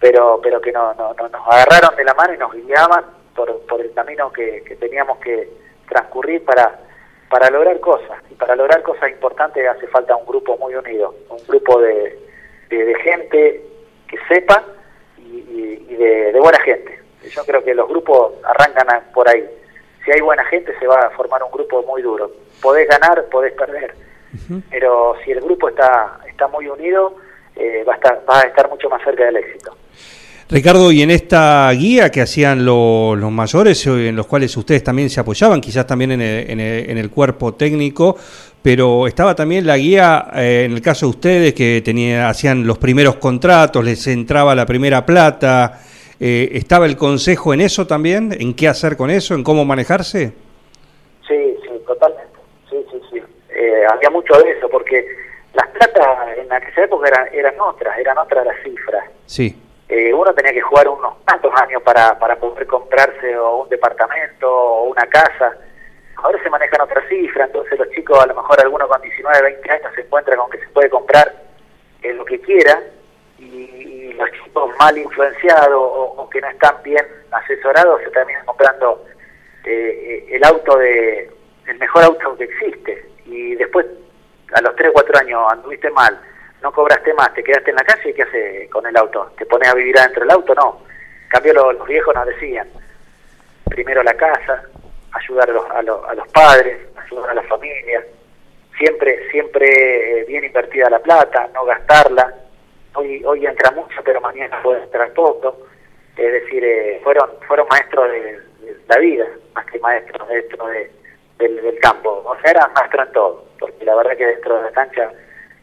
pero 0.00 0.40
pero 0.42 0.60
que 0.60 0.72
no, 0.72 0.94
no, 0.94 1.14
nos 1.14 1.46
agarraron 1.48 1.96
de 1.96 2.04
la 2.04 2.14
mano 2.14 2.34
y 2.34 2.38
nos 2.38 2.52
guiaban 2.52 3.04
por, 3.34 3.60
por 3.66 3.80
el 3.80 3.92
camino 3.92 4.32
que, 4.32 4.62
que 4.64 4.76
teníamos 4.76 5.18
que 5.18 5.48
transcurrir 5.88 6.44
para 6.44 6.78
para 7.34 7.50
lograr 7.50 7.80
cosas. 7.80 8.22
Y 8.30 8.34
para 8.34 8.54
lograr 8.54 8.80
cosas 8.84 9.10
importantes 9.10 9.66
hace 9.68 9.88
falta 9.88 10.14
un 10.14 10.24
grupo 10.24 10.56
muy 10.56 10.72
unido, 10.76 11.16
un 11.30 11.44
grupo 11.48 11.80
de, 11.80 12.16
de, 12.70 12.94
gente 13.02 13.60
que 14.06 14.18
sepa 14.28 14.62
y, 15.18 15.96
de, 15.96 16.38
buena 16.38 16.60
gente. 16.60 17.00
Yo 17.24 17.44
creo 17.44 17.64
que 17.64 17.74
los 17.74 17.88
grupos 17.88 18.34
arrancan 18.44 18.86
por 19.12 19.28
ahí. 19.28 19.44
Si 20.04 20.12
hay 20.12 20.20
buena 20.20 20.44
gente 20.44 20.78
se 20.78 20.86
va 20.86 21.00
a 21.00 21.10
formar 21.10 21.42
un 21.42 21.50
grupo 21.50 21.82
muy 21.82 22.02
duro. 22.02 22.30
Podés 22.62 22.86
ganar, 22.88 23.24
podés 23.24 23.52
perder. 23.54 23.94
Pero 24.70 25.16
si 25.24 25.32
el 25.32 25.40
grupo 25.40 25.70
está, 25.70 26.20
está 26.28 26.46
muy 26.46 26.68
unido, 26.68 27.16
eh, 27.56 27.84
va, 27.86 27.92
a 27.92 27.96
estar, 27.96 28.24
va 28.28 28.40
a 28.40 28.42
estar 28.42 28.68
mucho 28.68 28.88
más 28.88 29.02
cerca 29.02 29.24
del 29.24 29.36
éxito. 29.36 29.76
Ricardo, 30.50 30.92
y 30.92 31.02
en 31.02 31.10
esta 31.10 31.70
guía 31.72 32.10
que 32.10 32.20
hacían 32.20 32.64
los, 32.64 33.18
los 33.18 33.32
mayores, 33.32 33.86
eh, 33.86 34.08
en 34.08 34.16
los 34.16 34.26
cuales 34.26 34.54
ustedes 34.56 34.84
también 34.84 35.08
se 35.08 35.20
apoyaban, 35.20 35.60
quizás 35.60 35.86
también 35.86 36.12
en 36.12 36.20
el, 36.20 36.50
en 36.50 36.60
el, 36.60 36.90
en 36.90 36.98
el 36.98 37.10
cuerpo 37.10 37.54
técnico, 37.54 38.16
pero 38.64 39.06
estaba 39.06 39.34
también 39.34 39.66
la 39.66 39.76
guía, 39.76 40.26
eh, 40.34 40.64
en 40.64 40.72
el 40.72 40.80
caso 40.80 41.04
de 41.04 41.10
ustedes, 41.10 41.54
que 41.54 41.82
tenía, 41.84 42.30
hacían 42.30 42.66
los 42.66 42.78
primeros 42.78 43.16
contratos, 43.16 43.84
les 43.84 44.06
entraba 44.06 44.54
la 44.54 44.64
primera 44.64 45.04
plata, 45.04 45.80
eh, 46.18 46.48
¿estaba 46.52 46.86
el 46.86 46.96
consejo 46.96 47.52
en 47.52 47.60
eso 47.60 47.86
también? 47.86 48.34
¿En 48.38 48.54
qué 48.54 48.68
hacer 48.68 48.96
con 48.96 49.10
eso? 49.10 49.34
¿En 49.34 49.44
cómo 49.44 49.66
manejarse? 49.66 50.32
Sí, 51.28 51.56
sí, 51.62 51.70
totalmente. 51.86 52.32
Sí, 52.70 52.76
sí, 52.90 52.98
sí. 53.10 53.22
Eh, 53.54 53.82
había 53.92 54.08
mucho 54.08 54.32
de 54.38 54.52
eso, 54.52 54.68
porque 54.70 55.06
las 55.54 55.68
platas 55.68 56.38
en 56.38 56.52
aquella 56.52 56.84
época 56.84 57.08
eran, 57.08 57.28
eran 57.32 57.60
otras, 57.60 57.98
eran 57.98 58.18
otras 58.18 58.46
las 58.46 58.56
cifras. 58.62 59.04
Sí. 59.26 59.60
Eh, 59.88 60.12
uno 60.12 60.32
tenía 60.34 60.52
que 60.52 60.60
jugar 60.60 60.88
unos 60.88 61.24
tantos 61.24 61.52
años 61.60 61.82
para, 61.82 62.18
para 62.18 62.36
poder 62.36 62.66
comprarse 62.66 63.36
o 63.38 63.62
un 63.62 63.68
departamento 63.68 64.50
o 64.50 64.84
una 64.90 65.06
casa. 65.06 65.56
Ahora 66.16 66.42
se 66.42 66.50
manejan 66.50 66.80
otras 66.80 67.06
cifras, 67.08 67.48
entonces 67.48 67.78
los 67.78 67.90
chicos, 67.90 68.18
a 68.22 68.26
lo 68.26 68.34
mejor 68.34 68.60
algunos 68.60 68.88
con 68.88 69.00
19, 69.00 69.42
20 69.42 69.70
años, 69.70 69.92
se 69.94 70.00
encuentran 70.02 70.38
con 70.38 70.50
que 70.50 70.58
se 70.58 70.68
puede 70.68 70.88
comprar 70.88 71.32
eh, 72.02 72.12
lo 72.12 72.24
que 72.24 72.40
quiera 72.40 72.80
y, 73.38 73.44
y 73.44 74.12
los 74.14 74.30
chicos 74.32 74.70
mal 74.78 74.96
influenciados 74.96 75.72
o, 75.72 76.14
o 76.16 76.30
que 76.30 76.40
no 76.40 76.48
están 76.48 76.76
bien 76.82 77.04
asesorados 77.30 78.00
se 78.02 78.10
terminan 78.10 78.44
comprando 78.46 79.04
eh, 79.64 80.26
el 80.30 80.44
auto 80.44 80.76
de 80.78 81.30
el 81.66 81.78
mejor 81.78 82.04
auto 82.04 82.36
que 82.36 82.44
existe 82.44 83.08
y 83.26 83.54
después 83.54 83.86
a 84.54 84.60
los 84.60 84.74
3 84.76 84.90
o 84.90 84.92
4 84.92 85.18
años 85.18 85.42
anduviste 85.50 85.90
mal, 85.90 86.18
no 86.62 86.72
cobraste 86.72 87.12
más, 87.14 87.34
te 87.34 87.42
quedaste 87.42 87.70
en 87.70 87.76
la 87.76 87.84
calle, 87.84 88.14
¿qué 88.14 88.22
haces 88.22 88.70
con 88.70 88.86
el 88.86 88.96
auto? 88.96 89.32
¿Te 89.36 89.44
pones 89.46 89.68
a 89.68 89.74
vivir 89.74 89.98
adentro 89.98 90.22
del 90.22 90.30
auto? 90.30 90.54
No. 90.54 90.80
En 91.24 91.28
cambio 91.28 91.52
los, 91.52 91.86
viejos 91.86 92.14
nos 92.14 92.26
decían, 92.26 92.68
primero 93.68 94.02
la 94.02 94.14
casa, 94.14 94.62
ayudar 95.12 95.50
a 95.50 95.52
los, 95.52 95.70
a, 95.70 95.82
los, 95.82 96.04
a 96.08 96.14
los 96.14 96.28
padres, 96.28 96.78
ayudar 96.96 97.30
a 97.30 97.34
la 97.34 97.42
familia, 97.42 98.04
siempre 98.78 99.28
siempre 99.30 100.20
eh, 100.20 100.24
bien 100.24 100.44
invertida 100.44 100.88
la 100.88 101.00
plata, 101.00 101.48
no 101.52 101.64
gastarla. 101.64 102.32
Hoy 102.94 103.22
hoy 103.24 103.44
entra 103.44 103.72
mucho, 103.72 104.00
pero 104.04 104.20
mañana 104.20 104.62
puede 104.62 104.84
entrar 104.84 105.12
poco. 105.12 105.66
Es 106.16 106.32
decir, 106.32 106.64
eh, 106.64 107.00
fueron 107.02 107.28
fueron 107.46 107.66
maestros 107.68 108.08
de, 108.10 108.20
de, 108.20 108.76
la 108.88 108.98
vida, 108.98 109.26
más 109.54 109.66
que 109.66 109.78
maestros 109.80 110.28
dentro 110.28 110.66
de, 110.68 110.90
del, 111.38 111.56
del, 111.62 111.78
campo. 111.78 112.22
O 112.24 112.36
sea, 112.40 112.50
eran 112.50 112.72
maestros 112.72 113.06
en 113.06 113.12
todo, 113.12 113.44
porque 113.58 113.84
la 113.84 113.94
verdad 113.96 114.16
que 114.16 114.26
dentro 114.26 114.56
de 114.56 114.62
la 114.62 114.70
cancha 114.72 115.10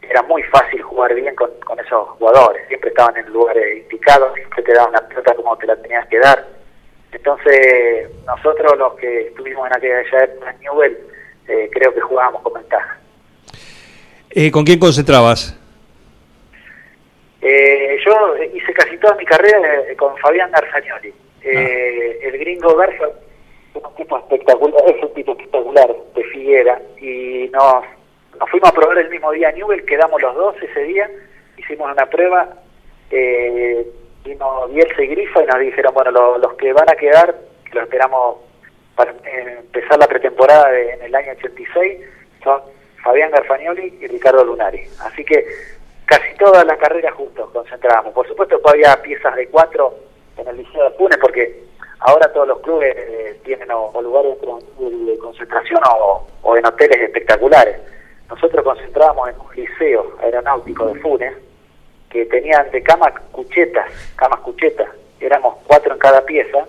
era 0.02 0.22
muy 0.22 0.42
fácil 0.44 0.82
jugar 0.82 1.14
bien 1.14 1.34
con, 1.34 1.50
con 1.64 1.78
esos 1.80 2.08
jugadores. 2.10 2.66
Siempre 2.68 2.90
estaban 2.90 3.16
en 3.16 3.32
lugares 3.32 3.82
indicados, 3.82 4.34
siempre 4.34 4.62
te 4.62 4.74
daban 4.74 4.92
la 4.92 5.08
pelota 5.08 5.34
como 5.34 5.56
te 5.56 5.66
la 5.66 5.76
tenías 5.76 6.06
que 6.08 6.18
dar. 6.18 6.46
Entonces, 7.12 8.10
nosotros 8.26 8.78
los 8.78 8.94
que 8.94 9.28
estuvimos 9.28 9.66
en 9.68 9.76
aquella 9.76 10.24
época 10.24 10.50
en 10.50 10.60
Newell, 10.60 10.98
eh, 11.48 11.70
creo 11.72 11.92
que 11.94 12.00
jugábamos 12.00 12.42
con 12.42 12.54
ventaja. 12.54 12.98
Eh, 14.30 14.50
¿Con 14.50 14.64
quién 14.64 14.78
concentrabas? 14.78 15.58
Eh, 17.42 17.98
yo 18.06 18.36
hice 18.54 18.72
casi 18.72 18.96
toda 18.98 19.14
mi 19.16 19.24
carrera 19.24 19.82
eh, 19.88 19.96
con 19.96 20.16
Fabián 20.18 20.50
Garzagnoli. 20.52 21.12
Eh, 21.42 22.20
ah. 22.22 22.28
El 22.28 22.38
gringo 22.38 22.76
Garza 22.76 23.08
es 23.74 23.82
un 23.82 23.94
tipo 23.94 24.18
espectacular, 24.18 24.82
es 24.86 25.02
un 25.02 25.14
tipo 25.14 25.32
espectacular 25.32 25.96
de 26.14 26.24
Figuera 26.24 26.80
y 27.00 27.48
nos, 27.52 27.84
nos 28.38 28.50
fuimos 28.50 28.70
a 28.70 28.72
probar 28.72 28.98
el 28.98 29.10
mismo 29.10 29.30
día 29.32 29.48
a 29.48 29.52
Newell, 29.52 29.84
quedamos 29.84 30.20
los 30.20 30.34
dos 30.34 30.56
ese 30.62 30.80
día, 30.84 31.10
hicimos 31.56 31.90
una 31.90 32.06
prueba, 32.06 32.48
eh, 33.10 33.86
vino 34.24 34.68
Bielsa 34.68 35.02
y 35.02 35.06
Grifa 35.08 35.42
y 35.42 35.46
nos 35.46 35.60
dijeron, 35.60 35.94
bueno, 35.94 36.10
lo, 36.10 36.38
los 36.38 36.54
que 36.54 36.72
van 36.72 36.88
a 36.90 36.96
quedar, 36.96 37.34
que 37.64 37.74
lo 37.74 37.82
esperamos 37.82 38.36
para 38.94 39.12
empezar 39.24 39.98
la 39.98 40.06
pretemporada 40.06 40.70
de, 40.70 40.90
en 40.90 41.02
el 41.02 41.14
año 41.14 41.32
86, 41.32 42.00
son 42.44 42.60
Fabián 43.02 43.30
Garfagnoli 43.30 43.98
y 44.00 44.06
Ricardo 44.06 44.44
Lunari. 44.44 44.82
Así 45.00 45.24
que 45.24 45.44
casi 46.04 46.34
toda 46.36 46.64
la 46.64 46.76
carrera 46.76 47.10
juntos 47.12 47.50
concentrábamos. 47.50 48.12
Por 48.12 48.28
supuesto 48.28 48.60
había 48.64 49.00
piezas 49.02 49.34
de 49.34 49.48
cuatro 49.48 49.94
en 50.36 50.46
el 50.48 50.58
Liceo 50.58 50.84
de 50.84 50.90
Punes, 50.90 51.18
porque 51.18 51.64
ahora 52.04 52.32
todos 52.32 52.48
los 52.48 52.60
clubes 52.60 52.94
eh, 52.96 53.40
tienen 53.44 53.70
o, 53.70 53.90
o 53.92 54.02
lugares 54.02 54.36
de, 54.40 55.18
concentración 55.18 55.80
o, 55.88 56.26
o, 56.42 56.56
en 56.56 56.66
hoteles 56.66 57.00
espectaculares. 57.00 57.76
Nosotros 58.28 58.64
concentrábamos 58.64 59.28
en 59.28 59.40
un 59.40 59.54
liceo 59.54 60.16
aeronáutico 60.22 60.86
de 60.86 61.00
Funes 61.00 61.32
que 62.10 62.26
tenían 62.26 62.70
de 62.70 62.82
camas 62.82 63.12
cuchetas, 63.30 63.90
camas 64.16 64.40
cuchetas, 64.40 64.88
éramos 65.20 65.56
cuatro 65.66 65.92
en 65.94 65.98
cada 65.98 66.24
pieza, 66.24 66.66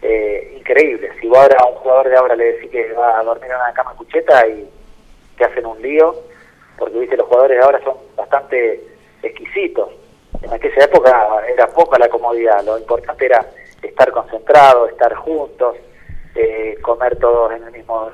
eh, 0.00 0.54
increíble. 0.58 1.10
Si 1.20 1.28
vos 1.28 1.38
ahora 1.38 1.56
a 1.60 1.66
un 1.66 1.74
jugador 1.76 2.08
de 2.08 2.16
ahora 2.16 2.36
le 2.36 2.52
decís 2.52 2.70
que 2.70 2.92
va 2.92 3.18
a 3.18 3.22
dormir 3.22 3.50
en 3.50 3.56
una 3.56 3.72
cama 3.72 3.94
cucheta 3.94 4.46
y 4.46 4.68
te 5.36 5.44
hacen 5.44 5.66
un 5.66 5.80
lío, 5.82 6.14
porque 6.78 6.98
viste 6.98 7.16
los 7.16 7.26
jugadores 7.26 7.58
de 7.58 7.64
ahora 7.64 7.80
son 7.84 7.96
bastante 8.16 8.82
exquisitos. 9.22 9.90
En 10.42 10.52
aquella 10.52 10.84
época 10.84 11.42
era 11.48 11.66
poca 11.68 11.98
la 11.98 12.08
comodidad, 12.08 12.64
lo 12.64 12.78
importante 12.78 13.26
era 13.26 13.46
estar 13.82 14.10
concentrados, 14.12 14.90
estar 14.90 15.14
juntos, 15.14 15.76
eh, 16.34 16.78
comer 16.80 17.16
todos 17.16 17.52
en 17.52 17.64
el 17.64 17.72
mismo, 17.72 18.10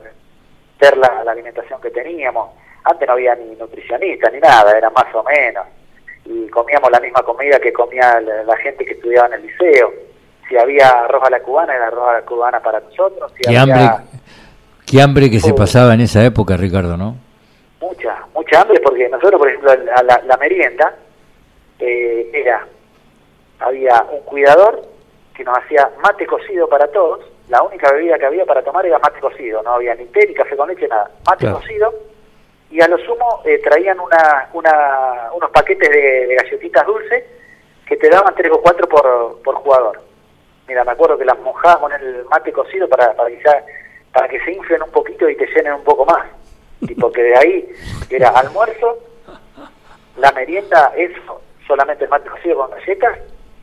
ver 0.81 0.97
la, 0.97 1.23
la, 1.25 1.33
alimentación 1.33 1.81
que 1.81 1.91
teníamos. 1.91 2.51
Antes 2.85 3.07
no 3.07 3.15
había 3.15 3.35
ni 3.35 3.55
nutricionista 3.55 4.31
ni 4.31 4.41
nada, 4.41 4.77
era 4.77 4.91
más 4.91 5.15
o 5.15 5.23
menos. 5.23 5.67
Y 6.25 6.49
comíamos 6.49 6.91
la 6.91 7.01
misma 7.01 7.23
comida 7.23 7.59
que 7.61 7.73
comía 7.73 8.21
la, 8.21 8.45
la 8.45 8.57
gente 8.57 8.85
que 8.85 8.93
estudiaba 8.93 9.29
en 9.29 9.35
el 9.35 9.43
liceo. 9.47 9.93
Si 10.49 10.57
había 10.57 10.89
arroz 10.89 11.23
a 11.25 11.31
la 11.31 11.41
cubana, 11.41 11.75
era 11.75 11.89
arroz 11.89 12.09
a 12.09 12.13
la 12.15 12.23
cubana 12.23 12.61
para 12.61 12.81
nosotros. 12.81 13.31
Si 13.37 13.43
qué, 13.43 13.59
había... 13.59 13.63
hambre, 13.63 14.09
qué 14.87 15.03
hambre 15.03 15.31
que 15.31 15.41
se 15.41 15.53
pasaba 15.53 15.95
en 15.95 16.01
esa 16.01 16.25
época, 16.25 16.57
Ricardo, 16.57 16.97
¿no? 16.97 17.17
Mucha, 17.81 18.27
mucha 18.35 18.63
hambre, 18.63 18.81
porque 18.81 19.09
nosotros, 19.09 19.39
por 19.39 19.49
ejemplo, 19.49 19.75
la, 19.75 20.03
la, 20.03 20.23
la 20.25 20.37
merienda 20.39 20.95
eh, 21.79 22.31
era, 22.33 22.67
había 23.61 24.05
un 24.11 24.21
cuidador 24.23 24.98
que 25.39 25.45
nos 25.45 25.57
hacía 25.57 25.89
mate 26.03 26.27
cocido 26.27 26.69
para 26.69 26.89
todos, 26.89 27.21
la 27.49 27.63
única 27.63 27.93
bebida 27.93 28.19
que 28.19 28.27
había 28.27 28.45
para 28.45 28.61
tomar 28.61 28.85
era 28.85 28.99
mate 28.99 29.21
cocido, 29.21 29.63
no 29.63 29.75
había 29.75 29.95
ni 29.95 30.07
té 30.07 30.27
ni 30.27 30.35
café 30.35 30.57
con 30.57 30.69
leche, 30.69 30.89
nada, 30.89 31.09
mate 31.25 31.45
claro. 31.45 31.61
cocido, 31.61 31.95
y 32.71 32.81
a 32.81 32.89
lo 32.89 32.99
sumo 32.99 33.41
eh, 33.45 33.61
traían 33.63 34.01
una, 34.01 34.51
una, 34.53 35.31
unos 35.33 35.51
paquetes 35.51 35.89
de, 35.89 36.27
de, 36.27 36.35
galletitas 36.35 36.85
dulces 36.85 37.25
que 37.87 37.97
te 37.97 38.11
daban 38.11 38.35
tres 38.35 38.51
o 38.53 38.61
cuatro 38.61 38.89
por, 38.89 39.41
por 39.43 39.55
jugador. 39.55 40.01
Mira, 40.67 40.83
me 40.83 40.91
acuerdo 40.91 41.17
que 41.17 41.25
las 41.25 41.39
mojábamos 41.39 41.93
en 41.93 42.01
el 42.05 42.25
mate 42.25 42.53
cocido 42.53 42.89
para, 42.89 43.15
para, 43.15 43.31
que, 43.31 43.41
ya, 43.43 43.65
para 44.13 44.29
que 44.29 44.41
se 44.41 44.53
inflen 44.53 44.83
un 44.83 44.91
poquito 44.91 45.31
y 45.31 45.37
te 45.37 45.47
llenen 45.47 45.75
un 45.75 45.85
poco 45.85 46.05
más. 46.05 46.27
Y 46.81 46.95
porque 46.97 47.23
de 47.23 47.37
ahí 47.39 47.69
era 48.11 48.31
almuerzo, 48.31 48.99
la 50.17 50.33
merienda, 50.33 50.93
eso, 50.97 51.41
solamente 51.65 52.05
el 52.05 52.11
mate 52.11 52.29
cocido 52.29 52.57
con 52.57 52.71
galletas, 52.73 53.19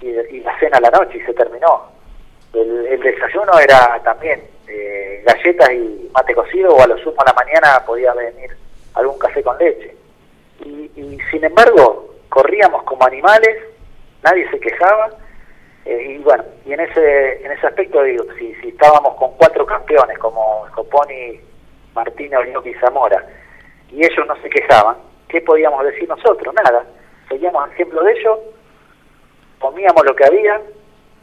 y, 0.06 0.40
la 0.42 0.58
cena 0.60 0.78
a 0.78 0.82
la 0.82 0.90
noche 0.90 1.18
y 1.18 1.22
se 1.22 1.34
terminó. 1.34 1.90
El, 2.54 3.00
desayuno 3.02 3.60
era 3.60 4.00
también 4.04 4.42
eh, 4.68 5.24
galletas 5.26 5.72
y 5.72 6.10
mate 6.14 6.34
cocido 6.34 6.74
o 6.74 6.82
a 6.82 6.88
lo 6.88 6.98
sumo 7.00 7.16
a 7.20 7.26
la 7.26 7.34
mañana 7.34 7.84
podía 7.86 8.14
venir 8.14 8.56
algún 8.94 9.20
café 9.20 9.44
con 9.44 9.58
leche. 9.58 9.96
Y, 10.64 10.92
y 10.96 11.18
sin 11.32 11.44
embargo 11.44 12.16
corríamos 12.30 12.84
como 12.84 13.06
animales, 13.06 13.58
nadie 14.24 14.50
se 14.50 14.60
quejaba 14.60 15.10
eh, 15.86 16.16
y 16.16 16.18
bueno, 16.20 16.44
y 16.66 16.74
en 16.74 16.80
ese 16.80 17.46
en 17.46 17.52
ese 17.52 17.68
aspecto 17.68 18.02
digo, 18.02 18.26
si, 18.40 18.56
si 18.56 18.70
estábamos 18.70 19.16
con 19.16 19.32
cuatro 19.38 19.66
campeones 19.66 20.18
como 20.18 20.66
Coponi, 20.74 21.40
Martínez, 21.94 22.40
Orinoco 22.40 22.68
y 22.68 22.74
Zamora 22.76 23.24
y 23.92 24.04
ellos 24.04 24.26
no 24.28 24.36
se 24.42 24.50
quejaban, 24.50 24.98
¿qué 25.28 25.42
podíamos 25.42 25.84
decir 25.84 26.08
nosotros? 26.10 26.54
Nada. 26.56 26.86
Seguíamos 27.30 27.70
ejemplo 27.72 28.04
de 28.04 28.14
ellos 28.14 28.40
comíamos 29.66 30.06
lo 30.06 30.16
que 30.16 30.26
había 30.26 30.62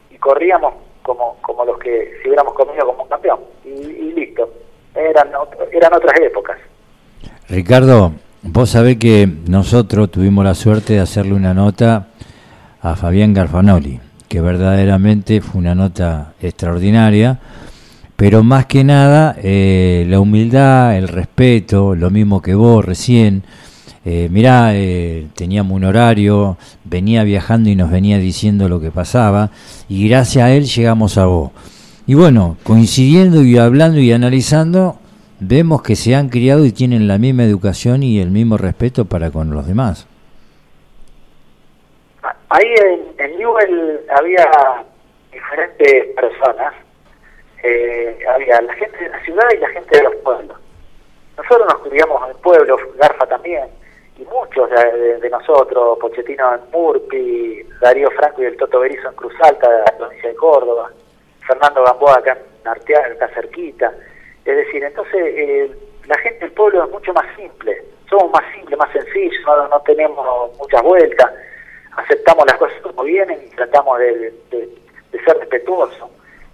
y 0.09 0.17
corríamos 0.17 0.73
como, 1.01 1.37
como 1.41 1.65
los 1.65 1.77
que 1.79 2.13
si 2.21 2.27
hubiéramos 2.27 2.53
comido 2.53 2.85
como 2.85 3.03
un 3.03 3.09
campeón. 3.09 3.39
Y, 3.63 3.69
y 3.69 4.13
listo. 4.13 4.49
Eran, 4.95 5.29
eran 5.71 5.93
otras 5.93 6.19
épocas. 6.19 6.57
Ricardo, 7.49 8.13
vos 8.41 8.69
sabés 8.69 8.97
que 8.97 9.27
nosotros 9.47 10.11
tuvimos 10.11 10.43
la 10.43 10.53
suerte 10.55 10.93
de 10.93 10.99
hacerle 10.99 11.33
una 11.33 11.53
nota 11.53 12.07
a 12.81 12.95
Fabián 12.95 13.33
Garfanoli, 13.33 13.99
que 14.27 14.41
verdaderamente 14.41 15.41
fue 15.41 15.59
una 15.59 15.73
nota 15.73 16.33
extraordinaria, 16.41 17.39
pero 18.15 18.43
más 18.43 18.65
que 18.65 18.83
nada 18.83 19.35
eh, 19.41 20.05
la 20.07 20.19
humildad, 20.19 20.97
el 20.97 21.07
respeto, 21.07 21.95
lo 21.95 22.09
mismo 22.09 22.41
que 22.41 22.53
vos 22.53 22.85
recién, 22.85 23.43
eh, 24.05 24.27
mirá, 24.29 24.75
eh, 24.75 25.27
teníamos 25.35 25.75
un 25.75 25.85
horario, 25.85 26.57
venía 26.83 27.23
viajando 27.23 27.69
y 27.69 27.75
nos 27.75 27.89
venía 27.89 28.17
diciendo 28.17 28.67
lo 28.67 28.81
que 28.81 28.91
pasaba, 28.91 29.49
y 29.87 30.07
gracias 30.09 30.43
a 30.43 30.51
él 30.51 30.65
llegamos 30.65 31.17
a 31.17 31.25
vos. 31.25 31.51
Y 32.05 32.15
bueno, 32.15 32.57
coincidiendo 32.63 33.43
y 33.43 33.57
hablando 33.57 33.99
y 33.99 34.11
analizando, 34.11 34.97
vemos 35.39 35.81
que 35.81 35.95
se 35.95 36.15
han 36.15 36.29
criado 36.29 36.65
y 36.65 36.73
tienen 36.73 37.07
la 37.07 37.17
misma 37.17 37.43
educación 37.43 38.03
y 38.03 38.19
el 38.19 38.29
mismo 38.29 38.57
respeto 38.57 39.05
para 39.05 39.31
con 39.31 39.51
los 39.51 39.67
demás. 39.67 40.07
Ahí 42.49 42.67
en, 43.17 43.37
Newell 43.37 44.01
había 44.15 44.49
diferentes 45.31 46.07
personas. 46.15 46.73
Eh, 47.63 48.19
había 48.35 48.61
la 48.61 48.73
gente 48.73 48.97
de 48.97 49.09
la 49.09 49.23
ciudad 49.23 49.45
y 49.55 49.57
la 49.59 49.69
gente 49.69 49.97
de 49.97 50.03
los 50.03 50.15
pueblos. 50.17 50.57
Nosotros 51.37 51.67
nos 51.67 51.87
criamos 51.87 52.21
en 52.23 52.29
el 52.29 52.35
pueblo, 52.41 52.77
Garfa 52.99 53.25
también, 53.25 53.63
y 54.17 54.25
muchos 54.25 54.69
de, 54.69 55.29
nosotros, 55.29 55.97
Pochettino 55.99 56.53
en 56.53 56.61
Murpi, 56.71 57.63
Darío 57.81 58.09
Franco 58.11 58.43
y 58.43 58.45
el 58.45 58.57
Toto 58.57 58.79
Berizo 58.79 59.09
en 59.09 59.15
Cruz 59.15 59.33
Alta, 59.41 59.69
de 59.69 59.79
la 59.79 59.97
provincia 59.97 60.29
de 60.29 60.35
Córdoba, 60.35 60.91
Fernando 61.47 61.83
Gamboa 61.83 62.19
acá 62.19 62.37
en 62.61 62.67
Arteaga, 62.67 63.07
acá 63.07 63.27
cerquita. 63.33 63.91
Es 64.45 64.55
decir, 64.55 64.83
entonces 64.83 65.15
eh, 65.15 65.71
la 66.05 66.17
gente 66.19 66.39
del 66.41 66.51
pueblo 66.51 66.83
es 66.83 66.91
mucho 66.91 67.13
más 67.13 67.25
simple, 67.35 67.81
somos 68.09 68.31
más 68.31 68.43
simples, 68.53 68.77
más 68.77 68.91
sencillos, 68.91 69.41
no, 69.45 69.81
tenemos 69.81 70.57
muchas 70.57 70.83
vueltas, 70.83 71.31
aceptamos 71.97 72.45
las 72.45 72.57
cosas 72.57 72.79
como 72.81 73.03
vienen 73.03 73.39
y 73.43 73.55
tratamos 73.55 73.97
de, 73.99 74.33
ser 75.25 75.37
respetuosos. 75.37 76.09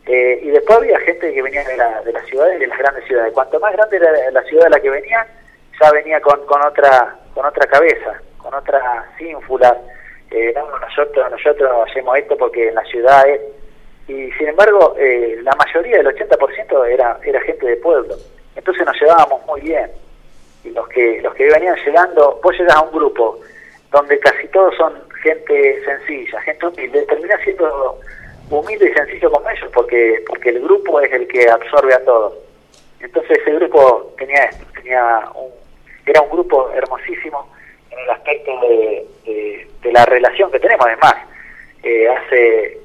Eh, 0.05 0.39
y 0.43 0.49
después 0.49 0.78
había 0.78 0.99
gente 0.99 1.34
que 1.34 1.41
venía 1.41 1.64
de 1.64 1.78
la, 1.78 2.01
de 2.01 2.14
las 2.14 2.26
ciudades, 2.26 2.60
de 2.60 2.68
las 2.68 2.78
grandes 2.78 3.03
ciudades. 3.05 3.34
Cuanto 3.34 3.60
más 3.60 3.74
grande 3.74 3.97
era 3.97 4.32
la 4.32 4.43
ciudad 4.43 4.66
de 4.66 4.70
la 4.70 4.80
que 4.80 4.89
venía, 4.89 5.28
ya 5.80 5.91
venía 5.91 6.22
con, 6.22 6.45
con 6.45 6.62
otra 6.64 7.19
con 7.34 7.46
otra 7.46 7.68
cabeza, 7.68 8.22
con 8.38 8.54
otra 8.54 9.12
ínfula. 9.20 9.78
Eh, 10.32 10.54
nosotros, 10.82 11.32
nosotros 11.32 11.90
hacemos 11.90 12.18
esto 12.18 12.38
porque 12.38 12.70
en 12.70 12.76
la 12.76 12.84
ciudad 12.86 13.28
es... 13.28 13.42
Y 14.08 14.32
sin 14.34 14.48
embargo, 14.48 14.96
eh, 14.98 15.40
la 15.44 15.52
mayoría, 15.54 15.98
del 15.98 16.08
80% 16.08 16.88
era, 16.88 17.20
era 17.24 17.42
gente 17.42 17.66
de 17.66 17.78
pueblo. 17.78 18.16
Entonces 18.56 18.86
nos 18.86 19.00
llevábamos 19.00 19.46
muy 19.46 19.62
bien. 19.62 19.90
Y 20.64 20.72
los 20.72 20.88
que, 20.90 21.22
los 21.22 21.34
que 21.36 21.46
venían 21.46 21.76
llegando, 21.86 22.40
vos 22.44 22.58
llegas 22.58 22.76
a 22.76 22.82
un 22.82 22.92
grupo 22.92 23.40
donde 23.92 24.20
casi 24.20 24.48
todos 24.50 24.76
son 24.76 24.94
gente 25.24 25.84
sencilla, 25.84 26.42
gente 26.42 26.68
humilde, 26.68 27.04
termina 27.04 27.38
siendo 27.44 28.00
humilde 28.50 28.90
y 28.90 28.94
sencillo 28.94 29.32
con 29.32 29.44
ellos 29.50 29.70
porque, 29.74 30.24
porque 30.28 30.50
el 30.50 30.62
grupo 30.62 31.00
es 31.02 31.12
el 31.12 31.28
que 31.28 31.50
absorbe 31.50 31.94
a 31.94 32.04
todos. 32.04 32.34
Entonces 33.00 33.38
ese 33.38 33.52
grupo 33.54 34.14
tenía 34.18 34.46
esto, 34.46 34.66
tenía 34.74 35.30
un, 35.36 35.52
era 36.12 36.22
un 36.22 36.30
grupo 36.30 36.70
hermosísimo 36.72 37.49
en 37.91 37.99
el 37.99 38.10
aspecto 38.10 38.51
de, 38.62 39.05
la 39.91 40.05
relación 40.05 40.51
que 40.51 40.60
tenemos. 40.60 40.86
Además, 40.86 41.16
eh, 41.82 42.07
hace 42.07 42.78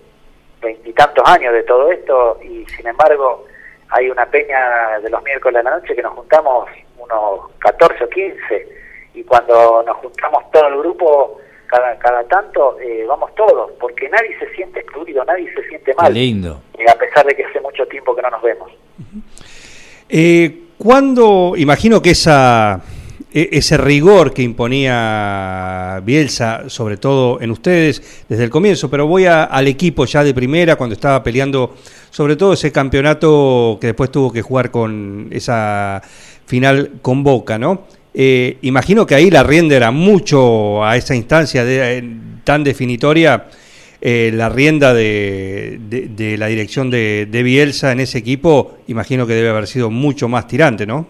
veintitantos 0.63 1.23
años 1.29 1.53
de 1.53 1.63
todo 1.65 1.91
esto 1.91 2.39
y 2.43 2.65
sin 2.67 2.87
embargo 2.87 3.45
hay 3.91 4.09
una 4.09 4.27
peña 4.27 4.99
de 5.01 5.11
los 5.11 5.23
miércoles 5.23 5.59
de 5.59 5.71
la 5.71 5.77
noche 5.77 5.95
que 5.95 6.03
nos 6.03 6.15
juntamos 6.15 6.69
unos 6.99 7.51
14 7.59 8.05
o 8.05 8.09
15 8.09 8.69
y 9.15 9.23
cuando 9.25 9.83
nos 9.87 9.97
juntamos 9.99 10.51
todo 10.51 10.69
el 10.69 10.79
grupo 10.79 11.41
cada, 11.67 11.99
cada 11.99 12.25
tanto 12.25 12.79
eh, 12.81 13.05
vamos 13.07 13.35
todos 13.35 13.73
porque 13.79 14.09
nadie 14.09 14.37
se 14.39 14.49
siente 14.55 14.81
excluido, 14.81 15.25
nadie 15.25 15.53
se 15.55 15.63
siente 15.69 15.95
mal. 15.95 16.13
lindo. 16.13 16.63
Eh, 16.79 16.85
a 16.89 16.95
pesar 16.95 17.27
de 17.27 17.35
que 17.37 17.45
hace 17.45 17.61
mucho 17.61 17.87
tiempo 17.87 18.15
que 18.17 18.23
no 18.23 18.31
nos 18.31 18.43
vemos. 18.43 18.71
Eh, 20.09 20.61
¿Cuándo, 20.79 21.55
imagino 21.57 22.03
que 22.03 22.11
esa 22.11 22.81
ese 23.35 23.77
rigor 23.77 24.33
que 24.33 24.43
imponía 24.43 26.01
Bielsa, 26.05 26.69
sobre 26.69 26.97
todo 26.97 27.41
en 27.41 27.51
ustedes 27.51 28.25
desde 28.29 28.45
el 28.45 28.51
comienzo, 28.51 28.89
pero 28.89 29.09
voy 29.09 29.27
al 29.27 29.67
equipo 29.67 30.05
ya 30.05 30.23
de 30.23 30.33
primera 30.33 30.77
cuando 30.77 30.95
estaba 30.95 31.21
peleando 31.25 31.75
sobre 32.11 32.37
todo 32.37 32.53
ese 32.53 32.71
campeonato 32.71 33.77
que 33.81 33.89
después 33.89 34.13
tuvo 34.13 34.33
que 34.33 34.41
jugar 34.41 34.71
con 34.71 35.27
esa 35.33 36.01
final 36.47 36.93
con 37.03 37.25
Boca, 37.25 37.59
¿no? 37.59 37.83
Eh, 38.15 38.59
imagino 38.63 39.05
que 39.05 39.17
ahí 39.17 39.29
la 39.31 39.43
rienda 39.43 39.75
era 39.75 39.91
mucho 39.91 40.85
a 40.85 40.97
esa 40.97 41.17
instancia 41.17 41.65
de, 41.65 42.09
tan 42.45 42.63
definitoria, 42.63 43.47
eh, 44.01 44.31
la 44.33 44.49
rienda 44.49 44.95
de, 44.95 45.81
de, 45.89 46.39
la 46.39 46.47
dirección 46.47 46.89
de, 46.89 47.27
de 47.29 47.43
Bielsa 47.43 47.91
en 47.91 47.99
ese 47.99 48.19
equipo, 48.19 48.79
imagino 48.87 49.27
que 49.27 49.35
debe 49.35 49.49
haber 49.49 49.67
sido 49.67 49.91
mucho 49.91 50.29
más 50.29 50.47
tirante. 50.47 50.87
No, 50.87 51.09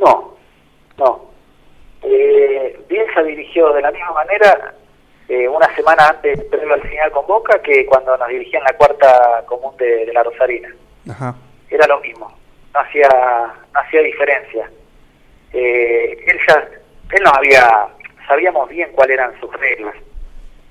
no. 0.00 0.35
Eh, 2.08 2.78
Bielsa 2.88 3.22
dirigió 3.22 3.72
de 3.72 3.82
la 3.82 3.90
misma 3.90 4.12
manera 4.12 4.74
eh, 5.28 5.48
una 5.48 5.74
semana 5.74 6.08
antes, 6.08 6.40
previo 6.44 6.74
al 6.74 6.82
final 6.82 7.10
con 7.10 7.26
Boca, 7.26 7.60
que 7.60 7.84
cuando 7.84 8.16
nos 8.16 8.28
dirigían 8.28 8.62
la 8.62 8.76
cuarta 8.76 9.42
común 9.46 9.76
de, 9.76 10.08
la 10.12 10.22
Rosarina. 10.22 10.72
Era 11.68 11.86
lo 11.88 11.98
mismo, 12.00 12.32
no 12.72 12.80
hacía, 12.80 13.08
no 13.74 13.80
hacía 13.80 14.02
diferencia. 14.02 14.70
Eh, 15.52 16.16
él 16.26 16.38
ya, 16.46 16.68
él 17.10 17.22
nos 17.24 17.32
había, 17.34 17.88
sabíamos 18.28 18.68
bien 18.68 18.90
cuáles 18.92 19.14
eran 19.14 19.40
sus 19.40 19.52
reglas. 19.54 19.96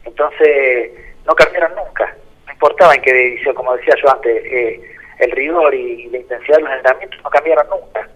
Entonces, 0.05 0.91
no 1.25 1.35
cambiaron 1.35 1.75
nunca. 1.75 2.15
No 2.45 2.53
importaba 2.53 2.95
en 2.95 3.01
qué 3.01 3.11
división, 3.11 3.55
como 3.55 3.75
decía 3.75 3.95
yo 4.01 4.09
antes, 4.09 4.41
eh, 4.45 4.81
el 5.19 5.31
rigor 5.31 5.75
y 5.75 6.07
la 6.07 6.19
intensidad 6.19 6.57
de 6.57 6.63
los 6.63 6.71
entrenamientos 6.71 7.21
no 7.21 7.29
cambiaron 7.29 7.67
nunca. 7.69 8.09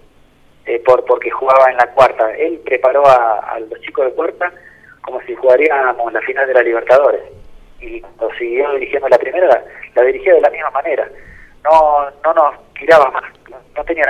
Eh, 0.70 0.80
por 0.86 1.04
porque 1.04 1.32
jugaba 1.32 1.72
en 1.72 1.78
la 1.78 1.88
cuarta. 1.94 2.32
Él 2.38 2.62
preparó 2.64 3.04
a, 3.04 3.60
los 3.60 3.82
chicos 3.82 4.06
de 4.06 4.12
cuarta 4.12 4.54
como 5.02 5.20
si 5.22 5.34
jugaríamos 5.34 6.14
la 6.14 6.22
final 6.22 6.46
de 6.46 6.54
la 6.54 6.62
Libertadores. 6.62 7.24
Y 7.80 8.00
cuando 8.02 8.30
siguió 8.36 8.72
dirigiendo 8.74 9.10
la 9.10 9.18
primera, 9.18 9.64
la, 9.96 10.04
dirigía 10.04 10.36
de 10.36 10.42
la 10.42 10.52
misma 10.52 10.70
manera. 10.70 11.10
No 11.64 12.12
no 12.24 12.34
nos 12.36 12.74
tiraba 12.76 13.10
más, 13.10 13.24
no 13.76 13.84
tenía 13.84 14.06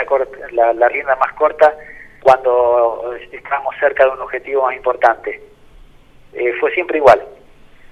la, 0.51 0.74
la, 0.74 0.89
rienda 0.89 1.16
más 1.16 1.32
corta 1.36 1.74
cuando 2.22 3.16
estábamos 3.32 3.74
cerca 3.80 4.03
de 4.03 4.12
un 4.12 4.20
objetivo 4.20 4.64
más 4.64 4.76
importante. 4.76 5.41
Eh, 6.34 6.51
fue 6.60 6.74
siempre 6.74 6.97
igual. 6.97 7.26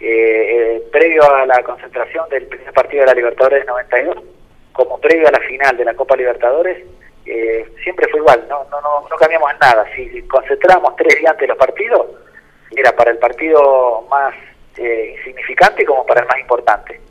Eh, 0.02 0.84
previo 0.92 1.24
a 1.24 1.46
la 1.46 1.64
concentración 1.64 2.28
del 2.30 2.48
primer 2.48 2.74
partido 2.74 3.02
de 3.04 3.08
la 3.08 3.14
Libertadores 3.14 3.66
92, 3.66 4.18
como 4.74 5.00
previo 5.00 5.30
a 5.30 5.32
la 5.32 5.40
final 5.40 5.78
de 5.78 5.86
la 5.86 5.94
Copa 5.94 6.18
Libertadores, 6.18 6.84
eh, 7.28 7.66
siempre 7.84 8.08
fue 8.10 8.20
igual, 8.20 8.46
no, 8.50 8.66
no, 8.72 8.82
no, 8.82 9.08
no 9.10 9.16
cambiamos 9.18 9.52
nada. 9.60 9.86
Si 9.96 10.22
concentramos 10.24 10.96
tres 10.96 11.20
días 11.20 11.32
antes 11.32 11.42
de 11.42 11.48
los 11.48 11.58
partidos, 11.58 12.06
era 12.76 12.96
para 12.96 13.12
el 13.12 13.18
partido 13.18 14.06
más 14.10 14.34
eh, 14.78 15.16
insignificante 15.18 15.86
como 15.86 16.06
para 16.06 16.22
el 16.22 16.28
más 16.28 16.40
importante. 16.40 17.02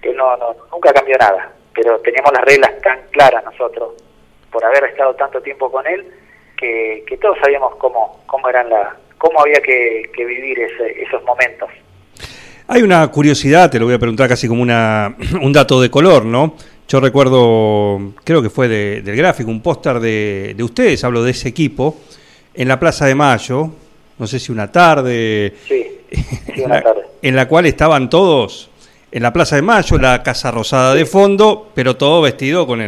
que 0.00 0.14
no, 0.14 0.36
no, 0.38 0.56
nunca 0.72 0.92
cambió 0.92 1.16
nada, 1.18 1.52
pero 1.74 1.98
teníamos 2.00 2.32
las 2.32 2.44
reglas 2.44 2.80
tan 2.82 2.98
claras 3.10 3.44
nosotros, 3.44 3.92
por 4.50 4.64
haber 4.64 4.84
estado 4.84 5.14
tanto 5.14 5.42
tiempo 5.42 5.70
con 5.70 5.86
él, 5.86 6.06
que, 6.56 7.04
que 7.06 7.18
todos 7.18 7.36
sabíamos 7.42 7.76
cómo, 7.76 8.22
cómo, 8.26 8.48
eran 8.48 8.70
la, 8.70 8.96
cómo 9.18 9.40
había 9.40 9.60
que, 9.60 10.10
que 10.14 10.24
vivir 10.24 10.58
ese, 10.60 11.02
esos 11.02 11.22
momentos. 11.24 11.68
Hay 12.68 12.82
una 12.82 13.06
curiosidad, 13.08 13.70
te 13.70 13.78
lo 13.78 13.86
voy 13.86 13.94
a 13.94 13.98
preguntar 13.98 14.28
casi 14.28 14.48
como 14.48 14.62
una, 14.62 15.14
un 15.42 15.52
dato 15.52 15.80
de 15.80 15.90
color, 15.90 16.24
¿no? 16.24 16.54
Yo 16.90 16.98
recuerdo, 16.98 18.14
creo 18.24 18.42
que 18.42 18.50
fue 18.50 18.66
del 18.66 19.14
gráfico, 19.14 19.48
un 19.48 19.60
póster 19.60 20.00
de, 20.00 20.56
ustedes, 20.60 21.04
hablo 21.04 21.22
de 21.22 21.30
ese 21.30 21.48
equipo, 21.48 22.00
en 22.52 22.66
la 22.66 22.80
Plaza 22.80 23.06
de 23.06 23.14
Mayo, 23.14 23.70
no 24.18 24.26
sé 24.26 24.40
si 24.40 24.50
una 24.50 24.72
tarde, 24.72 25.54
sí, 25.68 25.86
una 26.64 26.82
tarde. 26.82 27.02
en 27.22 27.36
la 27.36 27.46
cual 27.46 27.66
estaban 27.66 28.10
todos 28.10 28.70
en 29.12 29.22
la 29.22 29.32
Plaza 29.32 29.54
de 29.54 29.62
Mayo, 29.62 29.98
la 29.98 30.24
Casa 30.24 30.50
Rosada 30.50 30.92
de 30.92 31.06
fondo, 31.06 31.70
pero 31.76 31.94
todo 31.94 32.22
vestido 32.22 32.66
con, 32.66 32.80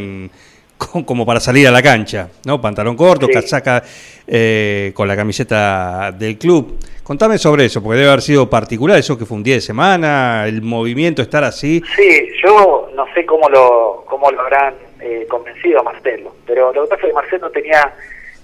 como 1.07 1.27
para 1.27 1.41
salir 1.41 1.67
a 1.69 1.71
la 1.71 1.83
cancha, 1.83 2.29
¿no? 2.45 2.61
Pantalón 2.61 2.97
corto, 2.97 3.29
casaca 3.29 3.83
eh, 4.27 4.93
con 4.95 5.09
la 5.09 5.17
camiseta 5.17 6.13
del 6.13 6.39
club. 6.39 6.79
Contame 7.03 7.37
sobre 7.37 7.65
eso, 7.65 7.83
porque 7.83 7.99
debe 7.99 8.11
haber 8.11 8.23
sido 8.23 8.49
particular, 8.49 8.99
eso 8.99 9.19
que 9.19 9.27
fue 9.27 9.37
un 9.37 9.43
día 9.43 9.57
de 9.57 9.61
semana, 9.61 10.47
el 10.47 10.63
movimiento, 10.63 11.21
estar 11.21 11.43
así. 11.45 11.83
Sí, 11.97 12.29
yo 12.43 12.91
no 12.95 13.07
sé 13.13 13.27
cómo 13.27 13.49
lo, 13.49 14.05
cómo 14.07 14.31
lo 14.31 14.41
habrán 14.41 14.75
eh, 15.01 15.27
convencido 15.29 15.81
a 15.81 15.83
Marcelo, 15.83 16.35
pero 16.47 16.73
lo 16.73 16.85
que 16.85 16.91
pasa 16.91 17.03
es 17.03 17.09
que 17.09 17.15
Marcelo 17.15 17.51
tenía, 17.51 17.93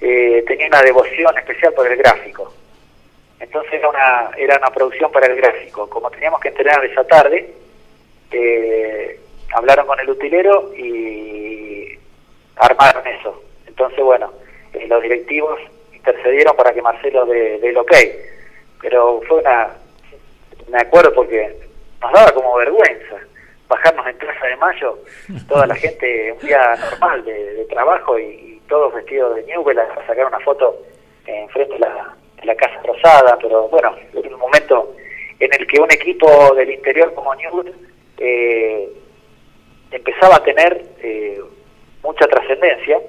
eh, 0.00 0.44
tenía 0.46 0.66
una 0.66 0.82
devoción 0.82 1.38
especial 1.38 1.72
por 1.72 1.86
el 1.86 1.96
gráfico. 1.96 2.52
Entonces 3.38 3.74
era 3.74 3.88
una, 3.88 4.30
era 4.36 4.58
una 4.58 4.70
producción 4.70 5.12
para 5.12 5.26
el 5.26 5.36
gráfico. 5.36 5.88
Como 5.88 6.10
teníamos 6.10 6.40
que 6.40 6.48
entrenar 6.48 6.84
esa 6.84 7.04
tarde, 7.04 7.54
eh, 8.32 9.20
hablaron 9.54 9.86
con 9.86 10.00
el 10.00 10.10
utilero 10.10 10.72
y 10.76 11.97
armaron 12.58 13.06
eso. 13.06 13.42
Entonces, 13.66 14.00
bueno, 14.00 14.32
los 14.86 15.02
directivos 15.02 15.58
intercedieron 15.92 16.56
para 16.56 16.72
que 16.72 16.82
Marcelo 16.82 17.26
dé, 17.26 17.56
el 17.56 17.76
ok 17.76 17.92
pero 18.80 19.20
fue 19.26 19.38
una, 19.38 19.70
me 20.68 20.78
acuerdo 20.78 21.12
porque 21.14 21.56
nos 22.00 22.12
daba 22.12 22.32
como 22.32 22.56
vergüenza 22.56 23.16
bajarnos 23.68 24.06
en 24.06 24.16
Plaza 24.16 24.46
de 24.46 24.56
Mayo, 24.56 24.98
toda 25.48 25.66
la 25.66 25.74
gente, 25.74 26.32
un 26.32 26.46
día 26.46 26.74
normal 26.76 27.24
de, 27.24 27.66
trabajo 27.68 28.18
y, 28.18 28.46
todos 28.68 28.92
vestidos 28.92 29.34
de 29.34 29.44
Newell 29.44 29.78
a 29.78 30.06
sacar 30.06 30.26
una 30.26 30.40
foto 30.40 30.76
enfrente 31.24 31.72
de 31.72 31.80
la, 31.80 32.14
la 32.42 32.54
Casa 32.54 32.78
Rosada, 32.84 33.38
pero 33.40 33.66
bueno, 33.68 33.96
en 34.12 34.34
un 34.34 34.38
momento 34.38 34.94
en 35.40 35.50
el 35.58 35.66
que 35.66 35.80
un 35.80 35.90
equipo 35.90 36.54
del 36.54 36.72
interior 36.72 37.14
como 37.14 37.34
Newell 37.34 37.74
eh, 38.18 38.90
empezaba 39.90 40.36
a 40.36 40.42
tener 40.42 40.82
eh, 41.02 41.40
mucha 42.02 42.26
trascendencia 42.26 43.00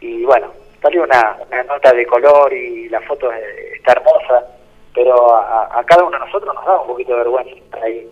y 0.00 0.24
bueno, 0.24 0.52
salió 0.82 1.02
una, 1.02 1.38
una 1.48 1.62
nota 1.64 1.92
de 1.92 2.06
color 2.06 2.52
y 2.52 2.88
la 2.88 3.00
foto 3.02 3.30
está 3.32 3.92
hermosa 3.92 4.44
pero 4.94 5.34
a, 5.34 5.82
cada 5.86 6.04
uno 6.04 6.18
de 6.18 6.26
nosotros 6.26 6.54
nos 6.54 6.64
da 6.64 6.80
un 6.80 6.88
poquito 6.88 7.12
de 7.12 7.18
vergüenza 7.18 7.54
estar 7.54 7.82
ahí. 7.82 8.08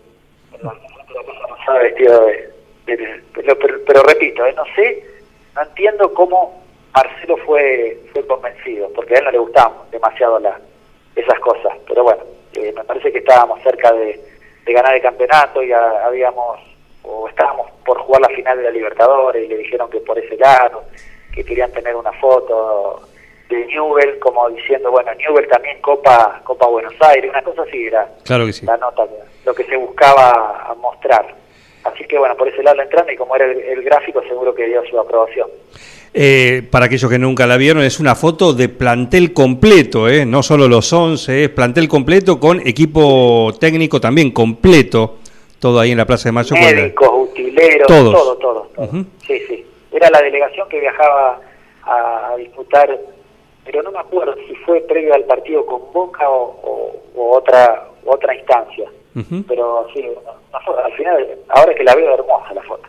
Vestido 1.83 2.27
de, 2.27 2.51
pero, 3.35 3.57
pero, 3.87 4.03
repito, 4.05 4.47
¿eh? 4.47 4.55
no 4.55 4.65
sé, 4.75 5.05
no 5.55 5.63
entiendo 5.63 6.13
cómo 6.15 6.63
Marcelo 6.95 7.37
fue, 7.45 7.99
fue 8.13 8.27
convencido, 8.27 8.91
porque 8.95 9.15
a 9.15 9.19
él 9.19 9.25
no 9.25 9.31
le 9.33 9.39
gustaban 9.39 9.73
demasiado 9.91 10.39
la, 10.39 10.59
esas 11.15 11.39
cosas, 11.41 11.75
pero 11.87 12.05
bueno, 12.05 12.23
eh, 12.55 12.73
me 12.75 12.85
parece 12.85 13.13
que 13.13 13.19
estábamos 13.19 13.61
cerca 13.63 13.93
de, 13.93 14.19
ganar 14.67 14.95
el 14.95 15.03
campeonato 15.03 15.63
y 15.63 15.73
habíamos, 15.73 16.61
o 17.09 17.29
estábamos 17.29 17.71
por 17.85 17.99
jugar 18.01 18.23
la 18.23 18.29
final 18.29 18.59
de 18.59 18.65
la 18.65 18.71
Libertadores 18.71 19.45
y 19.45 19.49
le 19.49 19.57
dijeron 19.59 19.89
que 19.91 20.01
por 20.01 20.19
ese 20.19 20.37
lado, 20.37 20.85
que 21.33 21.43
querían 21.43 21.73
tener 21.73 21.97
una 21.97 22.13
foto 22.13 23.03
de 23.49 23.67
Newell, 23.67 24.19
como 24.19 24.49
diciendo, 24.51 24.91
bueno, 24.91 25.11
Newell 25.15 25.49
también 25.49 25.81
Copa 25.81 26.41
Copa 26.45 26.67
Buenos 26.67 26.95
Aires, 27.01 27.31
una 27.31 27.43
cosa 27.43 27.63
así 27.63 27.87
era 27.87 28.07
claro 28.25 28.45
que 28.45 28.53
sí. 28.53 28.67
la 28.67 28.77
nota, 28.77 29.07
lo 29.45 29.55
que 29.55 29.65
se 29.65 29.77
buscaba 29.77 30.77
mostrar. 30.81 31.35
Así 31.85 32.05
que 32.05 32.19
bueno, 32.19 32.37
por 32.37 32.49
ese 32.49 32.63
lado 32.63 32.83
entrando 32.83 33.13
y 33.13 33.17
como 33.17 33.35
era 33.37 33.47
el, 33.47 33.83
gráfico 33.83 34.23
seguro 34.23 34.55
que 34.55 34.67
dio 34.67 34.83
su 34.91 34.99
aprobación. 34.99 35.49
Eh, 36.13 36.63
para 36.71 36.87
aquellos 36.87 37.11
que 37.11 37.19
nunca 37.19 37.47
la 37.47 37.57
vieron, 37.57 37.83
es 37.83 38.01
una 38.01 38.15
foto 38.15 38.53
de 38.53 38.69
plantel 38.69 39.33
completo, 39.33 40.09
¿eh? 40.09 40.27
no 40.27 40.43
solo 40.43 40.69
los 40.69 40.93
11, 40.93 41.45
es 41.45 41.49
plantel 41.51 41.89
completo 41.89 42.41
con 42.41 42.67
equipo 42.67 43.55
técnico 43.59 44.01
también 44.01 44.33
completo, 44.33 45.19
todo 45.59 45.81
ahí 45.81 45.93
en 45.93 45.99
la 45.99 46.07
Plaza 46.07 46.29
de 46.29 46.33
Mayo. 46.33 46.55
Médicos, 46.55 47.11
utileros, 47.13 47.87
todo, 47.87 48.37
todo. 48.37 48.69
Sí, 49.27 49.39
sí. 49.49 49.67
Era 49.93 50.11
la 50.11 50.23
delegación 50.23 50.69
que 50.69 50.81
viajaba 50.81 51.41
a, 51.83 52.35
disputar, 52.37 52.99
pero 53.65 53.83
no 53.83 53.91
me 53.91 53.99
acuerdo 53.99 54.35
si 54.47 54.55
fue 54.57 54.81
previo 54.83 55.15
al 55.15 55.25
partido 55.25 55.65
con 55.67 55.93
Boca 55.93 56.29
o, 56.29 56.95
otra 57.17 57.89
otra 58.05 58.35
instancia. 58.35 58.89
Pero 59.49 59.87
sí, 59.93 60.05
al 60.53 60.93
final, 60.93 61.29
ahora 61.49 61.75
que 61.75 61.83
la 61.83 61.95
veo 61.97 62.15
hermosa 62.15 62.55
la 62.55 62.63
foto. 62.63 62.87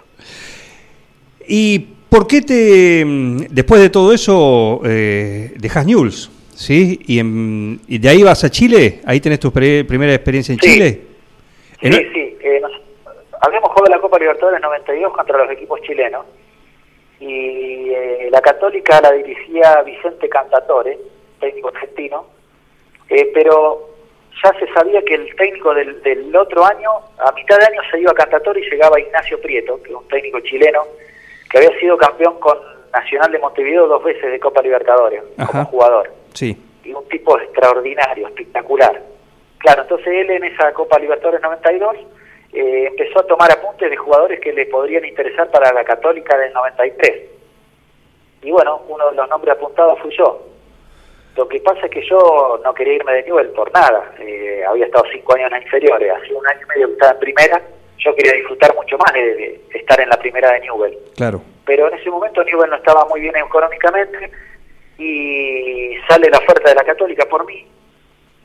¿Y 1.48 1.80
por 2.08 2.28
qué 2.28 2.44
te, 2.44 3.04
después 3.50 3.82
de 3.82 3.90
todo 3.90 4.14
eso, 4.14 4.82
eh, 4.86 5.54
dejas 5.58 5.88
News? 5.88 6.30
¿Sí? 6.54 7.00
¿Y, 7.08 7.20
¿Y, 7.88 7.98
de 7.98 8.10
ahí 8.10 8.22
vas 8.22 8.44
a 8.44 8.52
Chile? 8.52 9.00
¿Ahí 9.06 9.20
tenés 9.20 9.40
tu 9.40 9.52
primera 9.52 10.14
experiencia 10.14 10.54
en 10.54 10.60
Chile? 10.60 11.09
Sí, 11.82 11.92
sí. 11.92 12.38
Eh, 12.42 12.62
habíamos 13.42 13.70
jugado 13.72 13.96
la 13.96 14.02
Copa 14.02 14.20
Libertadores 14.20 14.62
92 14.62 15.14
contra 15.14 15.38
los 15.38 15.52
equipos 15.52 15.82
chilenos. 15.82 16.26
Y 17.20 17.90
eh, 17.92 18.30
la 18.32 18.42
Católica 18.42 19.02
la 19.02 19.12
dirigía 19.12 19.82
Vicente 19.84 20.30
Cantatore, 20.30 20.98
técnico 21.40 21.70
argentino. 21.70 22.26
Eh, 23.10 23.32
pero 23.34 23.90
ya 24.44 24.54
se 24.60 24.72
sabía 24.74 25.02
que 25.02 25.16
el 25.16 25.36
técnico 25.36 25.74
del, 25.74 26.02
del, 26.02 26.36
otro 26.36 26.64
año, 26.66 26.90
a 27.18 27.32
mitad 27.34 27.58
de 27.58 27.66
año 27.66 27.82
se 27.92 28.00
iba 28.00 28.12
a 28.12 28.16
Cantator 28.16 28.58
y 28.58 28.70
llegaba 28.70 29.00
Ignacio 29.00 29.42
Prieto, 29.42 29.82
que 29.82 29.90
es 29.90 29.96
un 29.96 30.08
técnico 30.08 30.40
chileno, 30.42 30.84
que 31.50 31.58
había 31.58 31.80
sido 31.80 31.98
campeón 31.98 32.40
con 32.40 32.58
Nacional 32.94 33.32
de 33.32 33.40
Montevideo 33.40 33.88
dos 33.88 34.04
veces 34.04 34.32
de 34.32 34.40
Copa 34.40 34.62
Libertadores 34.62 35.24
como 35.50 35.66
jugador. 35.66 36.12
Sí. 36.34 36.58
Y 36.84 36.94
un 36.94 37.08
tipo 37.08 37.40
extraordinario, 37.40 38.28
espectacular. 38.28 39.02
Claro, 39.60 39.84
entonces 39.84 40.08
él 40.08 40.30
en 40.32 40.44
esa 40.46 40.74
Copa 40.74 40.98
Libertadores 41.00 41.42
92 41.42 41.96
eh, 42.54 42.86
empezó 42.88 43.20
a 43.20 43.28
tomar 43.28 43.52
apuntes 43.52 43.90
de 43.90 43.98
jugadores 43.98 44.40
que 44.40 44.54
le 44.54 44.66
podrían 44.66 45.06
interesar 45.06 45.52
para 45.52 45.72
la 45.72 45.84
Católica 45.84 46.38
del 46.38 46.52
93. 46.54 47.30
Y 48.42 48.52
bueno, 48.52 48.82
uno 48.88 49.10
de 49.10 49.16
los 49.16 49.30
nombres 49.30 49.56
apuntados 49.56 50.00
fui 50.00 50.16
yo. 50.18 50.46
Lo 51.36 51.48
que 51.48 51.60
pasa 51.60 51.86
es 51.86 51.92
que 51.92 52.06
yo 52.08 52.60
no 52.64 52.74
quería 52.74 52.96
irme 52.96 53.14
de 53.14 53.24
Newell 53.24 53.50
por 53.50 53.72
nada. 53.74 54.14
Eh, 54.20 54.64
había 54.68 54.86
estado 54.86 55.06
cinco 55.12 55.36
años 55.36 55.52
en 55.52 55.62
inferiores, 55.62 56.12
hace 56.12 56.34
un 56.34 56.48
año 56.48 56.62
y 56.64 56.68
medio 56.68 56.88
que 56.88 56.94
estaba 56.94 57.12
en 57.12 57.20
primera. 57.20 57.62
Yo 57.98 58.16
quería 58.16 58.34
disfrutar 58.34 58.74
mucho 58.76 58.98
más 58.98 59.14
de, 59.14 59.62
estar 59.74 60.00
en 60.00 60.10
la 60.10 60.18
primera 60.18 60.54
de 60.54 60.62
Newell. 60.62 60.98
Claro. 61.16 61.42
Pero 61.66 61.88
en 61.90 62.00
ese 62.00 62.10
momento 62.10 62.44
Newell 62.44 62.70
no 62.70 62.78
estaba 62.78 63.06
muy 63.06 63.22
bien 63.22 63.36
económicamente 63.36 64.32
y 64.98 65.96
sale 66.10 66.30
la 66.30 66.40
oferta 66.40 66.70
de 66.70 66.76
la 66.76 66.84
Católica 66.84 67.26
por 67.26 67.46
mí. 67.46 67.66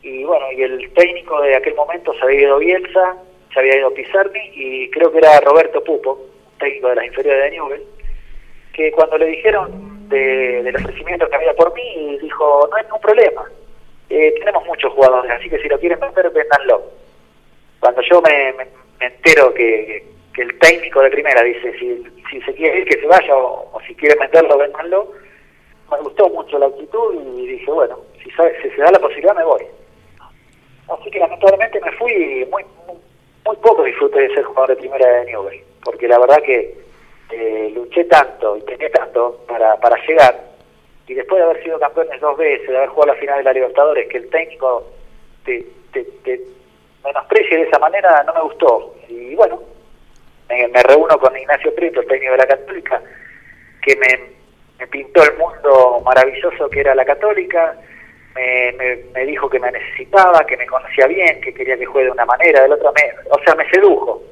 Y 0.05 0.23
bueno, 0.23 0.53
y 0.53 0.63
el 0.63 0.93
técnico 0.93 1.41
de 1.41 1.57
aquel 1.57 1.75
momento 1.75 2.13
se 2.15 2.23
había 2.23 2.43
ido 2.43 2.59
Bielsa, 2.59 3.17
se 3.53 3.59
había 3.59 3.79
ido 3.79 3.95
Pizarni 3.95 4.51
y 4.53 4.91
creo 4.91 5.11
que 5.11 5.17
era 5.17 5.41
Roberto 5.41 5.83
Pupo, 5.83 6.27
técnico 6.59 6.89
de 6.89 6.97
las 6.97 7.07
inferiores 7.07 7.45
de 7.45 7.51
Newell, 7.53 7.83
que 8.75 8.93
cuando 8.93 9.17
le 9.17 9.27
dijeron 9.27 10.09
del 10.11 10.77
ofrecimiento 10.77 11.27
que 11.29 11.37
había 11.37 11.55
por 11.55 11.73
mí 11.73 12.19
dijo, 12.21 12.69
no 12.71 12.77
hay 12.77 12.83
ningún 12.85 13.01
problema, 13.01 13.51
eh, 14.11 14.35
tenemos 14.39 14.67
muchos 14.67 14.93
jugadores, 14.93 15.31
así 15.31 15.49
que 15.49 15.59
si 15.59 15.69
lo 15.69 15.81
quieren 15.81 15.99
vender, 15.99 16.31
véndanlo. 16.31 16.83
Cuando 17.81 18.03
yo 18.03 18.21
me, 18.21 18.55
entero 19.01 19.55
que, 19.55 20.05
el 20.37 20.59
técnico 20.59 21.01
de 21.01 21.11
primera 21.11 21.43
dice, 21.43 21.73
si, 21.79 22.05
si 22.31 22.41
se 22.43 22.55
quiere 22.55 22.81
ir, 22.81 22.85
que 22.89 23.01
se 23.01 23.07
vaya, 23.07 23.35
o, 23.37 23.81
si 23.87 23.95
quieren 23.95 24.19
venderlo, 24.19 24.59
véndanlo, 24.59 25.13
me 25.91 25.99
gustó 25.99 26.29
mucho 26.29 26.59
la 26.59 26.67
actitud 26.67 27.15
y 27.15 27.47
dije, 27.47 27.71
bueno, 27.71 28.01
si, 28.23 28.31
se 28.31 28.83
da 28.83 28.91
la 28.91 28.99
posibilidad 28.99 29.35
me 29.35 29.45
voy. 29.45 29.65
Así 30.89 31.11
que 31.11 31.19
lamentablemente 31.19 31.81
me 31.81 31.93
fui 31.93 32.13
y 32.13 32.45
muy, 32.47 32.65
muy, 32.87 33.57
poco 33.57 33.85
disfruté 33.85 34.21
de 34.21 34.35
ser 34.35 34.45
jugador 34.45 34.71
de 34.71 34.77
primera 34.77 35.07
de 35.07 35.25
Newell, 35.27 35.63
porque 35.83 36.09
la 36.09 36.19
verdad 36.19 36.43
que 36.43 36.75
eh, 37.31 37.73
luché 37.75 38.05
tanto 38.05 38.57
y 38.57 38.63
tenía 38.63 38.91
tanto 38.91 39.41
para, 39.49 39.77
para 39.81 39.97
llegar, 40.07 40.39
y 41.07 41.15
después 41.15 41.39
de 41.39 41.45
haber 41.45 41.63
sido 41.63 41.79
campeones 41.79 42.21
dos 42.21 42.37
veces, 42.37 42.69
de 42.69 42.77
haber 42.77 42.89
jugado 42.91 43.13
la 43.13 43.21
final 43.21 43.39
de 43.39 43.45
la 43.45 43.53
Libertadores, 43.53 44.09
que 44.09 44.19
el 44.19 44.31
técnico 44.31 44.85
te, 45.45 45.67
te, 45.93 46.05
te 46.25 46.41
menosprecie 47.05 47.59
de 47.59 47.63
esa 47.65 47.79
manera, 47.79 48.23
no 48.25 48.33
me 48.35 48.41
gustó. 48.43 48.95
Y 49.09 49.35
bueno, 49.35 49.61
me, 50.49 50.83
reúno 50.83 51.19
con 51.19 51.37
Ignacio 51.37 51.75
Prieto, 51.75 52.01
el 52.01 52.07
técnico 52.07 52.33
de 52.33 52.39
la 52.39 52.47
Católica, 52.47 53.03
que 53.83 53.97
me, 53.97 54.87
pintó 54.87 55.23
el 55.23 55.37
mundo 55.39 56.03
maravilloso 56.05 56.69
que 56.69 56.81
era 56.81 56.95
la 56.95 57.05
Católica, 57.05 57.77
me, 58.35 58.97
me, 59.13 59.27
dijo 59.27 59.49
que 59.49 59.61
me 59.61 59.71
necesitaba, 59.71 60.45
que 60.47 60.57
me 60.57 60.67
conocía 60.67 61.07
bien, 61.07 61.41
que 61.41 61.55
quería 61.55 61.77
que 61.77 61.87
juegue 61.87 62.07
de 62.07 62.13
una 62.13 62.25
manera, 62.25 62.63
del 62.63 62.73
otro, 62.73 62.93
me, 62.93 63.31
o 63.31 63.39
sea, 63.45 63.55
me 63.55 63.69
sedujo, 63.71 64.23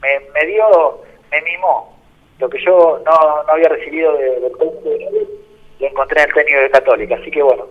me, 0.00 0.20
me 0.34 0.46
dio, 0.46 1.02
me 1.30 1.40
mimó, 1.42 1.96
lo 2.38 2.48
que 2.48 2.58
yo 2.64 3.00
no, 3.04 3.42
no 3.44 3.52
había 3.52 3.68
recibido 3.68 4.16
del 4.16 4.42
de, 4.42 5.28
lo 5.78 5.86
encontré 5.86 6.22
en 6.22 6.28
el 6.28 6.34
técnico 6.34 6.60
de 6.60 6.70
Católica. 6.70 7.14
Así 7.16 7.30
que 7.30 7.42
bueno, 7.42 7.66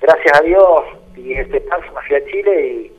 gracias 0.00 0.38
a 0.38 0.42
Dios 0.42 0.84
y 1.16 1.34
este 1.34 1.60
paso 1.62 1.92
me 1.92 2.02
fui 2.06 2.16
a 2.16 2.24
Chile 2.26 2.66
y 2.66 2.92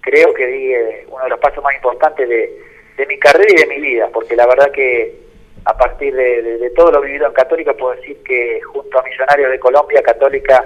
creo 0.00 0.32
que 0.34 0.46
di 0.46 0.74
eh, 0.74 1.06
uno 1.08 1.24
de 1.24 1.30
los 1.30 1.38
pasos 1.38 1.62
más 1.62 1.74
importantes 1.74 2.28
de, 2.28 2.60
de, 2.96 3.06
mi 3.06 3.18
carrera 3.18 3.50
y 3.50 3.60
de 3.60 3.66
mi 3.66 3.80
vida, 3.80 4.08
porque 4.12 4.36
la 4.36 4.46
verdad 4.46 4.70
que 4.70 5.14
a 5.64 5.76
partir 5.76 6.14
de, 6.14 6.70
todo 6.76 6.92
lo 6.92 7.00
vivido 7.00 7.26
en 7.26 7.32
Católica 7.32 7.74
puedo 7.74 7.96
decir 7.96 8.22
que 8.22 8.60
junto 8.60 8.98
a 8.98 9.02
Millonarios 9.02 9.50
de 9.50 9.58
Colombia, 9.58 10.02
Católica 10.02 10.64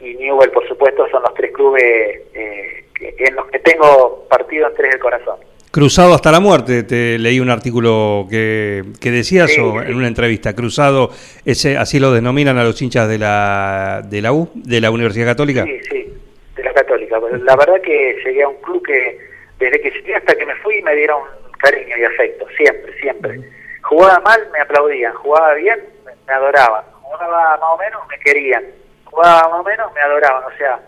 y 0.00 0.14
Newell, 0.14 0.50
por 0.50 0.66
supuesto, 0.66 1.06
son 1.10 1.22
los 1.22 1.34
tres 1.34 1.52
clubes 1.52 1.82
eh, 1.82 2.84
en 3.00 3.34
los 3.34 3.46
que 3.46 3.58
tengo 3.60 4.26
partido 4.28 4.68
en 4.68 4.74
tres 4.74 4.90
del 4.92 5.00
corazón. 5.00 5.36
Cruzado 5.70 6.14
hasta 6.14 6.32
la 6.32 6.40
muerte, 6.40 6.82
te 6.82 7.16
leí 7.16 7.38
un 7.38 7.48
artículo 7.48 8.26
que, 8.28 8.82
que 9.00 9.10
decías 9.12 9.56
o 9.58 9.80
en 9.80 9.94
una 9.94 10.08
entrevista. 10.08 10.52
Cruzado, 10.52 11.10
ese, 11.44 11.76
así 11.76 12.00
lo 12.00 12.10
denominan 12.10 12.58
a 12.58 12.64
los 12.64 12.82
hinchas 12.82 13.08
de 13.08 13.18
la, 13.18 14.02
de 14.04 14.20
la 14.20 14.32
U, 14.32 14.50
de 14.54 14.80
la 14.80 14.90
Universidad 14.90 15.26
Católica. 15.26 15.64
Sí, 15.64 15.78
sí, 15.88 16.12
de 16.56 16.64
la 16.64 16.72
Católica. 16.72 17.20
Pues, 17.20 17.40
la 17.42 17.54
verdad 17.54 17.80
que 17.82 18.16
llegué 18.24 18.42
a 18.42 18.48
un 18.48 18.56
club 18.56 18.84
que 18.84 19.18
desde 19.60 19.80
que 19.80 19.90
llegué 19.90 20.16
hasta 20.16 20.34
que 20.34 20.44
me 20.44 20.56
fui 20.56 20.82
me 20.82 20.96
dieron 20.96 21.22
cariño 21.58 21.96
y 21.96 22.04
afecto, 22.04 22.46
siempre, 22.56 22.92
siempre. 23.00 23.40
Jugaba 23.82 24.18
mal, 24.20 24.40
me 24.52 24.60
aplaudían, 24.60 25.14
jugaba 25.14 25.54
bien, 25.54 25.78
me 26.26 26.32
adoraban, 26.32 26.84
jugaba 27.02 27.58
más 27.58 27.70
o 27.74 27.78
menos, 27.78 28.00
me 28.08 28.18
querían, 28.18 28.64
jugaba 29.10 29.48
más 29.48 29.60
o 29.60 29.64
menos, 29.64 29.92
me 29.92 30.00
adoraban, 30.00 30.44
o 30.44 30.56
sea, 30.56 30.80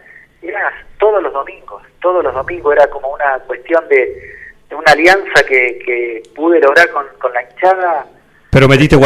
era 0.43 0.73
todos 0.99 1.23
los 1.23 1.33
domingos, 1.33 1.83
todos 2.01 2.23
los 2.23 2.35
domingos 2.35 2.75
era 2.75 2.87
como 2.89 3.12
una 3.12 3.39
cuestión 3.47 3.87
de 3.89 4.43
una 4.75 4.93
alianza 4.93 5.45
que, 5.47 5.79
que 5.85 6.23
pude 6.35 6.61
lograr 6.61 6.91
con, 6.91 7.07
con 7.18 7.33
la 7.33 7.43
hinchada. 7.43 8.07
Pero 8.51 8.68
metiste 8.68 8.97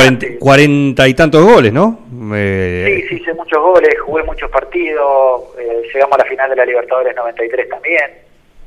cuarenta, 0.41 1.07
y 1.07 1.15
tantos 1.15 1.45
goles, 1.45 1.73
¿no? 1.73 2.01
Sí, 2.11 3.03
sí, 3.09 3.15
hice 3.17 3.33
muchos 3.35 3.61
goles, 3.61 3.95
jugué 4.01 4.25
muchos 4.25 4.51
partidos, 4.51 5.43
eh, 5.59 5.83
llegamos 5.93 6.19
a 6.19 6.25
la 6.25 6.29
final 6.29 6.51
de 6.51 6.57
la 6.57 6.65
Libertadores 6.65 7.15
93 7.15 7.69
también. 7.69 8.11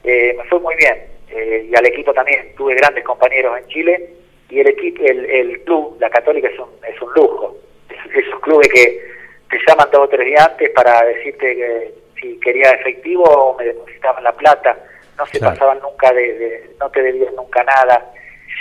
Eh, 0.06 0.36
me 0.38 0.44
fue 0.46 0.60
muy 0.60 0.76
bien. 0.76 0.96
Eh, 1.32 1.68
y 1.70 1.76
al 1.78 1.86
equipo 1.86 2.14
también, 2.14 2.54
tuve 2.56 2.76
grandes 2.76 3.04
compañeros 3.04 3.58
en 3.60 3.68
Chile 3.68 4.10
y 4.50 4.62
el 4.62 4.68
equipo, 4.68 5.04
el, 5.04 5.26
el 5.26 5.62
club, 5.64 5.98
la 6.00 6.10
Católica 6.10 6.48
es 6.48 6.58
un, 6.58 6.70
es 6.88 7.00
un 7.02 7.10
lujo. 7.14 7.58
esos 8.16 8.40
clubes 8.40 8.68
que 8.70 9.19
te 9.50 9.60
llaman 9.68 9.90
dos 9.92 10.02
o 10.02 10.10
tres 10.10 10.26
días 10.26 10.48
antes 10.48 10.70
para 10.72 11.04
decirte 11.04 11.56
que 11.56 11.94
si 12.20 12.40
quería 12.40 12.72
efectivo 12.72 13.24
o 13.24 13.58
me 13.58 13.66
depositaban 13.66 14.24
la 14.24 14.32
plata 14.34 14.78
no 15.20 15.26
se 15.26 15.40
pasaban 15.40 15.80
nunca 15.82 16.12
de, 16.14 16.72
no 16.80 16.90
te 16.90 17.02
debían 17.02 17.36
nunca 17.36 17.62
nada. 17.64 18.06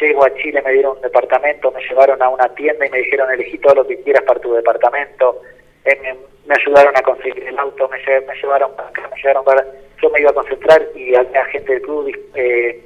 Llego 0.01 0.25
a 0.25 0.35
Chile, 0.35 0.61
me 0.65 0.73
dieron 0.73 0.97
un 0.97 1.03
departamento, 1.03 1.71
me 1.71 1.83
llevaron 1.83 2.21
a 2.21 2.29
una 2.29 2.49
tienda 2.55 2.85
y 2.85 2.91
me 2.91 2.99
dijeron 2.99 3.31
elegí 3.31 3.59
todo 3.59 3.77
lo 3.77 3.87
que 3.87 4.01
quieras 4.03 4.25
para 4.25 4.41
tu 4.41 4.53
departamento. 4.53 5.41
Eh, 5.85 6.17
me, 6.47 6.55
ayudaron 6.55 6.97
a 6.97 7.03
conseguir 7.03 7.45
el 7.45 7.59
auto, 7.59 7.89
me, 7.89 7.99
me 7.99 8.35
llevaron 8.35 8.75
para 8.75 8.89
acá, 8.89 9.09
me 9.09 9.17
llevaron 9.21 9.45
para... 9.45 9.65
yo 10.03 10.11
me 10.11 10.21
iba 10.21 10.31
a 10.31 10.35
concentrar 10.35 10.83
y 10.95 11.15
había 11.15 11.45
gente 11.47 11.73
del 11.75 11.83
club 11.83 12.13
eh, 12.35 12.83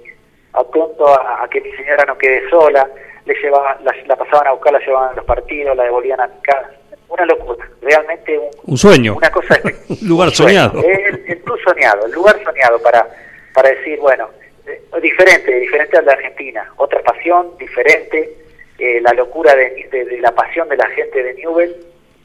atento 0.52 1.08
a, 1.08 1.48
que 1.50 1.60
mi 1.60 1.72
señora 1.72 2.04
no 2.04 2.18
quede 2.18 2.48
sola, 2.50 2.88
le 3.24 3.34
llevaban, 3.34 3.78
la, 3.84 4.16
pasaban 4.16 4.48
a 4.48 4.52
buscar, 4.52 4.72
la 4.72 4.80
llevaban 4.80 5.10
a 5.10 5.14
los 5.14 5.24
partidos, 5.24 5.76
la 5.76 5.84
devolvían 5.84 6.20
a 6.20 6.26
mi 6.26 6.40
casa. 6.42 6.70
Una 7.12 7.26
locura, 7.26 7.68
realmente 7.82 8.40
un, 8.64 8.76
sueño. 8.76 9.16
Una 9.16 9.30
cosa 9.30 9.60
un 9.88 10.08
lugar 10.08 10.30
soñado. 10.30 10.82
El, 10.82 11.22
el, 11.26 11.38
club 11.42 11.58
soñado, 11.62 12.06
el 12.06 12.12
lugar 12.12 12.42
soñado 12.42 12.80
para, 12.80 13.06
para 13.52 13.68
decir, 13.68 13.98
bueno, 13.98 14.30
eh, 14.66 14.80
diferente, 15.02 15.54
diferente 15.60 15.98
al 15.98 16.06
de 16.06 16.12
Argentina, 16.12 16.72
otra 16.76 17.02
pasión, 17.02 17.50
diferente, 17.58 18.32
eh, 18.78 19.00
la 19.00 19.12
locura 19.12 19.54
de, 19.54 19.88
de, 19.92 20.18
la 20.18 20.32
pasión 20.34 20.68
de 20.68 20.76
la 20.76 20.88
gente 20.88 21.22
de 21.22 21.34
Newell, 21.34 21.76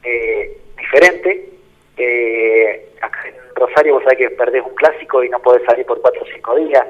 eh, 0.02 0.58
diferente. 0.76 1.48
Eh, 1.96 2.88
acá 3.00 3.28
en 3.28 3.34
Rosario 3.54 3.94
vos 3.94 4.02
sabés 4.04 4.18
que 4.18 4.30
perdés 4.30 4.62
un 4.64 4.74
clásico 4.74 5.22
y 5.22 5.28
no 5.28 5.40
podés 5.40 5.64
salir 5.64 5.84
por 5.84 6.00
cuatro 6.00 6.22
o 6.22 6.26
cinco 6.32 6.56
días. 6.56 6.84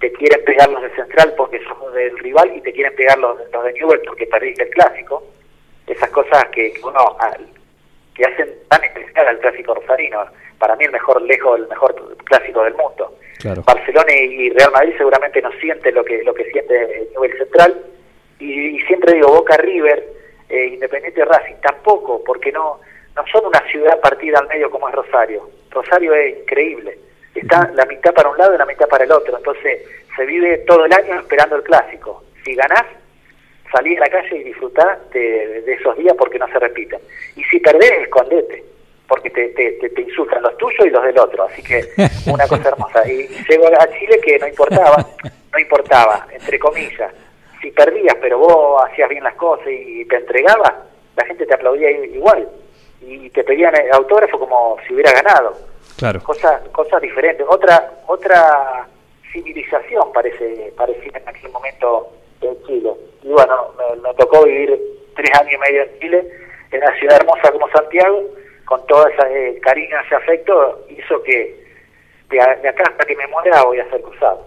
Te 0.00 0.12
quieren 0.12 0.44
pegar 0.44 0.68
los 0.70 0.82
de 0.82 0.90
Central 0.90 1.34
porque 1.36 1.62
somos 1.64 1.92
del 1.94 2.18
rival 2.18 2.52
y 2.56 2.60
te 2.60 2.72
quieren 2.72 2.94
pegar 2.96 3.18
los, 3.18 3.38
de 3.38 3.72
Newell 3.74 4.00
porque 4.06 4.26
perdiste 4.26 4.64
el 4.64 4.70
clásico. 4.70 5.22
Esas 5.88 6.10
cosas 6.10 6.44
que, 6.52 6.74
uno 6.82 7.16
que 8.14 8.24
hacen 8.24 8.48
tan 8.68 8.84
especial 8.84 9.28
al 9.28 9.38
clásico 9.38 9.74
rosarino. 9.74 10.24
Para 10.58 10.76
mí 10.76 10.84
el 10.84 10.92
mejor 10.92 11.22
lejos, 11.22 11.60
el 11.60 11.68
mejor 11.68 12.16
clásico 12.24 12.64
del 12.64 12.74
mundo. 12.74 13.14
Barcelona 13.64 14.12
y 14.12 14.50
Real 14.50 14.72
Madrid 14.72 14.94
seguramente 14.98 15.40
no 15.40 15.52
sienten 15.60 15.94
lo 15.94 16.04
que 16.04 16.24
lo 16.24 16.34
que 16.34 16.50
siente 16.50 17.08
Newell 17.12 17.38
Central 17.38 17.84
y, 18.40 18.80
siempre 18.80 19.14
digo 19.14 19.28
Boca 19.28 19.56
River, 19.56 20.04
eh, 20.48 20.66
Independiente 20.66 21.24
Racing, 21.24 21.56
tampoco, 21.60 22.22
porque 22.24 22.52
no, 22.52 22.80
no 23.16 23.24
son 23.32 23.46
una 23.46 23.60
ciudad 23.70 24.00
partida 24.00 24.38
al 24.38 24.48
medio 24.48 24.70
como 24.70 24.88
es 24.88 24.94
Rosario. 24.94 25.48
Rosario 25.70 26.14
es 26.14 26.38
increíble. 26.38 26.98
Está 27.34 27.70
la 27.74 27.84
mitad 27.86 28.12
para 28.14 28.30
un 28.30 28.38
lado 28.38 28.54
y 28.54 28.58
la 28.58 28.66
mitad 28.66 28.88
para 28.88 29.04
el 29.04 29.12
otro. 29.12 29.36
Entonces 29.36 29.82
se 30.16 30.24
vive 30.24 30.58
todo 30.58 30.84
el 30.84 30.92
año 30.92 31.20
esperando 31.20 31.56
el 31.56 31.62
clásico. 31.62 32.24
Si 32.44 32.54
ganás, 32.54 32.84
salí 33.72 33.96
a 33.96 34.00
la 34.00 34.08
calle 34.08 34.36
y 34.36 34.44
disfrutá 34.44 34.98
de, 35.12 35.64
esos 35.66 35.96
días 35.96 36.14
porque 36.18 36.38
no 36.38 36.48
se 36.48 36.58
repiten. 36.58 37.00
Y 37.36 37.44
si 37.44 37.60
perdés, 37.60 37.92
escondete, 38.02 38.64
porque 39.06 39.30
te, 39.30 39.48
te, 39.48 39.88
te, 39.88 40.02
insultan 40.02 40.42
los 40.42 40.56
tuyos 40.58 40.86
y 40.86 40.90
los 40.90 41.04
del 41.04 41.18
otro. 41.18 41.44
Así 41.44 41.62
que 41.62 41.84
una 42.30 42.46
cosa 42.46 42.68
hermosa. 42.68 43.08
Y 43.10 43.28
llego 43.48 43.66
a 43.66 43.88
Chile 43.98 44.20
que 44.22 44.38
no 44.38 44.48
importaba, 44.48 45.06
no 45.52 45.58
importaba, 45.58 46.26
entre 46.32 46.58
comillas 46.58 47.12
si 47.60 47.70
perdías, 47.70 48.16
pero 48.20 48.38
vos 48.38 48.82
hacías 48.84 49.08
bien 49.08 49.24
las 49.24 49.34
cosas 49.34 49.66
y 49.68 50.04
te 50.04 50.16
entregabas, 50.16 50.74
la 51.16 51.24
gente 51.24 51.46
te 51.46 51.54
aplaudía 51.54 51.90
igual 51.90 52.48
y 53.00 53.30
te 53.30 53.44
pedían 53.44 53.74
autógrafo 53.92 54.38
como 54.38 54.76
si 54.86 54.94
hubiera 54.94 55.12
ganado. 55.12 55.54
Claro. 55.96 56.22
Cosas 56.22 56.62
cosas 56.68 57.00
diferentes. 57.02 57.44
Otra 57.48 58.02
otra 58.06 58.86
civilización 59.32 60.12
parece 60.12 60.72
parecía 60.76 61.18
en 61.18 61.28
aquel 61.28 61.50
momento 61.50 62.12
en 62.50 62.66
Chile. 62.66 62.92
Y 63.22 63.28
bueno, 63.28 63.74
me, 64.02 64.14
tocó 64.14 64.44
vivir 64.44 64.78
tres 65.16 65.30
años 65.40 65.52
y 65.52 65.58
medio 65.58 65.82
en 65.82 65.98
Chile, 66.00 66.32
en 66.70 66.82
una 66.82 66.98
ciudad 66.98 67.16
hermosa 67.20 67.52
como 67.52 67.68
Santiago, 67.70 68.24
con 68.64 68.86
todo 68.86 69.06
ese 69.08 69.48
eh, 69.48 69.60
cariño, 69.60 69.96
ese 70.04 70.14
afecto, 70.14 70.84
hizo 70.88 71.22
que 71.22 71.68
de 72.30 72.40
acá 72.40 72.84
hasta 72.86 73.06
que 73.06 73.16
me 73.16 73.26
muera 73.28 73.62
voy 73.64 73.80
a 73.80 73.90
ser 73.90 74.02
cruzado. 74.02 74.46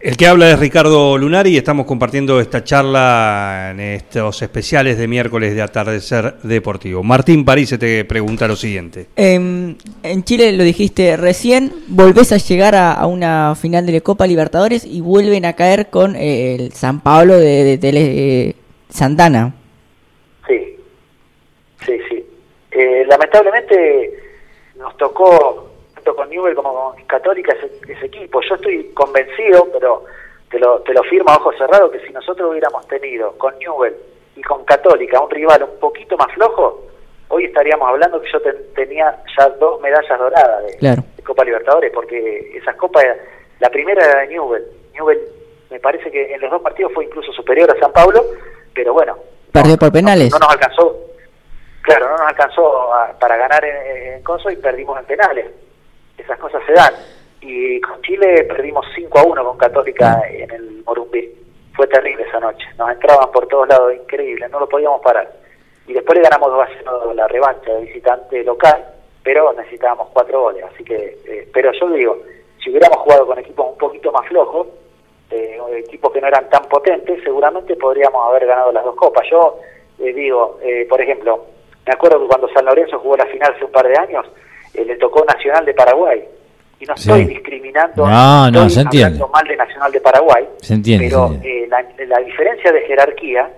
El 0.00 0.16
que 0.16 0.28
habla 0.28 0.48
es 0.52 0.60
Ricardo 0.60 1.18
Lunari 1.18 1.50
y 1.50 1.56
estamos 1.56 1.84
compartiendo 1.84 2.38
esta 2.40 2.62
charla 2.62 3.70
en 3.72 3.80
estos 3.80 4.40
especiales 4.42 4.96
de 4.96 5.08
miércoles 5.08 5.56
de 5.56 5.62
atardecer 5.62 6.34
deportivo. 6.44 7.02
Martín 7.02 7.44
París 7.44 7.76
te 7.80 8.04
pregunta 8.04 8.46
lo 8.46 8.54
siguiente. 8.54 9.06
en 9.16 9.76
Chile 10.22 10.52
lo 10.52 10.62
dijiste 10.62 11.16
recién, 11.16 11.72
volvés 11.88 12.30
a 12.30 12.36
llegar 12.36 12.76
a, 12.76 13.04
una 13.06 13.56
final 13.56 13.86
de 13.86 13.92
la 13.94 14.00
Copa 14.00 14.28
Libertadores 14.28 14.84
y 14.84 15.00
vuelven 15.00 15.44
a 15.44 15.54
caer 15.54 15.88
con 15.88 16.14
eh, 16.14 16.54
el 16.54 16.72
San 16.74 17.00
Pablo 17.00 17.36
de, 17.36 17.76
de, 17.76 18.54
Santana. 18.88 19.52
Sí, 20.46 20.76
sí, 21.84 21.98
sí. 22.08 22.24
Eh, 22.70 23.04
lamentablemente 23.08 24.12
nos 24.78 24.96
tocó 24.96 25.67
con 26.14 26.28
Newell 26.30 26.54
como 26.54 26.92
con 26.92 27.04
Católica 27.04 27.54
ese, 27.86 28.06
equipo. 28.06 28.40
Yo 28.48 28.54
estoy 28.54 28.90
convencido, 28.94 29.68
pero 29.72 30.04
te 30.50 30.58
lo, 30.58 30.80
te 30.80 30.92
lo 30.92 31.02
firmo 31.04 31.30
a 31.30 31.36
ojos 31.36 31.56
cerrados, 31.56 31.90
que 31.90 32.00
si 32.06 32.12
nosotros 32.12 32.50
hubiéramos 32.50 32.86
tenido 32.88 33.32
con 33.38 33.58
Newell 33.58 33.94
y 34.36 34.42
con 34.42 34.64
Católica 34.64 35.20
un 35.20 35.30
rival 35.30 35.62
un 35.64 35.80
poquito 35.80 36.16
más 36.16 36.32
flojo, 36.32 36.84
hoy 37.28 37.44
estaríamos 37.44 37.88
hablando 37.88 38.20
que 38.20 38.30
yo 38.30 38.40
tenía 38.74 39.22
ya 39.36 39.48
dos 39.50 39.80
medallas 39.80 40.18
doradas 40.18 40.64
de, 40.80 41.02
Copa 41.24 41.44
Libertadores, 41.44 41.92
porque 41.92 42.56
esas 42.56 42.74
copas, 42.76 43.04
la 43.60 43.68
primera 43.68 44.02
era 44.02 44.20
de 44.20 44.28
Newell. 44.28 44.64
Newell 44.94 45.20
me 45.70 45.78
parece 45.78 46.10
que 46.10 46.32
en 46.32 46.40
los 46.40 46.50
dos 46.50 46.62
partidos 46.62 46.90
fue 46.94 47.04
incluso 47.04 47.30
superior 47.32 47.70
a 47.70 47.78
San 47.78 47.92
Pablo, 47.92 48.24
pero 48.74 48.94
bueno. 48.94 49.18
Perdió 49.52 49.76
por 49.76 49.92
penales. 49.92 50.30
No, 50.32 50.38
nos 50.38 50.48
alcanzó, 50.48 50.96
claro, 51.82 52.08
no 52.08 52.12
nos 52.12 52.28
alcanzó 52.28 52.90
para 53.20 53.36
ganar 53.36 53.62
en, 53.62 54.14
en 54.14 54.22
Coso 54.22 54.50
y 54.50 54.56
perdimos 54.56 54.98
en 54.98 55.04
penales 55.04 55.46
esas 56.28 56.38
cosas 56.38 56.62
se 56.66 56.72
dan. 56.72 56.94
Y 57.40 57.80
con 57.80 58.00
Chile 58.02 58.44
perdimos 58.44 58.84
5 58.94 59.18
a 59.18 59.22
1 59.24 59.44
con 59.44 59.56
Católica 59.56 60.22
en 60.28 60.50
el 60.50 60.82
Morumbí. 60.84 61.32
Fue 61.74 61.86
terrible 61.86 62.24
esa 62.24 62.40
noche. 62.40 62.66
Nos 62.76 62.90
entraban 62.90 63.30
por 63.30 63.46
todos 63.46 63.68
lados, 63.68 63.94
increíble, 63.94 64.48
no 64.48 64.60
lo 64.60 64.68
podíamos 64.68 65.00
parar. 65.00 65.30
Y 65.86 65.92
después 65.92 66.18
le 66.18 66.24
ganamos 66.24 66.50
2 66.50 66.60
a 66.60 66.68
0 66.78 67.12
la 67.14 67.28
revancha 67.28 67.72
de 67.72 67.82
visitante 67.82 68.44
local, 68.44 68.84
pero 69.22 69.52
necesitábamos 69.52 70.08
4 70.12 70.40
goles. 70.40 70.64
Así 70.64 70.84
que, 70.84 71.16
eh, 71.24 71.48
pero 71.52 71.72
yo 71.72 71.88
digo, 71.90 72.18
si 72.62 72.70
hubiéramos 72.70 72.98
jugado 72.98 73.26
con 73.26 73.38
equipos 73.38 73.72
un 73.72 73.78
poquito 73.78 74.12
más 74.12 74.26
flojos, 74.28 74.66
eh, 75.30 75.58
equipos 75.76 76.12
que 76.12 76.20
no 76.20 76.28
eran 76.28 76.48
tan 76.48 76.64
potentes, 76.64 77.22
seguramente 77.22 77.76
podríamos 77.76 78.26
haber 78.28 78.46
ganado 78.46 78.72
las 78.72 78.84
dos 78.84 78.96
copas. 78.96 79.26
Yo 79.30 79.58
eh, 79.98 80.12
digo, 80.12 80.58
eh, 80.62 80.86
por 80.88 81.00
ejemplo, 81.00 81.44
me 81.86 81.92
acuerdo 81.92 82.20
que 82.20 82.26
cuando 82.26 82.48
San 82.48 82.64
Lorenzo 82.64 82.98
jugó 82.98 83.16
la 83.16 83.26
final 83.26 83.54
hace 83.54 83.64
un 83.64 83.72
par 83.72 83.86
de 83.86 83.96
años, 83.96 84.26
eh, 84.78 84.84
le 84.84 84.96
tocó 84.96 85.24
Nacional 85.24 85.64
de 85.64 85.74
Paraguay. 85.74 86.24
Y 86.80 86.84
no 86.84 86.94
estoy 86.94 87.24
discriminando, 87.24 88.06
no, 88.06 88.50
no, 88.52 88.70
se 88.70 88.82
entiende. 88.82 89.18
mal 89.32 89.44
de 89.48 89.56
Nacional 89.56 89.90
de 89.90 90.00
Paraguay, 90.00 90.48
se 90.60 90.74
entiende, 90.74 91.06
pero 91.08 91.34
eh, 91.42 91.68
la, 91.68 92.18
diferencia 92.20 92.70
de 92.70 92.82
jerarquía 92.82 93.50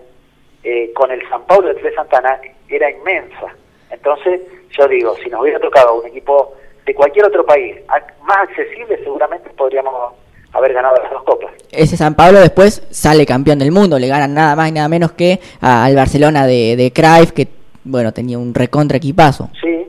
eh, 0.65 0.91
con 0.95 1.11
el 1.11 1.21
San 1.29 1.43
Paulo 1.43 1.69
de 1.69 1.75
Tres 1.75 1.95
Santana 1.95 2.41
era 2.67 2.91
inmensa. 2.91 3.55
Entonces, 3.91 4.41
yo 4.71 4.89
digo, 4.89 5.15
si 5.23 5.29
nos 5.29 5.43
hubiera 5.43 5.61
tocado 5.61 6.01
un 6.01 6.07
equipo 6.07 6.55
de 6.87 6.95
cualquier 6.95 7.27
otro 7.27 7.45
país 7.45 7.77
más 8.23 8.39
accesible, 8.39 8.99
seguramente 9.05 9.51
podríamos 9.51 10.15
haber 10.55 10.73
ganado 10.73 10.97
las 11.03 11.11
dos 11.11 11.23
copas. 11.25 11.51
Ese 11.71 11.99
San 11.99 12.15
Pablo 12.15 12.41
después 12.41 12.87
sale 12.91 13.27
campeón 13.27 13.59
del 13.59 13.71
mundo, 13.71 13.99
le 13.99 14.09
ganan 14.09 14.33
nada 14.33 14.57
más 14.57 14.71
y 14.71 14.73
nada 14.73 14.89
menos 14.89 15.13
que 15.13 15.41
al 15.61 15.95
Barcelona 15.95 16.47
de, 16.47 16.75
de 16.77 16.91
Cruyff, 16.91 17.33
que 17.33 17.49
bueno, 17.85 18.13
tenía 18.13 18.39
un 18.39 18.55
recontra 18.55 18.97
equipazo. 18.97 19.51
Sí, 19.61 19.80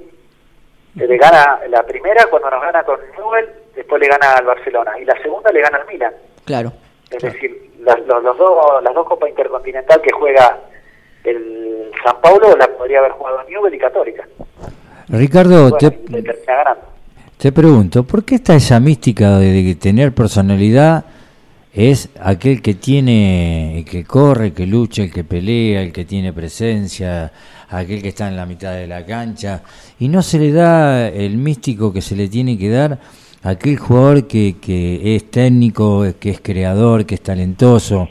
le 0.96 1.18
gana 1.18 1.60
la 1.70 1.84
primera 1.84 2.26
cuando 2.30 2.50
nos 2.50 2.62
gana 2.62 2.84
con 2.84 3.00
Newell, 3.18 3.50
después 3.76 4.02
le 4.02 4.08
gana 4.08 4.36
al 4.36 4.46
Barcelona 4.46 5.00
y 5.00 5.06
la 5.06 5.22
segunda 5.22 5.52
le 5.52 5.62
gana 5.62 5.78
al 5.78 5.88
Milan. 5.88 6.14
Claro. 6.46 6.74
Es 7.10 7.22
decir, 7.22 7.72
los, 7.80 8.38
dos, 8.38 8.84
las 8.84 8.94
dos 8.94 9.08
Copas 9.08 9.30
Intercontinental 9.30 10.02
que 10.02 10.12
juega 10.12 10.60
el 11.24 11.92
San 12.04 12.20
Paulo 12.22 12.56
la 12.56 12.68
podría 12.68 13.00
haber 13.00 13.12
jugado 13.12 13.44
Newell 13.50 13.74
y 13.74 13.78
Católica. 13.78 14.28
Ricardo, 15.10 15.78
te, 15.78 15.92
te 17.38 17.52
pregunto, 17.52 18.04
¿por 18.04 18.24
qué 18.24 18.36
está 18.36 18.56
esa 18.56 18.80
mística 18.80 19.38
de, 19.38 19.76
tener 19.76 20.14
personalidad? 20.14 21.06
Es 21.74 22.10
aquel 22.22 22.62
que 22.62 22.76
tiene, 22.76 23.80
el 23.80 23.86
que 23.86 24.04
corre, 24.04 24.48
el 24.48 24.54
que 24.54 24.66
lucha, 24.66 25.04
el 25.04 25.12
que 25.12 25.24
pelea, 25.24 25.82
el 25.82 25.92
que 25.92 26.06
tiene 26.06 26.34
presencia, 26.34 27.32
aquel 27.80 28.02
que 28.02 28.10
está 28.10 28.28
en 28.28 28.36
la 28.36 28.46
mitad 28.46 28.74
de 28.74 28.88
la 28.88 29.06
cancha, 29.06 29.64
y 30.00 30.08
no 30.08 30.22
se 30.22 30.40
le 30.40 30.52
da 30.52 31.08
el 31.08 31.38
místico 31.38 31.92
que 31.94 32.02
se 32.02 32.16
le 32.16 32.28
tiene 32.28 32.58
que 32.58 32.70
dar 32.70 33.00
a 33.44 33.50
aquel 33.50 33.78
jugador 33.78 34.28
que, 34.28 34.58
que 34.62 35.16
es 35.16 35.32
técnico, 35.32 36.06
que 36.20 36.32
es 36.32 36.42
creador, 36.42 37.06
que 37.06 37.16
es 37.16 37.22
talentoso. 37.22 38.08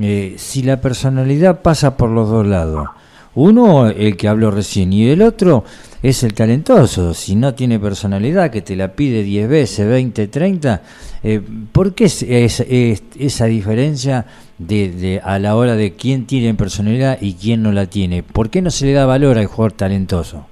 Eh, 0.00 0.34
si 0.38 0.62
la 0.62 0.80
personalidad 0.80 1.60
pasa 1.60 1.96
por 1.96 2.10
los 2.10 2.28
dos 2.30 2.46
lados, 2.46 2.88
uno, 3.34 3.88
el 3.88 4.16
que 4.16 4.28
habló 4.28 4.50
recién, 4.50 4.92
y 4.92 5.10
el 5.10 5.22
otro 5.22 5.64
es 6.02 6.22
el 6.24 6.34
talentoso. 6.34 7.14
Si 7.14 7.36
no 7.36 7.54
tiene 7.54 7.78
personalidad, 7.78 8.50
que 8.50 8.62
te 8.62 8.74
la 8.74 8.92
pide 8.92 9.22
10 9.22 9.48
veces, 9.48 9.88
20, 9.88 10.28
30, 10.28 10.82
eh, 11.22 11.40
¿por 11.72 11.94
qué 11.94 12.04
es, 12.04 12.22
esa 12.22 13.44
diferencia 13.44 14.26
de, 14.58 15.20
a 15.22 15.38
la 15.38 15.54
hora 15.56 15.74
de 15.74 15.94
quién 15.94 16.26
tiene 16.26 16.54
personalidad 16.54 17.18
y 17.20 17.34
quién 17.34 17.62
no 17.62 17.72
la 17.72 17.86
tiene? 17.86 18.22
¿Por 18.22 18.50
qué 18.50 18.62
no 18.62 18.70
se 18.70 18.86
le 18.86 18.92
da 18.94 19.06
valor 19.06 19.38
al 19.38 19.46
jugador 19.46 19.72
talentoso? 19.72 20.46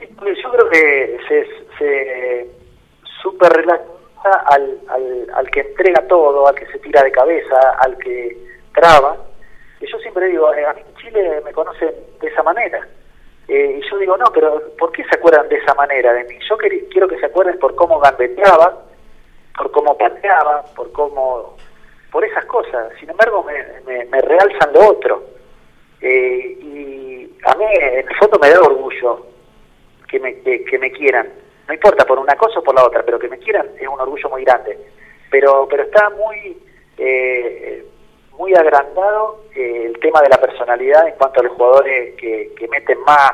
Yo 0.00 0.50
creo 0.52 0.70
que 0.70 1.18
se, 1.28 1.46
se 1.78 2.50
super 3.22 3.52
al, 4.24 4.80
al, 4.88 5.26
al 5.34 5.50
que 5.50 5.60
entrega 5.60 6.06
todo, 6.06 6.46
al 6.46 6.54
que 6.54 6.66
se 6.66 6.78
tira 6.78 7.02
de 7.02 7.10
cabeza, 7.10 7.58
al 7.78 7.96
que 7.98 8.36
traba. 8.74 9.16
Y 9.80 9.90
yo 9.90 9.98
siempre 9.98 10.28
digo, 10.28 10.52
eh, 10.54 10.64
a 10.66 10.74
mí 10.74 10.82
Chile 11.00 11.40
me 11.44 11.52
conocen 11.52 11.92
de 12.20 12.28
esa 12.28 12.42
manera 12.42 12.86
Eh, 13.48 13.80
y 13.80 13.90
yo 13.90 13.98
digo, 13.98 14.16
no, 14.16 14.26
pero 14.32 14.62
¿por 14.78 14.92
qué 14.92 15.02
se 15.04 15.16
acuerdan 15.16 15.48
de 15.48 15.56
esa 15.56 15.74
manera 15.74 16.12
de 16.12 16.22
mí? 16.24 16.38
Yo 16.48 16.56
quiero 16.56 17.08
que 17.08 17.18
se 17.18 17.26
acuerden 17.26 17.58
por 17.58 17.74
cómo 17.74 17.98
gambeteaba, 17.98 18.84
por 19.56 19.72
cómo 19.72 19.98
pateaba, 19.98 20.62
por 20.76 20.92
cómo... 20.92 21.56
por 22.12 22.24
esas 22.24 22.44
cosas. 22.44 22.92
Sin 23.00 23.10
embargo, 23.10 23.42
me, 23.42 24.04
me, 24.04 24.20
realzan 24.20 24.72
lo 24.72 24.90
otro. 24.90 25.24
Eh, 26.00 26.58
y 26.62 27.36
a 27.44 27.54
mí, 27.56 27.64
en 27.74 28.08
el 28.08 28.16
fondo, 28.16 28.38
me 28.38 28.50
da 28.50 28.60
orgullo 28.60 29.26
que 30.08 30.20
me, 30.20 30.40
que, 30.42 30.78
me 30.78 30.92
quieran. 30.92 31.28
No 31.66 31.74
importa 31.74 32.04
por 32.04 32.18
una 32.20 32.36
cosa 32.36 32.60
o 32.60 32.62
por 32.62 32.74
la 32.74 32.84
otra, 32.84 33.02
pero 33.02 33.18
que 33.18 33.28
me 33.28 33.38
quieran 33.38 33.68
es 33.80 33.88
un 33.88 34.00
orgullo 34.00 34.28
muy 34.30 34.44
grande. 34.44 34.78
Pero, 35.30 35.66
pero 35.68 35.82
está 35.82 36.08
muy... 36.10 36.56
Eh, 36.98 37.84
muy 38.40 38.54
agrandado 38.54 39.44
eh, 39.54 39.84
el 39.84 40.00
tema 40.00 40.22
de 40.22 40.30
la 40.30 40.40
personalidad 40.40 41.06
en 41.06 41.14
cuanto 41.16 41.40
a 41.40 41.42
los 41.42 41.52
jugadores 41.52 42.16
que, 42.16 42.68
meten 42.70 42.98
más, 43.02 43.32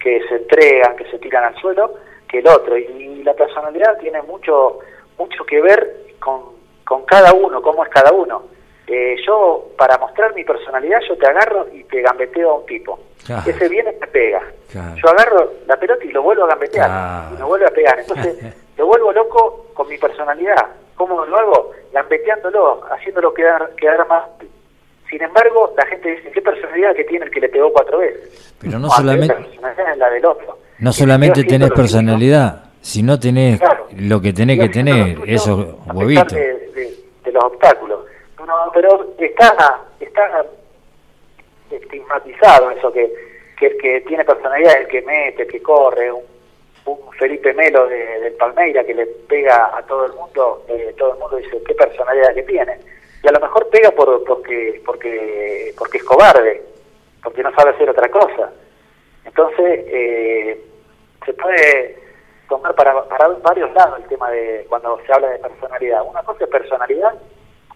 que 0.00 0.20
se 0.28 0.34
entregan, 0.34 0.96
que 0.96 1.08
se 1.12 1.18
tiran 1.18 1.44
al 1.44 1.56
suelo, 1.60 1.94
que 2.28 2.40
el 2.40 2.48
otro. 2.48 2.76
Y, 2.76 3.22
la 3.22 3.34
personalidad 3.34 3.96
tiene 3.98 4.20
mucho, 4.22 4.80
mucho 5.16 5.44
que 5.44 5.60
ver 5.60 5.96
con, 6.18 6.40
con 6.84 7.04
cada 7.04 7.32
uno, 7.32 7.62
cómo 7.62 7.84
es 7.84 7.90
cada 7.90 8.10
uno. 8.10 8.42
Eh, 8.88 9.14
yo, 9.24 9.68
para 9.78 9.96
mostrar 9.98 10.34
mi 10.34 10.42
personalidad, 10.42 10.98
yo 11.08 11.16
te 11.16 11.28
agarro 11.28 11.68
y 11.72 11.84
te 11.84 12.02
gambeteo 12.02 12.50
a 12.50 12.54
un 12.58 12.66
tipo. 12.66 12.98
Ese 13.46 13.68
viene 13.68 13.92
y 13.96 14.00
me 14.00 14.08
pega. 14.08 14.42
Yo 14.74 15.08
agarro 15.08 15.52
la 15.68 15.76
pelota 15.76 16.04
y 16.04 16.08
lo 16.08 16.22
vuelvo 16.22 16.44
a 16.44 16.48
gambetear. 16.48 17.30
Y 17.32 17.38
me 17.38 17.44
vuelve 17.44 17.66
a 17.66 17.70
pegar. 17.70 18.00
Entonces, 18.00 18.56
lo 18.76 18.86
vuelvo 18.86 19.12
loco 19.12 19.66
con 19.72 19.88
mi 19.88 19.98
personalidad. 19.98 20.66
¿Cómo 21.02 21.26
lo 21.26 21.36
hago? 21.36 21.72
Gambeteándolo, 21.92 22.80
haciéndolo 22.92 23.34
quedar, 23.34 23.74
quedar 23.74 24.06
más. 24.06 24.22
Sin 25.10 25.20
embargo, 25.20 25.74
la 25.76 25.84
gente 25.86 26.12
dice, 26.12 26.30
¿qué 26.30 26.40
personalidad 26.40 26.94
que 26.94 27.02
tiene 27.02 27.24
el 27.24 27.30
que 27.32 27.40
le 27.40 27.48
pegó 27.48 27.72
cuatro 27.72 27.98
veces? 27.98 28.54
Pero 28.60 28.78
no, 28.78 28.88
solamente... 28.88 29.34
es 29.34 29.98
la 29.98 30.10
del 30.10 30.24
otro. 30.24 30.58
No 30.78 30.92
solamente 30.92 31.42
tenés 31.42 31.72
personalidad, 31.72 32.66
sino 32.80 33.18
tenés 33.18 33.60
lo 33.96 34.20
que 34.20 34.32
tenés 34.32 34.60
que 34.60 34.68
tener, 34.68 35.18
esos 35.26 35.74
huevitos. 35.92 36.34
De, 36.34 36.94
de, 37.24 37.32
los 37.32 37.42
obstáculos. 37.42 38.04
pero 38.72 39.16
está, 39.18 39.80
está 39.98 40.46
estigmatizado 41.68 42.70
eso, 42.70 42.92
que, 42.92 43.12
que 43.58 43.66
el 43.66 43.76
que 43.76 44.00
tiene 44.02 44.24
personalidad 44.24 44.76
el 44.78 44.86
que 44.86 45.02
mete, 45.02 45.42
el 45.42 45.48
que 45.48 45.60
corre, 45.60 46.12
un 46.12 46.22
un 46.86 47.12
Felipe 47.12 47.52
Melo 47.54 47.86
de, 47.86 48.20
del 48.20 48.32
Palmeira 48.34 48.84
que 48.84 48.94
le 48.94 49.06
pega 49.06 49.76
a 49.76 49.82
todo 49.82 50.06
el 50.06 50.12
mundo, 50.12 50.64
eh, 50.68 50.94
todo 50.98 51.12
el 51.12 51.18
mundo 51.18 51.36
dice 51.36 51.62
qué 51.66 51.74
personalidad 51.74 52.34
que 52.34 52.42
tiene. 52.42 52.78
Y 53.22 53.28
a 53.28 53.32
lo 53.32 53.40
mejor 53.40 53.68
pega 53.68 53.90
por, 53.92 54.24
porque, 54.24 54.82
porque, 54.84 55.72
porque 55.78 55.98
es 55.98 56.04
cobarde, 56.04 56.62
porque 57.22 57.42
no 57.42 57.54
sabe 57.54 57.70
hacer 57.70 57.88
otra 57.88 58.08
cosa. 58.10 58.50
Entonces, 59.24 59.84
eh, 59.86 60.60
se 61.24 61.32
puede 61.34 61.98
tomar 62.48 62.74
para, 62.74 63.04
para 63.04 63.28
varios 63.28 63.72
lados 63.74 64.00
el 64.00 64.08
tema 64.08 64.30
de 64.30 64.66
cuando 64.68 65.00
se 65.06 65.12
habla 65.12 65.28
de 65.28 65.38
personalidad. 65.38 66.04
Una 66.04 66.22
cosa 66.22 66.44
es 66.44 66.50
personalidad, 66.50 67.14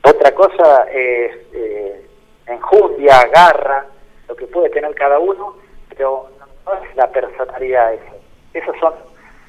otra 0.03 0.33
cosa 0.33 0.87
es 0.91 1.33
eh, 1.53 2.07
enjundia, 2.47 3.25
garra, 3.33 3.87
lo 4.29 4.35
que 4.35 4.47
puede 4.49 4.71
tener 4.71 4.93
cada 4.97 5.21
uno, 5.21 5.57
pero 5.91 6.29
no 6.67 6.75
es 6.75 6.97
la 6.97 7.09
personalidad 7.09 7.95
eso 7.95 8.16
esas 8.55 8.79
son 8.79 8.95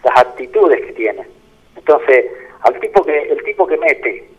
las 0.04 0.20
actitudes 0.20 0.86
que 0.86 0.94
tiene. 0.94 1.26
Entonces, 1.76 2.26
al 2.62 2.80
tipo 2.80 3.04
que 3.04 3.18
el 3.18 3.44
tipo 3.44 3.68
que 3.68 3.78
mete 3.78 4.30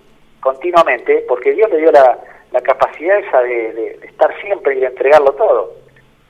continuamente, 0.40 1.24
porque 1.28 1.52
Dios 1.52 1.70
le 1.70 1.78
dio 1.78 1.92
la, 1.92 2.18
capacidad 2.62 3.18
esa 3.18 3.40
de, 3.42 3.98
estar 4.02 4.34
siempre 4.40 4.76
y 4.76 4.80
de 4.80 4.86
entregarlo 4.86 5.32
todo, 5.32 5.74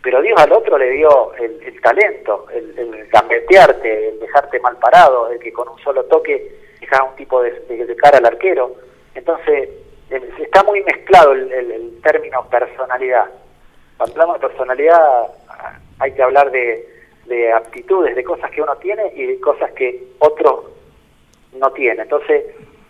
pero 0.03 0.21
Dios 0.23 0.39
al 0.41 0.53
otro 0.53 0.79
le 0.79 0.91
dio 0.91 1.33
el, 1.35 1.81
talento, 1.81 2.47
el, 2.53 2.79
el 2.79 3.07
gambetearte, 3.09 4.11
el 4.11 4.21
dejarte 4.21 4.61
mal 4.61 4.77
parado, 4.77 5.31
el 5.31 5.39
que 5.39 5.53
con 5.53 5.69
un 5.69 5.79
solo 5.79 6.05
toque 6.05 6.53
deja 6.81 7.03
un 7.05 7.17
tipo 7.17 7.43
de, 7.43 7.51
de, 7.53 7.97
cara 7.97 8.19
al 8.19 8.27
arquero. 8.27 8.75
Entonces, 9.15 9.71
está 10.39 10.63
muy 10.65 10.83
mezclado 10.83 11.33
el, 11.33 12.01
término 12.03 12.49
personalidad. 12.49 13.27
Cuando 13.97 14.15
hablamos 14.15 14.41
de 14.41 14.49
personalidad, 14.49 15.27
hay 15.99 16.13
que 16.13 16.23
hablar 16.23 16.51
de, 16.51 16.98
de 17.29 17.53
aptitudes, 17.53 18.17
de 18.17 18.25
cosas 18.25 18.51
que 18.51 18.63
uno 18.63 18.75
tiene 18.77 19.13
y 19.15 19.27
de 19.27 19.41
cosas 19.41 19.71
que 19.73 20.03
otro 20.19 20.71
no 21.53 21.71
tiene. 21.73 22.03
Entonces, 22.03 22.45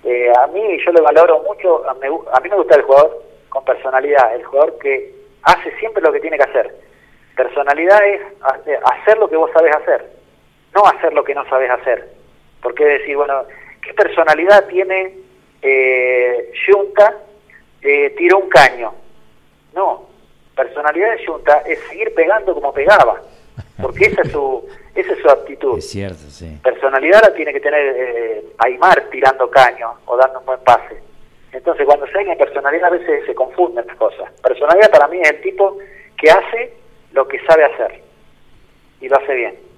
eh, 0.04 0.32
a 0.36 0.46
mí 0.46 0.62
yo 0.84 0.92
le 0.92 1.00
valoro 1.00 1.42
mucho, 1.42 1.88
a, 1.88 1.94
mí 1.94 2.48
me 2.48 2.56
gusta 2.56 2.76
el 2.76 2.82
jugador 2.82 3.22
con 3.48 3.64
personalidad, 3.64 4.34
el 4.34 4.44
jugador 4.44 4.78
que 4.78 5.12
hace 5.42 5.76
siempre 5.78 6.02
lo 6.02 6.12
que 6.12 6.20
tiene 6.20 6.36
que 6.36 6.44
hacer. 6.44 6.74
Personalidad 7.36 8.04
es 8.06 8.20
hacer 8.84 9.18
lo 9.18 9.28
que 9.28 9.36
vos 9.36 9.50
sabés 9.52 9.74
hacer, 9.74 10.08
no 10.74 10.84
hacer 10.86 11.12
lo 11.12 11.24
que 11.24 11.34
no 11.34 11.48
sabés 11.48 11.70
hacer. 11.70 12.08
Porque 12.62 12.84
decir, 12.84 13.16
bueno, 13.16 13.44
¿qué 13.82 13.94
personalidad 13.94 14.66
tiene 14.68 15.14
eh, 15.62 16.52
Junta? 16.66 17.14
Eh, 17.80 18.10
tiró 18.16 18.38
un 18.38 18.48
caño. 18.48 18.92
No, 19.72 20.08
personalidad 20.56 21.12
de 21.12 21.26
Junta 21.26 21.62
es 21.66 21.78
seguir 21.88 22.12
pegando 22.14 22.54
como 22.54 22.72
pegaba 22.72 23.20
porque 23.80 24.06
esa 24.06 24.22
es 24.22 24.32
su, 24.32 24.68
esa 24.94 25.12
es 25.12 25.18
su 25.20 25.28
actitud. 25.28 25.78
Es 25.78 25.90
cierto, 25.90 26.22
sí. 26.28 26.58
Personalidad 26.62 27.22
la 27.22 27.34
tiene 27.34 27.52
que 27.52 27.60
tener 27.60 27.80
eh, 27.80 28.44
Aymar 28.58 29.08
tirando 29.10 29.48
caño 29.50 29.94
o 30.06 30.16
dando 30.16 30.40
un 30.40 30.46
buen 30.46 30.60
pase. 30.60 30.96
Entonces, 31.52 31.86
cuando 31.86 32.06
se 32.06 32.18
habla 32.18 32.36
personalidad, 32.36 32.86
a 32.86 32.90
veces 32.90 33.24
se 33.26 33.34
confunden 33.34 33.86
las 33.86 33.96
cosas. 33.96 34.30
Personalidad 34.42 34.90
para 34.90 35.08
mí 35.08 35.18
es 35.22 35.30
el 35.30 35.40
tipo 35.40 35.78
que 36.16 36.30
hace 36.30 36.72
lo 37.12 37.26
que 37.26 37.38
sabe 37.46 37.64
hacer 37.64 38.02
y 39.00 39.08
lo 39.08 39.16
hace 39.16 39.34
bien. 39.34 39.68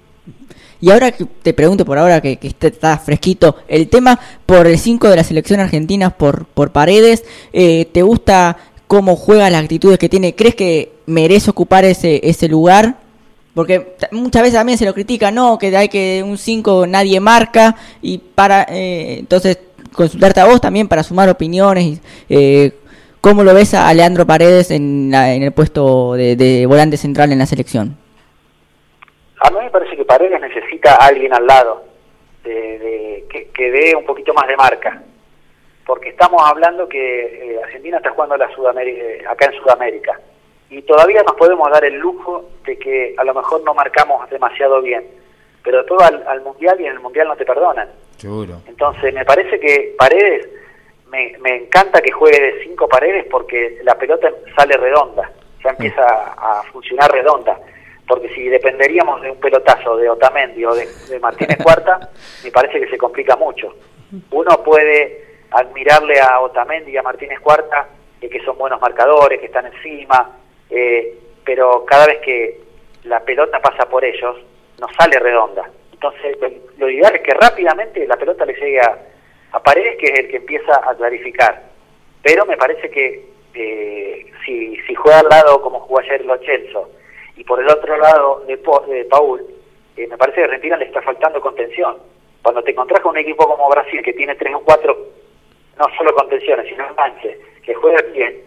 Y 0.80 0.90
ahora 0.90 1.12
que 1.12 1.26
te 1.42 1.52
pregunto 1.52 1.84
por 1.84 1.98
ahora 1.98 2.20
que, 2.20 2.38
que 2.38 2.48
está 2.66 2.98
fresquito 2.98 3.56
el 3.68 3.88
tema 3.88 4.18
por 4.46 4.66
el 4.66 4.78
5 4.78 5.08
de 5.08 5.16
la 5.16 5.24
selección 5.24 5.60
argentina 5.60 6.10
por, 6.10 6.46
por 6.46 6.72
paredes, 6.72 7.24
eh, 7.52 7.86
¿te 7.92 8.02
gusta 8.02 8.56
cómo 8.86 9.14
juega 9.14 9.50
las 9.50 9.62
actitudes 9.62 9.98
que 9.98 10.08
tiene? 10.08 10.34
¿Crees 10.34 10.54
que 10.54 10.92
merece 11.06 11.50
ocupar 11.50 11.84
ese, 11.84 12.20
ese 12.24 12.48
lugar? 12.48 12.96
Porque 13.60 13.92
muchas 14.12 14.40
veces 14.40 14.58
también 14.58 14.78
se 14.78 14.86
lo 14.86 14.94
critica, 14.94 15.30
no, 15.30 15.58
que 15.58 15.76
hay 15.76 15.90
que 15.90 16.22
un 16.24 16.38
5 16.38 16.86
nadie 16.86 17.20
marca 17.20 17.76
y 18.00 18.16
para 18.16 18.62
eh, 18.62 19.18
entonces 19.18 19.58
consultarte 19.94 20.40
a 20.40 20.46
vos 20.46 20.62
también 20.62 20.88
para 20.88 21.02
sumar 21.02 21.28
opiniones. 21.28 22.00
Eh, 22.30 22.72
¿Cómo 23.20 23.44
lo 23.44 23.52
ves 23.52 23.74
a 23.74 23.92
Leandro 23.92 24.26
Paredes 24.26 24.70
en, 24.70 25.12
en 25.12 25.42
el 25.42 25.52
puesto 25.52 26.14
de, 26.14 26.64
volante 26.66 26.96
central 26.96 27.32
en 27.32 27.38
la 27.38 27.44
selección? 27.44 27.98
A 29.42 29.50
mí 29.50 29.58
me 29.62 29.68
parece 29.68 29.94
que 29.94 30.06
Paredes 30.06 30.40
necesita 30.40 30.94
a 30.94 31.08
alguien 31.08 31.34
al 31.34 31.46
lado 31.46 31.84
de, 32.42 33.26
que, 33.28 33.70
dé 33.70 33.94
un 33.94 34.06
poquito 34.06 34.32
más 34.32 34.48
de 34.48 34.56
marca. 34.56 35.02
Porque 35.84 36.08
estamos 36.08 36.40
hablando 36.46 36.88
que 36.88 37.56
eh, 37.56 37.60
Argentina 37.62 37.98
está 37.98 38.08
jugando 38.08 38.38
la 38.38 38.50
Sudamérica, 38.54 39.02
eh, 39.02 39.24
acá 39.28 39.50
en 39.52 39.60
Sudamérica 39.60 40.18
y 40.70 40.82
todavía 40.82 41.22
nos 41.24 41.34
podemos 41.34 41.68
dar 41.70 41.84
el 41.84 41.96
lujo 41.98 42.48
de 42.64 42.78
que 42.78 43.14
a 43.18 43.24
lo 43.24 43.34
mejor 43.34 43.62
no 43.64 43.74
marcamos 43.74 44.30
demasiado 44.30 44.80
bien, 44.80 45.04
pero 45.64 45.84
todo 45.84 45.98
al, 46.00 46.40
mundial 46.42 46.80
y 46.80 46.86
en 46.86 46.92
el 46.92 47.00
mundial 47.00 47.26
no 47.26 47.36
te 47.36 47.44
perdonan. 47.44 47.88
Seguro. 48.16 48.62
Entonces 48.66 49.12
me 49.12 49.24
parece 49.24 49.58
que 49.58 49.94
Paredes, 49.98 50.48
me, 51.10 51.36
me 51.40 51.56
encanta 51.56 52.00
que 52.00 52.12
juegue 52.12 52.40
de 52.40 52.62
cinco 52.62 52.88
paredes 52.88 53.26
porque 53.28 53.80
la 53.82 53.96
pelota 53.96 54.30
sale 54.56 54.76
redonda, 54.76 55.30
ya 55.62 55.70
empieza 55.70 56.04
a, 56.06 56.62
funcionar 56.72 57.10
redonda. 57.10 57.58
Porque 58.06 58.28
si 58.30 58.48
dependeríamos 58.48 59.22
de 59.22 59.30
un 59.30 59.38
pelotazo 59.38 59.96
de 59.96 60.08
Otamendi 60.08 60.64
o 60.64 60.74
de, 60.74 60.86
Martínez 61.20 61.58
Cuarta, 61.62 62.10
me 62.44 62.50
parece 62.52 62.80
que 62.80 62.88
se 62.88 62.98
complica 62.98 63.36
mucho. 63.36 63.74
Uno 64.30 64.62
puede 64.64 65.40
admirarle 65.50 66.20
a 66.20 66.40
Otamendi 66.40 66.92
y 66.92 66.96
a 66.96 67.02
Martínez 67.02 67.40
Cuarta, 67.40 67.88
que 68.20 68.44
son 68.44 68.58
buenos 68.58 68.80
marcadores, 68.80 69.40
que 69.40 69.46
están 69.46 69.66
encima, 69.66 70.39
eh, 70.70 71.18
pero 71.44 71.84
cada 71.84 72.06
vez 72.06 72.18
que 72.20 72.60
la 73.04 73.20
pelota 73.20 73.60
pasa 73.60 73.88
por 73.88 74.04
ellos, 74.04 74.36
no 74.78 74.86
sale 74.98 75.18
redonda. 75.18 75.70
Entonces, 75.92 76.36
lo, 76.78 76.88
ideal 76.88 77.14
es 77.14 77.22
que 77.22 77.34
rápidamente 77.34 78.06
la 78.06 78.16
pelota 78.16 78.44
le 78.44 78.54
llegue 78.54 78.80
a, 78.80 78.98
Paredes, 79.64 79.96
que 79.98 80.06
es 80.06 80.18
el 80.20 80.28
que 80.28 80.36
empieza 80.36 80.80
a 80.88 80.94
clarificar. 80.94 81.62
Pero 82.22 82.46
me 82.46 82.56
parece 82.56 82.88
que 82.88 83.26
eh, 83.54 84.32
si, 84.44 84.76
si 84.86 84.94
juega 84.94 85.20
al 85.20 85.28
lado 85.28 85.60
como 85.60 85.80
jugó 85.80 86.00
ayer 86.00 86.24
Lo 86.24 86.36
Chelso 86.38 86.88
y 87.36 87.44
por 87.44 87.60
el 87.60 87.68
otro 87.68 87.96
lado 87.96 88.44
de, 88.46 88.56
Paul, 88.58 89.44
eh, 89.96 90.06
me 90.06 90.16
parece 90.16 90.36
que 90.36 90.42
a 90.42 90.44
Argentina 90.44 90.76
le 90.76 90.84
está 90.84 91.02
faltando 91.02 91.40
contención. 91.40 91.96
Cuando 92.42 92.62
te 92.62 92.70
encontrás 92.70 93.00
con 93.00 93.10
un 93.10 93.18
equipo 93.18 93.46
como 93.46 93.68
Brasil 93.68 94.02
que 94.02 94.12
tiene 94.12 94.34
tres 94.34 94.54
o 94.54 94.60
cuatro, 94.60 94.96
no 95.78 95.86
solo 95.96 96.14
contenciones, 96.14 96.66
sino 96.68 96.86
enganches, 96.88 97.38
que 97.62 97.74
juega 97.74 98.02
bien, 98.12 98.42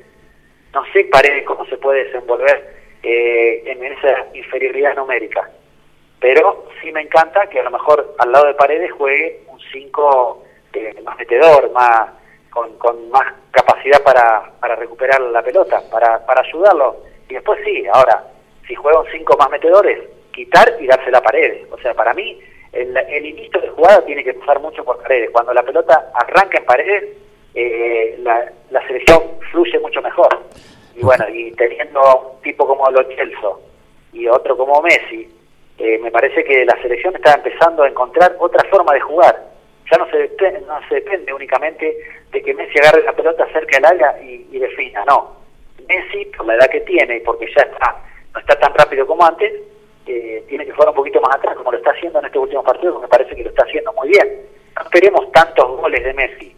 no 0.74 0.84
sé 0.92 1.06
Paredes 1.06 1.46
cómo 1.46 1.66
se 1.68 1.78
puede 1.78 2.06
desenvolver 2.06 2.74
eh, 3.04 3.64
en 3.66 3.84
esa 3.84 4.26
inferioridad 4.34 4.96
numérica. 4.96 5.50
Pero 6.20 6.66
sí 6.82 6.92
me 6.92 7.02
encanta 7.02 7.48
que 7.48 7.60
a 7.60 7.64
lo 7.64 7.72
mejor 7.72 8.16
al 8.18 8.32
lado 8.32 8.48
de 8.48 8.54
Paredes 8.54 8.92
juegue 8.94 9.44
un 9.48 9.60
5 9.60 10.44
eh, 10.74 11.02
más 11.04 11.18
metedor, 11.18 11.72
más 11.72 12.12
con, 12.50 13.10
más 13.10 13.34
capacidad 13.52 14.02
para, 14.04 14.52
para 14.60 14.76
recuperar 14.76 15.20
la 15.22 15.42
pelota, 15.42 15.82
para, 15.92 16.24
ayudarlo. 16.42 16.98
Y 17.28 17.34
después 17.34 17.60
sí, 17.66 17.86
ahora, 17.92 18.24
si 18.68 18.76
juega 18.76 19.02
un 19.02 19.12
5 19.12 19.38
más 19.38 19.50
metedores, 19.50 20.00
quitar 20.32 20.76
y 20.80 20.88
darse 20.88 21.12
la 21.12 21.22
pared. 21.22 21.66
O 21.72 21.78
sea, 21.80 21.94
para 21.94 22.14
mí 22.14 22.40
el, 22.72 22.96
el, 22.96 23.26
inicio 23.26 23.60
de 23.60 23.70
jugada 23.70 24.06
tiene 24.06 24.24
que 24.24 24.34
pasar 24.34 24.60
mucho 24.60 24.84
por 24.84 25.02
paredes. 25.02 25.30
Cuando 25.32 25.54
la 25.54 25.64
pelota 25.64 26.12
arranca 26.14 26.58
en 26.58 26.66
paredes, 26.66 27.18
eh, 27.56 28.16
la, 28.20 28.88
selección 28.88 29.22
fluye 29.52 29.80
mucho 29.80 30.02
mejor. 30.02 30.30
Y 30.96 31.02
bueno, 31.02 31.26
y 31.30 31.52
teniendo 31.54 32.02
un 32.36 32.42
tipo 32.42 32.68
como 32.68 32.90
Lo 32.92 33.04
Celso 33.16 33.62
y 34.12 34.28
otro 34.28 34.56
como 34.58 34.82
Messi, 34.82 35.28
eh, 35.78 35.98
me 36.00 36.12
parece 36.12 36.44
que 36.44 36.66
la 36.66 36.80
selección 36.82 37.16
está 37.16 37.34
empezando 37.34 37.84
a 37.84 37.90
encontrar 37.90 38.36
otra 38.40 38.64
forma 38.70 38.94
de 38.94 39.00
jugar. 39.02 39.54
Ya 39.92 39.98
no 39.98 40.10
se, 40.10 40.32
no 40.68 40.80
se 40.88 40.96
depende 40.96 41.34
únicamente 41.34 41.98
de 42.32 42.42
que 42.42 42.54
Messi 42.54 42.80
agarre 42.80 43.04
la 43.04 43.14
pelota 43.14 43.46
cerca 43.52 43.78
del 43.78 43.86
área 43.86 44.22
y, 44.24 44.48
y 44.52 44.60
defina, 44.60 45.04
no. 45.06 45.44
Messi, 45.88 46.26
por 46.38 46.46
la 46.46 46.56
edad 46.56 46.70
que 46.70 46.82
tiene 46.82 47.18
y 47.18 47.20
porque 47.22 47.48
ya 47.56 47.64
está, 47.64 47.96
no 48.34 48.40
está 48.40 48.58
tan 48.60 48.74
rápido 48.74 49.06
como 49.06 49.26
antes, 49.26 49.52
eh, 50.06 50.44
tiene 50.48 50.66
que 50.66 50.72
jugar 50.72 50.90
un 50.90 50.96
poquito 50.96 51.22
más 51.22 51.36
atrás, 51.36 51.56
como 51.56 51.72
lo 51.72 51.78
está 51.78 51.92
haciendo 51.92 52.20
en 52.20 52.26
este 52.26 52.40
último 52.40 52.64
partido, 52.64 53.00
me 53.00 53.08
parece 53.08 53.36
que 53.36 53.44
lo 53.44 53.50
está 53.50 53.64
haciendo 53.64 53.94
muy 53.94 54.10
bien. 54.10 54.28
No 54.76 54.82
esperemos 54.82 55.32
tantos 55.32 55.78
goles 55.80 56.04
de 56.04 56.14
Messi, 56.14 56.53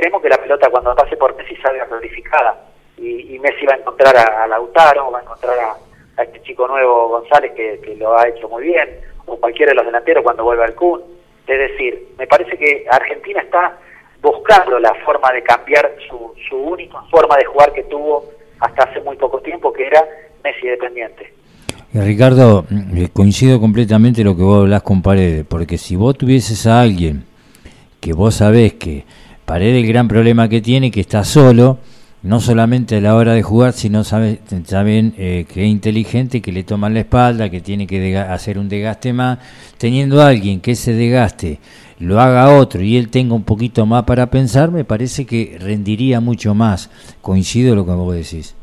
esperemos 0.00 0.22
que 0.22 0.30
la 0.30 0.38
pelota 0.38 0.70
cuando 0.70 0.94
pase 0.94 1.14
por 1.18 1.36
Messi 1.36 1.54
salga 1.56 1.84
clarificada 1.84 2.58
y, 2.96 3.38
Messi 3.38 3.66
va 3.66 3.74
a 3.74 3.76
encontrar 3.76 4.16
a, 4.16 4.46
Lautaro, 4.46 5.10
va 5.10 5.18
a 5.18 5.22
encontrar 5.22 5.58
a, 6.16 6.22
este 6.22 6.40
chico 6.42 6.66
nuevo 6.66 7.08
González 7.08 7.52
que, 7.52 7.96
lo 7.96 8.18
ha 8.18 8.26
hecho 8.28 8.48
muy 8.48 8.64
bien, 8.64 8.88
o 9.26 9.36
cualquiera 9.36 9.72
de 9.72 9.76
los 9.76 9.84
delanteros 9.84 10.24
cuando 10.24 10.44
vuelva 10.44 10.64
al 10.64 10.74
Kun. 10.74 11.02
Es 11.46 11.58
decir, 11.58 12.08
me 12.18 12.26
parece 12.26 12.56
que 12.56 12.86
Argentina 12.90 13.42
está 13.42 13.76
buscando 14.22 14.78
la 14.78 14.94
forma 15.04 15.32
de 15.32 15.42
cambiar 15.42 15.94
su, 16.08 16.32
su 16.48 16.56
única 16.56 17.02
forma 17.10 17.36
de 17.36 17.44
jugar 17.44 17.72
que 17.72 17.82
tuvo 17.84 18.24
hasta 18.58 18.84
hace 18.84 19.00
muy 19.00 19.16
poco 19.16 19.40
tiempo, 19.40 19.70
que 19.70 19.86
era 19.86 20.02
Messi 20.42 20.66
dependiente. 20.66 21.30
Ricardo, 21.92 22.64
eh, 22.70 23.08
coincido 23.12 23.60
completamente 23.60 24.24
lo 24.24 24.34
que 24.34 24.42
vos 24.42 24.62
hablas 24.62 24.82
con 24.82 25.02
Paredes, 25.02 25.44
porque 25.46 25.76
si 25.76 25.94
vos 25.96 26.16
tuvieses 26.16 26.66
a 26.66 26.80
alguien 26.80 27.24
que 28.00 28.14
vos 28.14 28.36
sabés 28.36 28.74
que 28.74 29.04
Paredes 29.50 29.82
el 29.82 29.88
gran 29.88 30.06
problema 30.06 30.48
que 30.48 30.60
tiene, 30.60 30.92
que 30.92 31.00
está 31.00 31.24
solo, 31.24 31.78
no 32.22 32.38
solamente 32.38 32.98
a 32.98 33.00
la 33.00 33.16
hora 33.16 33.32
de 33.32 33.42
jugar, 33.42 33.72
sino 33.72 34.04
sabe, 34.04 34.38
eh, 34.46 35.44
que 35.52 35.64
es 35.64 35.66
inteligente, 35.66 36.40
que 36.40 36.52
le 36.52 36.62
toman 36.62 36.94
la 36.94 37.00
espalda, 37.00 37.50
que 37.50 37.60
tiene 37.60 37.84
que 37.84 38.16
hacer 38.16 38.58
un 38.58 38.68
desgaste 38.68 39.12
más, 39.12 39.40
teniendo 39.76 40.22
a 40.22 40.28
alguien 40.28 40.60
que 40.60 40.70
ese 40.70 40.92
desgaste 40.92 41.58
lo 41.98 42.20
haga 42.20 42.56
otro 42.56 42.80
y 42.80 42.96
él 42.96 43.10
tenga 43.10 43.34
un 43.34 43.42
poquito 43.42 43.86
más 43.86 44.04
para 44.04 44.26
pensar, 44.26 44.70
me 44.70 44.84
parece 44.84 45.26
que 45.26 45.58
rendiría 45.60 46.20
mucho 46.20 46.54
más. 46.54 46.88
Coincido 47.20 47.74
lo 47.74 47.84
que 47.84 47.90
vos 47.90 48.14
decís. 48.14 48.54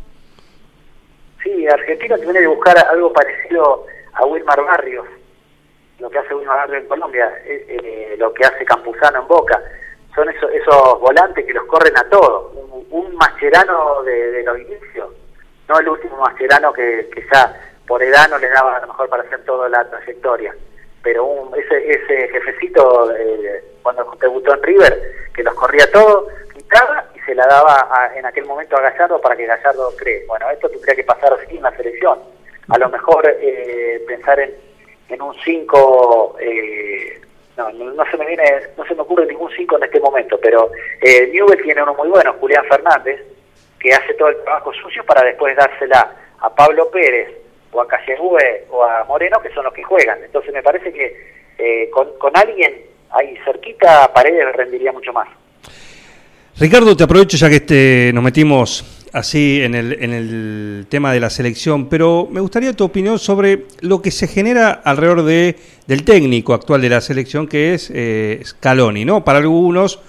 Sí, 1.44 1.68
Argentina 1.68 2.16
tiene 2.16 2.40
que 2.40 2.48
buscar 2.48 2.78
algo 2.90 3.12
parecido 3.12 3.86
a 4.14 4.26
Wilmar 4.26 4.64
Barrios, 4.64 5.06
lo 6.00 6.10
que 6.10 6.20
hace 6.20 6.34
Wilmar 6.34 6.60
Barrios 6.60 6.84
en 6.84 6.88
Colombia, 6.88 7.30
eh, 7.46 8.16
lo 8.18 8.34
que 8.34 8.46
hace 8.46 8.64
Campuzano 8.64 9.24
en 9.24 9.28
Boca. 9.28 9.62
Son 10.18 10.28
esos, 10.30 10.52
esos 10.52 11.00
volantes 11.00 11.46
que 11.46 11.54
los 11.54 11.66
corren 11.66 11.96
a 11.96 12.10
todos. 12.10 12.52
Un, 12.56 12.88
un 12.90 13.16
Mascherano 13.18 14.02
de, 14.02 14.42
los 14.42 14.60
inicios, 14.60 15.12
no 15.70 15.80
el 15.80 15.88
último 15.88 16.18
Mascherano 16.18 16.74
que, 16.74 17.08
que 17.14 17.24
ya 17.32 17.56
por 17.86 18.02
edad 18.02 18.28
no 18.28 18.40
le 18.40 18.50
daba 18.50 18.78
a 18.78 18.82
lo 18.82 18.88
mejor 18.88 19.10
para 19.10 19.22
hacer 19.22 19.44
toda 19.46 19.70
la 19.70 19.88
trayectoria. 19.88 20.56
Pero 21.04 21.24
un, 21.24 21.56
ese, 21.56 21.92
ese 21.92 22.30
jefecito, 22.30 23.16
eh, 23.16 23.64
cuando 23.84 24.12
debutó 24.20 24.56
en 24.56 24.64
River, 24.64 25.00
que 25.36 25.44
los 25.44 25.54
corría 25.54 25.90
todos, 25.92 26.34
quitaba 26.52 27.06
y 27.16 27.20
se 27.20 27.36
la 27.36 27.46
daba 27.46 27.88
a, 27.92 28.18
en 28.18 28.26
aquel 28.26 28.46
momento 28.46 28.76
a 28.76 28.82
Gallardo 28.82 29.22
para 29.22 29.36
que 29.36 29.46
Gallardo 29.46 29.94
cree. 29.98 30.26
Bueno, 30.26 30.50
esto 30.50 30.68
tendría 30.68 30.96
que 30.96 31.04
pasar 31.04 31.32
así 31.34 31.58
en 31.58 31.62
la 31.62 31.78
selección. 31.78 32.18
A 32.70 32.78
lo 32.80 32.90
mejor 32.90 33.24
eh, 33.40 34.04
pensar 34.08 34.40
en, 34.40 34.52
en 35.10 35.22
un 35.22 35.36
5, 35.46 36.38
eh, 36.40 37.22
no, 37.58 37.72
no, 37.72 38.04
se 38.12 38.18
me 38.18 38.26
viene, 38.28 38.44
no 38.78 38.86
se 38.86 38.94
me 38.94 39.02
ocurre 39.02 39.26
ningún 39.26 39.52
5 39.56 39.78
en 39.78 39.84
este 39.84 40.00
momento, 40.00 40.40
pero 40.42 40.72
eh, 41.02 41.30
Newell 41.34 41.62
tiene 41.64 41.82
uno 41.82 41.96
muy 41.96 42.08
bueno, 42.08 42.36
Julián 42.40 42.64
Fernández, 42.70 43.22
que 43.80 43.92
hace 43.92 44.14
todo 44.14 44.30
el 44.30 44.44
trabajo 44.44 44.72
suyo 44.74 45.04
para 45.06 45.24
después 45.24 45.56
dársela 45.56 46.16
a 46.40 46.54
Pablo 46.54 46.90
Pérez 46.92 47.30
o 47.72 47.82
a 47.82 47.88
Callegüe 47.88 48.66
o 48.70 48.84
a 48.84 49.04
Moreno, 49.06 49.40
que 49.42 49.54
son 49.54 49.64
los 49.64 49.74
que 49.74 49.84
juegan. 49.84 50.24
Entonces 50.24 50.54
me 50.54 50.62
parece 50.62 50.94
que 50.94 51.16
eh, 51.58 51.90
con, 51.90 52.18
con 52.18 52.36
alguien 52.38 52.74
ahí 53.12 53.38
cerquita, 53.44 54.12
Paredes 54.14 54.56
rendiría 54.56 54.92
mucho 54.92 55.12
más. 55.12 55.28
Ricardo, 56.60 56.96
te 56.96 57.04
aprovecho 57.04 57.38
ya 57.38 57.50
que 57.50 57.58
este, 57.58 58.12
nos 58.14 58.24
metimos 58.24 58.97
así 59.14 59.62
en 59.62 59.76
el, 59.76 59.98
en 60.00 60.14
el 60.14 60.86
tema 60.90 61.12
de 61.14 61.20
la 61.20 61.30
selección, 61.30 61.88
pero 61.88 62.28
me 62.32 62.42
gustaría 62.42 62.74
tu 62.74 62.84
opinión 62.84 63.20
sobre 63.20 63.66
lo 63.82 64.02
que 64.02 64.12
se 64.12 64.28
genera 64.28 64.72
alrededor 64.72 65.24
de, 65.24 65.56
del 65.88 66.04
técnico 66.04 66.54
actual 66.54 66.82
de 66.82 66.90
la 66.90 67.02
selección, 67.02 67.48
que 67.48 67.74
es 67.74 67.92
eh, 67.94 68.42
Scaloni, 68.44 69.06
¿no? 69.06 69.24
Para 69.24 69.40
algunos, 69.40 70.00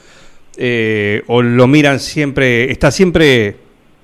eh, 0.57 1.23
o 1.27 1.43
lo 1.43 1.67
miran 1.67 2.01
siempre, 2.01 2.71
está 2.71 2.91
siempre, 2.91 3.57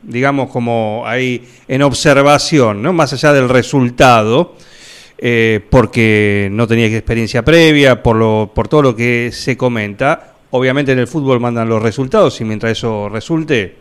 digamos, 0.02 0.50
como 0.50 1.02
ahí 1.06 1.46
en 1.68 1.82
observación, 1.82 2.82
¿no? 2.82 2.92
Más 2.92 3.12
allá 3.12 3.32
del 3.32 3.48
resultado. 3.48 4.56
Eh, 5.16 5.60
porque 5.70 6.48
no 6.50 6.66
tenía 6.66 6.86
experiencia 6.86 7.44
previa, 7.44 8.02
por, 8.02 8.16
lo, 8.16 8.50
por 8.52 8.66
todo 8.66 8.82
lo 8.82 8.96
que 8.96 9.30
se 9.32 9.56
comenta, 9.56 10.34
Obviamente 10.56 10.92
en 10.92 11.00
el 11.00 11.08
fútbol 11.08 11.40
mandan 11.40 11.68
los 11.68 11.82
resultados 11.82 12.40
y 12.40 12.44
mientras 12.44 12.78
eso 12.78 13.08
resulte 13.08 13.74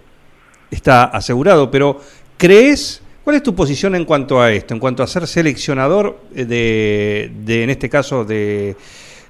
está 0.73 1.05
asegurado, 1.05 1.69
pero 1.71 1.97
¿crees, 2.37 3.01
cuál 3.23 3.35
es 3.35 3.43
tu 3.43 3.55
posición 3.55 3.95
en 3.95 4.05
cuanto 4.05 4.41
a 4.41 4.51
esto, 4.51 4.73
en 4.73 4.79
cuanto 4.79 5.03
a 5.03 5.07
ser 5.07 5.27
seleccionador 5.27 6.19
de, 6.31 7.31
de 7.33 7.63
en 7.63 7.69
este 7.69 7.89
caso, 7.89 8.25
de, 8.25 8.75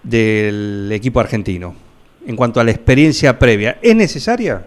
del 0.04 0.90
equipo 0.92 1.20
argentino? 1.20 1.76
En 2.26 2.36
cuanto 2.36 2.60
a 2.60 2.64
la 2.64 2.72
experiencia 2.72 3.38
previa, 3.38 3.78
¿es 3.82 3.96
necesaria? 3.96 4.66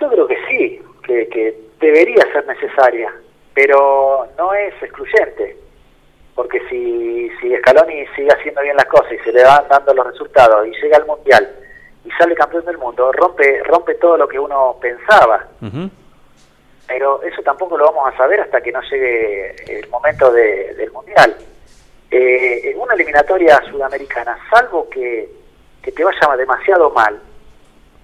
Yo 0.00 0.08
creo 0.10 0.26
que 0.28 0.36
sí, 0.48 0.80
que, 1.04 1.28
que 1.28 1.60
debería 1.80 2.24
ser 2.32 2.46
necesaria, 2.46 3.12
pero 3.54 4.28
no 4.38 4.54
es 4.54 4.74
excluyente 4.82 5.56
porque 6.38 6.60
si, 6.70 7.28
si 7.40 7.52
Scaloni 7.56 8.06
sigue 8.14 8.28
haciendo 8.28 8.62
bien 8.62 8.76
las 8.76 8.84
cosas 8.84 9.12
y 9.12 9.18
se 9.24 9.32
le 9.32 9.42
van 9.42 9.64
dando 9.68 9.92
los 9.92 10.06
resultados 10.06 10.68
y 10.68 10.70
llega 10.80 10.98
al 10.98 11.04
Mundial 11.04 11.48
y 12.08 12.10
sale 12.12 12.34
campeón 12.34 12.64
del 12.64 12.78
mundo, 12.78 13.12
rompe 13.12 13.62
rompe 13.64 13.94
todo 13.96 14.16
lo 14.16 14.26
que 14.26 14.38
uno 14.38 14.76
pensaba. 14.80 15.46
Uh 15.60 15.66
-huh. 15.66 15.90
Pero 16.86 17.22
eso 17.22 17.42
tampoco 17.42 17.76
lo 17.76 17.84
vamos 17.84 18.08
a 18.08 18.16
saber 18.16 18.40
hasta 18.40 18.62
que 18.62 18.72
no 18.72 18.80
llegue 18.80 19.54
el 19.80 19.88
momento 19.90 20.32
de, 20.32 20.72
del 20.74 20.90
Mundial. 20.90 21.36
Eh, 22.10 22.70
en 22.70 22.80
una 22.80 22.94
eliminatoria 22.94 23.60
sudamericana, 23.70 24.38
salvo 24.50 24.88
que, 24.88 25.28
que 25.82 25.92
te 25.92 26.02
vaya 26.02 26.34
demasiado 26.38 26.90
mal, 26.90 27.20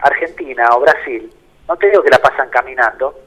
Argentina 0.01 0.69
o 0.73 0.81
Brasil, 0.81 1.33
no 1.67 1.77
te 1.79 1.89
digo 1.89 2.03
que 2.03 2.11
la 2.11 2.19
pasan 2.19 2.51
caminando, 2.51 3.19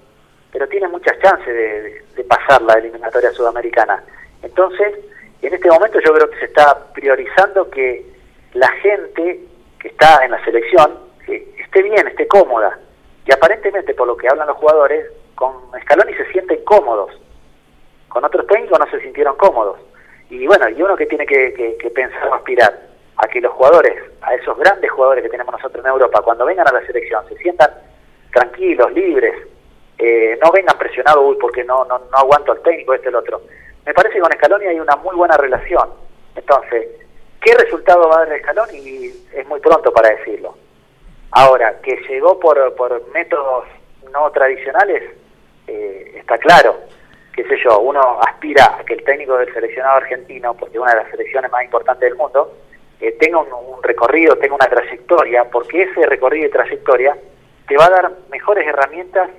pero 0.51 0.67
tiene 0.67 0.87
muchas 0.87 1.17
chances 1.19 1.47
de, 1.47 1.81
de, 1.81 2.03
de 2.17 2.23
pasar 2.23 2.61
la 2.61 2.75
eliminatoria 2.75 3.31
sudamericana. 3.31 4.03
Entonces, 4.43 4.93
en 5.41 5.53
este 5.55 5.69
momento 5.69 5.99
yo 6.05 6.13
creo 6.13 6.29
que 6.29 6.37
se 6.37 6.45
está 6.45 6.77
priorizando 6.93 7.67
que 7.71 8.05
la 8.53 8.71
gente 8.83 9.39
que 9.79 9.89
está 9.89 10.23
en 10.23 10.31
la 10.31 10.43
selección 10.43 10.99
que 11.25 11.53
esté 11.59 11.83
bien, 11.83 12.07
esté 12.07 12.27
cómoda. 12.27 12.77
Y 13.25 13.33
aparentemente, 13.33 13.93
por 13.93 14.07
lo 14.07 14.15
que 14.15 14.27
hablan 14.27 14.47
los 14.47 14.57
jugadores, 14.57 15.05
con 15.35 15.53
Scaloni 15.81 16.13
se 16.13 16.31
sienten 16.31 16.63
cómodos. 16.63 17.11
Con 18.07 18.23
otros 18.23 18.47
técnicos 18.47 18.79
no 18.79 18.89
se 18.89 19.01
sintieron 19.01 19.35
cómodos. 19.35 19.79
Y 20.29 20.45
bueno, 20.47 20.69
y 20.69 20.81
uno 20.81 20.95
que 20.95 21.05
tiene 21.05 21.25
que, 21.25 21.53
que, 21.79 21.89
pensar 21.89 22.27
o 22.27 22.33
aspirar 22.33 22.73
a 23.17 23.27
que 23.27 23.41
los 23.41 23.53
jugadores, 23.53 23.95
a 24.21 24.35
esos 24.35 24.57
grandes 24.57 24.91
jugadores 24.91 25.23
que 25.23 25.29
tenemos 25.29 25.53
nosotros 25.53 25.83
en 25.83 25.91
Europa, 25.91 26.21
cuando 26.21 26.45
vengan 26.45 26.67
a 26.67 26.73
la 26.73 26.85
selección, 26.85 27.27
se 27.29 27.37
sientan 27.37 27.69
tranquilos, 28.33 28.91
libres, 28.93 29.33
eh, 29.97 30.37
no 30.43 30.51
vengan 30.51 30.77
presionados, 30.77 31.23
uy, 31.25 31.37
porque 31.39 31.63
no, 31.63 31.85
no, 31.85 31.99
no 31.99 32.17
aguanto 32.17 32.51
al 32.51 32.61
técnico, 32.61 32.93
este 32.93 33.09
el 33.09 33.15
otro 33.15 33.41
me 33.87 33.93
parece 33.93 34.15
que 34.15 34.19
con 34.19 34.31
Scaloni 34.33 34.65
hay 34.65 34.79
una 34.81 34.97
muy 34.97 35.15
buena 35.15 35.37
relación. 35.37 35.87
Entonces, 36.35 36.89
¿qué 37.41 37.53
resultado 37.55 38.09
va 38.09 38.21
a 38.21 38.25
dar 38.25 38.39
Scaloni? 38.39 39.11
Es 39.33 39.47
muy 39.47 39.59
pronto 39.59 39.91
para 39.91 40.09
decirlo. 40.15 40.55
Ahora, 41.31 41.79
que 41.81 41.97
llegó 42.09 42.39
por, 42.39 42.75
por 42.75 43.07
métodos 43.13 43.65
no 44.13 44.31
tradicionales, 44.31 45.03
eh, 45.67 46.13
está 46.15 46.37
claro. 46.37 46.77
Qué 47.33 47.43
sé 47.43 47.57
yo, 47.63 47.79
uno 47.79 48.19
aspira 48.21 48.77
a 48.79 48.83
que 48.83 48.93
el 48.93 49.03
técnico 49.03 49.37
del 49.37 49.53
seleccionado 49.53 49.97
argentino, 49.97 50.55
porque 50.55 50.77
es 50.77 50.81
una 50.81 50.95
de 50.95 51.03
las 51.03 51.11
selecciones 51.11 51.51
más 51.51 51.63
importantes 51.63 52.09
del 52.09 52.17
mundo, 52.17 52.57
eh, 52.99 53.11
tenga 53.19 53.39
un, 53.39 53.53
un 53.53 53.83
recorrido, 53.83 54.37
tenga 54.37 54.55
una 54.55 54.67
trayectoria, 54.67 55.45
porque 55.45 55.83
ese 55.83 56.05
recorrido 56.05 56.47
y 56.47 56.51
trayectoria 56.51 57.15
te 57.67 57.77
va 57.77 57.85
a 57.85 57.89
dar 57.89 58.11
mejores 58.29 58.65
herramientas 58.65 59.29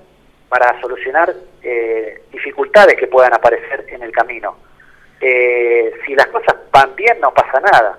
para 0.48 0.80
solucionar 0.80 1.34
eh, 1.62 2.22
dificultades 2.30 2.96
que 2.96 3.06
puedan 3.06 3.34
aparecer 3.34 3.84
en 3.88 4.02
el 4.02 4.12
camino. 4.12 4.56
Eh, 5.20 5.92
si 6.06 6.14
las 6.14 6.26
cosas 6.28 6.56
van 6.72 6.94
bien, 6.94 7.20
no 7.20 7.32
pasa 7.32 7.60
nada. 7.60 7.98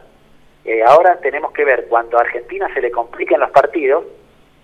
Eh, 0.66 0.84
ahora 0.84 1.18
tenemos 1.20 1.52
que 1.52 1.66
ver 1.66 1.88
cuando 1.88 2.18
a 2.18 2.22
Argentina 2.22 2.72
se 2.74 2.82
le 2.82 2.92
compliquen 2.92 3.40
los 3.40 3.50
partidos, 3.52 4.06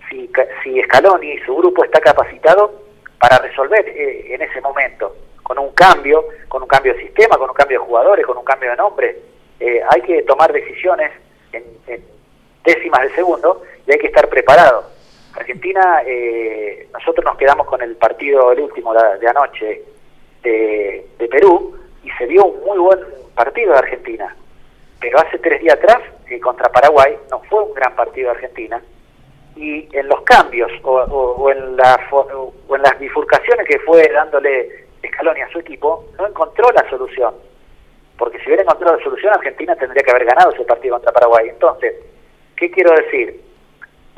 si, 0.08 0.30
si 0.62 0.80
Scaloni 0.82 1.32
y 1.32 1.38
su 1.40 1.56
grupo 1.56 1.84
está 1.84 2.00
capacitado 2.00 2.86
para 3.18 3.38
resolver 3.38 3.88
eh, 3.88 4.34
en 4.34 4.42
ese 4.42 4.60
momento, 4.60 5.16
con 5.42 5.58
un 5.58 5.72
cambio, 5.72 6.24
con 6.48 6.62
un 6.62 6.68
cambio 6.68 6.94
de 6.94 7.00
sistema, 7.00 7.36
con 7.36 7.50
un 7.50 7.54
cambio 7.56 7.80
de 7.80 7.86
jugadores, 7.86 8.26
con 8.26 8.36
un 8.36 8.44
cambio 8.44 8.70
de 8.70 8.76
nombre. 8.76 9.16
Eh, 9.58 9.80
hay 9.88 10.02
que 10.02 10.22
tomar 10.22 10.52
decisiones 10.52 11.12
en, 11.52 11.64
décimas 12.64 13.02
de 13.02 13.10
segundo 13.14 13.62
y 13.86 13.92
hay 13.92 13.98
que 13.98 14.08
estar 14.08 14.28
preparado. 14.28 14.90
Argentina, 15.34 16.02
eh, 16.04 16.88
nosotros 16.92 17.24
nos 17.24 17.36
quedamos 17.36 17.66
con 17.66 17.80
el 17.80 17.96
partido, 17.96 18.52
el 18.52 18.60
último 18.60 18.92
de 18.92 19.28
anoche 19.28 19.82
de, 20.42 21.06
de 21.18 21.28
Perú, 21.28 21.76
y 22.06 22.10
se 22.12 22.26
dio 22.26 22.44
un 22.44 22.64
muy 22.64 22.78
buen 22.78 23.00
partido 23.34 23.72
de 23.72 23.78
Argentina. 23.78 24.34
Pero 25.00 25.18
hace 25.18 25.38
tres 25.38 25.60
días 25.60 25.74
atrás, 25.74 25.98
eh, 26.30 26.38
contra 26.38 26.70
Paraguay, 26.70 27.16
no 27.30 27.40
fue 27.50 27.64
un 27.64 27.74
gran 27.74 27.94
partido 27.96 28.30
de 28.30 28.36
Argentina. 28.36 28.80
Y 29.56 29.88
en 29.92 30.06
los 30.06 30.20
cambios 30.22 30.70
o, 30.84 31.50
en 31.50 31.76
la, 31.76 31.98
o 32.12 32.76
en 32.76 32.82
las 32.82 32.98
bifurcaciones 32.98 33.66
que 33.66 33.78
fue 33.80 34.08
dándole 34.12 34.86
Scaloni 35.04 35.40
a 35.40 35.48
su 35.48 35.58
equipo, 35.58 36.04
no 36.18 36.28
encontró 36.28 36.70
la 36.72 36.88
solución. 36.88 37.34
Porque 38.16 38.38
si 38.38 38.46
hubiera 38.46 38.62
encontrado 38.62 38.96
la 38.96 39.02
solución, 39.02 39.34
Argentina 39.34 39.74
tendría 39.74 40.02
que 40.02 40.10
haber 40.10 40.26
ganado 40.26 40.52
ese 40.52 40.64
partido 40.64 40.94
contra 40.94 41.12
Paraguay. 41.12 41.48
Entonces, 41.48 41.94
¿qué 42.56 42.70
quiero 42.70 42.94
decir? 42.94 43.40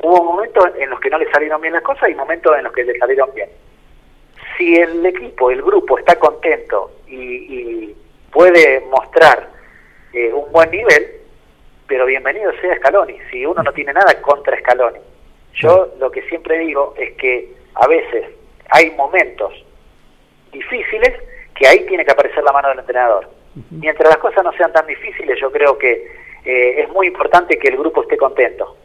Hubo 0.03 0.23
momentos 0.23 0.69
en 0.77 0.89
los 0.89 0.99
que 0.99 1.09
no 1.09 1.17
le 1.17 1.29
salieron 1.31 1.59
bien 1.59 1.73
las 1.73 1.83
cosas 1.83 2.09
y 2.09 2.15
momentos 2.15 2.55
en 2.55 2.63
los 2.65 2.73
que 2.73 2.83
le 2.83 2.97
salieron 2.99 3.33
bien. 3.33 3.49
Si 4.59 4.75
el 4.75 5.03
equipo, 5.05 5.49
el 5.49 5.61
grupo 5.61 5.97
está 5.97 6.19
contento 6.19 6.91
y 7.07 7.95
puede 8.29 8.81
mostrar 8.81 9.49
eh, 10.11 10.33
un 10.33 10.51
buen 10.51 10.69
nivel, 10.69 11.21
pero 11.87 12.05
bienvenido 12.05 12.51
sea 12.59 12.75
Scaloni, 12.75 13.15
si 13.31 13.45
uno 13.45 13.63
no 13.63 13.71
tiene 13.71 13.93
nada 13.93 14.21
contra 14.21 14.59
Scaloni. 14.59 14.99
Yo 15.53 15.93
lo 15.97 16.11
que 16.11 16.23
siempre 16.23 16.59
digo 16.59 16.93
es 16.97 17.13
que 17.13 17.53
a 17.75 17.87
veces 17.87 18.25
hay 18.69 18.91
momentos 18.91 19.53
difíciles 20.51 21.13
que 21.55 21.65
ahí 21.65 21.85
tiene 21.85 22.03
que 22.03 22.11
aparecer 22.11 22.43
la 22.43 22.51
mano 22.51 22.67
del 22.67 22.79
entrenador. 22.79 23.29
Mientras 23.71 24.09
las 24.09 24.19
cosas 24.19 24.43
no 24.43 24.51
sean 24.53 24.73
tan 24.73 24.85
difíciles, 24.87 25.39
yo 25.39 25.51
creo 25.51 25.77
que 25.77 26.11
eh, 26.43 26.81
es 26.81 26.89
muy 26.89 27.07
importante 27.07 27.57
que 27.57 27.69
el 27.69 27.77
grupo 27.77 28.01
esté 28.03 28.17
contento 28.17 28.75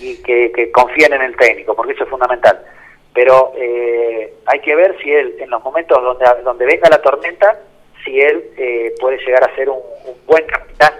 y 0.00 0.22
que, 0.22 0.70
confíen 0.70 1.14
en 1.14 1.22
el 1.22 1.36
técnico, 1.36 1.74
porque 1.74 1.92
eso 1.92 2.04
es 2.04 2.10
fundamental. 2.10 2.60
Pero 3.14 3.52
eh, 3.56 4.34
hay 4.44 4.60
que 4.60 4.74
ver 4.74 4.96
si 5.00 5.10
él, 5.12 5.36
en 5.38 5.48
los 5.48 5.62
momentos 5.62 6.02
donde, 6.02 6.26
donde 6.42 6.66
venga 6.66 6.90
la 6.90 7.00
tormenta, 7.00 7.60
si 8.04 8.20
él 8.20 8.50
eh, 8.56 8.92
puede 9.00 9.18
llegar 9.18 9.44
a 9.44 9.54
ser 9.54 9.70
un, 9.70 9.78
buen 10.26 10.44
capitán 10.46 10.92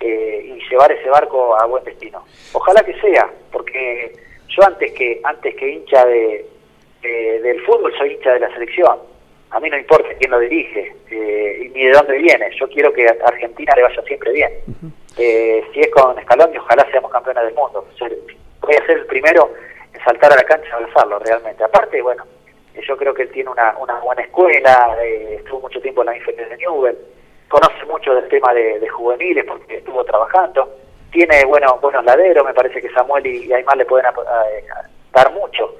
eh, 0.00 0.54
y 0.56 0.68
llevar 0.70 0.92
ese 0.92 1.10
barco 1.10 1.60
a 1.60 1.66
buen 1.66 1.82
destino. 1.82 2.24
Ojalá 2.52 2.82
que 2.84 2.94
sea, 3.00 3.28
porque 3.50 4.12
yo 4.48 4.64
antes 4.64 4.92
que 4.92 5.20
antes 5.24 5.54
que 5.56 5.68
hincha 5.68 6.06
de, 6.06 6.46
del 7.02 7.60
fútbol 7.62 7.92
soy 7.98 8.12
hincha 8.12 8.34
de 8.34 8.40
la 8.40 8.52
selección. 8.54 8.98
A 9.50 9.60
mí 9.60 9.70
no 9.70 9.78
importa 9.78 10.08
quién 10.18 10.30
lo 10.30 10.40
dirige 10.40 10.92
eh, 11.10 11.70
ni 11.74 11.84
de 11.84 11.92
dónde 11.92 12.18
viene. 12.18 12.50
Yo 12.58 12.68
quiero 12.68 12.92
que 12.92 13.08
a 13.08 13.16
Argentina 13.24 13.72
le 13.76 13.82
vaya 13.82 14.02
siempre 14.02 14.32
bien. 14.32 14.52
si 15.16 15.80
es 15.80 15.90
con 15.90 16.20
Scaloni, 16.22 16.58
ojalá 16.58 16.86
seamos 16.90 17.10
campeones 17.10 17.44
del 17.44 17.54
mundo. 17.54 17.86
Voy 18.60 18.74
a 18.74 18.86
ser 18.86 18.98
el 18.98 19.06
primero 19.06 19.50
saltar 20.06 20.32
a 20.32 20.36
la 20.36 20.44
cancha 20.44 20.68
y 20.68 20.72
abrazarlo 20.72 21.18
realmente. 21.18 21.64
Aparte, 21.64 22.00
bueno, 22.00 22.24
yo 22.86 22.96
creo 22.96 23.12
que 23.12 23.22
él 23.22 23.30
tiene 23.30 23.50
una, 23.50 23.76
una 23.78 23.98
buena 24.00 24.22
escuela, 24.22 24.96
eh, 25.02 25.36
estuvo 25.40 25.62
mucho 25.62 25.80
tiempo 25.80 26.02
en 26.02 26.06
la 26.06 26.16
inferior 26.16 26.48
de 26.48 26.56
Newell, 26.56 26.98
conoce 27.48 27.84
mucho 27.86 28.14
del 28.14 28.28
tema 28.28 28.54
de, 28.54 28.86
juveniles 28.88 29.44
porque 29.44 29.78
estuvo 29.78 30.04
trabajando, 30.04 30.70
tiene 31.10 31.44
bueno, 31.44 31.78
buenos 31.82 32.04
laderos, 32.04 32.44
me 32.44 32.54
parece 32.54 32.80
que 32.80 32.90
Samuel 32.90 33.26
y, 33.26 33.52
Aymar 33.52 33.76
le 33.76 33.84
pueden 33.84 34.06
dar 35.12 35.32
mucho, 35.32 35.74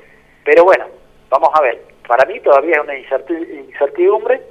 pero 0.45 0.65
bueno, 0.65 0.87
vamos 1.29 1.51
a 1.55 1.63
ver, 1.63 1.81
para 2.07 2.25
mí 2.27 2.41
todavía 2.41 2.77
es 2.77 2.83
una 2.83 2.97
incertidumbre, 2.97 4.43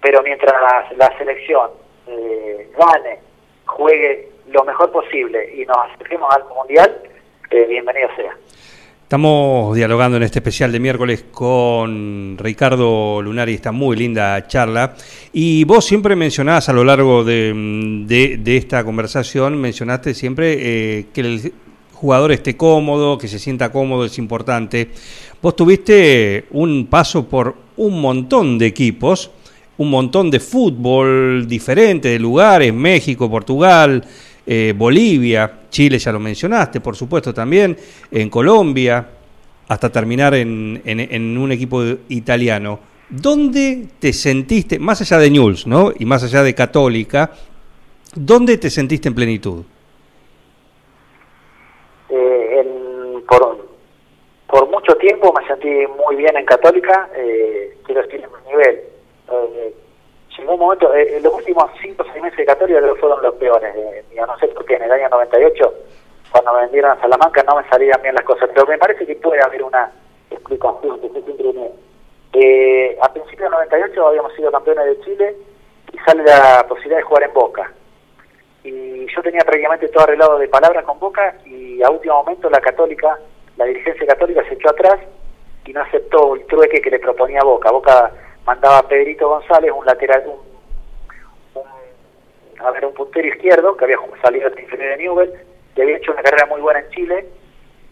pero 0.00 0.22
mientras 0.22 0.54
la, 0.96 1.18
selección 1.18 1.70
eh, 2.06 2.70
gane, 2.78 3.20
juegue 3.64 4.30
lo 4.48 4.64
mejor 4.64 4.92
posible 4.92 5.52
y 5.54 5.64
nos 5.66 5.76
acerquemos 5.78 6.32
al 6.34 6.44
Mundial, 6.44 7.02
eh, 7.50 7.64
bienvenido 7.64 8.08
sea. 8.16 8.36
Estamos 9.06 9.76
dialogando 9.76 10.16
en 10.16 10.24
este 10.24 10.40
especial 10.40 10.72
de 10.72 10.80
miércoles 10.80 11.26
con 11.30 12.36
Ricardo 12.36 13.22
Lunari, 13.22 13.54
esta 13.54 13.70
muy 13.70 13.96
linda 13.96 14.48
charla. 14.48 14.96
Y 15.32 15.62
vos 15.62 15.84
siempre 15.84 16.16
mencionás 16.16 16.68
a 16.68 16.72
lo 16.72 16.82
largo 16.82 17.22
de, 17.22 18.40
esta 18.44 18.82
conversación, 18.82 19.60
mencionaste 19.60 20.12
siempre 20.12 20.56
eh, 20.58 21.06
que 21.12 21.20
el 21.20 21.52
jugador 21.92 22.32
esté 22.32 22.56
cómodo, 22.56 23.16
que 23.16 23.28
se 23.28 23.38
sienta 23.38 23.70
cómodo, 23.70 24.06
es 24.06 24.18
importante. 24.18 24.90
Vos 25.40 25.54
tuviste 25.54 26.46
un 26.50 26.88
paso 26.90 27.28
por 27.28 27.54
un 27.76 28.00
montón 28.00 28.58
de 28.58 28.66
equipos, 28.66 29.30
un 29.78 29.88
montón 29.88 30.32
de 30.32 30.40
fútbol 30.40 31.46
diferente, 31.46 32.08
de 32.08 32.18
lugares, 32.18 32.74
México, 32.74 33.30
Portugal, 33.30 34.04
eh, 34.46 34.72
Bolivia, 34.76 35.62
Chile 35.68 35.98
ya 35.98 36.12
lo 36.12 36.20
mencionaste, 36.20 36.80
por 36.80 36.94
supuesto 36.94 37.34
también, 37.34 37.76
en 38.10 38.30
Colombia, 38.30 39.06
hasta 39.68 39.90
terminar 39.90 40.34
en, 40.34 40.80
en, 40.84 41.36
un 41.36 41.50
equipo 41.50 41.82
italiano. 42.08 42.78
¿Dónde 43.08 43.88
te 43.98 44.12
sentiste, 44.12 44.78
más 44.78 45.00
allá 45.00 45.18
de 45.18 45.30
Newell's, 45.30 45.66
¿no? 45.66 45.92
Y 45.98 46.04
más 46.04 46.22
allá 46.22 46.42
de 46.42 46.54
Católica, 46.54 47.32
¿dónde 48.14 48.58
te 48.58 48.70
sentiste 48.70 49.08
en 49.08 49.14
plenitud? 49.14 49.64
Eh, 52.08 53.22
por, 53.28 53.66
por 54.46 54.70
mucho 54.70 54.94
tiempo 54.94 55.34
me 55.38 55.46
sentí 55.46 55.68
muy 56.06 56.16
bien 56.16 56.36
en 56.36 56.44
Católica, 56.44 57.10
eh, 57.16 57.76
quiero 57.84 58.02
decir 58.02 58.20
en 58.20 58.30
mi 58.30 58.50
nivel. 58.52 58.80
Eh, 59.32 59.74
llegó 60.38 60.54
un 60.54 60.60
momento, 60.60 60.92
eh, 60.94 61.20
los 61.22 61.34
últimos 61.34 61.70
5 61.80 62.02
o 62.02 62.06
6 62.12 62.22
meses 62.22 62.38
de 62.38 62.46
Católica 62.46 62.80
fueron 63.00 63.22
los 63.22 63.34
peores. 63.36 63.74
Eh, 63.76 64.04
no 64.16 64.38
sé 64.38 64.48
por 64.48 64.70
en 64.70 64.82
el 64.82 64.92
año 64.92 65.08
98, 65.08 65.74
cuando 66.30 66.52
me 66.54 66.60
vendieron 66.62 66.92
a 66.92 67.00
Salamanca, 67.00 67.42
no 67.44 67.56
me 67.56 67.68
salían 67.68 68.00
bien 68.02 68.14
las 68.14 68.24
cosas. 68.24 68.50
Pero 68.52 68.66
me 68.66 68.78
parece 68.78 69.06
que 69.06 69.16
puede 69.16 69.42
haber 69.42 69.62
una 69.62 69.90
explicación 70.30 71.00
que 71.00 71.08
siempre 71.08 71.36
eh, 72.38 72.98
a 73.00 73.12
principios 73.12 73.50
del 73.50 73.52
98 73.52 74.06
habíamos 74.08 74.34
sido 74.34 74.52
campeones 74.52 74.84
de 74.84 75.00
Chile 75.00 75.36
y 75.92 75.98
sale 75.98 76.22
la 76.22 76.66
posibilidad 76.68 76.98
de 76.98 77.04
jugar 77.04 77.22
en 77.22 77.32
Boca. 77.32 77.72
Y 78.62 79.06
yo 79.06 79.22
tenía 79.22 79.40
prácticamente 79.40 79.88
todo 79.88 80.04
arreglado 80.04 80.38
de 80.38 80.48
palabras 80.48 80.84
con 80.84 80.98
Boca 80.98 81.36
y 81.46 81.82
a 81.82 81.90
último 81.90 82.16
momento 82.16 82.50
la 82.50 82.60
Católica, 82.60 83.18
la 83.56 83.64
dirigencia 83.64 84.06
católica 84.06 84.42
se 84.48 84.54
echó 84.54 84.70
atrás 84.70 85.00
y 85.64 85.72
no 85.72 85.80
aceptó 85.80 86.34
el 86.34 86.44
trueque 86.46 86.82
que 86.82 86.90
le 86.90 86.98
proponía 86.98 87.42
Boca. 87.42 87.70
Boca 87.70 88.12
mandaba 88.46 88.88
Pedrito 88.88 89.28
González, 89.28 89.72
un 89.74 89.84
lateral, 89.84 90.24
un, 90.26 91.62
a 92.60 92.70
ver, 92.70 92.86
un 92.86 92.94
puntero 92.94 93.28
izquierdo 93.28 93.76
que 93.76 93.84
había 93.84 93.98
salido 94.22 94.48
de 94.50 94.62
inferior 94.62 94.90
de 94.90 94.96
Newell, 95.02 95.32
que 95.74 95.82
había 95.82 95.96
hecho 95.96 96.12
una 96.12 96.22
carrera 96.22 96.46
muy 96.46 96.60
buena 96.60 96.80
en 96.80 96.90
Chile, 96.90 97.26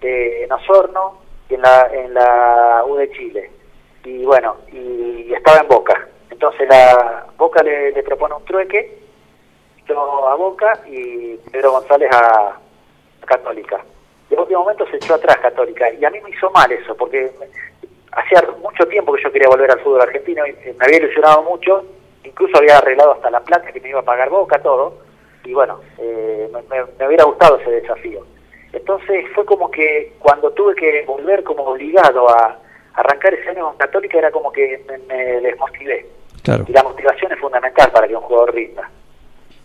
en 0.01 0.53
Osorno 0.53 1.21
y 1.49 1.55
en 1.55 1.63
la, 1.63 1.89
en 1.93 2.15
la 2.15 2.85
U 2.87 2.97
de 2.97 3.11
Chile. 3.11 3.51
Y 4.05 4.25
bueno, 4.25 4.57
y, 4.73 5.33
estaba 5.33 5.59
en 5.59 5.69
Boca. 5.69 6.09
Entonces 6.31 6.69
la 6.69 7.27
Boca 7.37 7.63
le, 7.63 8.03
propone 8.03 8.35
un 8.35 8.45
trueque, 8.45 8.99
yo 9.87 10.29
a 10.29 10.35
Boca 10.35 10.81
y 10.87 11.37
Pedro 11.51 11.73
González 11.73 12.11
a, 12.13 12.59
Católica. 13.25 13.83
Y 14.29 14.35
en 14.35 14.41
último 14.41 14.61
momento 14.61 14.87
se 14.87 14.97
echó 14.97 15.15
atrás 15.15 15.39
Católica. 15.39 15.91
Y 15.93 16.05
a 16.05 16.11
mí 16.11 16.21
me 16.21 16.31
hizo 16.31 16.51
mal 16.51 16.71
eso, 16.71 16.95
porque 16.97 17.33
hacía 18.17 18.43
mucho 18.61 18.87
tiempo 18.87 19.13
que 19.13 19.23
yo 19.23 19.33
quería 19.33 19.49
volver 19.49 19.71
al 19.71 19.81
fútbol 19.81 20.03
argentino, 20.03 20.47
y 20.47 20.51
eh, 20.51 20.75
me 20.79 20.85
había 20.85 20.99
ilusionado 20.99 21.43
mucho, 21.43 21.85
incluso 22.25 22.59
había 22.59 22.79
arreglado 22.79 23.13
hasta 23.13 23.31
la 23.31 23.41
plata 23.41 23.73
que 23.73 23.81
me 23.81 23.91
iba 23.91 24.01
a 24.01 24.05
pagar 24.05 24.31
Boca, 24.31 24.61
todo, 24.61 24.99
y 25.45 25.53
bueno, 25.53 25.81
eh, 25.99 26.49
me, 26.71 27.07
hubiera 27.07 27.25
gustado 27.25 27.59
ese 27.59 27.71
desafío. 27.71 28.25
Entonces 28.73 29.27
fue 29.35 29.45
como 29.45 29.71
que 29.71 30.15
cuando 30.19 30.51
tuve 30.53 30.75
que 30.75 31.05
volver 31.07 31.45
como 31.45 31.65
obligado 31.65 32.29
a 32.29 32.59
arrancar 32.95 33.35
ese 33.35 33.51
año 33.51 33.67
con 33.67 33.77
Católica 33.77 34.19
era 34.19 34.31
como 34.31 34.51
que 34.51 34.83
me, 35.09 35.41
desmotivé. 35.41 36.07
Y 36.67 36.73
la 36.73 36.83
motivación 36.83 37.33
es 37.33 37.39
fundamental 37.39 37.91
para 37.93 38.09
que 38.09 38.17
un 38.17 38.23
jugador 38.23 38.55
rinda. 38.55 38.91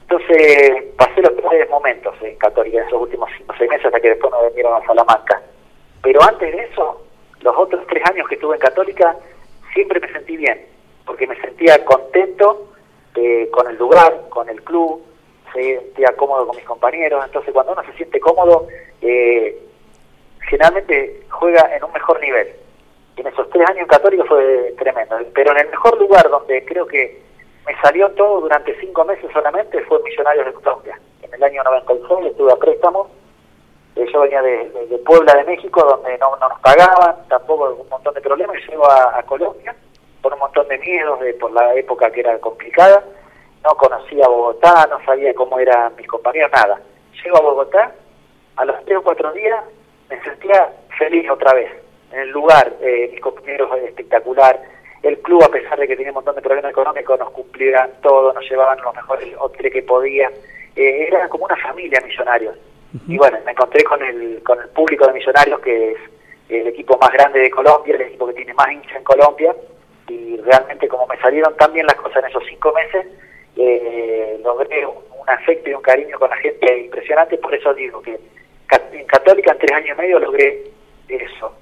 Entonces 0.01 0.83
pasé 0.95 1.21
los 1.21 1.31
peores 1.33 1.69
momentos 1.69 2.15
en 2.21 2.35
Católica 2.37 2.79
en 2.79 2.87
esos 2.87 3.01
últimos 3.01 3.29
cinco 3.37 3.53
o 3.53 3.57
seis 3.57 3.69
meses 3.69 3.85
hasta 3.85 3.99
que 3.99 4.09
después 4.09 4.31
me 4.31 4.43
vendieron 4.43 4.81
a 4.81 4.85
Salamanca. 4.85 5.41
Pero 6.01 6.21
antes 6.23 6.55
de 6.55 6.63
eso, 6.63 7.01
los 7.41 7.55
otros 7.57 7.85
tres 7.87 8.03
años 8.09 8.27
que 8.27 8.35
estuve 8.35 8.55
en 8.55 8.61
Católica 8.61 9.15
siempre 9.73 9.99
me 9.99 10.11
sentí 10.11 10.37
bien, 10.37 10.65
porque 11.05 11.27
me 11.27 11.39
sentía 11.41 11.83
contento 11.85 12.69
eh, 13.15 13.49
con 13.51 13.67
el 13.67 13.77
lugar, 13.77 14.27
con 14.29 14.49
el 14.49 14.61
club, 14.63 15.03
se 15.53 15.79
sentía 15.79 16.15
cómodo 16.15 16.47
con 16.47 16.55
mis 16.55 16.65
compañeros, 16.65 17.23
entonces 17.25 17.53
cuando 17.53 17.73
uno 17.73 17.83
se 17.83 17.93
siente 17.93 18.19
cómodo, 18.19 18.67
eh, 19.01 19.57
generalmente 20.41 21.21
juega 21.29 21.75
en 21.75 21.83
un 21.83 21.91
mejor 21.91 22.19
nivel. 22.21 22.47
Y 23.17 23.21
en 23.21 23.27
esos 23.27 23.49
tres 23.49 23.67
años 23.69 23.81
en 23.81 23.87
Católica 23.87 24.23
fue 24.25 24.73
tremendo, 24.77 25.17
pero 25.33 25.51
en 25.51 25.59
el 25.59 25.69
mejor 25.69 25.97
lugar 25.99 26.29
donde 26.29 26.63
creo 26.65 26.85
que 26.85 27.21
me 27.65 27.75
salió 27.81 28.09
todo 28.11 28.41
durante 28.41 28.79
cinco 28.79 29.05
meses 29.05 29.29
solamente 29.31 29.81
fue 29.81 30.01
Millonarios 30.03 30.45
de 30.45 30.53
Colombia. 30.53 30.99
En 31.21 31.33
el 31.33 31.43
año 31.43 31.63
96 31.63 32.31
estuve 32.31 32.51
a 32.51 32.55
préstamo 32.55 33.09
yo 33.95 34.21
venía 34.21 34.41
de, 34.41 35.01
Puebla 35.05 35.35
de 35.35 35.43
México, 35.43 35.83
donde 35.83 36.17
no, 36.17 36.35
nos 36.37 36.59
pagaban, 36.61 37.15
tampoco 37.27 37.71
un 37.71 37.89
montón 37.89 38.13
de 38.13 38.21
problemas, 38.21 38.57
y 38.57 38.71
llego 38.71 38.89
a, 38.89 39.21
Colombia, 39.23 39.75
por 40.21 40.33
un 40.33 40.39
montón 40.39 40.67
de 40.67 40.77
miedos, 40.77 41.19
de, 41.19 41.33
por 41.33 41.51
la 41.51 41.73
época 41.75 42.11
que 42.11 42.19
era 42.21 42.37
complicada. 42.39 43.03
No 43.63 43.75
conocía 43.75 44.27
Bogotá, 44.27 44.87
no 44.89 45.03
sabía 45.03 45.33
cómo 45.33 45.59
eran 45.59 45.95
mis 45.95 46.07
compañeros, 46.07 46.51
nada. 46.51 46.79
Llego 47.23 47.37
a 47.37 47.41
Bogotá, 47.41 47.91
a 48.55 48.65
los 48.65 48.85
tres 48.85 48.97
o 48.97 49.03
cuatro 49.03 49.31
días 49.33 49.63
me 50.09 50.21
sentía 50.23 50.69
feliz 50.97 51.29
otra 51.29 51.53
vez. 51.53 51.71
En 52.11 52.19
el 52.19 52.29
lugar, 52.29 52.73
eh, 52.81 53.09
mis 53.11 53.21
compañeros 53.21 53.69
espectacular. 53.85 54.59
El 55.03 55.17
club, 55.19 55.43
a 55.43 55.49
pesar 55.49 55.79
de 55.79 55.87
que 55.87 55.95
tenía 55.95 56.11
un 56.11 56.15
montón 56.15 56.35
de 56.35 56.41
problemas 56.41 56.71
económicos, 56.71 57.19
nos 57.19 57.29
cumplían 57.31 57.91
todo, 58.01 58.33
nos 58.33 58.49
llevaban 58.49 58.81
los 58.81 58.93
mejores 58.93 59.33
hoteles 59.37 59.71
que 59.71 59.83
podían. 59.83 60.33
Eh, 60.75 61.07
era 61.07 61.29
como 61.29 61.45
una 61.45 61.55
familia 61.57 62.01
millonarios. 62.01 62.57
Y 63.07 63.17
bueno, 63.17 63.37
me 63.45 63.51
encontré 63.51 63.83
con 63.83 64.03
el, 64.03 64.41
con 64.43 64.59
el 64.59 64.67
público 64.69 65.05
de 65.05 65.13
Millonarios, 65.13 65.59
que 65.59 65.91
es 65.91 65.97
el 66.49 66.67
equipo 66.67 66.97
más 66.97 67.11
grande 67.11 67.39
de 67.39 67.51
Colombia, 67.51 67.95
el 67.95 68.01
equipo 68.01 68.27
que 68.27 68.33
tiene 68.33 68.53
más 68.55 68.71
hinchas 68.71 68.97
en 68.97 69.03
Colombia, 69.03 69.55
y 70.07 70.37
realmente 70.37 70.87
como 70.87 71.05
me 71.05 71.17
salieron 71.17 71.55
tan 71.57 71.71
bien 71.71 71.85
las 71.85 71.95
cosas 71.95 72.23
en 72.23 72.29
esos 72.29 72.43
cinco 72.49 72.73
meses, 72.73 73.05
eh, 73.55 74.39
logré 74.43 74.85
un, 74.85 74.97
afecto 75.27 75.69
y 75.69 75.73
un 75.75 75.81
cariño 75.83 76.17
con 76.17 76.27
la 76.31 76.37
gente 76.37 76.79
impresionante, 76.85 77.37
por 77.37 77.53
eso 77.53 77.71
digo 77.75 78.01
que 78.01 78.19
en 78.93 79.05
Católica 79.05 79.51
en 79.51 79.59
tres 79.59 79.71
años 79.73 79.95
y 79.95 80.01
medio 80.01 80.17
logré 80.17 80.63
eso, 81.07 81.53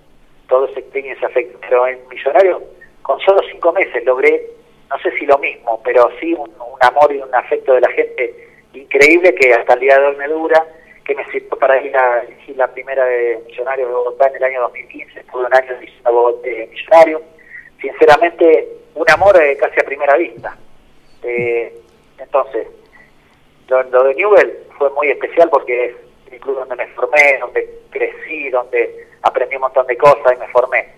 todo 0.48 0.68
ese 0.68 0.88
cariño 0.88 1.14
ese 1.14 1.26
afecto, 1.26 1.60
pero 1.68 1.86
en 1.86 2.00
Millonarios 2.08 2.62
con 3.02 3.20
solo 3.20 3.42
cinco 3.52 3.74
meses 3.74 4.06
logré, 4.06 4.42
no 4.90 4.98
sé 5.00 5.12
si 5.20 5.26
lo 5.26 5.38
mismo, 5.40 5.82
pero 5.84 6.10
sí 6.22 6.34
un, 6.34 6.50
un 6.50 6.80
amor 6.80 7.14
y 7.14 7.18
un 7.18 7.36
afecto 7.36 7.74
de 7.74 7.82
la 7.82 7.90
gente 7.90 8.48
increíble 8.74 9.36
que 9.36 9.54
hasta 9.54 9.74
el 9.74 9.82
día 9.82 10.00
de 10.00 10.06
hoy 10.06 10.16
me 10.16 10.28
dura, 10.30 10.66
que 11.08 11.16
me 11.16 11.26
sirvió 11.32 11.58
para 11.58 11.82
ir 11.82 11.96
a 11.96 12.20
elegir 12.20 12.58
la 12.58 12.68
primera 12.68 13.06
de 13.06 13.42
Millonarios 13.48 13.88
de 13.88 13.96
Bogotá 13.96 14.28
en 14.28 14.36
el 14.36 14.44
año 14.44 14.62
2015, 14.64 15.24
fue 15.32 15.46
un 15.46 15.54
año 15.54 15.74
de 16.44 16.68
Millonario. 16.70 17.22
Sinceramente, 17.82 18.68
un 18.94 19.10
amor 19.10 19.42
eh, 19.42 19.56
casi 19.58 19.80
a 19.80 19.86
primera 19.86 20.18
vista. 20.18 20.58
Eh, 21.24 21.74
entonces, 22.20 22.68
lo, 23.70 24.04
de 24.04 24.16
Newell 24.16 24.58
fue 24.78 24.90
muy 24.92 25.10
especial 25.10 25.50
porque 25.50 25.86
es 25.86 25.96
el 26.32 26.40
club 26.42 26.60
donde 26.60 26.76
me 26.76 26.88
formé, 26.88 27.38
donde 27.40 27.70
crecí, 27.90 28.50
donde 28.50 29.08
aprendí 29.22 29.56
un 29.56 29.62
montón 29.62 29.88
de 29.88 29.98
cosas 29.98 30.34
y 30.36 30.40
me 30.40 30.48
formé. 30.50 30.94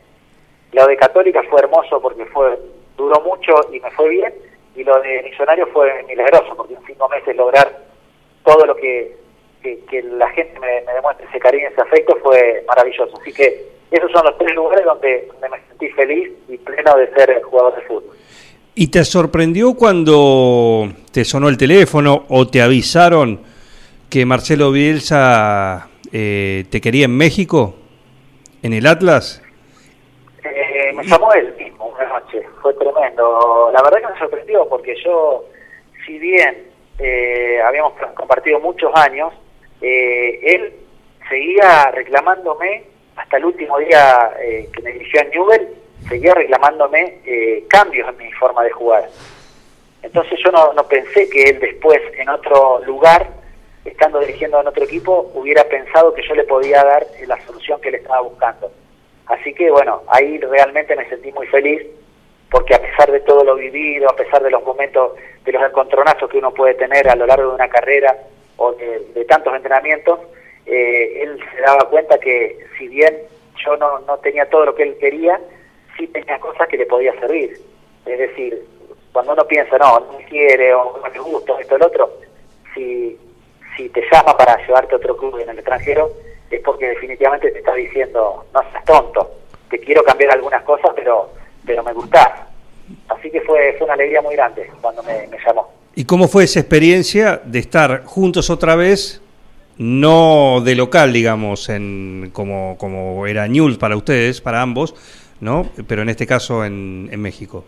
Lo 0.72 0.88
de 0.88 0.98
Católica 0.98 1.44
fue 1.50 1.62
hermoso 1.62 2.02
porque 2.02 2.26
fue 2.26 2.58
duró 2.98 3.22
mucho 3.22 3.54
y 3.72 3.80
me 3.80 3.92
fue 3.92 4.10
bien, 4.10 4.34
y 4.76 4.84
lo 4.84 5.00
de 5.02 5.22
Millonario 5.24 5.68
fue 5.68 6.04
milagroso 6.04 6.56
porque 6.56 6.74
en 6.74 6.86
cinco 6.86 7.08
meses 7.10 7.36
lograr 7.36 7.72
todo 8.44 8.66
lo 8.66 8.76
que 8.76 9.16
que, 9.62 10.04
la 10.04 10.30
gente 10.30 10.60
me, 10.60 10.94
demuestre 10.94 11.26
ese 11.30 11.40
cariño, 11.40 11.68
ese 11.70 11.82
afecto, 11.82 12.18
fue 12.24 12.64
maravilloso. 12.68 13.18
Así 13.22 13.34
que 13.34 13.68
esos 13.92 14.12
son 14.12 14.26
los 14.26 14.38
tres 14.38 14.56
lugares 14.56 14.86
donde, 14.86 15.30
me 15.42 15.68
sentí 15.68 15.90
feliz 15.90 16.30
y 16.48 16.58
pleno 16.58 16.96
de 16.96 17.12
ser 17.14 17.42
jugador 17.44 17.76
de 17.76 17.82
fútbol. 17.82 18.16
¿Y 18.76 18.88
te 18.88 19.04
sorprendió 19.04 19.74
cuando 19.74 20.88
te 21.12 21.26
sonó 21.26 21.50
el 21.50 21.58
teléfono 21.58 22.26
o 22.30 22.48
te 22.48 22.62
avisaron 22.62 23.42
que 24.10 24.26
Marcelo 24.26 24.72
Bielsa 24.72 25.90
eh, 26.14 26.66
te 26.70 26.80
quería 26.80 27.06
en 27.06 27.18
México, 27.18 27.76
en 28.64 28.74
el 28.74 28.88
Atlas? 28.88 29.44
Eh, 30.44 30.94
me 30.94 31.04
llamó 31.04 31.34
él 31.34 31.54
mismo 31.58 31.88
una 31.88 32.08
noche, 32.08 32.44
fue 32.62 32.74
tremendo. 32.76 33.70
La 33.74 33.82
verdad 33.82 34.00
que 34.00 34.14
me 34.14 34.20
sorprendió 34.20 34.68
porque 34.70 34.96
yo, 35.04 35.46
si 36.06 36.18
bien 36.18 36.70
eh, 37.00 37.60
habíamos 37.66 37.94
compartido 38.16 38.60
muchos 38.60 38.92
años, 38.96 39.34
eh, 39.82 40.40
él 40.42 40.74
seguía 41.30 41.92
reclamándome, 41.92 42.84
hasta 43.16 43.38
el 43.38 43.46
último 43.46 43.78
día 43.80 44.32
eh, 44.42 44.70
que 44.74 44.82
me 44.82 44.92
dirigió 44.94 45.22
a 45.22 45.24
Newell, 45.26 45.68
seguía 46.08 46.34
reclamándome 46.34 47.20
eh, 47.26 47.66
cambios 47.70 48.08
en 48.10 48.18
mi 48.18 48.32
forma 48.34 48.64
de 48.64 48.72
jugar. 48.72 49.10
Entonces 50.02 50.40
yo 50.44 50.52
no, 50.52 50.74
no 50.74 50.84
pensé 50.88 51.30
que 51.30 51.44
él 51.44 51.60
después, 51.60 52.00
en 52.18 52.30
otro 52.30 52.82
lugar, 52.86 53.28
estando 53.84 54.20
dirigiendo 54.20 54.62
en 54.62 54.68
otro 54.68 54.84
equipo, 54.86 55.32
hubiera 55.34 55.64
pensado 55.66 56.14
que 56.14 56.26
yo 56.28 56.36
le 56.36 56.44
podía 56.46 56.84
dar 56.84 57.06
la 57.28 57.40
solución 57.46 57.82
que 57.82 57.90
él 57.90 57.96
estaba 57.96 58.22
buscando. 58.22 58.72
Así 59.28 59.54
que 59.54 59.70
bueno, 59.70 60.04
ahí 60.08 60.40
realmente 60.40 60.96
me 60.96 61.08
sentí 61.08 61.32
muy 61.32 61.48
feliz 61.48 61.86
porque 62.50 62.74
a 62.74 62.82
pesar 62.82 63.12
de 63.12 63.20
todo 63.22 63.44
lo 63.44 63.56
vivido, 63.56 64.10
a 64.10 64.16
pesar 64.16 64.42
de 64.42 64.50
los 64.50 64.64
momentos, 64.64 65.14
de 65.46 65.52
los 65.52 65.62
encontronazos 65.64 66.30
que 66.30 66.40
uno 66.40 66.52
puede 66.52 66.74
tener 66.74 67.08
a 67.08 67.16
lo 67.16 67.28
largo 67.28 67.50
de 67.50 67.56
una 67.56 67.70
carrera, 67.70 68.18
o 68.60 68.74
de, 68.74 69.26
tantos 69.26 69.56
entrenamientos, 69.56 70.20
eh, 70.66 71.24
él 71.24 71.40
se 71.56 71.62
daba 71.62 71.90
cuenta 71.90 72.20
que 72.20 72.60
si 72.78 72.88
bien 72.88 73.18
yo 73.66 73.76
no, 73.78 74.00
no 74.00 74.18
tenía 74.20 74.50
todo 74.50 74.66
lo 74.66 74.76
que 74.76 74.84
él 74.84 74.98
quería, 75.00 75.40
sí 75.98 76.08
tenía 76.08 76.40
cosas 76.40 76.68
que 76.68 76.78
le 76.78 76.86
podía 76.86 77.18
servir. 77.20 77.60
Es 78.06 78.20
decir, 78.20 78.64
cuando 79.12 79.34
uno 79.34 79.46
piensa, 79.46 79.78
no, 79.78 80.00
no 80.00 80.18
quiere 80.30 80.74
o 80.74 81.00
no 81.04 81.10
me 81.10 81.20
gusta, 81.20 81.60
esto, 81.60 81.76
el 81.76 81.84
otro, 81.84 82.12
si, 82.74 83.18
si 83.76 83.90
te 83.90 84.04
llama 84.12 84.38
para 84.38 84.58
llevarte 84.66 84.94
a 84.94 84.98
otro 84.98 85.18
club 85.18 85.40
en 85.40 85.50
el 85.50 85.60
extranjero, 85.60 86.12
es 86.52 86.62
porque 86.62 86.90
definitivamente 86.90 87.52
te 87.52 87.60
está 87.60 87.74
diciendo, 87.74 88.46
no 88.54 88.62
seas 88.72 88.86
tonto, 88.86 89.32
te 89.70 89.80
quiero 89.80 90.04
cambiar 90.04 90.32
algunas 90.32 90.64
cosas, 90.64 90.92
pero, 90.96 91.30
pero 91.66 91.84
me 91.84 91.94
gusta 91.94 92.50
Así 93.10 93.30
que 93.30 93.42
fue, 93.42 93.74
fue 93.78 93.86
una 93.86 93.94
alegría 93.94 94.22
muy 94.22 94.36
grande 94.36 94.70
cuando 94.82 95.04
me 95.04 95.28
llamó. 95.46 95.70
¿Y 95.96 96.06
cómo 96.06 96.28
fue 96.28 96.44
esa 96.44 96.60
experiencia 96.60 97.42
de 97.44 97.60
estar 97.60 98.04
juntos 98.06 98.50
otra 98.50 98.76
vez, 98.76 99.22
no 99.78 100.62
de 100.62 100.76
local, 100.76 101.12
digamos, 101.12 101.68
en 101.70 102.30
como, 102.32 102.78
como 102.78 103.26
era 103.26 103.48
Newell's 103.48 103.78
para 103.78 103.98
ustedes, 103.98 104.40
para 104.40 104.62
ambos, 104.62 104.94
¿no? 105.42 105.68
Pero 105.88 106.04
en 106.04 106.10
este 106.10 106.28
caso 106.28 106.64
en, 106.64 107.10
en 107.12 107.22
México. 107.22 107.66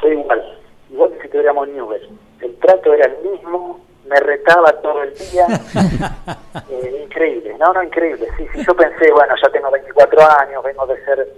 Fue 0.00 0.12
igual, 0.12 0.58
igual 0.92 1.10
que 1.12 1.22
si 1.22 1.28
tuviéramos 1.28 1.68
Newell's. 1.68 2.08
El 2.40 2.54
trato 2.56 2.94
era 2.94 3.06
el 3.06 3.30
mismo, 3.30 3.80
me 4.08 4.20
retaba 4.20 4.72
todo 4.80 5.02
el 5.02 5.12
día. 5.14 5.46
eh, 6.70 7.02
increíble, 7.04 7.56
no, 7.58 7.72
no, 7.72 7.82
increíble. 7.82 8.28
Sí, 8.36 8.46
sí, 8.54 8.64
yo 8.64 8.76
pensé, 8.76 9.10
bueno, 9.12 9.34
ya 9.42 9.50
tengo 9.50 9.70
24 9.72 10.20
años, 10.40 10.62
vengo 10.62 10.86
de 10.86 11.04
ser 11.04 11.28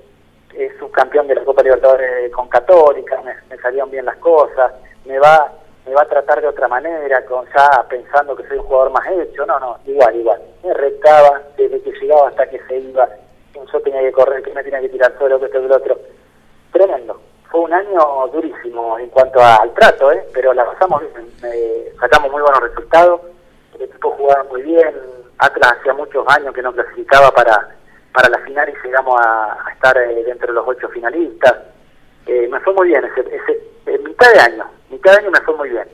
eh, 0.54 0.70
subcampeón 0.78 1.26
de 1.26 1.36
la 1.36 1.44
Copa 1.44 1.62
Libertadores 1.62 2.30
con 2.32 2.48
Católica, 2.48 3.22
me, 3.22 3.32
me 3.48 3.60
salían 3.62 3.90
bien 3.90 4.04
las 4.04 4.16
cosas 4.18 4.72
me 5.04 5.18
va 5.18 5.52
me 5.86 5.94
va 5.94 6.02
a 6.02 6.08
tratar 6.08 6.40
de 6.40 6.48
otra 6.48 6.68
manera, 6.68 7.24
con 7.24 7.44
ya 7.46 7.84
pensando 7.88 8.36
que 8.36 8.46
soy 8.46 8.58
un 8.58 8.64
jugador 8.64 8.92
más 8.92 9.06
hecho, 9.08 9.44
no, 9.44 9.58
no, 9.58 9.78
igual, 9.84 10.14
igual. 10.14 10.40
Me 10.62 10.72
retaba 10.74 11.42
desde 11.56 11.82
que 11.82 11.92
llegaba 11.92 12.28
hasta 12.28 12.48
que 12.48 12.60
se 12.68 12.78
iba, 12.78 13.08
yo 13.54 13.80
tenía 13.80 14.00
que 14.00 14.12
correr, 14.12 14.42
que 14.42 14.52
me 14.52 14.62
tenía 14.62 14.80
que 14.80 14.90
tirar 14.90 15.12
solo, 15.18 15.40
que 15.40 15.46
esto 15.46 15.60
y 15.60 15.68
lo 15.68 15.76
otro. 15.76 15.98
Tremendo. 16.72 17.20
Fue 17.50 17.60
un 17.60 17.72
año 17.72 18.28
durísimo 18.32 18.98
en 18.98 19.08
cuanto 19.10 19.40
al 19.40 19.74
trato, 19.74 20.10
¿eh? 20.12 20.24
pero 20.32 20.54
la 20.54 20.64
pasamos 20.64 21.02
bien, 21.02 21.28
sacamos 22.00 22.30
muy 22.30 22.40
buenos 22.40 22.60
resultados, 22.60 23.20
el 23.74 23.82
equipo 23.82 24.12
jugaba 24.12 24.44
muy 24.44 24.62
bien, 24.62 24.94
Atlas 25.38 25.74
hacía 25.78 25.92
muchos 25.92 26.24
años 26.28 26.54
que 26.54 26.62
no 26.62 26.72
clasificaba 26.72 27.30
para, 27.32 27.76
para 28.14 28.28
la 28.30 28.38
final 28.38 28.70
y 28.70 28.86
llegamos 28.86 29.20
a, 29.20 29.58
estar 29.72 29.98
eh, 29.98 30.22
dentro 30.24 30.46
de 30.46 30.54
los 30.54 30.66
ocho 30.66 30.88
finalistas. 30.88 31.71
Eh, 32.26 32.48
me 32.48 32.60
fue 32.60 32.72
muy 32.74 32.88
bien, 32.88 33.04
ese, 33.04 33.20
ese, 33.34 33.98
mitad 33.98 34.32
de 34.32 34.40
año, 34.40 34.64
mitad 34.90 35.12
de 35.12 35.18
año 35.18 35.30
me 35.30 35.40
fue 35.40 35.56
muy 35.56 35.70
bien. 35.70 35.88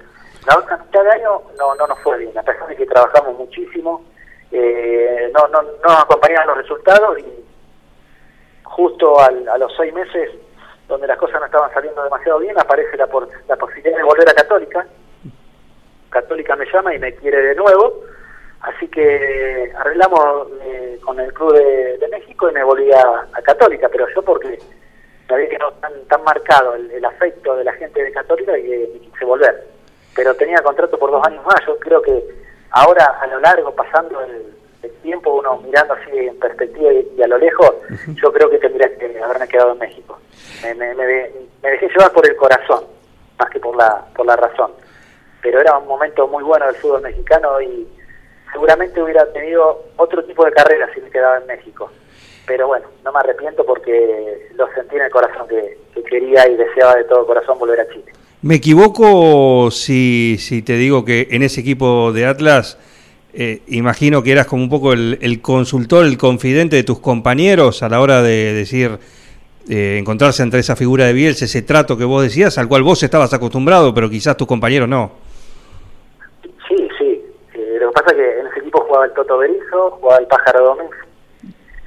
La 0.46 0.59
otra 0.59 0.76
mitad 0.76 1.02
de 1.02 1.10
año 1.12 1.42
no, 1.59 1.74
no 1.74 1.86
nos 1.86 1.98
fue 2.00 2.18
bien, 2.18 2.36
a 2.36 2.42
pesar 2.42 2.68
de 2.68 2.76
que 2.76 2.86
trabajamos 2.86 3.38
muchísimo, 3.38 4.05
eh, 4.50 5.30
no, 5.34 5.48
no, 5.48 5.62
no 5.62 5.70
nos 5.82 6.02
acompañaban 6.05 6.48
los 6.48 6.59
resultados 6.59 7.18
y 7.18 7.44
justo 8.62 9.18
a 9.20 9.30
los 9.59 9.72
seis 9.76 9.92
meses, 9.92 10.30
donde 10.86 11.06
las 11.06 11.18
cosas 11.18 11.40
no 11.40 11.46
estaban 11.46 11.72
saliendo 11.72 12.02
demasiado 12.02 12.38
bien, 12.38 12.59
aparece 12.59 12.96
la, 12.96 13.06
por, 13.06 13.28
la 13.48 13.56
posibilidad 13.56 13.96
de 13.96 14.05
volver 14.05 14.28
a 14.28 14.34
Católica. 14.34 14.86
Católica 16.10 16.56
me 16.56 16.66
llama 16.72 16.94
y 16.94 16.98
me 16.98 17.14
quiere 17.14 17.42
de 17.42 17.55
nuevo, 17.55 18.02
así 18.60 18.88
que 18.88 19.72
arreglamos 19.76 20.48
eh, 20.62 20.98
con 21.05 21.18
el 21.20 21.32
Club 21.32 21.55
de, 21.55 22.09
México 22.10 22.48
y 22.48 22.55
me 22.55 22.64
volví 22.64 22.90
a, 22.92 23.26
a 23.32 23.42
Católica, 23.42 23.88
pero 23.90 24.06
yo 24.14 24.22
porque 24.22 24.59
sabía 25.28 25.48
que 25.48 25.59
no 25.59 25.70
tan, 25.74 25.92
tan 26.06 26.24
marcado 26.24 26.74
el, 26.74 27.05
afecto 27.05 27.56
de 27.56 27.64
la 27.64 27.72
gente 27.74 28.02
de 28.02 28.12
Católica 28.12 28.59
y, 28.59 28.98
quise 29.12 29.24
volver. 29.24 29.66
Pero 30.16 30.34
tenía 30.34 30.62
contrato 30.62 30.98
por 30.98 31.10
dos 31.10 31.24
años 31.26 31.44
más. 31.44 31.60
Yo 31.66 31.78
creo 31.78 32.02
que 32.02 32.24
ahora, 32.70 33.05
a 33.20 33.26
lo 33.26 33.38
largo, 33.40 33.74
pasando 33.74 34.20
el, 34.22 34.56
tiempo, 35.02 35.34
uno 35.34 35.59
mirando 35.59 35.94
así 35.94 36.10
en 36.16 36.38
perspectiva 36.38 36.92
y, 36.92 37.22
a 37.22 37.26
lo 37.26 37.38
lejos, 37.38 37.72
yo 38.22 38.32
creo 38.32 38.50
que 38.50 38.59
tendría 38.59 38.96
que 38.96 39.20
haberme 39.22 39.48
quedado 39.48 39.72
en 39.72 39.78
México. 39.78 40.18
Me, 40.62 40.74
me, 40.74 40.94
me, 40.94 41.05
dejé 41.62 41.88
llevar 41.88 42.12
por 42.12 42.28
el 42.28 42.36
corazón, 42.36 42.84
más 43.38 43.50
que 43.50 43.59
por 43.60 43.76
la, 43.76 44.05
por 44.14 44.26
la 44.26 44.36
razón. 44.36 44.72
Pero 45.42 45.60
era 45.60 45.78
un 45.78 45.86
momento 45.86 46.26
muy 46.26 46.42
bueno 46.42 46.66
del 46.66 46.74
fútbol 46.76 47.02
mexicano 47.02 47.60
y 47.60 47.88
seguramente 48.52 49.02
hubiera 49.02 49.24
tenido 49.32 49.84
otro 49.96 50.24
tipo 50.24 50.44
de 50.44 50.52
carrera 50.52 50.88
si 50.94 51.00
me 51.00 51.10
quedaba 51.10 51.38
en 51.38 51.46
México 51.46 51.90
pero 52.49 52.66
bueno, 52.66 52.87
no 53.05 53.12
me 53.12 53.20
arrepiento 53.20 53.65
porque 53.65 54.49
lo 54.57 54.66
sentí 54.75 54.97
en 54.97 55.03
el 55.03 55.11
corazón 55.11 55.47
que, 55.47 55.77
quería 56.09 56.49
y 56.49 56.57
deseaba 56.57 56.95
de 56.95 57.05
todo 57.05 57.27
corazón 57.27 57.59
volver 57.59 57.81
a 57.81 57.89
Chile. 57.89 58.07
¿Me 58.41 58.55
equivoco 58.55 59.70
si, 59.70 60.37
si 60.39 60.62
te 60.62 60.75
digo 60.75 61.05
que 61.05 61.29
en 61.33 61.43
ese 61.43 61.61
equipo 61.61 62.12
de 62.12 62.25
Atlas 62.25 62.79
eh, 63.35 63.61
imagino 63.66 64.23
que 64.23 64.33
eras 64.33 64.47
como 64.47 64.62
un 64.62 64.70
poco 64.70 64.95
el, 64.95 65.41
consultor, 65.43 66.07
el 66.07 66.16
confidente 66.16 66.77
de 66.77 66.83
tus 66.83 66.99
compañeros 66.99 67.83
a 67.83 67.91
la 67.91 68.01
hora 68.01 68.23
de 68.23 68.55
decir 68.55 68.99
eh, 69.69 69.99
encontrarse 69.99 70.43
entre 70.43 70.61
esa 70.61 70.77
figura 70.77 71.05
de 71.05 71.12
Bielsa, 71.12 71.45
ese 71.45 71.61
trato 71.61 71.99
que 71.99 72.05
vos 72.05 72.23
decías, 72.23 72.57
al 72.57 72.69
cual 72.69 72.83
vos 72.83 73.03
estabas 73.03 73.35
acostumbrado, 73.35 73.93
pero 73.93 74.09
quizás 74.09 74.37
tus 74.37 74.47
compañeros 74.47 74.89
no. 74.89 75.12
Sí, 76.69 76.89
sí. 76.99 77.23
Eh, 77.55 77.77
lo 77.81 77.89
que 77.89 78.01
pasa 78.01 78.12
es 78.12 78.16
que 78.16 78.41
en 78.41 78.47
ese 78.47 78.61
equipo 78.61 78.81
jugaba 78.81 79.05
el 79.05 79.12
Toto 79.12 79.37
Berizo, 79.37 79.91
jugaba 80.01 80.20
el 80.20 80.27
Pájaro 80.27 80.65
Domingo. 80.65 81.07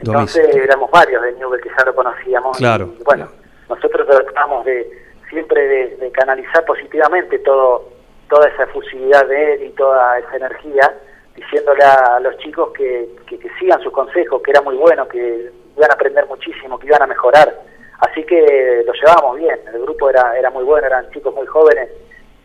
Entonces 0.01 0.55
éramos 0.55 0.89
varios 0.89 1.21
de 1.21 1.33
Newell 1.33 1.61
que 1.61 1.69
ya 1.69 1.85
lo 1.85 1.95
conocíamos. 1.95 2.57
Claro. 2.57 2.89
Y, 2.99 3.03
bueno, 3.03 3.29
nosotros 3.69 4.07
tratamos 4.07 4.65
de 4.65 4.89
siempre 5.29 5.67
de, 5.97 6.11
canalizar 6.11 6.65
positivamente 6.65 7.39
todo 7.39 7.89
toda 8.29 8.47
esa 8.47 8.63
efusividad 8.63 9.25
de 9.27 9.53
él 9.53 9.63
y 9.63 9.69
toda 9.71 10.17
esa 10.19 10.37
energía, 10.37 10.93
diciéndole 11.35 11.83
a 11.83 12.17
los 12.21 12.37
chicos 12.37 12.71
que, 12.71 13.09
que, 13.27 13.37
sigan 13.59 13.81
sus 13.81 13.91
consejos, 13.91 14.41
que 14.41 14.51
era 14.51 14.61
muy 14.61 14.77
bueno, 14.77 15.05
que 15.09 15.51
iban 15.75 15.91
a 15.91 15.93
aprender 15.93 16.25
muchísimo, 16.27 16.79
que 16.79 16.87
iban 16.87 17.01
a 17.01 17.07
mejorar. 17.07 17.53
Así 17.99 18.23
que 18.23 18.83
lo 18.85 18.93
llevábamos 18.93 19.37
bien, 19.37 19.59
el 19.73 19.81
grupo 19.81 20.09
era, 20.09 20.37
era 20.37 20.49
muy 20.49 20.63
bueno, 20.63 20.87
eran 20.87 21.09
chicos 21.11 21.35
muy 21.35 21.45
jóvenes 21.45 21.89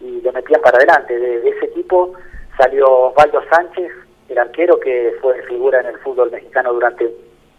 y 0.01 0.21
lo 0.23 0.33
metían 0.33 0.61
para 0.61 0.77
adelante. 0.77 1.17
De, 1.17 1.49
ese 1.49 1.67
equipo 1.67 2.15
salió 2.59 2.87
Osvaldo 3.09 3.43
Sánchez, 3.49 3.93
el 4.29 4.39
arquero 4.39 4.81
que 4.81 5.15
fue 5.23 5.41
figura 5.45 5.81
en 5.81 5.87
el 5.87 5.99
fútbol 5.99 6.33
mexicano 6.33 6.73
durante 6.73 7.15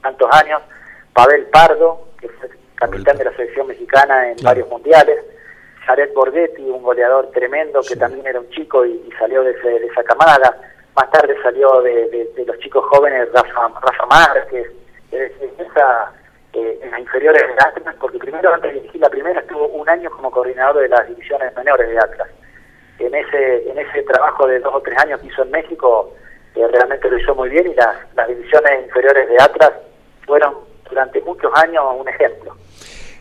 tantos 0.08 0.30
años, 0.32 0.62
Pavel 1.14 1.46
Pardo, 1.48 2.08
que 2.20 2.30
fue 2.30 2.50
capitán 2.76 3.18
de 3.18 3.26
la 3.26 3.34
selección 3.34 3.68
mexicana 3.68 4.32
en 4.32 4.38
varios 4.42 4.70
mundiales, 4.70 5.18
Jared 5.86 6.14
Borghetti, 6.14 6.64
un 6.70 6.84
goleador 6.84 7.30
tremendo 7.32 7.82
que 7.82 7.96
también 7.96 8.26
era 8.26 8.40
un 8.40 8.50
chico 8.52 8.86
y, 8.86 9.10
salió 9.20 9.44
de, 9.44 9.52
esa 9.52 10.04
camada, 10.04 10.56
más 10.96 11.12
tarde 11.12 11.36
salió 11.42 11.82
de, 11.82 12.30
los 12.46 12.60
chicos 12.60 12.86
jóvenes 12.90 13.28
Rafa, 13.34 13.70
Rafa 13.82 14.06
Márquez, 14.06 14.68
esa, 15.12 16.12
eh, 16.54 16.80
en 16.82 16.92
las 16.92 17.00
inferiores 17.00 17.42
de 17.42 17.54
Atlas, 17.54 17.96
porque 18.00 18.20
primero 18.20 18.54
antes 18.54 18.74
de 18.74 18.80
dirigir 18.80 19.02
la 19.02 19.10
primera 19.10 19.40
estuvo 19.42 19.68
un 19.68 19.90
año 19.90 20.10
como 20.12 20.32
coordinador 20.32 20.84
de 20.84 20.90
las 20.90 21.08
divisiones 21.08 21.54
menores 21.56 21.90
de 21.90 21.98
Atlas. 21.98 22.28
En 23.00 23.14
ese, 23.14 23.70
en 23.70 23.78
ese 23.78 24.04
trabajo 24.04 24.48
de 24.48 24.60
dos 24.60 24.74
o 24.74 24.82
tres 24.82 24.98
años 25.00 25.20
que 25.20 25.28
hizo 25.28 25.44
en 25.44 25.52
México, 25.52 26.14
eh, 26.56 26.68
realmente 26.72 27.10
lo 27.10 27.18
hizo 27.18 27.36
muy 27.36 27.50
bien 27.50 27.68
y 27.68 27.76
las, 27.76 27.96
las 28.16 28.28
divisiones 28.28 28.86
inferiores 28.86 29.30
de 29.30 29.38
Atlas 29.40 29.72
fueron 30.28 30.54
durante 30.88 31.22
muchos 31.22 31.52
años 31.56 31.84
un 31.98 32.08
ejemplo. 32.08 32.56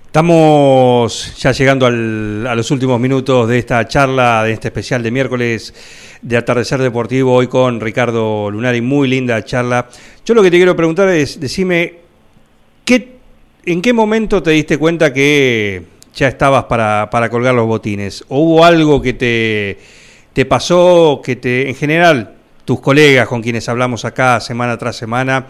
Estamos 0.04 1.36
ya 1.38 1.52
llegando 1.52 1.86
al, 1.86 2.46
a 2.46 2.54
los 2.54 2.70
últimos 2.70 2.98
minutos 2.98 3.48
de 3.48 3.58
esta 3.58 3.86
charla, 3.86 4.44
de 4.44 4.52
este 4.52 4.68
especial 4.68 5.02
de 5.02 5.10
miércoles 5.10 5.74
de 6.22 6.36
Atardecer 6.36 6.80
Deportivo, 6.80 7.34
hoy 7.34 7.46
con 7.46 7.80
Ricardo 7.80 8.50
Lunari, 8.50 8.80
muy 8.80 9.08
linda 9.08 9.44
charla. 9.44 9.88
Yo 10.24 10.34
lo 10.34 10.42
que 10.42 10.50
te 10.50 10.56
quiero 10.56 10.74
preguntar 10.74 11.08
es, 11.08 11.38
decime, 11.38 11.98
¿qué, 12.84 13.18
¿en 13.66 13.82
qué 13.82 13.92
momento 13.92 14.42
te 14.42 14.50
diste 14.50 14.78
cuenta 14.78 15.12
que 15.12 15.82
ya 16.14 16.28
estabas 16.28 16.64
para, 16.64 17.08
para 17.10 17.28
colgar 17.28 17.54
los 17.54 17.66
botines? 17.66 18.24
¿O 18.28 18.40
hubo 18.40 18.64
algo 18.64 19.02
que 19.02 19.12
te, 19.12 19.78
te 20.32 20.46
pasó, 20.46 21.20
que 21.22 21.36
te, 21.36 21.68
en 21.68 21.74
general, 21.74 22.34
tus 22.64 22.80
colegas 22.80 23.28
con 23.28 23.42
quienes 23.42 23.68
hablamos 23.68 24.06
acá 24.06 24.40
semana 24.40 24.78
tras 24.78 24.96
semana, 24.96 25.46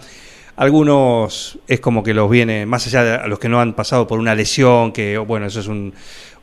algunos 0.56 1.58
es 1.68 1.80
como 1.80 2.02
que 2.02 2.14
los 2.14 2.30
viene, 2.30 2.64
más 2.64 2.86
allá 2.86 3.18
de 3.22 3.28
los 3.28 3.38
que 3.38 3.48
no 3.48 3.60
han 3.60 3.74
pasado 3.74 4.06
por 4.06 4.18
una 4.18 4.34
lesión, 4.34 4.92
que 4.92 5.18
bueno, 5.18 5.46
eso 5.46 5.60
es 5.60 5.70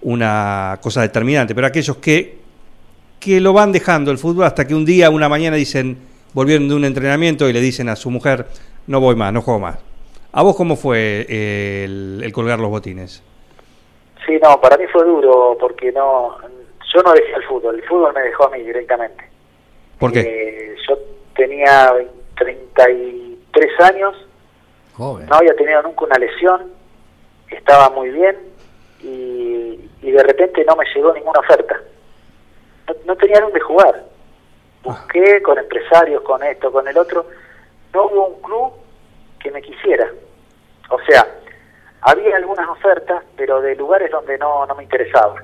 una 0.02 0.80
cosa 0.82 1.02
determinante, 1.02 1.56
pero 1.56 1.68
aquellos 1.68 1.98
que, 1.98 2.38
que 3.20 3.42
lo 3.42 3.54
van 3.54 3.72
dejando 3.72 4.12
el 4.12 4.20
fútbol 4.20 4.46
hasta 4.46 4.68
que 4.68 4.76
un 4.76 4.86
día, 4.86 5.10
una 5.10 5.30
mañana 5.30 5.56
dicen, 5.56 5.98
volvieron 6.34 6.68
de 6.70 6.76
un 6.76 6.86
entrenamiento 6.86 7.50
y 7.50 7.54
le 7.54 7.60
dicen 7.60 7.90
a 7.90 7.96
su 7.96 8.12
mujer, 8.12 8.46
no 8.88 9.00
voy 9.00 9.16
más, 9.16 9.34
no 9.34 9.42
juego 9.42 9.60
más. 9.60 9.80
¿A 10.32 10.44
vos 10.44 10.56
cómo 10.56 10.76
fue 10.76 11.26
eh, 11.28 11.86
el, 11.86 12.32
colgar 12.34 12.60
los 12.60 12.70
botines? 12.70 13.24
Sí, 14.26 14.38
no, 14.42 14.60
para 14.62 14.78
mí 14.78 14.86
fue 14.92 15.04
duro 15.06 15.58
porque 15.60 15.92
no, 15.92 16.38
yo 16.94 17.02
no 17.04 17.14
dejé 17.14 17.34
el 17.36 17.44
fútbol, 17.44 17.76
el 17.76 17.84
fútbol 17.84 18.14
me 18.14 18.22
dejó 18.22 18.46
a 18.46 18.50
mí 18.52 18.64
directamente. 18.64 19.24
¿Por 20.00 20.12
qué? 20.12 20.20
Eh, 20.22 20.76
yo 20.88 20.98
tenía 21.36 21.94
30 22.36 22.90
y 22.92 23.23
tres 23.54 23.72
años, 23.80 24.16
no 24.98 25.20
había 25.30 25.56
tenido 25.56 25.82
nunca 25.84 26.06
una 26.06 26.18
lesión, 26.18 26.72
estaba 27.50 27.90
muy 27.90 28.10
bien 28.10 28.38
y, 29.00 29.90
de 30.02 30.22
repente 30.22 30.64
no 30.66 30.76
me 30.76 30.86
llegó 30.94 31.12
ninguna 31.14 31.40
oferta. 31.40 31.82
No, 33.06 33.16
tenía 33.16 33.40
dónde 33.40 33.60
jugar. 33.62 34.04
Busqué 34.84 35.42
con 35.42 35.58
empresarios, 35.58 36.22
con 36.22 36.44
esto, 36.44 36.72
con 36.72 36.88
el 36.88 36.96
otro. 36.98 37.26
No 37.94 38.06
hubo 38.06 38.28
un 38.28 38.42
club 38.42 38.74
que 39.40 39.50
me 39.50 39.62
quisiera. 39.62 40.12
O 40.90 41.00
sea, 41.08 41.26
había 42.02 42.36
algunas 42.36 42.70
ofertas, 42.70 43.24
pero 43.36 43.62
de 43.62 43.76
lugares 43.76 44.12
donde 44.12 44.38
no, 44.38 44.68
no 44.68 44.76
me 44.76 44.84
interesaba. 44.84 45.44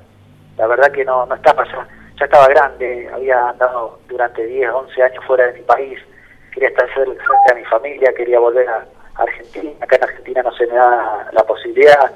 La 0.58 0.68
verdad 0.68 0.92
que 0.92 1.04
no, 1.04 1.26
no 1.26 1.34
estaba 1.34 1.66
ya, 1.66 1.88
ya 2.20 2.26
estaba 2.26 2.48
grande, 2.48 3.10
había 3.12 3.50
andado 3.50 4.00
durante 4.08 4.46
10, 4.46 4.70
11 4.72 5.04
años 5.04 5.26
fuera 5.26 5.48
de 5.48 5.54
mi 5.54 5.62
país, 5.62 6.00
quería 6.54 6.70
estar 6.70 6.88
cerca 6.94 7.54
de 7.54 7.56
mi 7.56 7.66
familia, 7.66 8.14
quería 8.14 8.40
volver 8.40 8.68
a 8.68 8.86
Argentina, 9.16 9.72
acá 9.82 9.98
en 9.98 10.04
Argentina 10.04 10.44
no 10.44 10.52
se 10.54 10.68
me 10.68 10.76
da 10.76 11.30
la 11.32 11.44
posibilidad. 11.44 12.12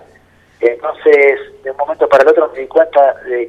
Entonces, 0.60 1.40
de 1.64 1.72
un 1.72 1.78
momento 1.78 2.08
para 2.08 2.24
el 2.24 2.30
otro 2.30 2.50
me 2.54 2.60
di 2.60 2.68
cuenta 2.68 3.14
de 3.26 3.48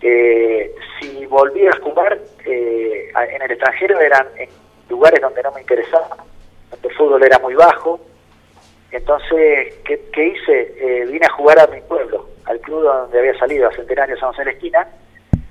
que 0.00 0.74
si 1.00 1.26
volvía 1.26 1.70
a 1.70 1.80
jugar 1.80 2.18
eh, 2.44 3.12
en 3.14 3.42
el 3.42 3.50
extranjero 3.52 4.00
eran 4.00 4.26
en 4.36 4.48
lugares 4.88 5.20
donde 5.20 5.42
no 5.42 5.52
me 5.52 5.60
interesaba, 5.60 6.16
donde 6.70 6.88
el 6.88 6.94
fútbol 6.94 7.22
era 7.22 7.38
muy 7.38 7.54
bajo. 7.54 8.00
Entonces, 8.90 9.74
¿qué, 9.84 10.26
hice? 10.26 10.74
Eh, 10.78 11.06
vine 11.06 11.26
a 11.26 11.32
jugar 11.32 11.60
a 11.60 11.66
mi 11.68 11.80
pueblo, 11.82 12.28
al 12.44 12.60
club 12.60 12.82
donde 12.82 13.18
había 13.18 13.38
salido, 13.38 13.68
a 13.68 13.72
Centenario 13.72 14.18
San 14.18 14.30
José 14.30 14.42
de 14.42 14.46
la 14.46 14.52
Esquina, 14.52 14.88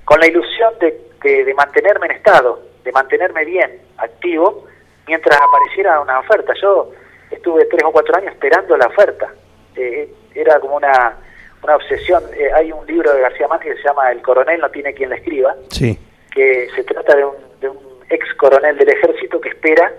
con 0.04 0.20
la 0.20 0.26
ilusión 0.26 0.74
de 0.78 1.54
mantenerme 1.54 2.06
en 2.06 2.12
estado, 2.12 2.71
de 2.84 2.92
mantenerme 2.92 3.44
bien, 3.44 3.80
activo, 3.98 4.66
mientras 5.06 5.38
apareciera 5.40 6.00
una 6.00 6.20
oferta. 6.20 6.52
Yo 6.60 6.90
estuve 7.30 7.64
tres 7.66 7.82
o 7.84 7.92
cuatro 7.92 8.16
años 8.16 8.32
esperando 8.32 8.76
la 8.76 8.86
oferta. 8.86 9.32
Eh, 9.76 10.12
era 10.34 10.58
como 10.60 10.76
una, 10.76 11.16
una 11.62 11.76
obsesión. 11.76 12.22
Eh, 12.34 12.50
hay 12.54 12.72
un 12.72 12.86
libro 12.86 13.12
de 13.12 13.20
García 13.20 13.48
Márquez 13.48 13.76
que 13.76 13.82
se 13.82 13.88
llama 13.88 14.10
El 14.10 14.22
coronel 14.22 14.60
no 14.60 14.70
tiene 14.70 14.94
quien 14.94 15.10
le 15.10 15.16
escriba, 15.16 15.54
sí. 15.70 15.98
que 16.30 16.68
se 16.74 16.84
trata 16.84 17.16
de 17.16 17.24
un, 17.24 17.34
de 17.60 17.68
un 17.68 17.78
ex 18.10 18.34
coronel 18.34 18.76
del 18.76 18.88
ejército 18.88 19.40
que 19.40 19.50
espera 19.50 19.92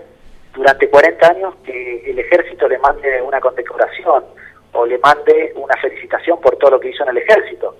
durante 0.54 0.88
40 0.88 1.26
años 1.26 1.54
que 1.64 2.10
el 2.10 2.18
ejército 2.18 2.68
le 2.68 2.78
mande 2.78 3.20
una 3.22 3.40
condecoración 3.40 4.24
o 4.72 4.86
le 4.86 4.98
mande 4.98 5.52
una 5.56 5.76
felicitación 5.76 6.40
por 6.40 6.56
todo 6.56 6.72
lo 6.72 6.80
que 6.80 6.90
hizo 6.90 7.02
en 7.02 7.10
el 7.10 7.18
ejército. 7.18 7.76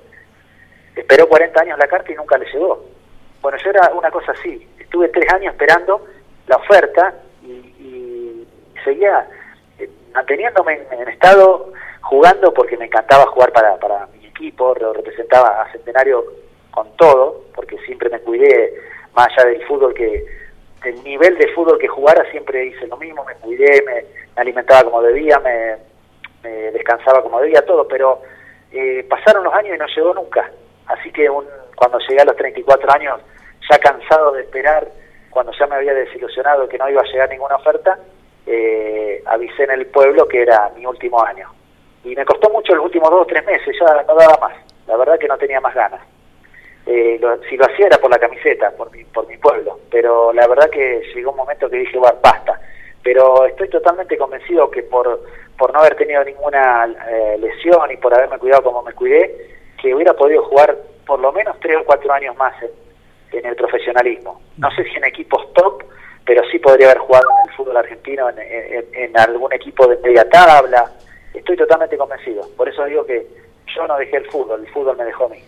Esperó 0.95 1.29
40 1.29 1.61
años 1.61 1.79
la 1.79 1.87
carta 1.87 2.13
y 2.13 2.15
nunca 2.15 2.39
le 2.39 2.47
llegó. 2.47 2.85
Bueno, 3.41 3.59
yo 3.63 3.71
era 3.71 3.91
una 3.95 4.11
cosa 4.11 4.33
así. 4.33 4.67
Estuve 4.85 5.09
tres 5.09 5.33
años 5.33 5.55
esperando 5.55 6.07
la 6.47 6.57
oferta 6.57 7.15
y, 7.43 8.47
seguía 8.85 9.27
eh, 9.79 9.89
manteniéndome 10.13 10.87
en, 10.91 11.09
estado 11.09 11.73
jugando 12.03 12.53
porque 12.53 12.77
me 12.77 12.85
encantaba 12.85 13.27
jugar 13.29 13.51
para, 13.53 13.77
para 13.79 14.07
mi 14.09 14.27
equipo, 14.27 14.75
lo 14.79 14.93
representaba 14.93 15.63
a 15.63 15.73
Centenario 15.73 16.23
con 16.71 16.95
todo, 16.97 17.47
porque 17.55 17.79
siempre 17.87 18.11
me 18.11 18.21
cuidé, 18.21 18.75
más 19.15 19.29
allá 19.29 19.49
del 19.49 19.65
fútbol 19.67 19.95
que, 19.95 20.27
el 20.85 21.03
nivel 21.03 21.39
de 21.39 21.49
fútbol 21.55 21.79
que 21.79 21.89
jugara, 21.89 22.31
siempre 22.31 22.67
hice 22.67 22.87
lo 22.87 22.99
mismo, 22.99 23.25
me 23.25 23.35
cuidé, 23.37 23.83
me, 23.87 24.05
alimentaba 24.37 24.85
como 24.85 25.01
debía, 25.01 25.39
me, 25.39 25.77
descansaba 26.73 27.23
como 27.23 27.41
debía, 27.41 27.65
todo, 27.65 27.89
pero 27.89 28.21
eh, 28.71 29.03
pasaron 29.09 29.45
los 29.45 29.55
años 29.55 29.77
y 29.77 29.79
no 29.79 29.87
llegó 29.87 30.13
nunca. 30.13 30.51
Así 30.87 31.11
que 31.11 31.31
un, 31.31 31.47
cuando 31.75 31.99
llegué 32.01 32.21
a 32.21 32.27
los 32.27 32.37
34 32.37 32.93
años 32.93 33.21
ya 33.71 33.79
cansado 33.79 34.33
de 34.33 34.43
esperar, 34.43 34.89
cuando 35.31 35.53
ya 35.59 35.67
me 35.67 35.77
había 35.77 35.95
desilusionado 35.95 36.69
que 36.69 36.79
no 36.79 36.89
iba 36.89 37.01
a 37.01 37.13
llegar 37.13 37.29
ninguna 37.31 37.57
oferta, 37.57 37.99
eh, 38.47 39.23
avisé 39.27 39.65
en 39.65 39.73
el 39.73 39.87
pueblo 39.87 40.29
que 40.29 40.43
era 40.43 40.71
mi 40.77 40.87
último 40.87 41.23
año. 41.25 41.49
Y 42.05 42.15
me 42.15 42.25
costó 42.25 42.51
mucho 42.51 42.75
los 42.75 42.85
últimos 42.85 43.11
dos 43.11 43.23
o 43.23 43.27
tres 43.27 43.45
meses, 43.45 43.75
ya 43.79 44.03
no 44.03 44.15
daba 44.15 44.37
más, 44.41 44.55
la 44.87 44.97
verdad 44.97 45.19
que 45.19 45.29
no 45.29 45.39
tenía 45.39 45.61
más 45.61 45.75
ganas. 45.75 46.01
Eh, 46.87 47.19
si 47.49 47.57
lo 47.57 47.65
hacía 47.65 47.87
era 47.87 47.99
por 47.99 48.11
la 48.11 48.19
camiseta, 48.19 48.71
por 48.73 48.91
mi, 48.91 49.05
por 49.05 49.27
mi 49.27 49.39
pueblo, 49.39 49.81
pero 49.91 50.33
la 50.33 50.47
verdad 50.47 50.69
que 50.69 51.03
llegó 51.15 51.31
un 51.31 51.39
momento 51.39 51.71
que 51.71 51.79
dije, 51.79 51.99
bueno, 51.99 52.19
basta. 52.23 52.61
Pero 53.03 53.47
estoy 53.47 53.69
totalmente 53.69 54.17
convencido 54.17 54.71
que 54.71 54.83
por, 54.83 55.21
por 55.59 55.73
no 55.73 55.81
haber 55.81 55.95
tenido 55.95 56.23
ninguna 56.25 56.87
eh, 57.11 57.37
lesión 57.39 57.91
y 57.91 57.97
por 57.97 58.15
haberme 58.15 58.39
cuidado 58.39 58.63
como 58.63 58.83
me 58.83 58.93
cuidé, 58.93 59.35
que 59.81 59.95
hubiera 59.95 60.15
podido 60.15 60.43
jugar 60.45 60.77
por 61.07 61.21
lo 61.21 61.33
menos 61.33 61.59
tres 61.61 61.77
o 61.79 61.85
cuatro 61.85 62.13
años 62.13 62.37
más 62.37 62.55
en, 63.39 63.47
el 63.47 63.57
profesionalismo. 63.57 64.41
No 64.59 64.71
sé 64.73 64.85
si 64.85 64.97
en 64.97 65.05
equipos 65.05 65.53
top, 65.55 65.83
pero 66.25 66.43
sí 66.51 66.59
podría 66.59 66.87
haber 66.87 66.99
jugado 66.99 67.27
en 67.31 67.51
el 67.51 67.57
fútbol 67.57 67.77
argentino, 67.77 68.29
en, 68.31 69.19
algún 69.19 69.53
equipo 69.53 69.87
de 69.87 69.97
media 69.99 70.29
tabla. 70.29 70.91
Estoy 71.33 71.57
totalmente 71.57 71.97
convencido. 71.97 72.49
Por 72.57 72.69
eso 72.69 72.85
digo 72.85 73.05
que 73.05 73.27
yo 73.75 73.87
no 73.87 73.97
dejé 73.97 74.19
el 74.19 74.27
fútbol, 74.27 74.61
el 74.61 74.73
fútbol 74.73 74.97
me 74.97 75.05
dejó 75.05 75.27
a 75.27 75.29
mí. 75.29 75.39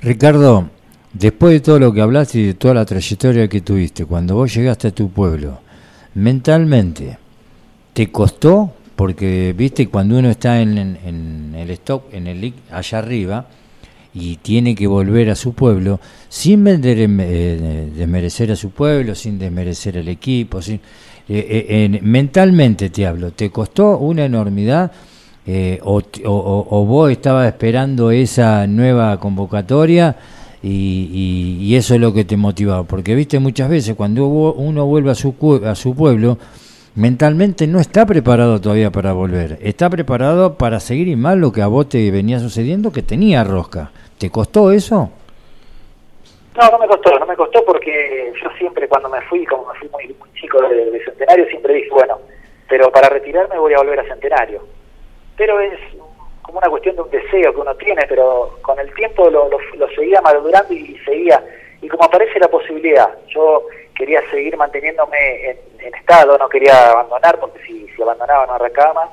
Ricardo, 0.00 0.64
después 1.12 1.52
de 1.52 1.60
todo 1.60 1.78
lo 1.78 1.92
que 1.92 2.00
hablaste 2.00 2.38
y 2.38 2.46
de 2.48 2.54
toda 2.54 2.74
la 2.74 2.84
trayectoria 2.84 3.48
que 3.48 3.60
tuviste, 3.60 4.06
cuando 4.06 4.34
vos 4.34 4.54
llegaste 4.54 4.88
a 4.88 4.90
tu 4.92 5.10
pueblo, 5.10 5.60
mentalmente, 6.14 7.18
¿te 7.92 8.10
costó 8.10 8.72
porque, 8.96 9.52
viste, 9.56 9.88
cuando 9.88 10.18
uno 10.18 10.30
está 10.30 10.60
en, 10.60 10.78
en 10.78 11.54
el 11.56 11.70
stock, 11.70 12.12
en 12.12 12.26
el 12.26 12.54
allá 12.70 12.98
arriba, 12.98 13.46
y 14.14 14.36
tiene 14.36 14.74
que 14.74 14.86
volver 14.86 15.30
a 15.30 15.34
su 15.34 15.54
pueblo, 15.54 16.00
sin 16.28 16.66
eh, 16.66 17.90
desmerecer 17.96 18.52
a 18.52 18.56
su 18.56 18.70
pueblo, 18.70 19.14
sin 19.14 19.38
desmerecer 19.38 19.98
al 19.98 20.08
equipo, 20.08 20.60
sin, 20.60 20.76
eh, 21.28 21.66
eh, 21.68 22.00
mentalmente 22.02 22.90
te 22.90 23.06
hablo, 23.06 23.30
¿te 23.32 23.50
costó 23.50 23.98
una 23.98 24.24
enormidad? 24.24 24.92
O, 25.82 26.00
o, 26.24 26.86
vos 26.86 27.10
estabas 27.10 27.48
esperando 27.48 28.12
esa 28.12 28.64
nueva 28.68 29.18
convocatoria 29.18 30.14
y, 30.62 31.58
y, 31.60 31.74
eso 31.74 31.94
es 31.94 32.00
lo 32.00 32.14
que 32.14 32.24
te 32.24 32.36
motivaba, 32.36 32.84
porque 32.84 33.16
viste 33.16 33.40
muchas 33.40 33.68
veces 33.68 33.96
cuando 33.96 34.28
uno 34.28 34.86
vuelve 34.86 35.10
a 35.10 35.16
su, 35.16 35.34
a 35.66 35.74
su 35.74 35.96
pueblo, 35.96 36.38
mentalmente 36.94 37.66
no 37.66 37.80
está 37.80 38.06
preparado 38.06 38.60
todavía 38.60 38.92
para 38.92 39.12
volver. 39.14 39.58
Está 39.62 39.90
preparado 39.90 40.56
para 40.58 40.78
seguir 40.78 41.08
y 41.08 41.16
más 41.16 41.36
lo 41.36 41.50
que 41.50 41.62
a 41.62 41.66
vos 41.66 41.88
te 41.88 42.08
venía 42.12 42.38
sucediendo, 42.38 42.92
que 42.92 43.02
tenía 43.02 43.42
rosca. 43.42 43.90
¿Te 44.22 44.30
costó 44.30 44.70
eso? 44.70 45.10
No, 46.54 46.70
no 46.70 46.78
me 46.78 46.86
costó, 46.86 47.18
no 47.18 47.26
me 47.26 47.34
costó 47.34 47.64
porque 47.64 48.32
yo 48.40 48.50
siempre 48.56 48.86
cuando 48.86 49.08
me 49.08 49.20
fui, 49.22 49.44
como 49.44 49.66
me 49.72 49.78
fui 49.80 49.88
muy, 49.88 50.14
chico 50.34 50.62
de, 50.62 51.02
Centenario, 51.04 51.44
siempre 51.46 51.74
dije, 51.74 51.90
bueno, 51.90 52.20
pero 52.68 52.92
para 52.92 53.08
retirarme 53.08 53.58
voy 53.58 53.74
a 53.74 53.78
volver 53.78 53.98
a 53.98 54.04
Centenario. 54.04 54.64
Pero 55.36 55.58
es 55.58 55.76
como 56.40 56.58
una 56.58 56.68
cuestión 56.68 56.94
de 56.94 57.02
un 57.02 57.10
deseo 57.10 57.52
que 57.52 57.60
uno 57.62 57.74
tiene, 57.74 58.06
pero 58.08 58.58
con 58.62 58.78
el 58.78 58.94
tiempo 58.94 59.28
lo, 59.28 59.50
lo 59.50 59.88
seguía 59.88 60.20
madurando 60.20 60.72
y 60.72 60.96
seguía, 61.04 61.44
y 61.80 61.88
como 61.88 62.04
aparece 62.04 62.38
la 62.38 62.46
posibilidad, 62.46 63.12
yo 63.26 63.66
quería 63.96 64.22
seguir 64.30 64.56
manteniéndome 64.56 65.50
en, 65.80 65.94
estado, 65.96 66.38
no 66.38 66.48
quería 66.48 66.90
abandonar, 66.92 67.40
porque 67.40 67.58
si, 67.66 67.88
abandonaba 68.00 68.46
no 68.46 68.52
arrancaba 68.52 68.94
más. 68.94 69.10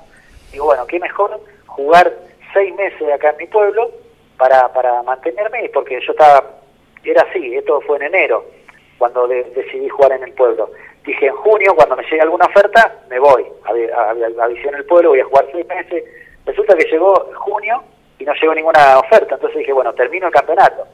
Y 0.53 0.59
bueno, 0.59 0.85
qué 0.85 0.99
mejor 0.99 1.41
jugar 1.65 2.13
seis 2.53 2.75
meses 2.75 3.11
acá 3.11 3.31
en 3.31 3.37
mi 3.37 3.47
pueblo 3.47 3.89
para, 4.39 4.73
para 4.73 5.03
mantenerme, 5.03 5.69
porque 5.71 5.99
yo 6.01 6.11
estaba, 6.11 6.43
era 7.03 7.21
así, 7.29 7.55
esto 7.55 7.79
fue 7.81 7.97
en 7.97 8.03
enero, 8.03 8.45
cuando 8.97 9.27
decidí 9.27 9.87
jugar 9.89 10.13
en 10.13 10.23
el 10.23 10.33
pueblo. 10.33 10.71
Dije, 11.05 11.27
en 11.27 11.35
junio, 11.35 11.75
cuando 11.75 11.95
me 11.95 12.03
llegue 12.03 12.21
alguna 12.21 12.45
oferta, 12.45 12.95
me 13.09 13.19
voy 13.19 13.45
a, 13.65 13.99
a, 13.99 14.11
a, 14.11 14.49
en 14.49 14.75
el 14.75 14.85
pueblo, 14.85 15.09
voy 15.09 15.19
a 15.19 15.25
jugar 15.25 15.45
seis 15.51 15.67
meses. 15.67 16.03
Resulta 16.45 16.75
que 16.75 16.89
llegó 16.89 17.13
junio 17.35 17.83
y 18.17 18.25
no 18.25 18.33
llegó 18.33 18.55
ninguna 18.55 18.97
oferta, 18.97 19.35
entonces 19.35 19.59
dije, 19.59 19.73
bueno, 19.73 19.93
termino 19.93 20.27
el 20.27 20.33
campeonato 20.33 20.87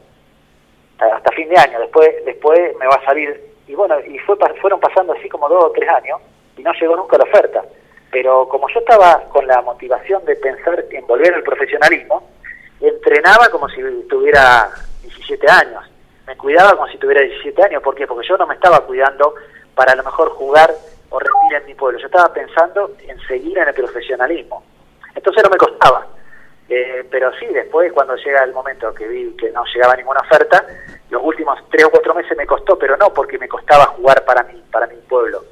hasta 0.98 1.32
fin 1.32 1.48
de 1.48 1.58
año, 1.58 1.78
después 1.80 2.08
después 2.24 2.58
me 2.78 2.86
va 2.86 2.94
a 2.94 3.04
salir 3.04 3.40
y 3.66 3.74
bueno, 3.74 3.96
y 4.00 4.18
fue 4.20 4.36
fueron 4.60 4.80
pasando 4.80 5.12
así 5.12 5.28
como 5.28 5.48
dos 5.48 5.64
o 5.64 5.72
tres 5.72 5.88
años 5.88 6.20
y 6.56 6.62
no 6.62 6.72
llegó 6.72 6.96
nunca 6.96 7.18
la 7.18 7.24
oferta. 7.24 7.64
Pero 8.10 8.48
como 8.48 8.68
yo 8.68 8.78
estaba 8.80 9.24
con 9.28 9.46
la 9.46 9.60
motivación 9.62 10.24
de 10.24 10.36
pensar 10.36 10.84
en 10.90 11.06
volver 11.06 11.34
al 11.34 11.42
profesionalismo, 11.42 12.22
entrenaba 12.80 13.48
como 13.48 13.68
si 13.68 13.80
tuviera 14.08 14.70
17 15.02 15.50
años, 15.50 15.84
me 16.26 16.36
cuidaba 16.36 16.72
como 16.72 16.88
si 16.88 16.98
tuviera 16.98 17.22
17 17.22 17.62
años, 17.64 17.82
¿por 17.82 17.94
qué? 17.94 18.06
Porque 18.06 18.26
yo 18.26 18.36
no 18.36 18.46
me 18.46 18.54
estaba 18.54 18.80
cuidando 18.80 19.34
para 19.74 19.92
a 19.92 19.96
lo 19.96 20.02
mejor 20.02 20.30
jugar 20.30 20.74
o 21.10 21.18
rendir 21.18 21.58
en 21.60 21.66
mi 21.66 21.74
pueblo, 21.74 21.98
yo 21.98 22.06
estaba 22.06 22.32
pensando 22.32 22.92
en 23.06 23.18
seguir 23.26 23.56
en 23.58 23.68
el 23.68 23.74
profesionalismo. 23.74 24.64
Entonces 25.14 25.42
no 25.44 25.50
me 25.50 25.56
costaba. 25.56 26.06
Eh, 26.68 27.06
pero 27.08 27.32
sí, 27.38 27.46
después 27.46 27.92
cuando 27.92 28.16
llega 28.16 28.42
el 28.42 28.52
momento 28.52 28.92
que 28.92 29.06
vi 29.06 29.36
que 29.36 29.50
no 29.52 29.64
llegaba 29.72 29.94
ninguna 29.94 30.20
oferta, 30.20 30.66
los 31.10 31.22
últimos 31.22 31.58
tres 31.70 31.84
o 31.84 31.90
cuatro 31.90 32.14
meses 32.14 32.36
me 32.36 32.46
costó, 32.46 32.76
pero 32.76 32.96
no 32.96 33.12
porque 33.14 33.38
me 33.38 33.48
costaba 33.48 33.86
jugar 33.86 34.24
para 34.24 34.42
mi, 34.42 34.60
para 34.62 34.86
mi 34.88 34.96
pueblo. 34.96 35.44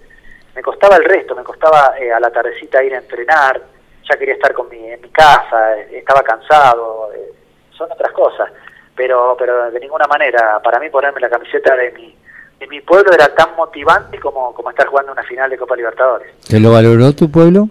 Me 0.55 0.63
costaba 0.63 0.97
el 0.97 1.05
resto, 1.05 1.37
me 1.37 1.45
costaba 1.45 1.95
eh, 1.99 2.13
a 2.13 2.19
la 2.19 2.31
tardecita 2.31 2.83
ir 2.83 2.95
a 2.95 2.99
entrenar, 2.99 3.61
ya 4.09 4.19
quería 4.19 4.35
estar 4.35 4.53
con 4.53 4.69
mi, 4.69 4.79
en 4.91 5.01
mi 5.01 5.09
casa, 5.11 5.79
estaba 5.91 6.23
cansado, 6.23 7.11
eh, 7.15 7.33
son 7.77 7.91
otras 7.91 8.13
cosas. 8.13 8.51
Pero, 8.95 9.35
pero 9.39 9.71
de 9.71 9.81
ninguna 9.81 10.07
manera, 10.07 10.61
para 10.63 10.79
mí 10.79 10.89
ponerme 10.89 11.21
la 11.21 11.29
camiseta 11.29 11.75
de 11.75 11.91
mi, 11.93 12.15
de 12.61 12.67
mi 12.69 12.81
pueblo 12.81 13.11
era 13.13 13.35
tan 13.35 13.57
motivante 13.57 14.19
como, 14.21 14.55
como 14.55 14.71
estar 14.71 14.87
jugando 14.87 15.13
una 15.13 15.23
final 15.25 15.51
de 15.51 15.59
Copa 15.59 15.77
Libertadores. 15.77 16.33
¿Te 16.49 16.61
lo 16.61 16.73
valoró 16.73 17.13
tu 17.13 17.31
pueblo? 17.31 17.69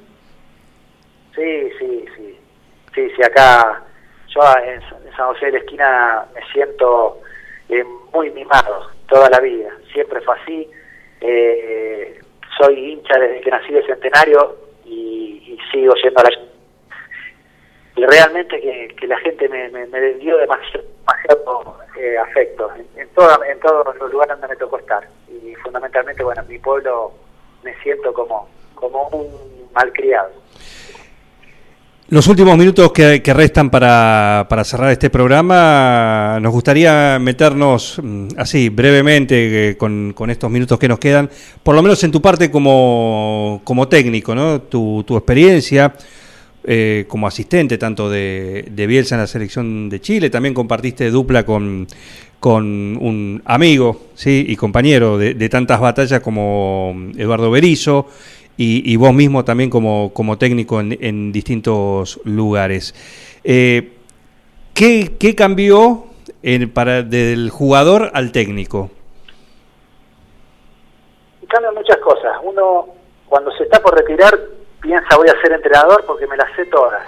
Sí, 1.36 1.72
sí, 1.80 2.06
sí. 2.16 2.40
Sí, 2.94 3.10
sí, 3.16 3.24
acá 3.24 3.82
yo 4.28 4.42
en, 4.64 4.82
San 5.16 5.28
José 5.28 5.48
de 5.48 5.52
la 5.54 5.58
Esquina 5.60 6.26
me 6.34 6.42
siento 6.52 7.20
eh, 7.70 7.84
muy 8.14 8.32
mimado 8.32 8.90
toda 9.08 9.30
la 9.30 9.40
vida, 9.40 9.70
siempre 9.92 10.22
fue 10.22 10.36
así. 10.42 10.70
Eh, 11.22 12.20
soy 12.58 12.92
hincha 12.92 13.18
desde 13.20 13.42
que 13.42 13.52
nací 13.52 13.72
de 13.72 13.86
Centenario 13.86 14.58
y, 14.86 15.43
sigo 15.72 15.94
siendo 15.96 16.22
la 16.24 16.30
y 17.96 18.06
realmente 18.06 18.60
que, 18.60 19.08
la 19.08 19.18
gente 19.20 19.48
me, 19.48 19.70
me, 19.70 20.14
dio 20.16 20.38
demasiado, 20.38 20.84
eh, 21.96 22.18
afecto. 22.18 22.72
En, 22.76 22.88
en, 22.96 23.08
en 23.48 23.60
todos 23.60 23.96
los 23.98 24.12
lugares 24.12 24.36
donde 24.40 24.48
me 24.48 24.56
tocó 24.56 24.80
estar. 24.80 25.08
Y 25.30 25.54
fundamentalmente 25.56 26.24
bueno 26.24 26.42
en 26.42 26.48
mi 26.48 26.58
pueblo 26.58 27.14
me 27.64 27.76
siento 27.82 28.12
como 28.14 28.50
como 28.74 29.08
un 29.10 29.70
malcriado 29.74 30.32
los 32.10 32.28
últimos 32.28 32.58
minutos 32.58 32.92
que, 32.92 33.22
restan 33.34 33.70
para, 33.70 34.46
para, 34.50 34.64
cerrar 34.64 34.92
este 34.92 35.10
programa, 35.10 36.38
nos 36.42 36.52
gustaría 36.52 37.18
meternos 37.20 38.00
mm, 38.04 38.28
así 38.38 38.70
brevemente 38.70 39.70
eh, 39.70 39.78
con, 39.78 40.14
estos 40.30 40.52
minutos 40.52 40.78
que 40.78 40.88
nos 40.88 41.00
quedan, 41.00 41.30
por 41.64 41.76
lo 41.76 41.82
menos 41.82 42.04
en 42.04 42.12
tu 42.12 42.22
parte 42.22 42.52
como, 42.52 43.62
como 43.64 43.88
técnico, 43.88 44.36
¿no? 44.36 44.62
tu, 44.62 45.04
tu 45.08 45.16
experiencia 45.16 45.94
eh, 46.66 47.06
como 47.08 47.26
asistente 47.26 47.78
tanto 47.78 48.10
de, 48.10 48.68
de, 48.70 48.88
Bielsa 48.88 49.16
en 49.16 49.22
la 49.22 49.28
selección 49.28 49.90
de 49.90 50.02
Chile, 50.02 50.30
también 50.30 50.54
compartiste 50.54 51.10
dupla 51.10 51.46
con, 51.46 51.88
con 52.40 52.66
un 52.66 53.42
amigo 53.46 54.08
¿sí? 54.14 54.46
y 54.48 54.58
compañero 54.58 55.18
de, 55.18 55.36
de 55.36 55.50
tantas 55.50 55.80
batallas 55.80 56.20
como 56.20 56.96
Eduardo 57.18 57.50
Berizo 57.50 58.08
y, 58.56 58.96
vos 58.98 59.14
mismo 59.14 59.44
también 59.44 59.70
como, 59.70 60.14
como 60.14 60.38
técnico 60.38 60.80
en, 60.80 61.32
distintos 61.32 62.20
lugares. 62.24 62.94
Eh, 63.44 63.98
¿qué, 64.74 65.36
cambió 65.36 66.06
para, 66.74 67.02
del 67.02 67.50
jugador 67.50 68.12
al 68.14 68.32
técnico? 68.32 68.92
Cambian 71.50 71.76
muchas 71.76 71.98
cosas. 71.98 72.38
Uno, 72.44 72.88
cuando 73.28 73.52
se 73.52 73.64
está 73.64 73.80
por 73.80 73.96
retirar, 73.96 74.38
piensa 74.82 75.16
voy 75.18 75.28
a 75.30 75.42
ser 75.42 75.52
entrenador 75.54 76.04
porque 76.06 76.28
me 76.28 76.38
las 76.38 76.54
sé 76.56 76.66
todas. 76.66 77.02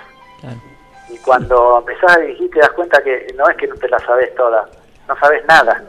Y 1.09 1.17
cuando 1.19 1.79
empezás 1.79 2.17
a 2.17 2.19
dirigir 2.21 2.49
te 2.51 2.59
das 2.59 2.71
cuenta 2.71 3.01
que 3.03 3.27
no 3.37 3.47
es 3.47 3.55
que 3.57 3.67
no 3.67 3.75
te 3.75 3.87
las 3.89 4.01
sabes 4.03 4.33
todas, 4.35 4.67
no 5.07 5.15
sabes 5.19 5.45
nada, 5.45 5.83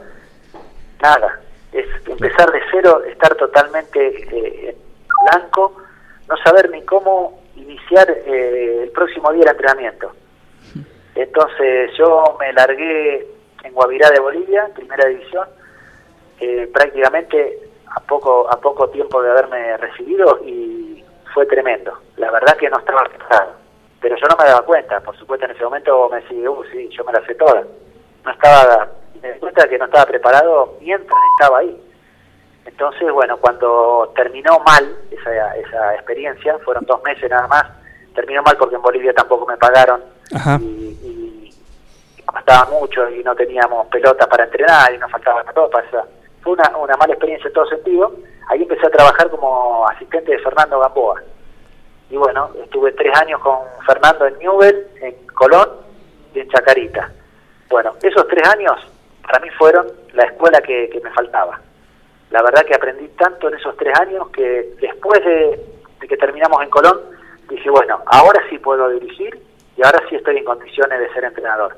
nada. 1.01 1.39
Es 1.71 1.85
empezar 2.07 2.51
de 2.51 2.61
cero, 2.71 3.01
estar 3.03 3.35
totalmente 3.35 4.69
eh, 4.69 4.77
no 6.27 6.37
saber 6.43 6.69
ni 6.69 6.83
cómo 6.83 7.41
iniciar 7.55 8.09
eh, 8.09 8.83
el 8.83 8.89
próximo 8.91 9.31
día 9.31 9.43
el 9.43 9.51
entrenamiento. 9.51 10.11
Entonces 11.15 11.91
yo 11.97 12.37
me 12.39 12.53
largué 12.53 13.27
en 13.63 13.73
Guavirá 13.73 14.09
de 14.11 14.19
Bolivia, 14.19 14.69
primera 14.75 15.07
división, 15.07 15.47
eh, 16.39 16.69
prácticamente 16.71 17.59
a 17.89 17.99
poco 18.01 18.47
a 18.49 18.59
poco 18.59 18.89
tiempo 18.89 19.21
de 19.21 19.31
haberme 19.31 19.77
recibido 19.77 20.39
y 20.45 21.03
fue 21.33 21.45
tremendo. 21.45 21.93
La 22.17 22.31
verdad 22.31 22.55
que 22.57 22.69
no 22.69 22.77
estaba 22.77 23.03
preparado, 23.03 23.53
pero 23.99 24.15
yo 24.15 24.27
no 24.27 24.35
me 24.37 24.45
daba 24.45 24.65
cuenta. 24.65 24.99
Por 24.99 25.17
supuesto 25.17 25.45
en 25.45 25.51
ese 25.51 25.63
momento 25.63 26.09
me 26.09 26.21
decía, 26.21 26.49
uh, 26.49 26.63
sí, 26.71 26.89
yo 26.89 27.03
me 27.03 27.13
la 27.13 27.25
sé 27.25 27.33
toda. 27.35 27.63
No 28.23 28.31
estaba, 28.31 28.89
me 29.21 29.33
di 29.33 29.39
cuenta 29.39 29.67
que 29.67 29.77
no 29.77 29.85
estaba 29.85 30.05
preparado 30.05 30.77
mientras 30.81 31.19
estaba 31.39 31.59
ahí. 31.59 31.86
Entonces, 32.67 33.09
bueno, 33.11 33.37
cuando 33.37 34.11
terminó 34.13 34.59
mal 34.59 34.83
esa, 35.09 35.55
esa 35.55 35.95
experiencia, 35.95 36.59
fueron 36.59 36.85
dos 36.85 37.01
meses 37.01 37.29
nada 37.29 37.47
más, 37.47 37.63
terminó 38.13 38.43
mal 38.43 38.57
porque 38.57 38.75
en 38.75 38.81
Bolivia 38.81 39.13
tampoco 39.13 39.45
me 39.47 39.55
pagaron 39.55 40.03
y, 40.59 40.65
y, 40.65 41.53
mucho 42.69 43.09
y 43.09 43.23
no 43.23 43.33
teníamos 43.35 43.87
pelotas 43.87 44.27
para 44.27 44.43
entrenar 44.43 44.93
y 44.93 44.97
nos 44.97 45.09
faltaba 45.09 45.43
ropa. 45.55 45.81
fue 46.41 46.53
una, 46.53 46.77
una 46.77 46.97
mala 46.97 47.13
experiencia 47.13 47.47
en 47.47 47.53
todo 47.53 47.65
sentido. 47.67 48.13
Ahí 48.49 48.61
empecé 48.61 48.85
a 48.85 48.91
trabajar 48.91 49.29
como 49.29 49.87
asistente 49.87 50.33
de 50.33 50.39
Fernando 50.39 50.79
Gamboa. 50.79 51.21
Y 52.09 52.17
bueno, 52.17 52.49
estuve 52.61 52.91
tres 52.91 53.17
años 53.17 53.39
con 53.41 53.59
Fernando 53.85 54.27
en 54.27 54.37
Newell, 54.39 54.87
en 55.01 55.27
Colón 55.27 55.69
y 56.33 56.41
en 56.41 56.49
Chacarita. 56.49 57.11
Bueno, 57.69 57.93
esos 58.01 58.27
tres 58.27 58.47
años 58.49 58.75
para 59.23 59.39
mí 59.39 59.49
fueron 59.51 59.87
la 60.13 60.23
escuela 60.23 60.61
que 60.61 60.99
me 61.01 61.11
faltaba 61.11 61.61
la 62.29 62.41
verdad 62.41 62.65
que 62.65 62.75
aprendí 62.75 63.07
tanto 63.09 63.47
en 63.47 63.55
esos 63.55 63.75
tres 63.77 63.97
años 63.99 64.29
que 64.29 64.75
después 64.79 65.23
de, 65.23 65.59
que 66.07 66.17
terminamos 66.17 66.61
en 66.61 66.69
Colón, 66.69 66.99
dije, 67.49 67.69
bueno, 67.69 68.01
ahora 68.05 68.41
sí 68.49 68.57
puedo 68.57 68.89
dirigir 68.89 69.39
y 69.75 69.85
ahora 69.85 70.01
sí 70.09 70.15
estoy 70.15 70.37
en 70.37 70.45
condiciones 70.45 70.99
de 70.99 71.13
ser 71.13 71.23
entrenador. 71.23 71.77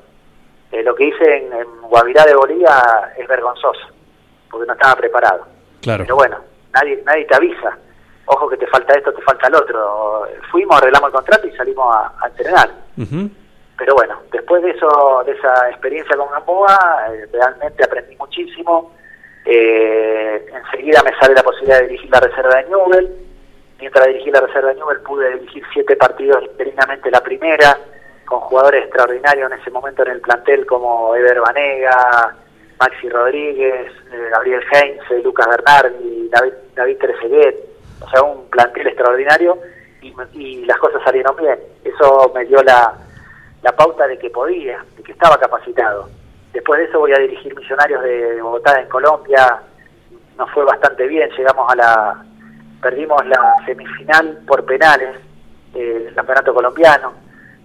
Eh, 0.72 0.82
lo 0.82 0.94
que 0.94 1.06
hice 1.06 1.36
en, 1.36 1.50
Guavirá 1.82 2.24
de 2.24 2.34
Bolivia 2.34 3.12
es 3.16 3.26
vergonzoso, 3.26 3.88
porque 4.50 4.66
no 4.66 4.72
estaba 4.72 4.96
preparado. 4.96 5.46
Claro. 5.82 6.04
Pero 6.04 6.16
bueno, 6.16 6.38
nadie, 6.72 7.02
nadie 7.04 7.24
te 7.26 7.36
avisa 7.36 7.76
ojo 8.30 8.48
que 8.48 8.56
te 8.56 8.66
falta 8.68 8.94
esto, 8.94 9.12
te 9.12 9.22
falta 9.22 9.48
el 9.48 9.54
otro. 9.54 10.26
Fuimos, 10.50 10.76
arreglamos 10.76 11.08
el 11.08 11.14
contrato 11.14 11.46
y 11.46 11.56
salimos 11.56 11.94
a, 11.94 12.28
entrenar. 12.28 12.70
Pero 13.76 13.94
bueno, 13.94 14.20
después 14.30 14.62
de 14.62 14.70
eso, 14.70 15.22
de 15.24 15.32
esa 15.32 15.70
experiencia 15.70 16.16
con 16.16 16.30
Gamboa, 16.30 17.08
eh, 17.12 17.26
realmente 17.32 17.82
aprendí 17.82 18.14
muchísimo. 18.16 18.92
Eh, 19.52 20.46
enseguida 20.54 21.02
me 21.02 21.12
sale 21.18 21.34
la 21.34 21.42
posibilidad 21.42 21.80
de 21.80 21.88
dirigir 21.88 22.08
la 22.08 22.20
reserva 22.20 22.54
de 22.54 22.68
Newell. 22.68 23.10
Mientras 23.80 24.06
dirigí 24.06 24.30
la 24.30 24.42
reserva 24.42 24.68
de 24.68 24.76
Newell 24.76 25.00
pude 25.00 25.28
dirigir 25.38 25.64
siete 25.72 25.96
partidos 25.96 26.44
interinamente 26.44 27.10
la 27.10 27.20
primera, 27.20 27.76
con 28.26 28.38
jugadores 28.40 28.84
extraordinarios 28.84 29.50
en 29.50 29.58
ese 29.58 29.70
momento 29.72 30.02
en 30.04 30.12
el 30.12 30.20
plantel 30.20 30.64
como 30.66 31.16
Ever 31.16 31.40
Banega, 31.40 32.36
Maxi 32.78 33.08
Rodríguez, 33.08 33.90
eh, 34.12 34.28
Gabriel 34.30 34.62
Heinz, 34.72 35.24
Lucas 35.24 35.48
Bernardi, 35.48 36.28
David, 36.30 36.52
David 36.76 36.98
Trezeguet, 36.98 37.56
o 38.02 38.08
sea, 38.08 38.22
un 38.22 38.48
plantel 38.50 38.86
extraordinario 38.86 39.58
y, 40.00 40.14
y 40.34 40.64
las 40.64 40.78
cosas 40.78 41.02
salieron 41.02 41.34
bien. 41.34 41.58
Eso 41.84 42.30
me 42.32 42.44
dio 42.44 42.62
la, 42.62 42.94
la 43.62 43.72
pauta 43.72 44.06
de 44.06 44.16
que 44.16 44.30
podía, 44.30 44.84
de 44.96 45.02
que 45.02 45.10
estaba 45.10 45.40
capacitado. 45.40 46.08
Después 46.52 46.80
de 46.80 46.86
eso 46.86 46.98
voy 46.98 47.12
a 47.12 47.18
dirigir 47.18 47.54
Millonarios 47.54 48.02
de 48.02 48.42
Bogotá 48.42 48.80
en 48.80 48.88
Colombia, 48.88 49.60
nos 50.36 50.50
fue 50.50 50.64
bastante 50.64 51.06
bien, 51.06 51.30
llegamos 51.36 51.70
a 51.70 51.76
la, 51.76 52.24
perdimos 52.82 53.24
la 53.26 53.56
semifinal 53.66 54.40
por 54.46 54.64
penales 54.64 55.16
del 55.72 56.12
campeonato 56.14 56.52
colombiano, 56.52 57.12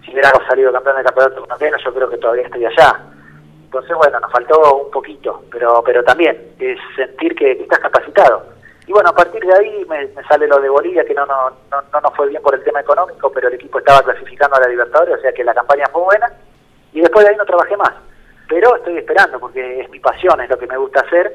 si 0.04 0.12
hubiéramos 0.12 0.46
salido 0.48 0.72
campeón 0.72 0.98
del 0.98 1.06
campeonato 1.06 1.42
colombiano 1.42 1.78
yo 1.84 1.94
creo 1.94 2.10
que 2.10 2.18
todavía 2.18 2.46
estoy 2.46 2.66
allá. 2.66 2.96
Entonces 3.64 3.98
bueno, 3.98 4.20
nos 4.20 4.32
faltó 4.32 4.84
un 4.86 4.92
poquito, 4.92 5.44
pero 5.52 5.82
pero 5.84 6.04
también 6.04 6.38
es 6.60 6.80
sentir 6.96 7.36
que 7.36 7.54
estás 7.54 7.80
capacitado 7.80 8.56
y 8.88 8.92
bueno, 8.92 9.10
a 9.10 9.16
partir 9.16 9.42
de 9.44 9.54
ahí 9.54 9.86
me, 9.90 10.08
sale 10.24 10.48
lo 10.48 10.60
de 10.60 10.70
Bolivia, 10.70 11.04
que 11.06 11.14
no, 11.14 11.26
no, 11.26 11.50
no, 11.72 11.82
no 11.92 12.02
nos 12.02 12.16
fue 12.16 12.30
bien 12.30 12.42
por 12.42 12.54
el 12.54 12.64
tema 12.64 12.82
económico, 12.82 13.32
pero 13.32 13.48
el 13.48 13.56
equipo 13.56 13.80
estaba 13.80 14.04
clasificando 14.04 14.56
a 14.56 14.60
la 14.60 14.68
Libertadores, 14.68 15.18
o 15.18 15.22
sea 15.22 15.32
que 15.32 15.44
la 15.44 15.56
campaña 15.56 15.86
fue 15.92 16.04
buena. 16.04 16.32
Y 16.94 17.02
después 17.02 17.26
de 17.26 17.32
ahí 17.32 17.38
no 17.38 17.46
trabajé 17.46 17.76
más. 17.78 17.94
Pero 18.48 18.76
estoy 18.76 18.98
esperando, 18.98 19.40
porque 19.40 19.82
es 19.82 19.90
mi 19.90 20.00
pasión, 20.00 20.40
es 20.42 20.50
lo 20.50 20.58
que 20.58 20.68
me 20.68 20.78
gusta 20.78 21.02
hacer. 21.02 21.34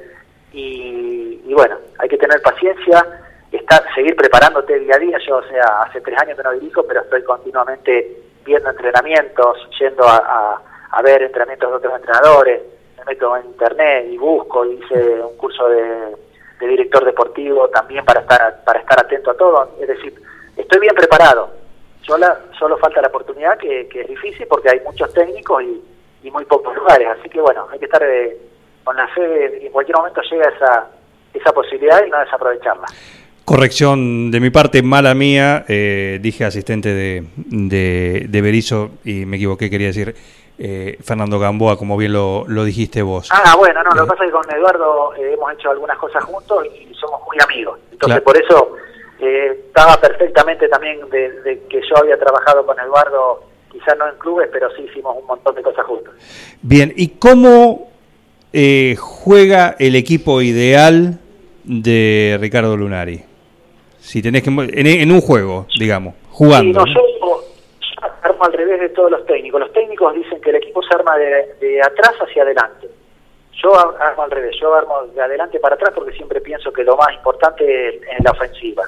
Y, 0.53 1.53
bueno, 1.53 1.78
hay 1.99 2.09
que 2.09 2.16
tener 2.16 2.41
paciencia, 2.43 3.05
estar, 3.53 3.82
seguir 3.95 4.16
preparándote 4.16 4.78
día 4.78 4.97
a 4.97 4.99
día. 4.99 5.19
Yo, 5.27 5.37
o 5.37 5.43
sea, 5.45 5.82
hace 5.82 6.01
tres 6.01 6.19
años 6.20 6.37
que 6.37 6.43
no 6.43 6.53
dirijo, 6.53 6.82
pero 6.85 7.03
estoy 7.03 7.23
continuamente 7.24 8.16
viendo 8.45 8.70
entrenamientos, 8.70 9.69
yendo 9.78 10.05
a, 10.07 10.62
a 10.91 11.03
ver 11.03 11.23
entrenamientos 11.23 11.70
de 11.70 11.77
otros 11.77 11.95
entrenadores. 11.97 12.62
Me 12.99 13.05
meto 13.05 13.37
en 13.37 13.47
internet 13.47 14.07
y 14.11 14.16
busco, 14.19 14.65
hice 14.65 15.20
un 15.20 15.37
curso 15.37 15.69
de 15.69 16.16
de 16.61 16.66
director 16.66 17.05
deportivo 17.05 17.69
también 17.69 18.05
para 18.05 18.20
estar 18.20 18.62
para 18.65 18.81
estar 18.81 19.01
atento 19.01 19.31
a 19.31 19.37
todo. 19.37 19.70
Es 19.81 19.89
decir, 19.89 20.15
estoy 20.57 20.81
bien 20.81 20.95
preparado. 20.95 21.51
Solo, 22.03 22.27
solo 22.59 22.77
falta 22.78 23.01
la 23.01 23.09
oportunidad, 23.09 23.59
que, 23.59 23.89
es 23.93 24.09
difícil 24.09 24.47
porque 24.47 24.70
hay 24.70 24.81
muchos 24.81 25.12
técnicos 25.12 25.62
y, 25.62 25.82
muy 26.29 26.45
pocos 26.45 26.75
lugares. 26.75 27.09
Así 27.19 27.29
que 27.29 27.41
bueno, 27.41 27.67
hay 27.71 27.79
que 27.79 27.85
estar 27.85 28.03
eh, 28.03 28.37
con 28.83 28.97
la 28.97 29.07
fe 29.09 29.21
de 29.21 29.67
en 29.67 29.73
cualquier 29.73 29.97
momento 29.97 30.21
llega 30.23 30.49
esa, 30.49 30.91
esa 31.33 31.53
posibilidad 31.53 32.05
y 32.05 32.11
no 32.11 32.19
desaprovecharla. 32.19 32.87
Corrección 33.45 34.31
de 34.31 34.41
mi 34.41 34.51
parte, 34.51 34.83
mala 34.83 35.15
mía, 35.15 35.65
eh, 35.69 36.19
dije 36.21 36.45
asistente 36.45 36.89
de, 36.91 37.25
de, 37.37 38.27
de 38.29 38.43
Berizo 38.43 38.91
y 39.05 39.25
me 39.27 39.37
equivoqué, 39.37 39.71
quería 39.71 39.89
decir 39.89 40.15
eh, 40.63 40.99
Fernando 41.03 41.39
Gamboa, 41.39 41.79
como 41.79 41.97
bien 41.97 42.13
lo, 42.13 42.45
lo, 42.47 42.65
dijiste 42.65 43.01
vos. 43.01 43.31
Ah, 43.33 43.57
bueno, 43.57 43.83
no, 43.83 43.91
lo 43.93 44.05
que 44.05 44.11
pasa 44.11 44.25
es 44.25 44.31
que 44.31 44.37
con 44.37 44.55
Eduardo 44.55 45.15
eh, 45.15 45.33
hemos 45.33 45.55
hecho 45.55 45.71
algunas 45.71 45.97
cosas 45.97 46.23
juntos 46.23 46.67
y 46.67 46.93
somos 46.95 47.23
muy 47.27 47.39
amigos. 47.43 47.81
Entonces, 47.91 48.21
por 48.21 48.37
eso 48.37 48.77
eh, 49.21 49.65
estaba 49.69 49.97
perfectamente 49.97 50.69
también 50.69 51.01
de, 51.09 51.63
que 51.67 51.81
yo 51.81 51.97
había 51.97 52.19
trabajado 52.19 52.67
con 52.67 52.79
Eduardo, 52.79 53.45
quizás 53.81 53.98
no 53.98 54.09
en 54.09 54.16
clubes, 54.19 54.48
pero 54.52 54.70
sí 54.77 54.82
hicimos 54.82 55.16
un 55.19 55.27
montón 55.27 55.55
de 55.55 55.62
cosas 55.62 55.85
juntos. 55.86 56.15
Bien, 56.62 56.93
¿y 56.97 57.09
cómo 57.19 57.90
juega 58.98 59.77
el 59.78 59.97
equipo 59.97 60.43
ideal 60.43 61.19
de 61.65 62.39
Ricardo 62.40 62.77
Lunari? 62.77 63.24
Si 63.98 64.23
tenés 64.23 64.43
que 64.43 64.51
en, 64.51 65.12
un 65.12 65.20
juego, 65.20 65.66
digamos, 65.78 66.15
jugando. 66.31 66.85
Sí, 66.86 66.94
armo 68.23 68.44
al 68.44 68.52
revés 68.52 68.81
de 68.81 68.89
todos 68.90 69.11
los 69.11 69.27
técnicos. 69.27 69.61
Los 69.61 69.73
técnicos 69.73 70.15
dicen 70.15 70.40
que 70.40 70.51
el 70.51 70.57
equipo 70.57 70.82
se 70.82 70.94
arma 70.94 71.16
de, 71.16 71.81
atrás 71.82 72.12
hacia 72.20 72.43
adelante. 72.43 72.89
Yo 73.62 73.73
armo 73.78 74.23
al 74.23 74.31
revés, 74.31 74.57
yo 74.61 74.74
armo 74.74 75.02
de 75.15 75.20
adelante 75.20 75.61
para 75.61 75.74
atrás 75.74 75.93
porque 75.94 76.12
siempre 76.12 76.40
pienso 76.40 76.73
que 76.73 76.82
lo 76.82 76.97
más 76.97 77.12
importante 77.15 77.89
es, 77.89 78.24
la 78.24 78.31
ofensiva. 78.31 78.85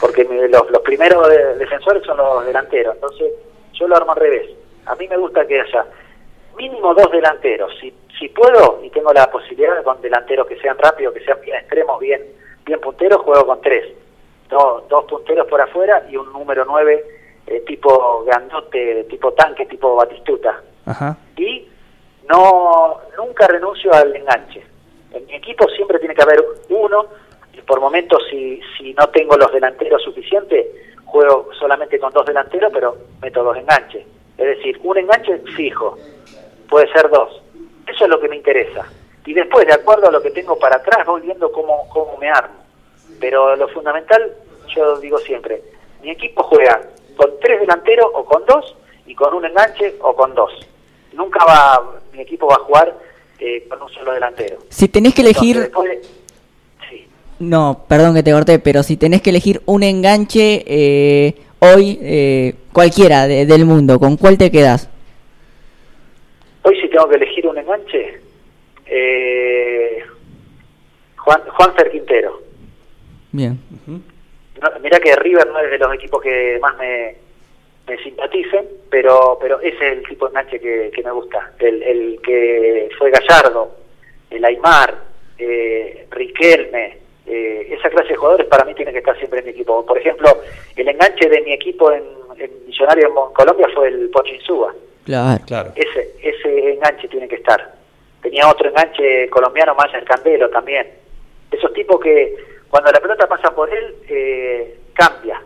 Porque 0.00 0.24
los, 0.24 0.70
los, 0.70 0.82
primeros 0.82 1.28
defensores 1.58 2.02
son 2.04 2.16
los 2.16 2.44
delanteros. 2.44 2.94
Entonces, 2.94 3.32
yo 3.80 3.88
lo 3.88 3.96
armo 3.96 4.12
al 4.12 4.18
revés. 4.18 4.50
A 4.86 4.94
mí 4.94 5.08
me 5.08 5.16
gusta 5.16 5.46
que 5.46 5.60
haya 5.60 5.86
mínimo 6.56 6.94
dos 6.94 7.10
delanteros. 7.10 7.72
Si, 7.80 7.92
si 8.18 8.28
puedo 8.28 8.80
y 8.84 8.90
tengo 8.90 9.12
la 9.12 9.30
posibilidad 9.30 9.82
con 9.82 10.00
delanteros 10.02 10.46
que 10.46 10.60
sean 10.60 10.78
rápidos, 10.78 11.14
que 11.14 11.24
sean 11.24 11.40
bien 11.40 11.56
extremos, 11.56 11.98
bien, 11.98 12.22
bien 12.64 12.80
punteros, 12.80 13.22
juego 13.22 13.46
con 13.46 13.60
tres. 13.62 13.86
Dos, 14.48 14.88
dos 14.88 15.04
punteros 15.06 15.46
por 15.46 15.60
afuera 15.60 16.06
y 16.10 16.16
un 16.16 16.32
número 16.32 16.64
nueve 16.64 17.04
eh, 17.46 17.60
tipo 17.60 18.24
grandote, 18.24 19.04
tipo 19.04 19.32
tanque, 19.32 19.66
tipo 19.66 19.96
batistuta. 19.96 20.62
Y 21.36 21.68
no 22.28 23.00
nunca 23.16 23.46
renuncio 23.46 23.92
al 23.94 24.14
enganche. 24.14 24.62
En 25.12 25.26
mi 25.26 25.34
equipo 25.34 25.68
siempre 25.70 25.98
tiene 25.98 26.14
que 26.14 26.22
haber 26.22 26.44
uno, 26.68 27.06
y 27.52 27.60
por 27.62 27.80
momentos 27.80 28.22
si, 28.28 28.60
si 28.76 28.92
no 28.94 29.08
tengo 29.08 29.36
los 29.36 29.52
delanteros 29.52 30.02
suficientes, 30.02 30.66
juego 31.10 31.48
solamente 31.58 31.98
con 31.98 32.12
dos 32.12 32.24
delanteros, 32.24 32.72
pero 32.72 32.96
meto 33.20 33.42
dos 33.42 33.56
enganches. 33.56 34.06
Es 34.38 34.46
decir, 34.56 34.80
un 34.82 34.96
enganche 34.96 35.38
fijo, 35.56 35.98
puede 36.68 36.90
ser 36.92 37.10
dos. 37.10 37.42
Eso 37.86 38.04
es 38.04 38.10
lo 38.10 38.20
que 38.20 38.28
me 38.28 38.36
interesa. 38.36 38.86
Y 39.26 39.34
después, 39.34 39.66
de 39.66 39.74
acuerdo 39.74 40.08
a 40.08 40.12
lo 40.12 40.22
que 40.22 40.30
tengo 40.30 40.58
para 40.58 40.76
atrás, 40.76 41.04
voy 41.06 41.20
viendo 41.22 41.52
cómo, 41.52 41.88
cómo 41.90 42.16
me 42.16 42.30
armo. 42.30 42.56
Pero 43.20 43.54
lo 43.56 43.68
fundamental, 43.68 44.32
yo 44.74 44.98
digo 44.98 45.18
siempre, 45.18 45.62
mi 46.02 46.10
equipo 46.10 46.42
juega 46.44 46.80
con 47.16 47.30
tres 47.40 47.60
delanteros 47.60 48.06
o 48.14 48.24
con 48.24 48.46
dos 48.46 48.76
y 49.06 49.14
con 49.14 49.34
un 49.34 49.44
enganche 49.44 49.96
o 50.00 50.14
con 50.14 50.34
dos. 50.34 50.52
Nunca 51.12 51.44
va, 51.44 52.00
mi 52.12 52.22
equipo 52.22 52.46
va 52.46 52.54
a 52.54 52.60
jugar 52.60 52.96
eh, 53.38 53.66
con 53.68 53.82
un 53.82 53.88
solo 53.90 54.12
delantero. 54.12 54.58
Si 54.68 54.88
tenés 54.88 55.14
que 55.14 55.22
elegir... 55.22 55.70
No, 57.40 57.84
perdón 57.88 58.14
que 58.14 58.22
te 58.22 58.32
corté, 58.32 58.58
pero 58.58 58.82
si 58.82 58.96
tenés 58.96 59.22
que 59.22 59.30
elegir 59.30 59.60
un 59.66 59.82
enganche 59.82 60.62
eh, 60.66 61.34
hoy, 61.58 61.98
eh, 62.02 62.54
cualquiera 62.72 63.26
del 63.26 63.64
mundo, 63.64 63.98
¿con 63.98 64.16
cuál 64.16 64.38
te 64.38 64.50
quedas? 64.50 64.88
Hoy 66.62 66.80
si 66.80 66.88
tengo 66.88 67.08
que 67.08 67.16
elegir 67.16 67.46
un 67.46 67.58
enganche, 67.58 68.20
Juan, 71.16 71.40
Juan 71.48 71.74
Fer 71.74 71.90
Quintero. 71.90 72.42
Bien 73.32 73.58
mira 74.82 74.98
que 75.00 75.16
River 75.16 75.48
no 75.48 75.60
es 75.60 75.70
de 75.70 75.78
los 75.78 75.94
equipos 75.94 76.22
que 76.22 76.58
más 76.60 76.76
me, 76.78 77.16
me 77.86 78.02
simpaticen, 78.02 78.66
pero 78.90 79.38
pero 79.40 79.60
ese 79.60 79.76
es 79.76 79.98
el 79.98 80.06
tipo 80.06 80.26
de 80.26 80.30
enganche 80.30 80.60
que, 80.60 81.02
me 81.02 81.12
gusta. 81.12 81.52
El, 81.58 81.82
el, 81.82 82.20
que 82.22 82.88
fue 82.98 83.10
Gallardo, 83.10 83.76
el 84.30 84.44
Aymar, 84.44 84.96
eh, 85.38 86.06
Riquelme, 86.10 86.98
eh, 87.30 87.74
esa 87.74 87.88
clase 87.90 88.08
de 88.08 88.16
jugadores 88.16 88.46
para 88.46 88.64
mí 88.64 88.74
tiene 88.74 88.92
que 88.92 88.98
estar 88.98 89.16
siempre 89.18 89.40
en 89.40 89.46
mi 89.46 89.50
equipo. 89.52 89.84
Por 89.86 89.98
ejemplo, 89.98 90.28
el 90.76 90.88
enganche 90.88 91.28
de 91.28 91.40
mi 91.42 91.52
equipo 91.52 91.92
en, 91.92 92.04
en 92.38 92.50
Millonario 92.66 93.08
en 93.08 93.34
Colombia 93.34 93.68
fue 93.74 93.88
el 93.88 94.10
Pochinsúa. 94.10 94.74
Claro. 95.04 95.40
claro. 95.46 95.72
Ese, 95.76 96.14
ese 96.22 96.72
enganche 96.72 97.08
tiene 97.08 97.28
que 97.28 97.36
estar. 97.36 97.74
Tenía 98.22 98.48
otro 98.48 98.68
enganche 98.68 99.28
colombiano 99.30 99.74
más 99.74 99.92
el 99.94 100.04
Candelo 100.04 100.50
también. 100.50 100.86
Esos 101.50 101.72
tipos 101.72 102.00
que 102.00 102.34
cuando 102.70 102.92
la 102.92 103.00
pelota 103.00 103.26
pasa 103.26 103.50
por 103.50 103.68
él, 103.68 103.96
eh, 104.08 104.78
cambia, 104.92 105.42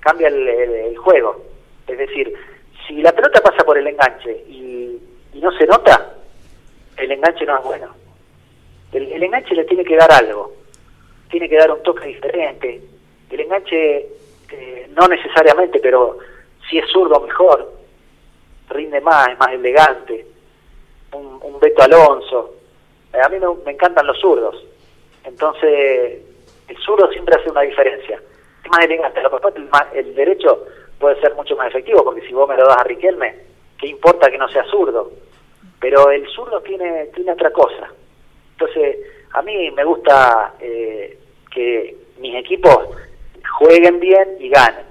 cambia 0.00 0.28
el, 0.28 0.96
juego. 0.96 1.44
Es 1.86 1.98
decir, 1.98 2.34
si 2.86 3.00
la 3.00 3.12
pelota 3.12 3.40
pasa 3.40 3.64
por 3.64 3.78
el 3.78 3.86
enganche 3.86 4.32
y, 4.48 5.00
no 5.34 5.52
se 5.52 5.66
nota, 5.66 6.14
el 6.96 7.12
enganche 7.12 7.44
no 7.44 7.58
es 7.58 7.64
bueno. 7.64 7.94
El, 8.92 9.22
enganche 9.22 9.54
le 9.54 9.64
tiene 9.64 9.84
que 9.84 9.96
dar 9.96 10.10
algo, 10.12 10.52
tiene 11.30 11.48
que 11.48 11.56
dar 11.56 11.70
un 11.70 11.82
toque 11.82 12.06
diferente. 12.06 12.80
El 13.30 13.40
enganche, 13.40 14.06
eh, 14.50 14.88
no 14.90 15.08
necesariamente, 15.08 15.80
pero 15.80 16.18
si 16.68 16.78
es 16.78 16.88
zurdo 16.90 17.20
mejor, 17.20 17.72
rinde 18.68 19.00
más, 19.00 19.28
es 19.28 19.38
más 19.38 19.52
elegante. 19.52 20.26
Un, 21.12 21.38
un 21.42 21.60
Beto 21.60 21.82
Alonso. 21.82 22.54
A 23.12 23.28
mí 23.28 23.38
me, 23.38 23.46
me 23.64 23.72
encantan 23.72 24.06
los 24.06 24.18
zurdos. 24.20 24.64
Entonces, 25.24 26.22
el 26.68 26.76
zurdo 26.78 27.10
siempre 27.10 27.36
hace 27.38 27.50
una 27.50 27.62
diferencia. 27.62 28.20
Es 28.62 28.70
más 28.70 28.84
elegante, 28.84 29.22
lo 29.22 29.30
que 29.30 29.58
el, 29.58 29.68
el 29.94 30.14
derecho 30.14 30.64
puede 30.98 31.20
ser 31.20 31.34
mucho 31.34 31.56
más 31.56 31.68
efectivo, 31.68 32.04
porque 32.04 32.26
si 32.26 32.32
vos 32.32 32.48
me 32.48 32.56
lo 32.56 32.66
das 32.66 32.78
a 32.78 32.84
Riquelme, 32.84 33.34
¿qué 33.78 33.88
importa 33.88 34.30
que 34.30 34.38
no 34.38 34.48
sea 34.48 34.64
zurdo? 34.64 35.10
Pero 35.80 36.10
el 36.10 36.26
zurdo 36.28 36.60
tiene, 36.62 37.06
tiene 37.14 37.32
otra 37.32 37.50
cosa. 37.50 37.90
Entonces, 38.52 38.96
a 39.34 39.42
mí 39.42 39.70
me 39.72 39.84
gusta 39.84 40.54
eh, 40.60 41.18
que 41.52 41.96
mis 42.18 42.36
equipos 42.36 42.88
jueguen 43.58 43.98
bien 43.98 44.36
y 44.38 44.48
ganen. 44.48 44.86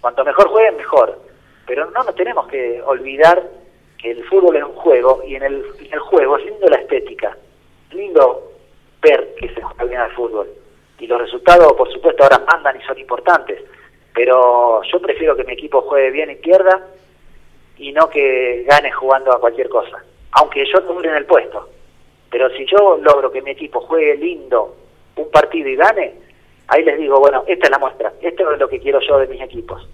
Cuanto 0.00 0.24
mejor 0.24 0.48
jueguen, 0.48 0.76
mejor. 0.76 1.20
Pero 1.64 1.90
no 1.90 2.02
nos 2.02 2.14
tenemos 2.16 2.46
que 2.48 2.82
olvidar 2.82 3.40
que 3.96 4.10
el 4.10 4.24
fútbol 4.24 4.56
es 4.56 4.64
un 4.64 4.74
juego 4.74 5.22
y 5.24 5.36
en 5.36 5.44
el, 5.44 5.64
en 5.78 5.92
el 5.92 5.98
juego 6.00 6.36
es 6.38 6.44
lindo 6.44 6.66
la 6.66 6.76
estética. 6.76 7.36
Es 7.88 7.94
lindo 7.94 8.50
ver 9.00 9.34
que 9.36 9.48
se 9.54 9.62
juega 9.62 9.84
bien 9.84 10.00
al 10.00 10.12
fútbol. 10.12 10.48
Y 10.98 11.06
los 11.06 11.20
resultados, 11.20 11.72
por 11.74 11.90
supuesto, 11.92 12.24
ahora 12.24 12.44
mandan 12.50 12.80
y 12.80 12.84
son 12.84 12.98
importantes. 12.98 13.62
Pero 14.12 14.82
yo 14.82 15.00
prefiero 15.00 15.36
que 15.36 15.44
mi 15.44 15.52
equipo 15.52 15.82
juegue 15.82 16.10
bien 16.10 16.30
y 16.32 16.36
pierda 16.36 16.84
y 17.76 17.92
no 17.92 18.08
que 18.10 18.64
gane 18.68 18.90
jugando 18.90 19.32
a 19.32 19.40
cualquier 19.40 19.68
cosa. 19.68 20.02
Aunque 20.32 20.64
yo 20.66 20.80
dure 20.80 21.10
en 21.10 21.16
el 21.16 21.26
puesto. 21.26 21.68
Pero 22.34 22.50
si 22.50 22.66
yo 22.66 22.98
logro 23.00 23.30
que 23.30 23.42
mi 23.42 23.52
equipo 23.52 23.80
juegue 23.82 24.16
lindo 24.16 24.74
un 25.14 25.30
partido 25.30 25.68
y 25.68 25.76
gane, 25.76 26.14
ahí 26.66 26.82
les 26.82 26.98
digo, 26.98 27.20
bueno, 27.20 27.44
esta 27.46 27.66
es 27.66 27.70
la 27.70 27.78
muestra, 27.78 28.12
esto 28.20 28.52
es 28.52 28.58
lo 28.58 28.68
que 28.68 28.80
quiero 28.80 28.98
yo 28.98 29.20
de 29.20 29.28
mis 29.28 29.40
equipos. 29.40 29.88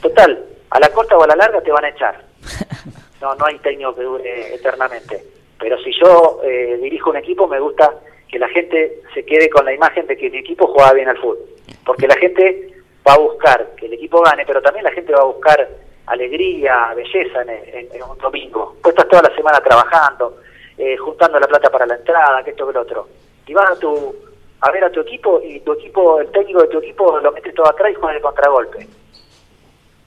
Total, 0.00 0.46
a 0.70 0.80
la 0.80 0.88
corta 0.88 1.18
o 1.18 1.24
a 1.24 1.26
la 1.26 1.36
larga 1.36 1.60
te 1.60 1.70
van 1.70 1.84
a 1.84 1.90
echar. 1.90 2.24
No, 3.20 3.34
no 3.34 3.46
hay 3.46 3.58
técnico 3.58 3.94
que 3.96 4.02
dure 4.02 4.54
eternamente. 4.54 5.22
Pero 5.58 5.76
si 5.82 5.90
yo 5.92 6.40
eh, 6.42 6.78
dirijo 6.80 7.10
un 7.10 7.16
equipo, 7.16 7.46
me 7.48 7.60
gusta 7.60 7.92
que 8.28 8.38
la 8.38 8.48
gente 8.48 9.02
se 9.12 9.26
quede 9.26 9.50
con 9.50 9.64
la 9.66 9.74
imagen 9.74 10.06
de 10.06 10.16
que 10.16 10.30
mi 10.30 10.38
equipo 10.38 10.68
juega 10.68 10.94
bien 10.94 11.08
al 11.08 11.18
fútbol. 11.18 11.40
Porque 11.84 12.06
la 12.06 12.14
gente 12.14 12.72
va 13.06 13.14
a 13.14 13.18
buscar 13.18 13.74
que 13.76 13.86
el 13.86 13.92
equipo 13.92 14.22
gane, 14.22 14.46
pero 14.46 14.62
también 14.62 14.84
la 14.84 14.92
gente 14.92 15.12
va 15.12 15.20
a 15.20 15.24
buscar 15.24 15.68
alegría, 16.06 16.94
belleza 16.94 17.42
en, 17.42 18.02
un 18.08 18.16
domingo. 18.18 18.76
Pues 18.80 18.94
estás 18.94 19.08
toda 19.08 19.28
la 19.28 19.34
semana 19.34 19.60
trabajando, 19.60 20.36
eh, 20.78 20.96
juntando 20.96 21.38
la 21.38 21.46
plata 21.46 21.70
para 21.70 21.86
la 21.86 21.96
entrada, 21.96 22.42
que 22.42 22.50
esto 22.50 22.66
que 22.66 22.72
lo 22.72 22.82
otro. 22.82 23.08
Y 23.46 23.54
vas 23.54 23.70
a 23.70 23.78
tu 23.78 24.14
a 24.60 24.70
ver 24.72 24.84
a 24.84 24.90
tu 24.90 25.00
equipo 25.00 25.40
y 25.42 25.60
tu 25.60 25.72
equipo, 25.72 26.20
el 26.20 26.28
técnico 26.30 26.62
de 26.62 26.68
tu 26.68 26.78
equipo 26.78 27.18
lo 27.20 27.30
metes 27.32 27.54
todo 27.54 27.68
atrás 27.68 27.92
y 27.92 27.94
juega 27.94 28.16
el 28.16 28.22
contragolpe. 28.22 28.88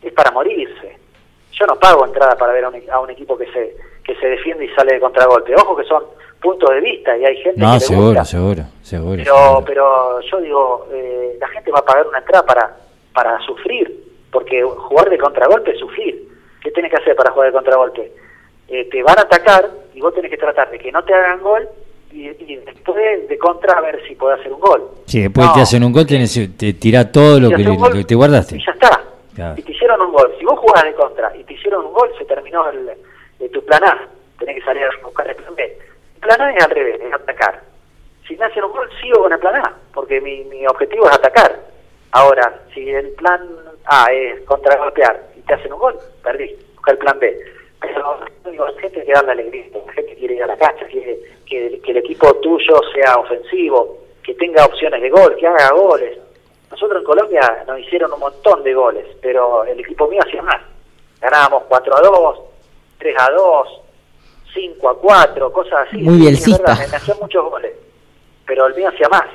Es 0.02 0.14
para 0.14 0.32
morirse. 0.32 0.98
Yo 1.54 1.66
no 1.68 1.76
pago 1.76 2.06
entrada 2.06 2.36
para 2.36 2.54
ver 2.54 2.66
a 2.66 3.00
un, 3.00 3.10
equipo 3.10 3.38
que 3.38 3.46
se 3.52 3.76
que 4.04 4.16
se 4.16 4.28
defiende 4.28 4.66
y 4.66 4.70
sale 4.70 4.94
de 4.94 5.00
contragolpe. 5.00 5.56
Ojo 5.56 5.76
que 5.76 5.84
son 5.84 6.04
puntos 6.42 6.70
de 6.70 6.82
vista 6.82 7.16
y 7.18 7.26
hay 7.26 7.38
gente 7.38 7.62
no, 7.62 7.74
que 7.74 7.80
seguro, 7.80 8.26
seguro, 8.26 8.64
seguro, 8.82 9.24
pero, 9.24 9.64
pero 9.66 10.22
yo 10.22 10.42
digo, 10.42 10.88
eh, 10.92 11.38
la 11.40 11.48
gente 11.50 11.72
va 11.72 11.80
a 11.80 11.86
pagar 11.86 12.08
una 12.08 12.18
entrada 12.18 12.46
para 12.46 12.78
para 13.14 13.40
sufrir, 13.42 14.04
porque 14.32 14.64
jugar 14.64 15.10
de 15.10 15.18
contragolpe 15.18 15.72
es 15.72 15.80
sufrir. 15.80 16.28
¿Qué 16.64 16.72
tienes 16.72 16.92
que 16.92 17.02
hacer 17.02 17.16
para 17.16 17.32
jugar 17.32 17.50
de 17.50 17.54
contragolpe? 17.54 18.12
Eh, 18.74 18.88
te 18.90 19.04
van 19.04 19.20
a 19.20 19.24
atacar 19.24 19.70
y 19.94 20.00
vos 20.00 20.16
tenés 20.16 20.32
que 20.32 20.38
tratar 20.38 20.72
de 20.72 20.80
que 20.80 20.94
no 20.94 21.04
te 21.04 21.14
hagan 21.14 21.42
gol 21.42 21.68
y, 22.10 22.56
después 22.56 23.28
de 23.28 23.38
contra 23.38 23.78
a 23.78 23.82
ver 23.82 24.02
si 24.08 24.16
puede 24.16 24.36
hacer 24.36 24.54
un 24.54 24.62
gol. 24.62 24.90
Sí, 25.08 25.22
después 25.24 25.52
te 25.54 25.60
hacen 25.60 25.84
un 25.84 25.92
gol, 25.92 26.06
tenés, 26.08 26.34
te 26.58 26.72
tira 26.74 27.12
todo 27.12 27.38
lo 27.38 27.50
que, 27.50 28.06
te 28.06 28.16
guardaste. 28.16 28.56
Y 28.56 28.66
ya 28.66 28.72
está. 28.72 29.04
Y 29.58 29.62
te 29.62 29.74
hicieron 29.74 30.00
un 30.00 30.14
gol. 30.14 30.34
Si 30.40 30.46
vos 30.46 30.58
jugás 30.58 30.86
de 30.86 30.94
contra 30.94 31.36
y 31.36 31.44
te 31.44 31.54
hicieron 31.54 31.86
un 31.86 31.92
gol, 31.92 32.10
se 32.18 32.24
terminó 32.24 32.70
el, 32.70 33.52
tu 33.52 33.62
plan 33.66 33.84
A. 33.84 34.08
Tenés 34.40 34.56
que 34.56 34.62
salir 34.62 34.84
a 34.84 35.04
buscar 35.04 35.28
el 35.28 35.36
plan 35.36 35.54
B. 35.54 35.64
El 36.16 36.22
plan 36.22 36.42
A 36.42 36.54
es 36.54 36.64
al 36.64 36.72
revés, 36.72 37.02
es 37.02 37.14
atacar. 37.14 37.62
Si 38.26 38.38
me 38.38 38.46
hacen 38.46 38.64
un 38.64 38.72
gol, 38.72 38.90
sigo 39.02 39.24
con 39.24 39.34
el 39.34 39.40
plan 39.40 39.56
A, 39.56 39.76
porque 39.94 40.22
mi, 40.22 40.46
mi 40.46 40.66
objetivo 40.66 41.10
es 41.10 41.16
atacar. 41.16 41.60
Ahora, 42.12 42.62
si 42.74 42.90
el 42.90 43.10
plan 43.16 43.42
A 43.86 44.06
es 44.14 44.42
contragolpear 44.46 45.28
y 45.36 45.42
te 45.42 45.56
hacen 45.56 45.74
un 45.74 45.80
gol, 45.80 45.98
perdí. 46.24 46.56
Busca 46.76 46.92
el 46.92 46.98
plan 47.00 47.20
B. 47.20 47.38
Pero 47.82 48.20
digo, 48.50 48.66
la 48.66 48.80
gente 48.80 49.04
quiere 49.04 49.14
darle 49.14 49.32
alegría, 49.32 49.66
la 49.86 49.94
gente 49.94 50.16
quiere 50.16 50.36
ir 50.36 50.44
a 50.44 50.48
la 50.48 50.58
cancha, 50.58 50.86
quiere 50.86 51.20
que, 51.46 51.82
el 51.92 51.98
equipo 51.98 52.34
tuyo 52.36 52.80
sea 52.94 53.16
ofensivo, 53.18 53.98
que 54.24 54.34
tenga 54.36 54.66
opciones 54.66 55.02
de 55.02 55.10
gol, 55.10 55.36
que 55.36 55.48
haga 55.48 55.72
goles. 55.72 56.18
Nosotros 56.70 57.00
en 57.00 57.06
Colombia 57.06 57.64
nos 57.68 57.80
hicieron 57.80 58.14
un 58.14 58.20
montón 58.20 58.64
de 58.64 58.74
goles, 58.74 59.06
pero 59.22 59.66
el 59.66 59.80
equipo 59.80 60.08
mío 60.08 60.22
hacía 60.26 60.42
más. 60.42 60.62
Ganábamos 61.20 61.64
4 61.68 61.98
a 61.98 62.02
2, 62.02 62.40
3 63.00 63.16
a 63.20 63.32
2, 63.32 63.82
5 64.54 64.90
a 64.90 64.98
4, 64.98 65.52
cosas 65.52 65.88
así. 65.88 65.98
Muy 65.98 66.20
bien, 66.20 66.34
me 66.34 66.98
hacían 66.98 67.18
muchos 67.20 67.50
goles, 67.50 67.74
pero 68.46 68.68
el 68.68 68.76
mío 68.76 68.90
hacía 68.90 69.10
más. 69.10 69.26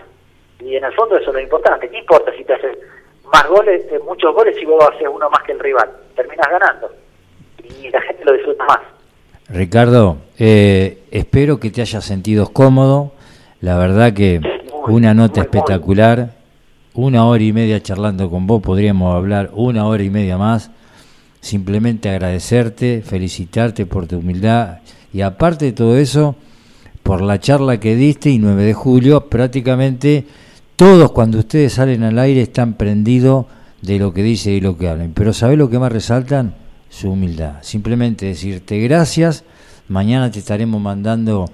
Y 0.60 0.77
en 0.77 0.85
el 0.85 0.94
fondo 0.94 1.16
eso 1.16 1.28
es 1.31 1.35
lo 1.35 1.40
importante. 1.40 1.90
¿Qué 1.90 1.98
importa 1.98 2.32
si 2.32 2.44
te 2.44 2.55
haces 2.55 2.78
más 3.24 3.47
goles, 3.48 3.85
eh, 3.93 3.98
muchos 3.98 4.35
goles, 4.35 4.56
si 4.56 4.64
vos 4.64 4.82
haces 4.89 5.09
uno 5.10 5.28
más 5.28 5.43
que 5.43 5.52
el 5.52 5.60
rival? 5.60 5.90
Terminas 6.14 6.48
ganando. 6.48 6.90
Y 7.82 7.90
la 7.90 8.01
gente 8.02 8.24
lo 8.24 8.32
disfruta 8.32 8.64
más. 8.66 8.78
Ricardo, 9.48 10.18
eh, 10.38 11.02
espero 11.10 11.60
que 11.60 11.70
te 11.70 11.80
hayas 11.80 12.05
sentido 12.05 12.52
cómodo. 12.52 13.12
La 13.60 13.76
verdad 13.76 14.12
que 14.12 14.40
una 14.86 15.14
nota 15.14 15.40
espectacular. 15.40 16.34
Una 16.94 17.26
hora 17.26 17.43
y 17.43 17.52
media 17.52 17.82
charlando 17.82 18.30
con 18.30 18.47
vos, 18.47 18.62
podríamos 18.62 19.14
hablar 19.14 19.51
una 19.52 19.86
hora 19.86 20.02
y 20.02 20.09
media 20.09 20.38
más. 20.38 20.70
Simplemente 21.40 22.09
agradecerte, 22.09 23.02
felicitarte 23.02 23.84
por 23.84 24.06
tu 24.06 24.18
humildad 24.18 24.78
y 25.12 25.20
aparte 25.20 25.66
de 25.66 25.72
todo 25.72 25.97
eso, 25.97 26.36
por 27.02 27.22
la 27.22 27.38
charla 27.38 27.78
que 27.80 27.97
diste 27.97 28.30
y 28.30 28.38
9 28.38 28.64
de 28.64 28.74
julio, 28.74 29.28
prácticamente 29.28 30.26
todos 30.76 31.12
cuando 31.12 31.38
ustedes 31.38 31.74
salen 31.74 32.02
al 32.02 32.18
aire 32.18 32.43
están 32.43 32.74
prendidos 32.74 33.47
de 33.80 33.98
lo 33.98 34.12
que 34.12 34.22
dice 34.22 34.51
y 34.51 34.60
lo 34.60 34.76
que 34.76 34.88
hablan. 34.88 35.12
Pero 35.14 35.32
¿sabés 35.32 35.56
lo 35.56 35.70
que 35.70 35.78
más 35.78 35.93
resaltan? 35.93 36.55
Su 36.88 37.10
humildad. 37.10 37.62
Simplemente 37.62 38.26
decirte 38.26 38.78
gracias, 38.80 39.44
mañana 39.88 40.30
te 40.30 40.38
estaremos 40.38 40.80
mandando 40.80 41.46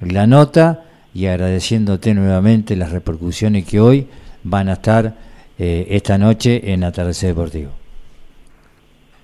la 0.00 0.26
nota 0.26 0.84
y 1.14 1.26
agradeciéndote 1.26 2.14
nuevamente 2.14 2.76
las 2.76 2.92
repercusiones 2.92 3.66
que 3.66 3.80
hoy 3.80 4.08
van 4.42 4.68
a 4.68 4.74
estar 4.74 5.14
eh, 5.58 5.86
esta 5.90 6.18
noche 6.18 6.72
en 6.72 6.84
Atardecer 6.84 7.30
Deportivo. 7.30 7.70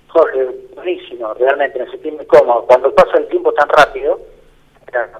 Jorge, 0.07 0.47
buenísimo, 0.75 1.33
realmente 1.35 1.79
me 1.79 1.89
sentí 1.91 2.11
muy 2.11 2.25
cómodo. 2.25 2.65
Cuando 2.67 2.93
pasa 2.93 3.17
el 3.17 3.27
tiempo 3.27 3.53
tan 3.53 3.69
rápido, 3.69 4.19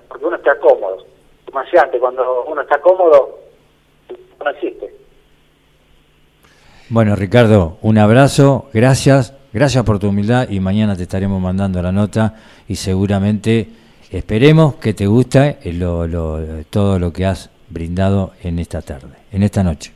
porque 0.07 0.25
uno 0.25 0.35
está 0.35 0.57
cómodo. 0.59 0.97
Como 1.45 1.63
decía 1.63 1.81
antes, 1.81 1.99
cuando 1.99 2.45
uno 2.45 2.61
está 2.61 2.79
cómodo, 2.79 3.39
no 4.43 4.49
existe. 4.49 4.93
Bueno, 6.89 7.15
Ricardo, 7.15 7.77
un 7.81 7.97
abrazo, 7.97 8.69
gracias 8.73 9.33
Gracias 9.53 9.83
por 9.83 9.99
tu 9.99 10.09
humildad 10.09 10.49
y 10.49 10.59
mañana 10.59 10.95
te 10.97 11.03
estaremos 11.03 11.39
mandando 11.39 11.79
la 11.79 11.91
nota 11.91 12.33
y 12.67 12.75
seguramente 12.75 13.67
esperemos 14.09 14.75
que 14.75 14.95
te 14.95 15.05
guste 15.05 15.59
todo 16.71 16.97
lo 16.97 17.13
que 17.13 17.27
has 17.27 17.51
brindado 17.69 18.31
en 18.41 18.57
esta 18.57 18.81
tarde, 18.81 19.09
en 19.31 19.43
esta 19.43 19.61
noche. 19.61 19.93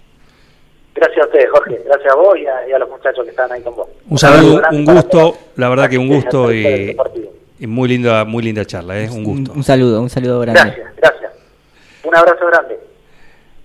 Gracias 0.94 1.24
a 1.24 1.26
ustedes, 1.26 1.50
Jorge. 1.50 1.82
Gracias 1.86 2.14
a 2.14 2.16
vos 2.16 2.38
y 2.38 2.46
a, 2.72 2.78
los 2.78 2.88
muchachos 2.88 3.24
que 3.24 3.32
están 3.32 3.52
ahí 3.52 3.64
con 3.64 3.76
vos. 3.76 3.88
Un 4.08 4.20
saludo, 4.20 4.62
un 4.72 4.86
gusto, 4.86 5.38
la 5.56 5.70
verdad 5.70 5.90
que 5.90 5.98
un 5.98 6.08
gusto 6.08 6.54
y, 6.54 6.96
muy 7.62 7.90
linda, 7.90 8.26
muy 8.26 8.44
linda 8.44 8.64
charla, 8.64 9.00
¿eh? 9.00 9.10
un 9.10 9.24
gusto. 9.24 9.54
Un, 9.54 9.64
saludo, 9.64 10.04
un 10.04 10.10
saludo 10.12 10.40
grande. 10.42 10.62
Gracias, 10.62 10.96
gracias. 10.98 11.32
Un 12.04 12.16
abrazo 12.16 12.46
grande. 12.46 12.80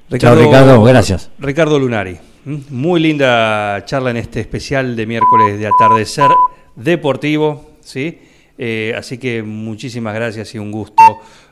Ricardo, 0.08 0.42
Ricardo, 0.42 0.82
gracias. 0.84 1.30
Ricardo 1.38 1.78
Lunari. 1.78 2.31
¿Mm? 2.44 2.56
Muy 2.70 3.00
linda 3.00 3.84
charla 3.84 4.10
en 4.10 4.16
este 4.16 4.40
especial 4.40 4.96
de 4.96 5.06
miércoles 5.06 5.58
de 5.58 5.66
atardecer 5.66 6.30
deportivo, 6.74 7.70
¿sí? 7.80 8.18
Eh, 8.58 8.94
así 8.96 9.18
que 9.18 9.42
muchísimas 9.42 10.14
gracias 10.14 10.54
y 10.54 10.58
un 10.58 10.72
gusto. 10.72 11.02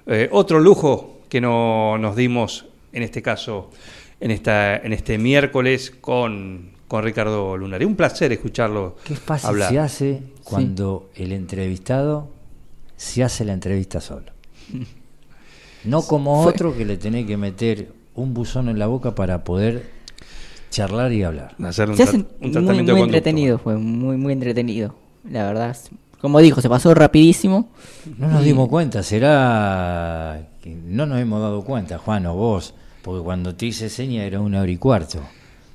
Eh, 0.07 0.29
otro 0.33 0.61
lujo 0.61 1.21
que 1.29 1.41
no, 1.41 1.97
nos 1.99 2.17
dimos 2.17 2.67
en 2.93 3.03
este 3.03 3.23
caso, 3.23 3.71
en, 4.19 4.31
esta, 4.31 4.77
en 4.77 4.93
este 4.93 5.17
miércoles 5.17 5.93
con, 6.01 6.73
con 6.89 7.05
Ricardo 7.05 7.57
Lunari. 7.57 7.85
Un 7.85 7.97
placer 7.97 8.33
escucharlo. 8.33 8.97
Qué 9.05 9.15
fácil 9.15 9.63
se 9.63 9.79
hace 9.79 10.23
cuando 10.43 11.11
el 11.15 11.33
entrevistado 11.33 12.29
se 12.97 13.23
hace 13.23 13.45
la 13.45 13.53
entrevista 13.53 14.01
solo. 14.01 14.33
No 15.83 16.03
como 16.03 16.43
otro 16.43 16.77
que 16.77 16.85
le 16.85 16.99
tenés 16.99 17.27
que 17.27 17.39
meter 17.39 17.91
un 18.15 18.35
buzón 18.35 18.69
en 18.69 18.79
la 18.79 18.87
boca 18.87 19.15
para 19.15 19.45
poder 19.45 19.89
charlar 20.71 21.13
y 21.13 21.23
hablar. 21.23 21.55
Hacer 21.63 21.91
un, 21.91 21.97
tratamiento 21.97 22.95
muy, 22.95 23.03
entretenido, 23.03 23.59
fue 23.59 23.77
muy, 23.77 24.17
muy 24.17 24.33
entretenido. 24.33 24.95
La 25.29 25.45
verdad, 25.45 25.77
como 26.21 26.41
dijo, 26.41 26.61
se 26.61 26.69
pasó 26.69 26.95
rapidísimo. 26.95 27.69
No 28.17 28.29
nos 28.29 28.45
dimos 28.45 28.69
cuenta, 28.69 29.03
será 29.03 30.49
que 30.63 30.71
no 30.71 31.07
nos 31.07 31.21
hemos 31.21 31.41
dado 31.41 31.63
cuenta, 31.65 31.99
Juan 31.99 32.27
o 32.27 32.35
vos, 32.35 32.75
porque 33.03 33.23
cuando 33.23 33.55
te 33.55 33.67
hice 33.67 33.89
seña 33.89 34.25
era 34.25 34.41
una 34.41 34.61
hora 34.61 34.71
y 34.71 34.77
cuarto. 34.77 35.21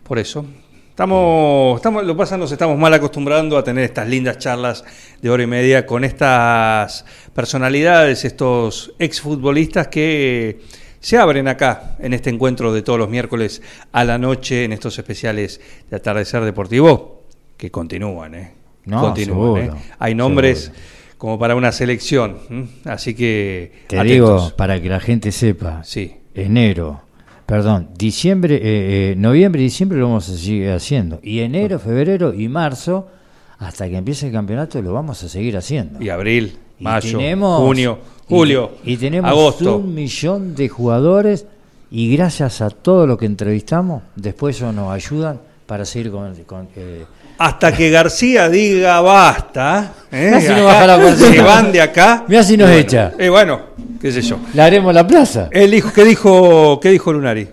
Por 0.03 0.19
eso. 0.19 0.45
Estamos, 0.89 1.75
estamos, 1.75 2.05
lo 2.05 2.13
que 2.13 2.19
pasa, 2.19 2.37
nos 2.37 2.51
estamos 2.53 2.77
mal 2.77 2.93
acostumbrando 2.93 3.57
a 3.57 3.63
tener 3.65 3.83
estas 3.83 4.07
lindas 4.07 4.37
charlas 4.37 4.85
de 5.21 5.29
hora 5.29 5.43
y 5.43 5.47
media 5.47 5.85
con 5.85 6.05
estas 6.05 7.03
personalidades, 7.33 8.23
estos 8.23 8.93
exfutbolistas 8.97 9.89
que 9.89 10.61
se 11.05 11.19
abren 11.19 11.47
acá 11.47 11.95
en 11.99 12.13
este 12.15 12.31
encuentro 12.31 12.73
de 12.73 12.81
todos 12.81 12.97
los 12.97 13.07
miércoles 13.07 13.61
a 13.91 14.03
la 14.03 14.17
noche 14.17 14.63
en 14.63 14.71
estos 14.71 14.97
especiales 14.97 15.61
de 15.87 15.97
atardecer 15.97 16.43
deportivo 16.43 17.25
que 17.55 17.69
continúan, 17.69 18.33
¿eh? 18.33 18.53
continúan, 18.89 19.65
¿eh? 19.65 19.71
Hay 19.99 20.15
nombres 20.15 20.71
como 21.19 21.37
para 21.37 21.55
una 21.55 21.71
selección, 21.71 22.39
así 22.85 23.13
que 23.13 23.83
te 23.85 24.03
digo 24.03 24.51
para 24.57 24.81
que 24.81 24.89
la 24.89 24.99
gente 24.99 25.31
sepa. 25.31 25.83
Sí. 25.83 26.15
Enero, 26.33 27.03
Perdón, 27.45 27.89
diciembre, 27.95 28.55
eh, 28.55 29.11
eh, 29.11 29.15
noviembre 29.15 29.61
y 29.61 29.65
diciembre 29.65 29.99
lo 29.99 30.07
vamos 30.07 30.27
a 30.27 30.35
seguir 30.35 30.71
haciendo. 30.71 31.19
Y 31.21 31.41
enero, 31.41 31.77
febrero 31.77 32.33
y 32.33 32.49
marzo, 32.49 33.07
hasta 33.59 33.87
que 33.87 33.95
empiece 33.95 34.25
el 34.25 34.33
campeonato, 34.33 34.81
lo 34.81 34.93
vamos 34.93 35.23
a 35.23 35.29
seguir 35.29 35.55
haciendo. 35.55 36.01
Y 36.01 36.09
abril, 36.09 36.57
Y 36.79 36.83
mayo, 36.83 37.19
junio, 37.57 37.99
julio, 38.27 38.71
y, 38.83 38.97
tenemos 38.97 39.29
agosto. 39.29 39.77
un 39.77 39.93
millón 39.93 40.55
de 40.55 40.67
jugadores 40.69 41.45
y 41.91 42.15
gracias 42.15 42.61
a 42.61 42.69
todo 42.69 43.05
lo 43.07 43.17
que 43.17 43.25
entrevistamos, 43.25 44.01
después 44.15 44.55
eso 44.57 44.71
nos 44.71 44.91
ayudan 44.91 45.39
para 45.65 45.85
seguir 45.85 46.11
con... 46.11 46.33
con, 46.45 46.67
eh, 46.75 47.05
Hasta 47.37 47.71
que 47.75 47.89
García 47.89 48.49
diga 48.49 49.01
basta. 49.01 49.93
¿eh? 50.11 50.25
Mirá 50.27 50.41
si 50.41 50.47
no 50.49 50.53
Acá 50.55 50.63
baja 50.65 50.87
la 50.87 50.99
cuartilla. 50.99 51.31
Se 51.31 51.41
van 51.41 51.71
de 51.71 51.81
acá. 51.81 52.25
Mirá 52.27 52.43
si 52.43 52.57
nos 52.57 52.67
Y 52.69 52.71
bueno, 52.71 52.79
echa. 52.87 53.11
eh, 53.17 53.29
bueno, 53.29 53.59
qué 53.99 54.11
sé 54.11 54.21
yo. 54.21 54.37
le 54.53 54.61
haremos 54.61 54.93
la 54.93 55.05
plaza. 55.07 55.49
Él 55.51 55.71
dijo, 55.71 55.91
¿qué 55.93 56.03
dijo, 56.05 56.79
qué 56.79 56.89
dijo 56.89 57.11
Lunari? 57.13 57.47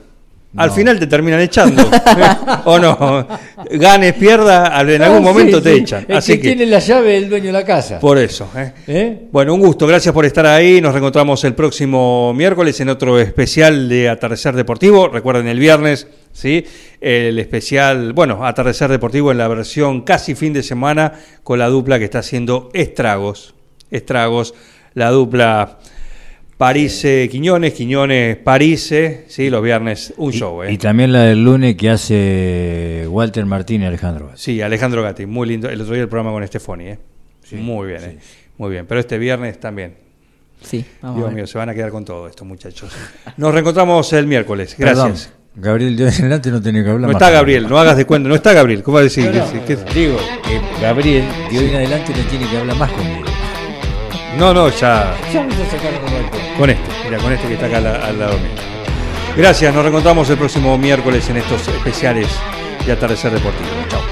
Al 0.56 0.70
final 0.70 0.98
te 0.98 1.06
terminan 1.06 1.40
echando. 1.40 1.82
¿O 2.66 2.78
no? 2.78 3.26
Ganes, 3.70 4.12
pierda, 4.14 4.66
al- 4.66 4.90
en 4.90 5.00
algún 5.02 5.18
Ah, 5.18 5.20
momento 5.22 5.58
sí, 5.58 5.62
te 5.64 5.74
sí. 5.74 5.80
echan. 5.80 6.04
El 6.06 6.16
Así 6.18 6.32
que, 6.32 6.40
que, 6.42 6.48
tiene 6.48 6.66
la 6.66 6.78
llave 6.78 7.16
es 7.16 7.22
el 7.22 7.30
dueño 7.30 7.46
de 7.46 7.52
la 7.52 7.64
casa. 7.64 7.98
por 7.98 8.18
eso. 8.18 8.50
¿eh? 8.56 8.72
¿Eh? 8.86 9.28
Bueno, 9.32 9.54
un 9.54 9.60
gusto, 9.60 9.86
gracias 9.86 10.12
por 10.12 10.26
estar 10.26 10.44
ahí. 10.44 10.80
Nos 10.82 10.92
reencontramos 10.92 11.42
el 11.44 11.54
próximo 11.54 12.34
miércoles 12.34 12.78
en 12.80 12.90
otro 12.90 13.18
especial 13.18 13.88
de 13.88 14.10
Atardecer 14.10 14.54
Deportivo. 14.54 15.08
Recuerden 15.08 15.46
el 15.48 15.58
viernes, 15.58 16.06
¿sí? 16.32 16.66
El 17.00 17.38
especial, 17.38 18.12
bueno, 18.12 18.44
Atardecer 18.44 18.90
Deportivo 18.90 19.32
en 19.32 19.38
la 19.38 19.48
versión 19.48 20.02
casi 20.02 20.34
fin 20.34 20.52
de 20.52 20.62
semana 20.62 21.12
con 21.42 21.58
la 21.58 21.68
dupla 21.68 21.98
que 21.98 22.04
está 22.04 22.18
haciendo 22.18 22.68
estragos. 22.74 23.54
Estragos, 23.90 24.54
la 24.94 25.10
dupla 25.10 25.78
Parise 26.62 27.28
Quiñones, 27.28 27.72
Quiñones 27.72 28.36
Parise, 28.36 29.24
¿sí? 29.26 29.50
Los 29.50 29.64
viernes 29.64 30.14
un 30.16 30.30
show, 30.32 30.62
¿eh? 30.62 30.72
Y 30.72 30.78
también 30.78 31.12
la 31.12 31.22
del 31.22 31.42
lunes 31.42 31.74
que 31.74 31.90
hace 31.90 33.04
Walter 33.08 33.44
Martín 33.46 33.82
y 33.82 33.86
Alejandro. 33.86 34.26
Vázquez. 34.26 34.42
Sí, 34.44 34.62
Alejandro 34.62 35.02
Gatti, 35.02 35.26
muy 35.26 35.48
lindo. 35.48 35.68
El 35.68 35.80
otro 35.80 35.94
día 35.94 36.04
el 36.04 36.08
programa 36.08 36.30
con 36.30 36.44
Estefoni, 36.44 36.84
¿eh? 36.86 36.98
muy 37.54 37.88
bien, 37.88 38.04
¿eh? 38.04 38.18
Muy 38.58 38.70
bien. 38.70 38.86
Pero 38.86 39.00
este 39.00 39.18
viernes 39.18 39.58
también. 39.58 39.96
Sí, 40.60 40.84
vamos 41.00 41.16
a 41.16 41.18
Dios 41.18 41.26
ver. 41.30 41.34
mío, 41.34 41.46
se 41.48 41.58
van 41.58 41.68
a 41.68 41.74
quedar 41.74 41.90
con 41.90 42.04
todo 42.04 42.28
esto, 42.28 42.44
muchachos. 42.44 42.92
Nos 43.38 43.52
reencontramos 43.52 44.12
el 44.12 44.28
miércoles. 44.28 44.76
Gracias. 44.78 45.32
Perdón, 45.32 45.42
Gabriel, 45.56 45.96
de 45.96 46.04
hoy 46.04 46.10
en 46.16 46.20
adelante 46.20 46.50
no 46.52 46.62
tiene 46.62 46.84
que 46.84 46.90
hablar 46.90 47.10
No 47.10 47.12
más. 47.14 47.22
está 47.22 47.30
Gabriel, 47.32 47.68
no 47.68 47.76
hagas 47.76 47.96
de 47.96 48.04
cuenta. 48.04 48.28
No 48.28 48.36
está 48.36 48.52
Gabriel, 48.52 48.84
¿cómo 48.84 48.94
va 48.94 49.00
a 49.00 49.02
decir? 49.02 49.24
No, 49.34 49.44
no, 49.44 49.92
Digo, 49.92 50.16
que 50.44 50.80
Gabriel 50.80 51.24
de 51.50 51.58
hoy 51.58 51.70
en 51.70 51.74
adelante 51.74 52.12
no 52.16 52.22
tiene 52.30 52.48
que 52.48 52.56
hablar 52.56 52.76
más 52.76 52.92
conmigo. 52.92 53.31
No, 54.38 54.54
no, 54.54 54.68
ya. 54.70 55.14
Ya 55.32 55.42
a 55.42 55.70
sacar 55.70 55.92
balcón. 56.12 56.40
Con 56.58 56.70
este, 56.70 56.82
mira, 57.04 57.18
con 57.18 57.32
este 57.32 57.48
que 57.48 57.54
está 57.54 57.66
acá 57.66 57.78
al, 57.78 57.86
al 57.86 58.18
lado 58.18 58.38
mío. 58.38 58.50
Gracias, 59.36 59.74
nos 59.74 59.82
reencontramos 59.82 60.28
el 60.30 60.36
próximo 60.38 60.76
miércoles 60.76 61.28
en 61.30 61.38
estos 61.38 61.66
especiales 61.68 62.28
de 62.84 62.92
Atardecer 62.92 63.32
Deportivo. 63.32 63.68
Chao. 63.88 64.11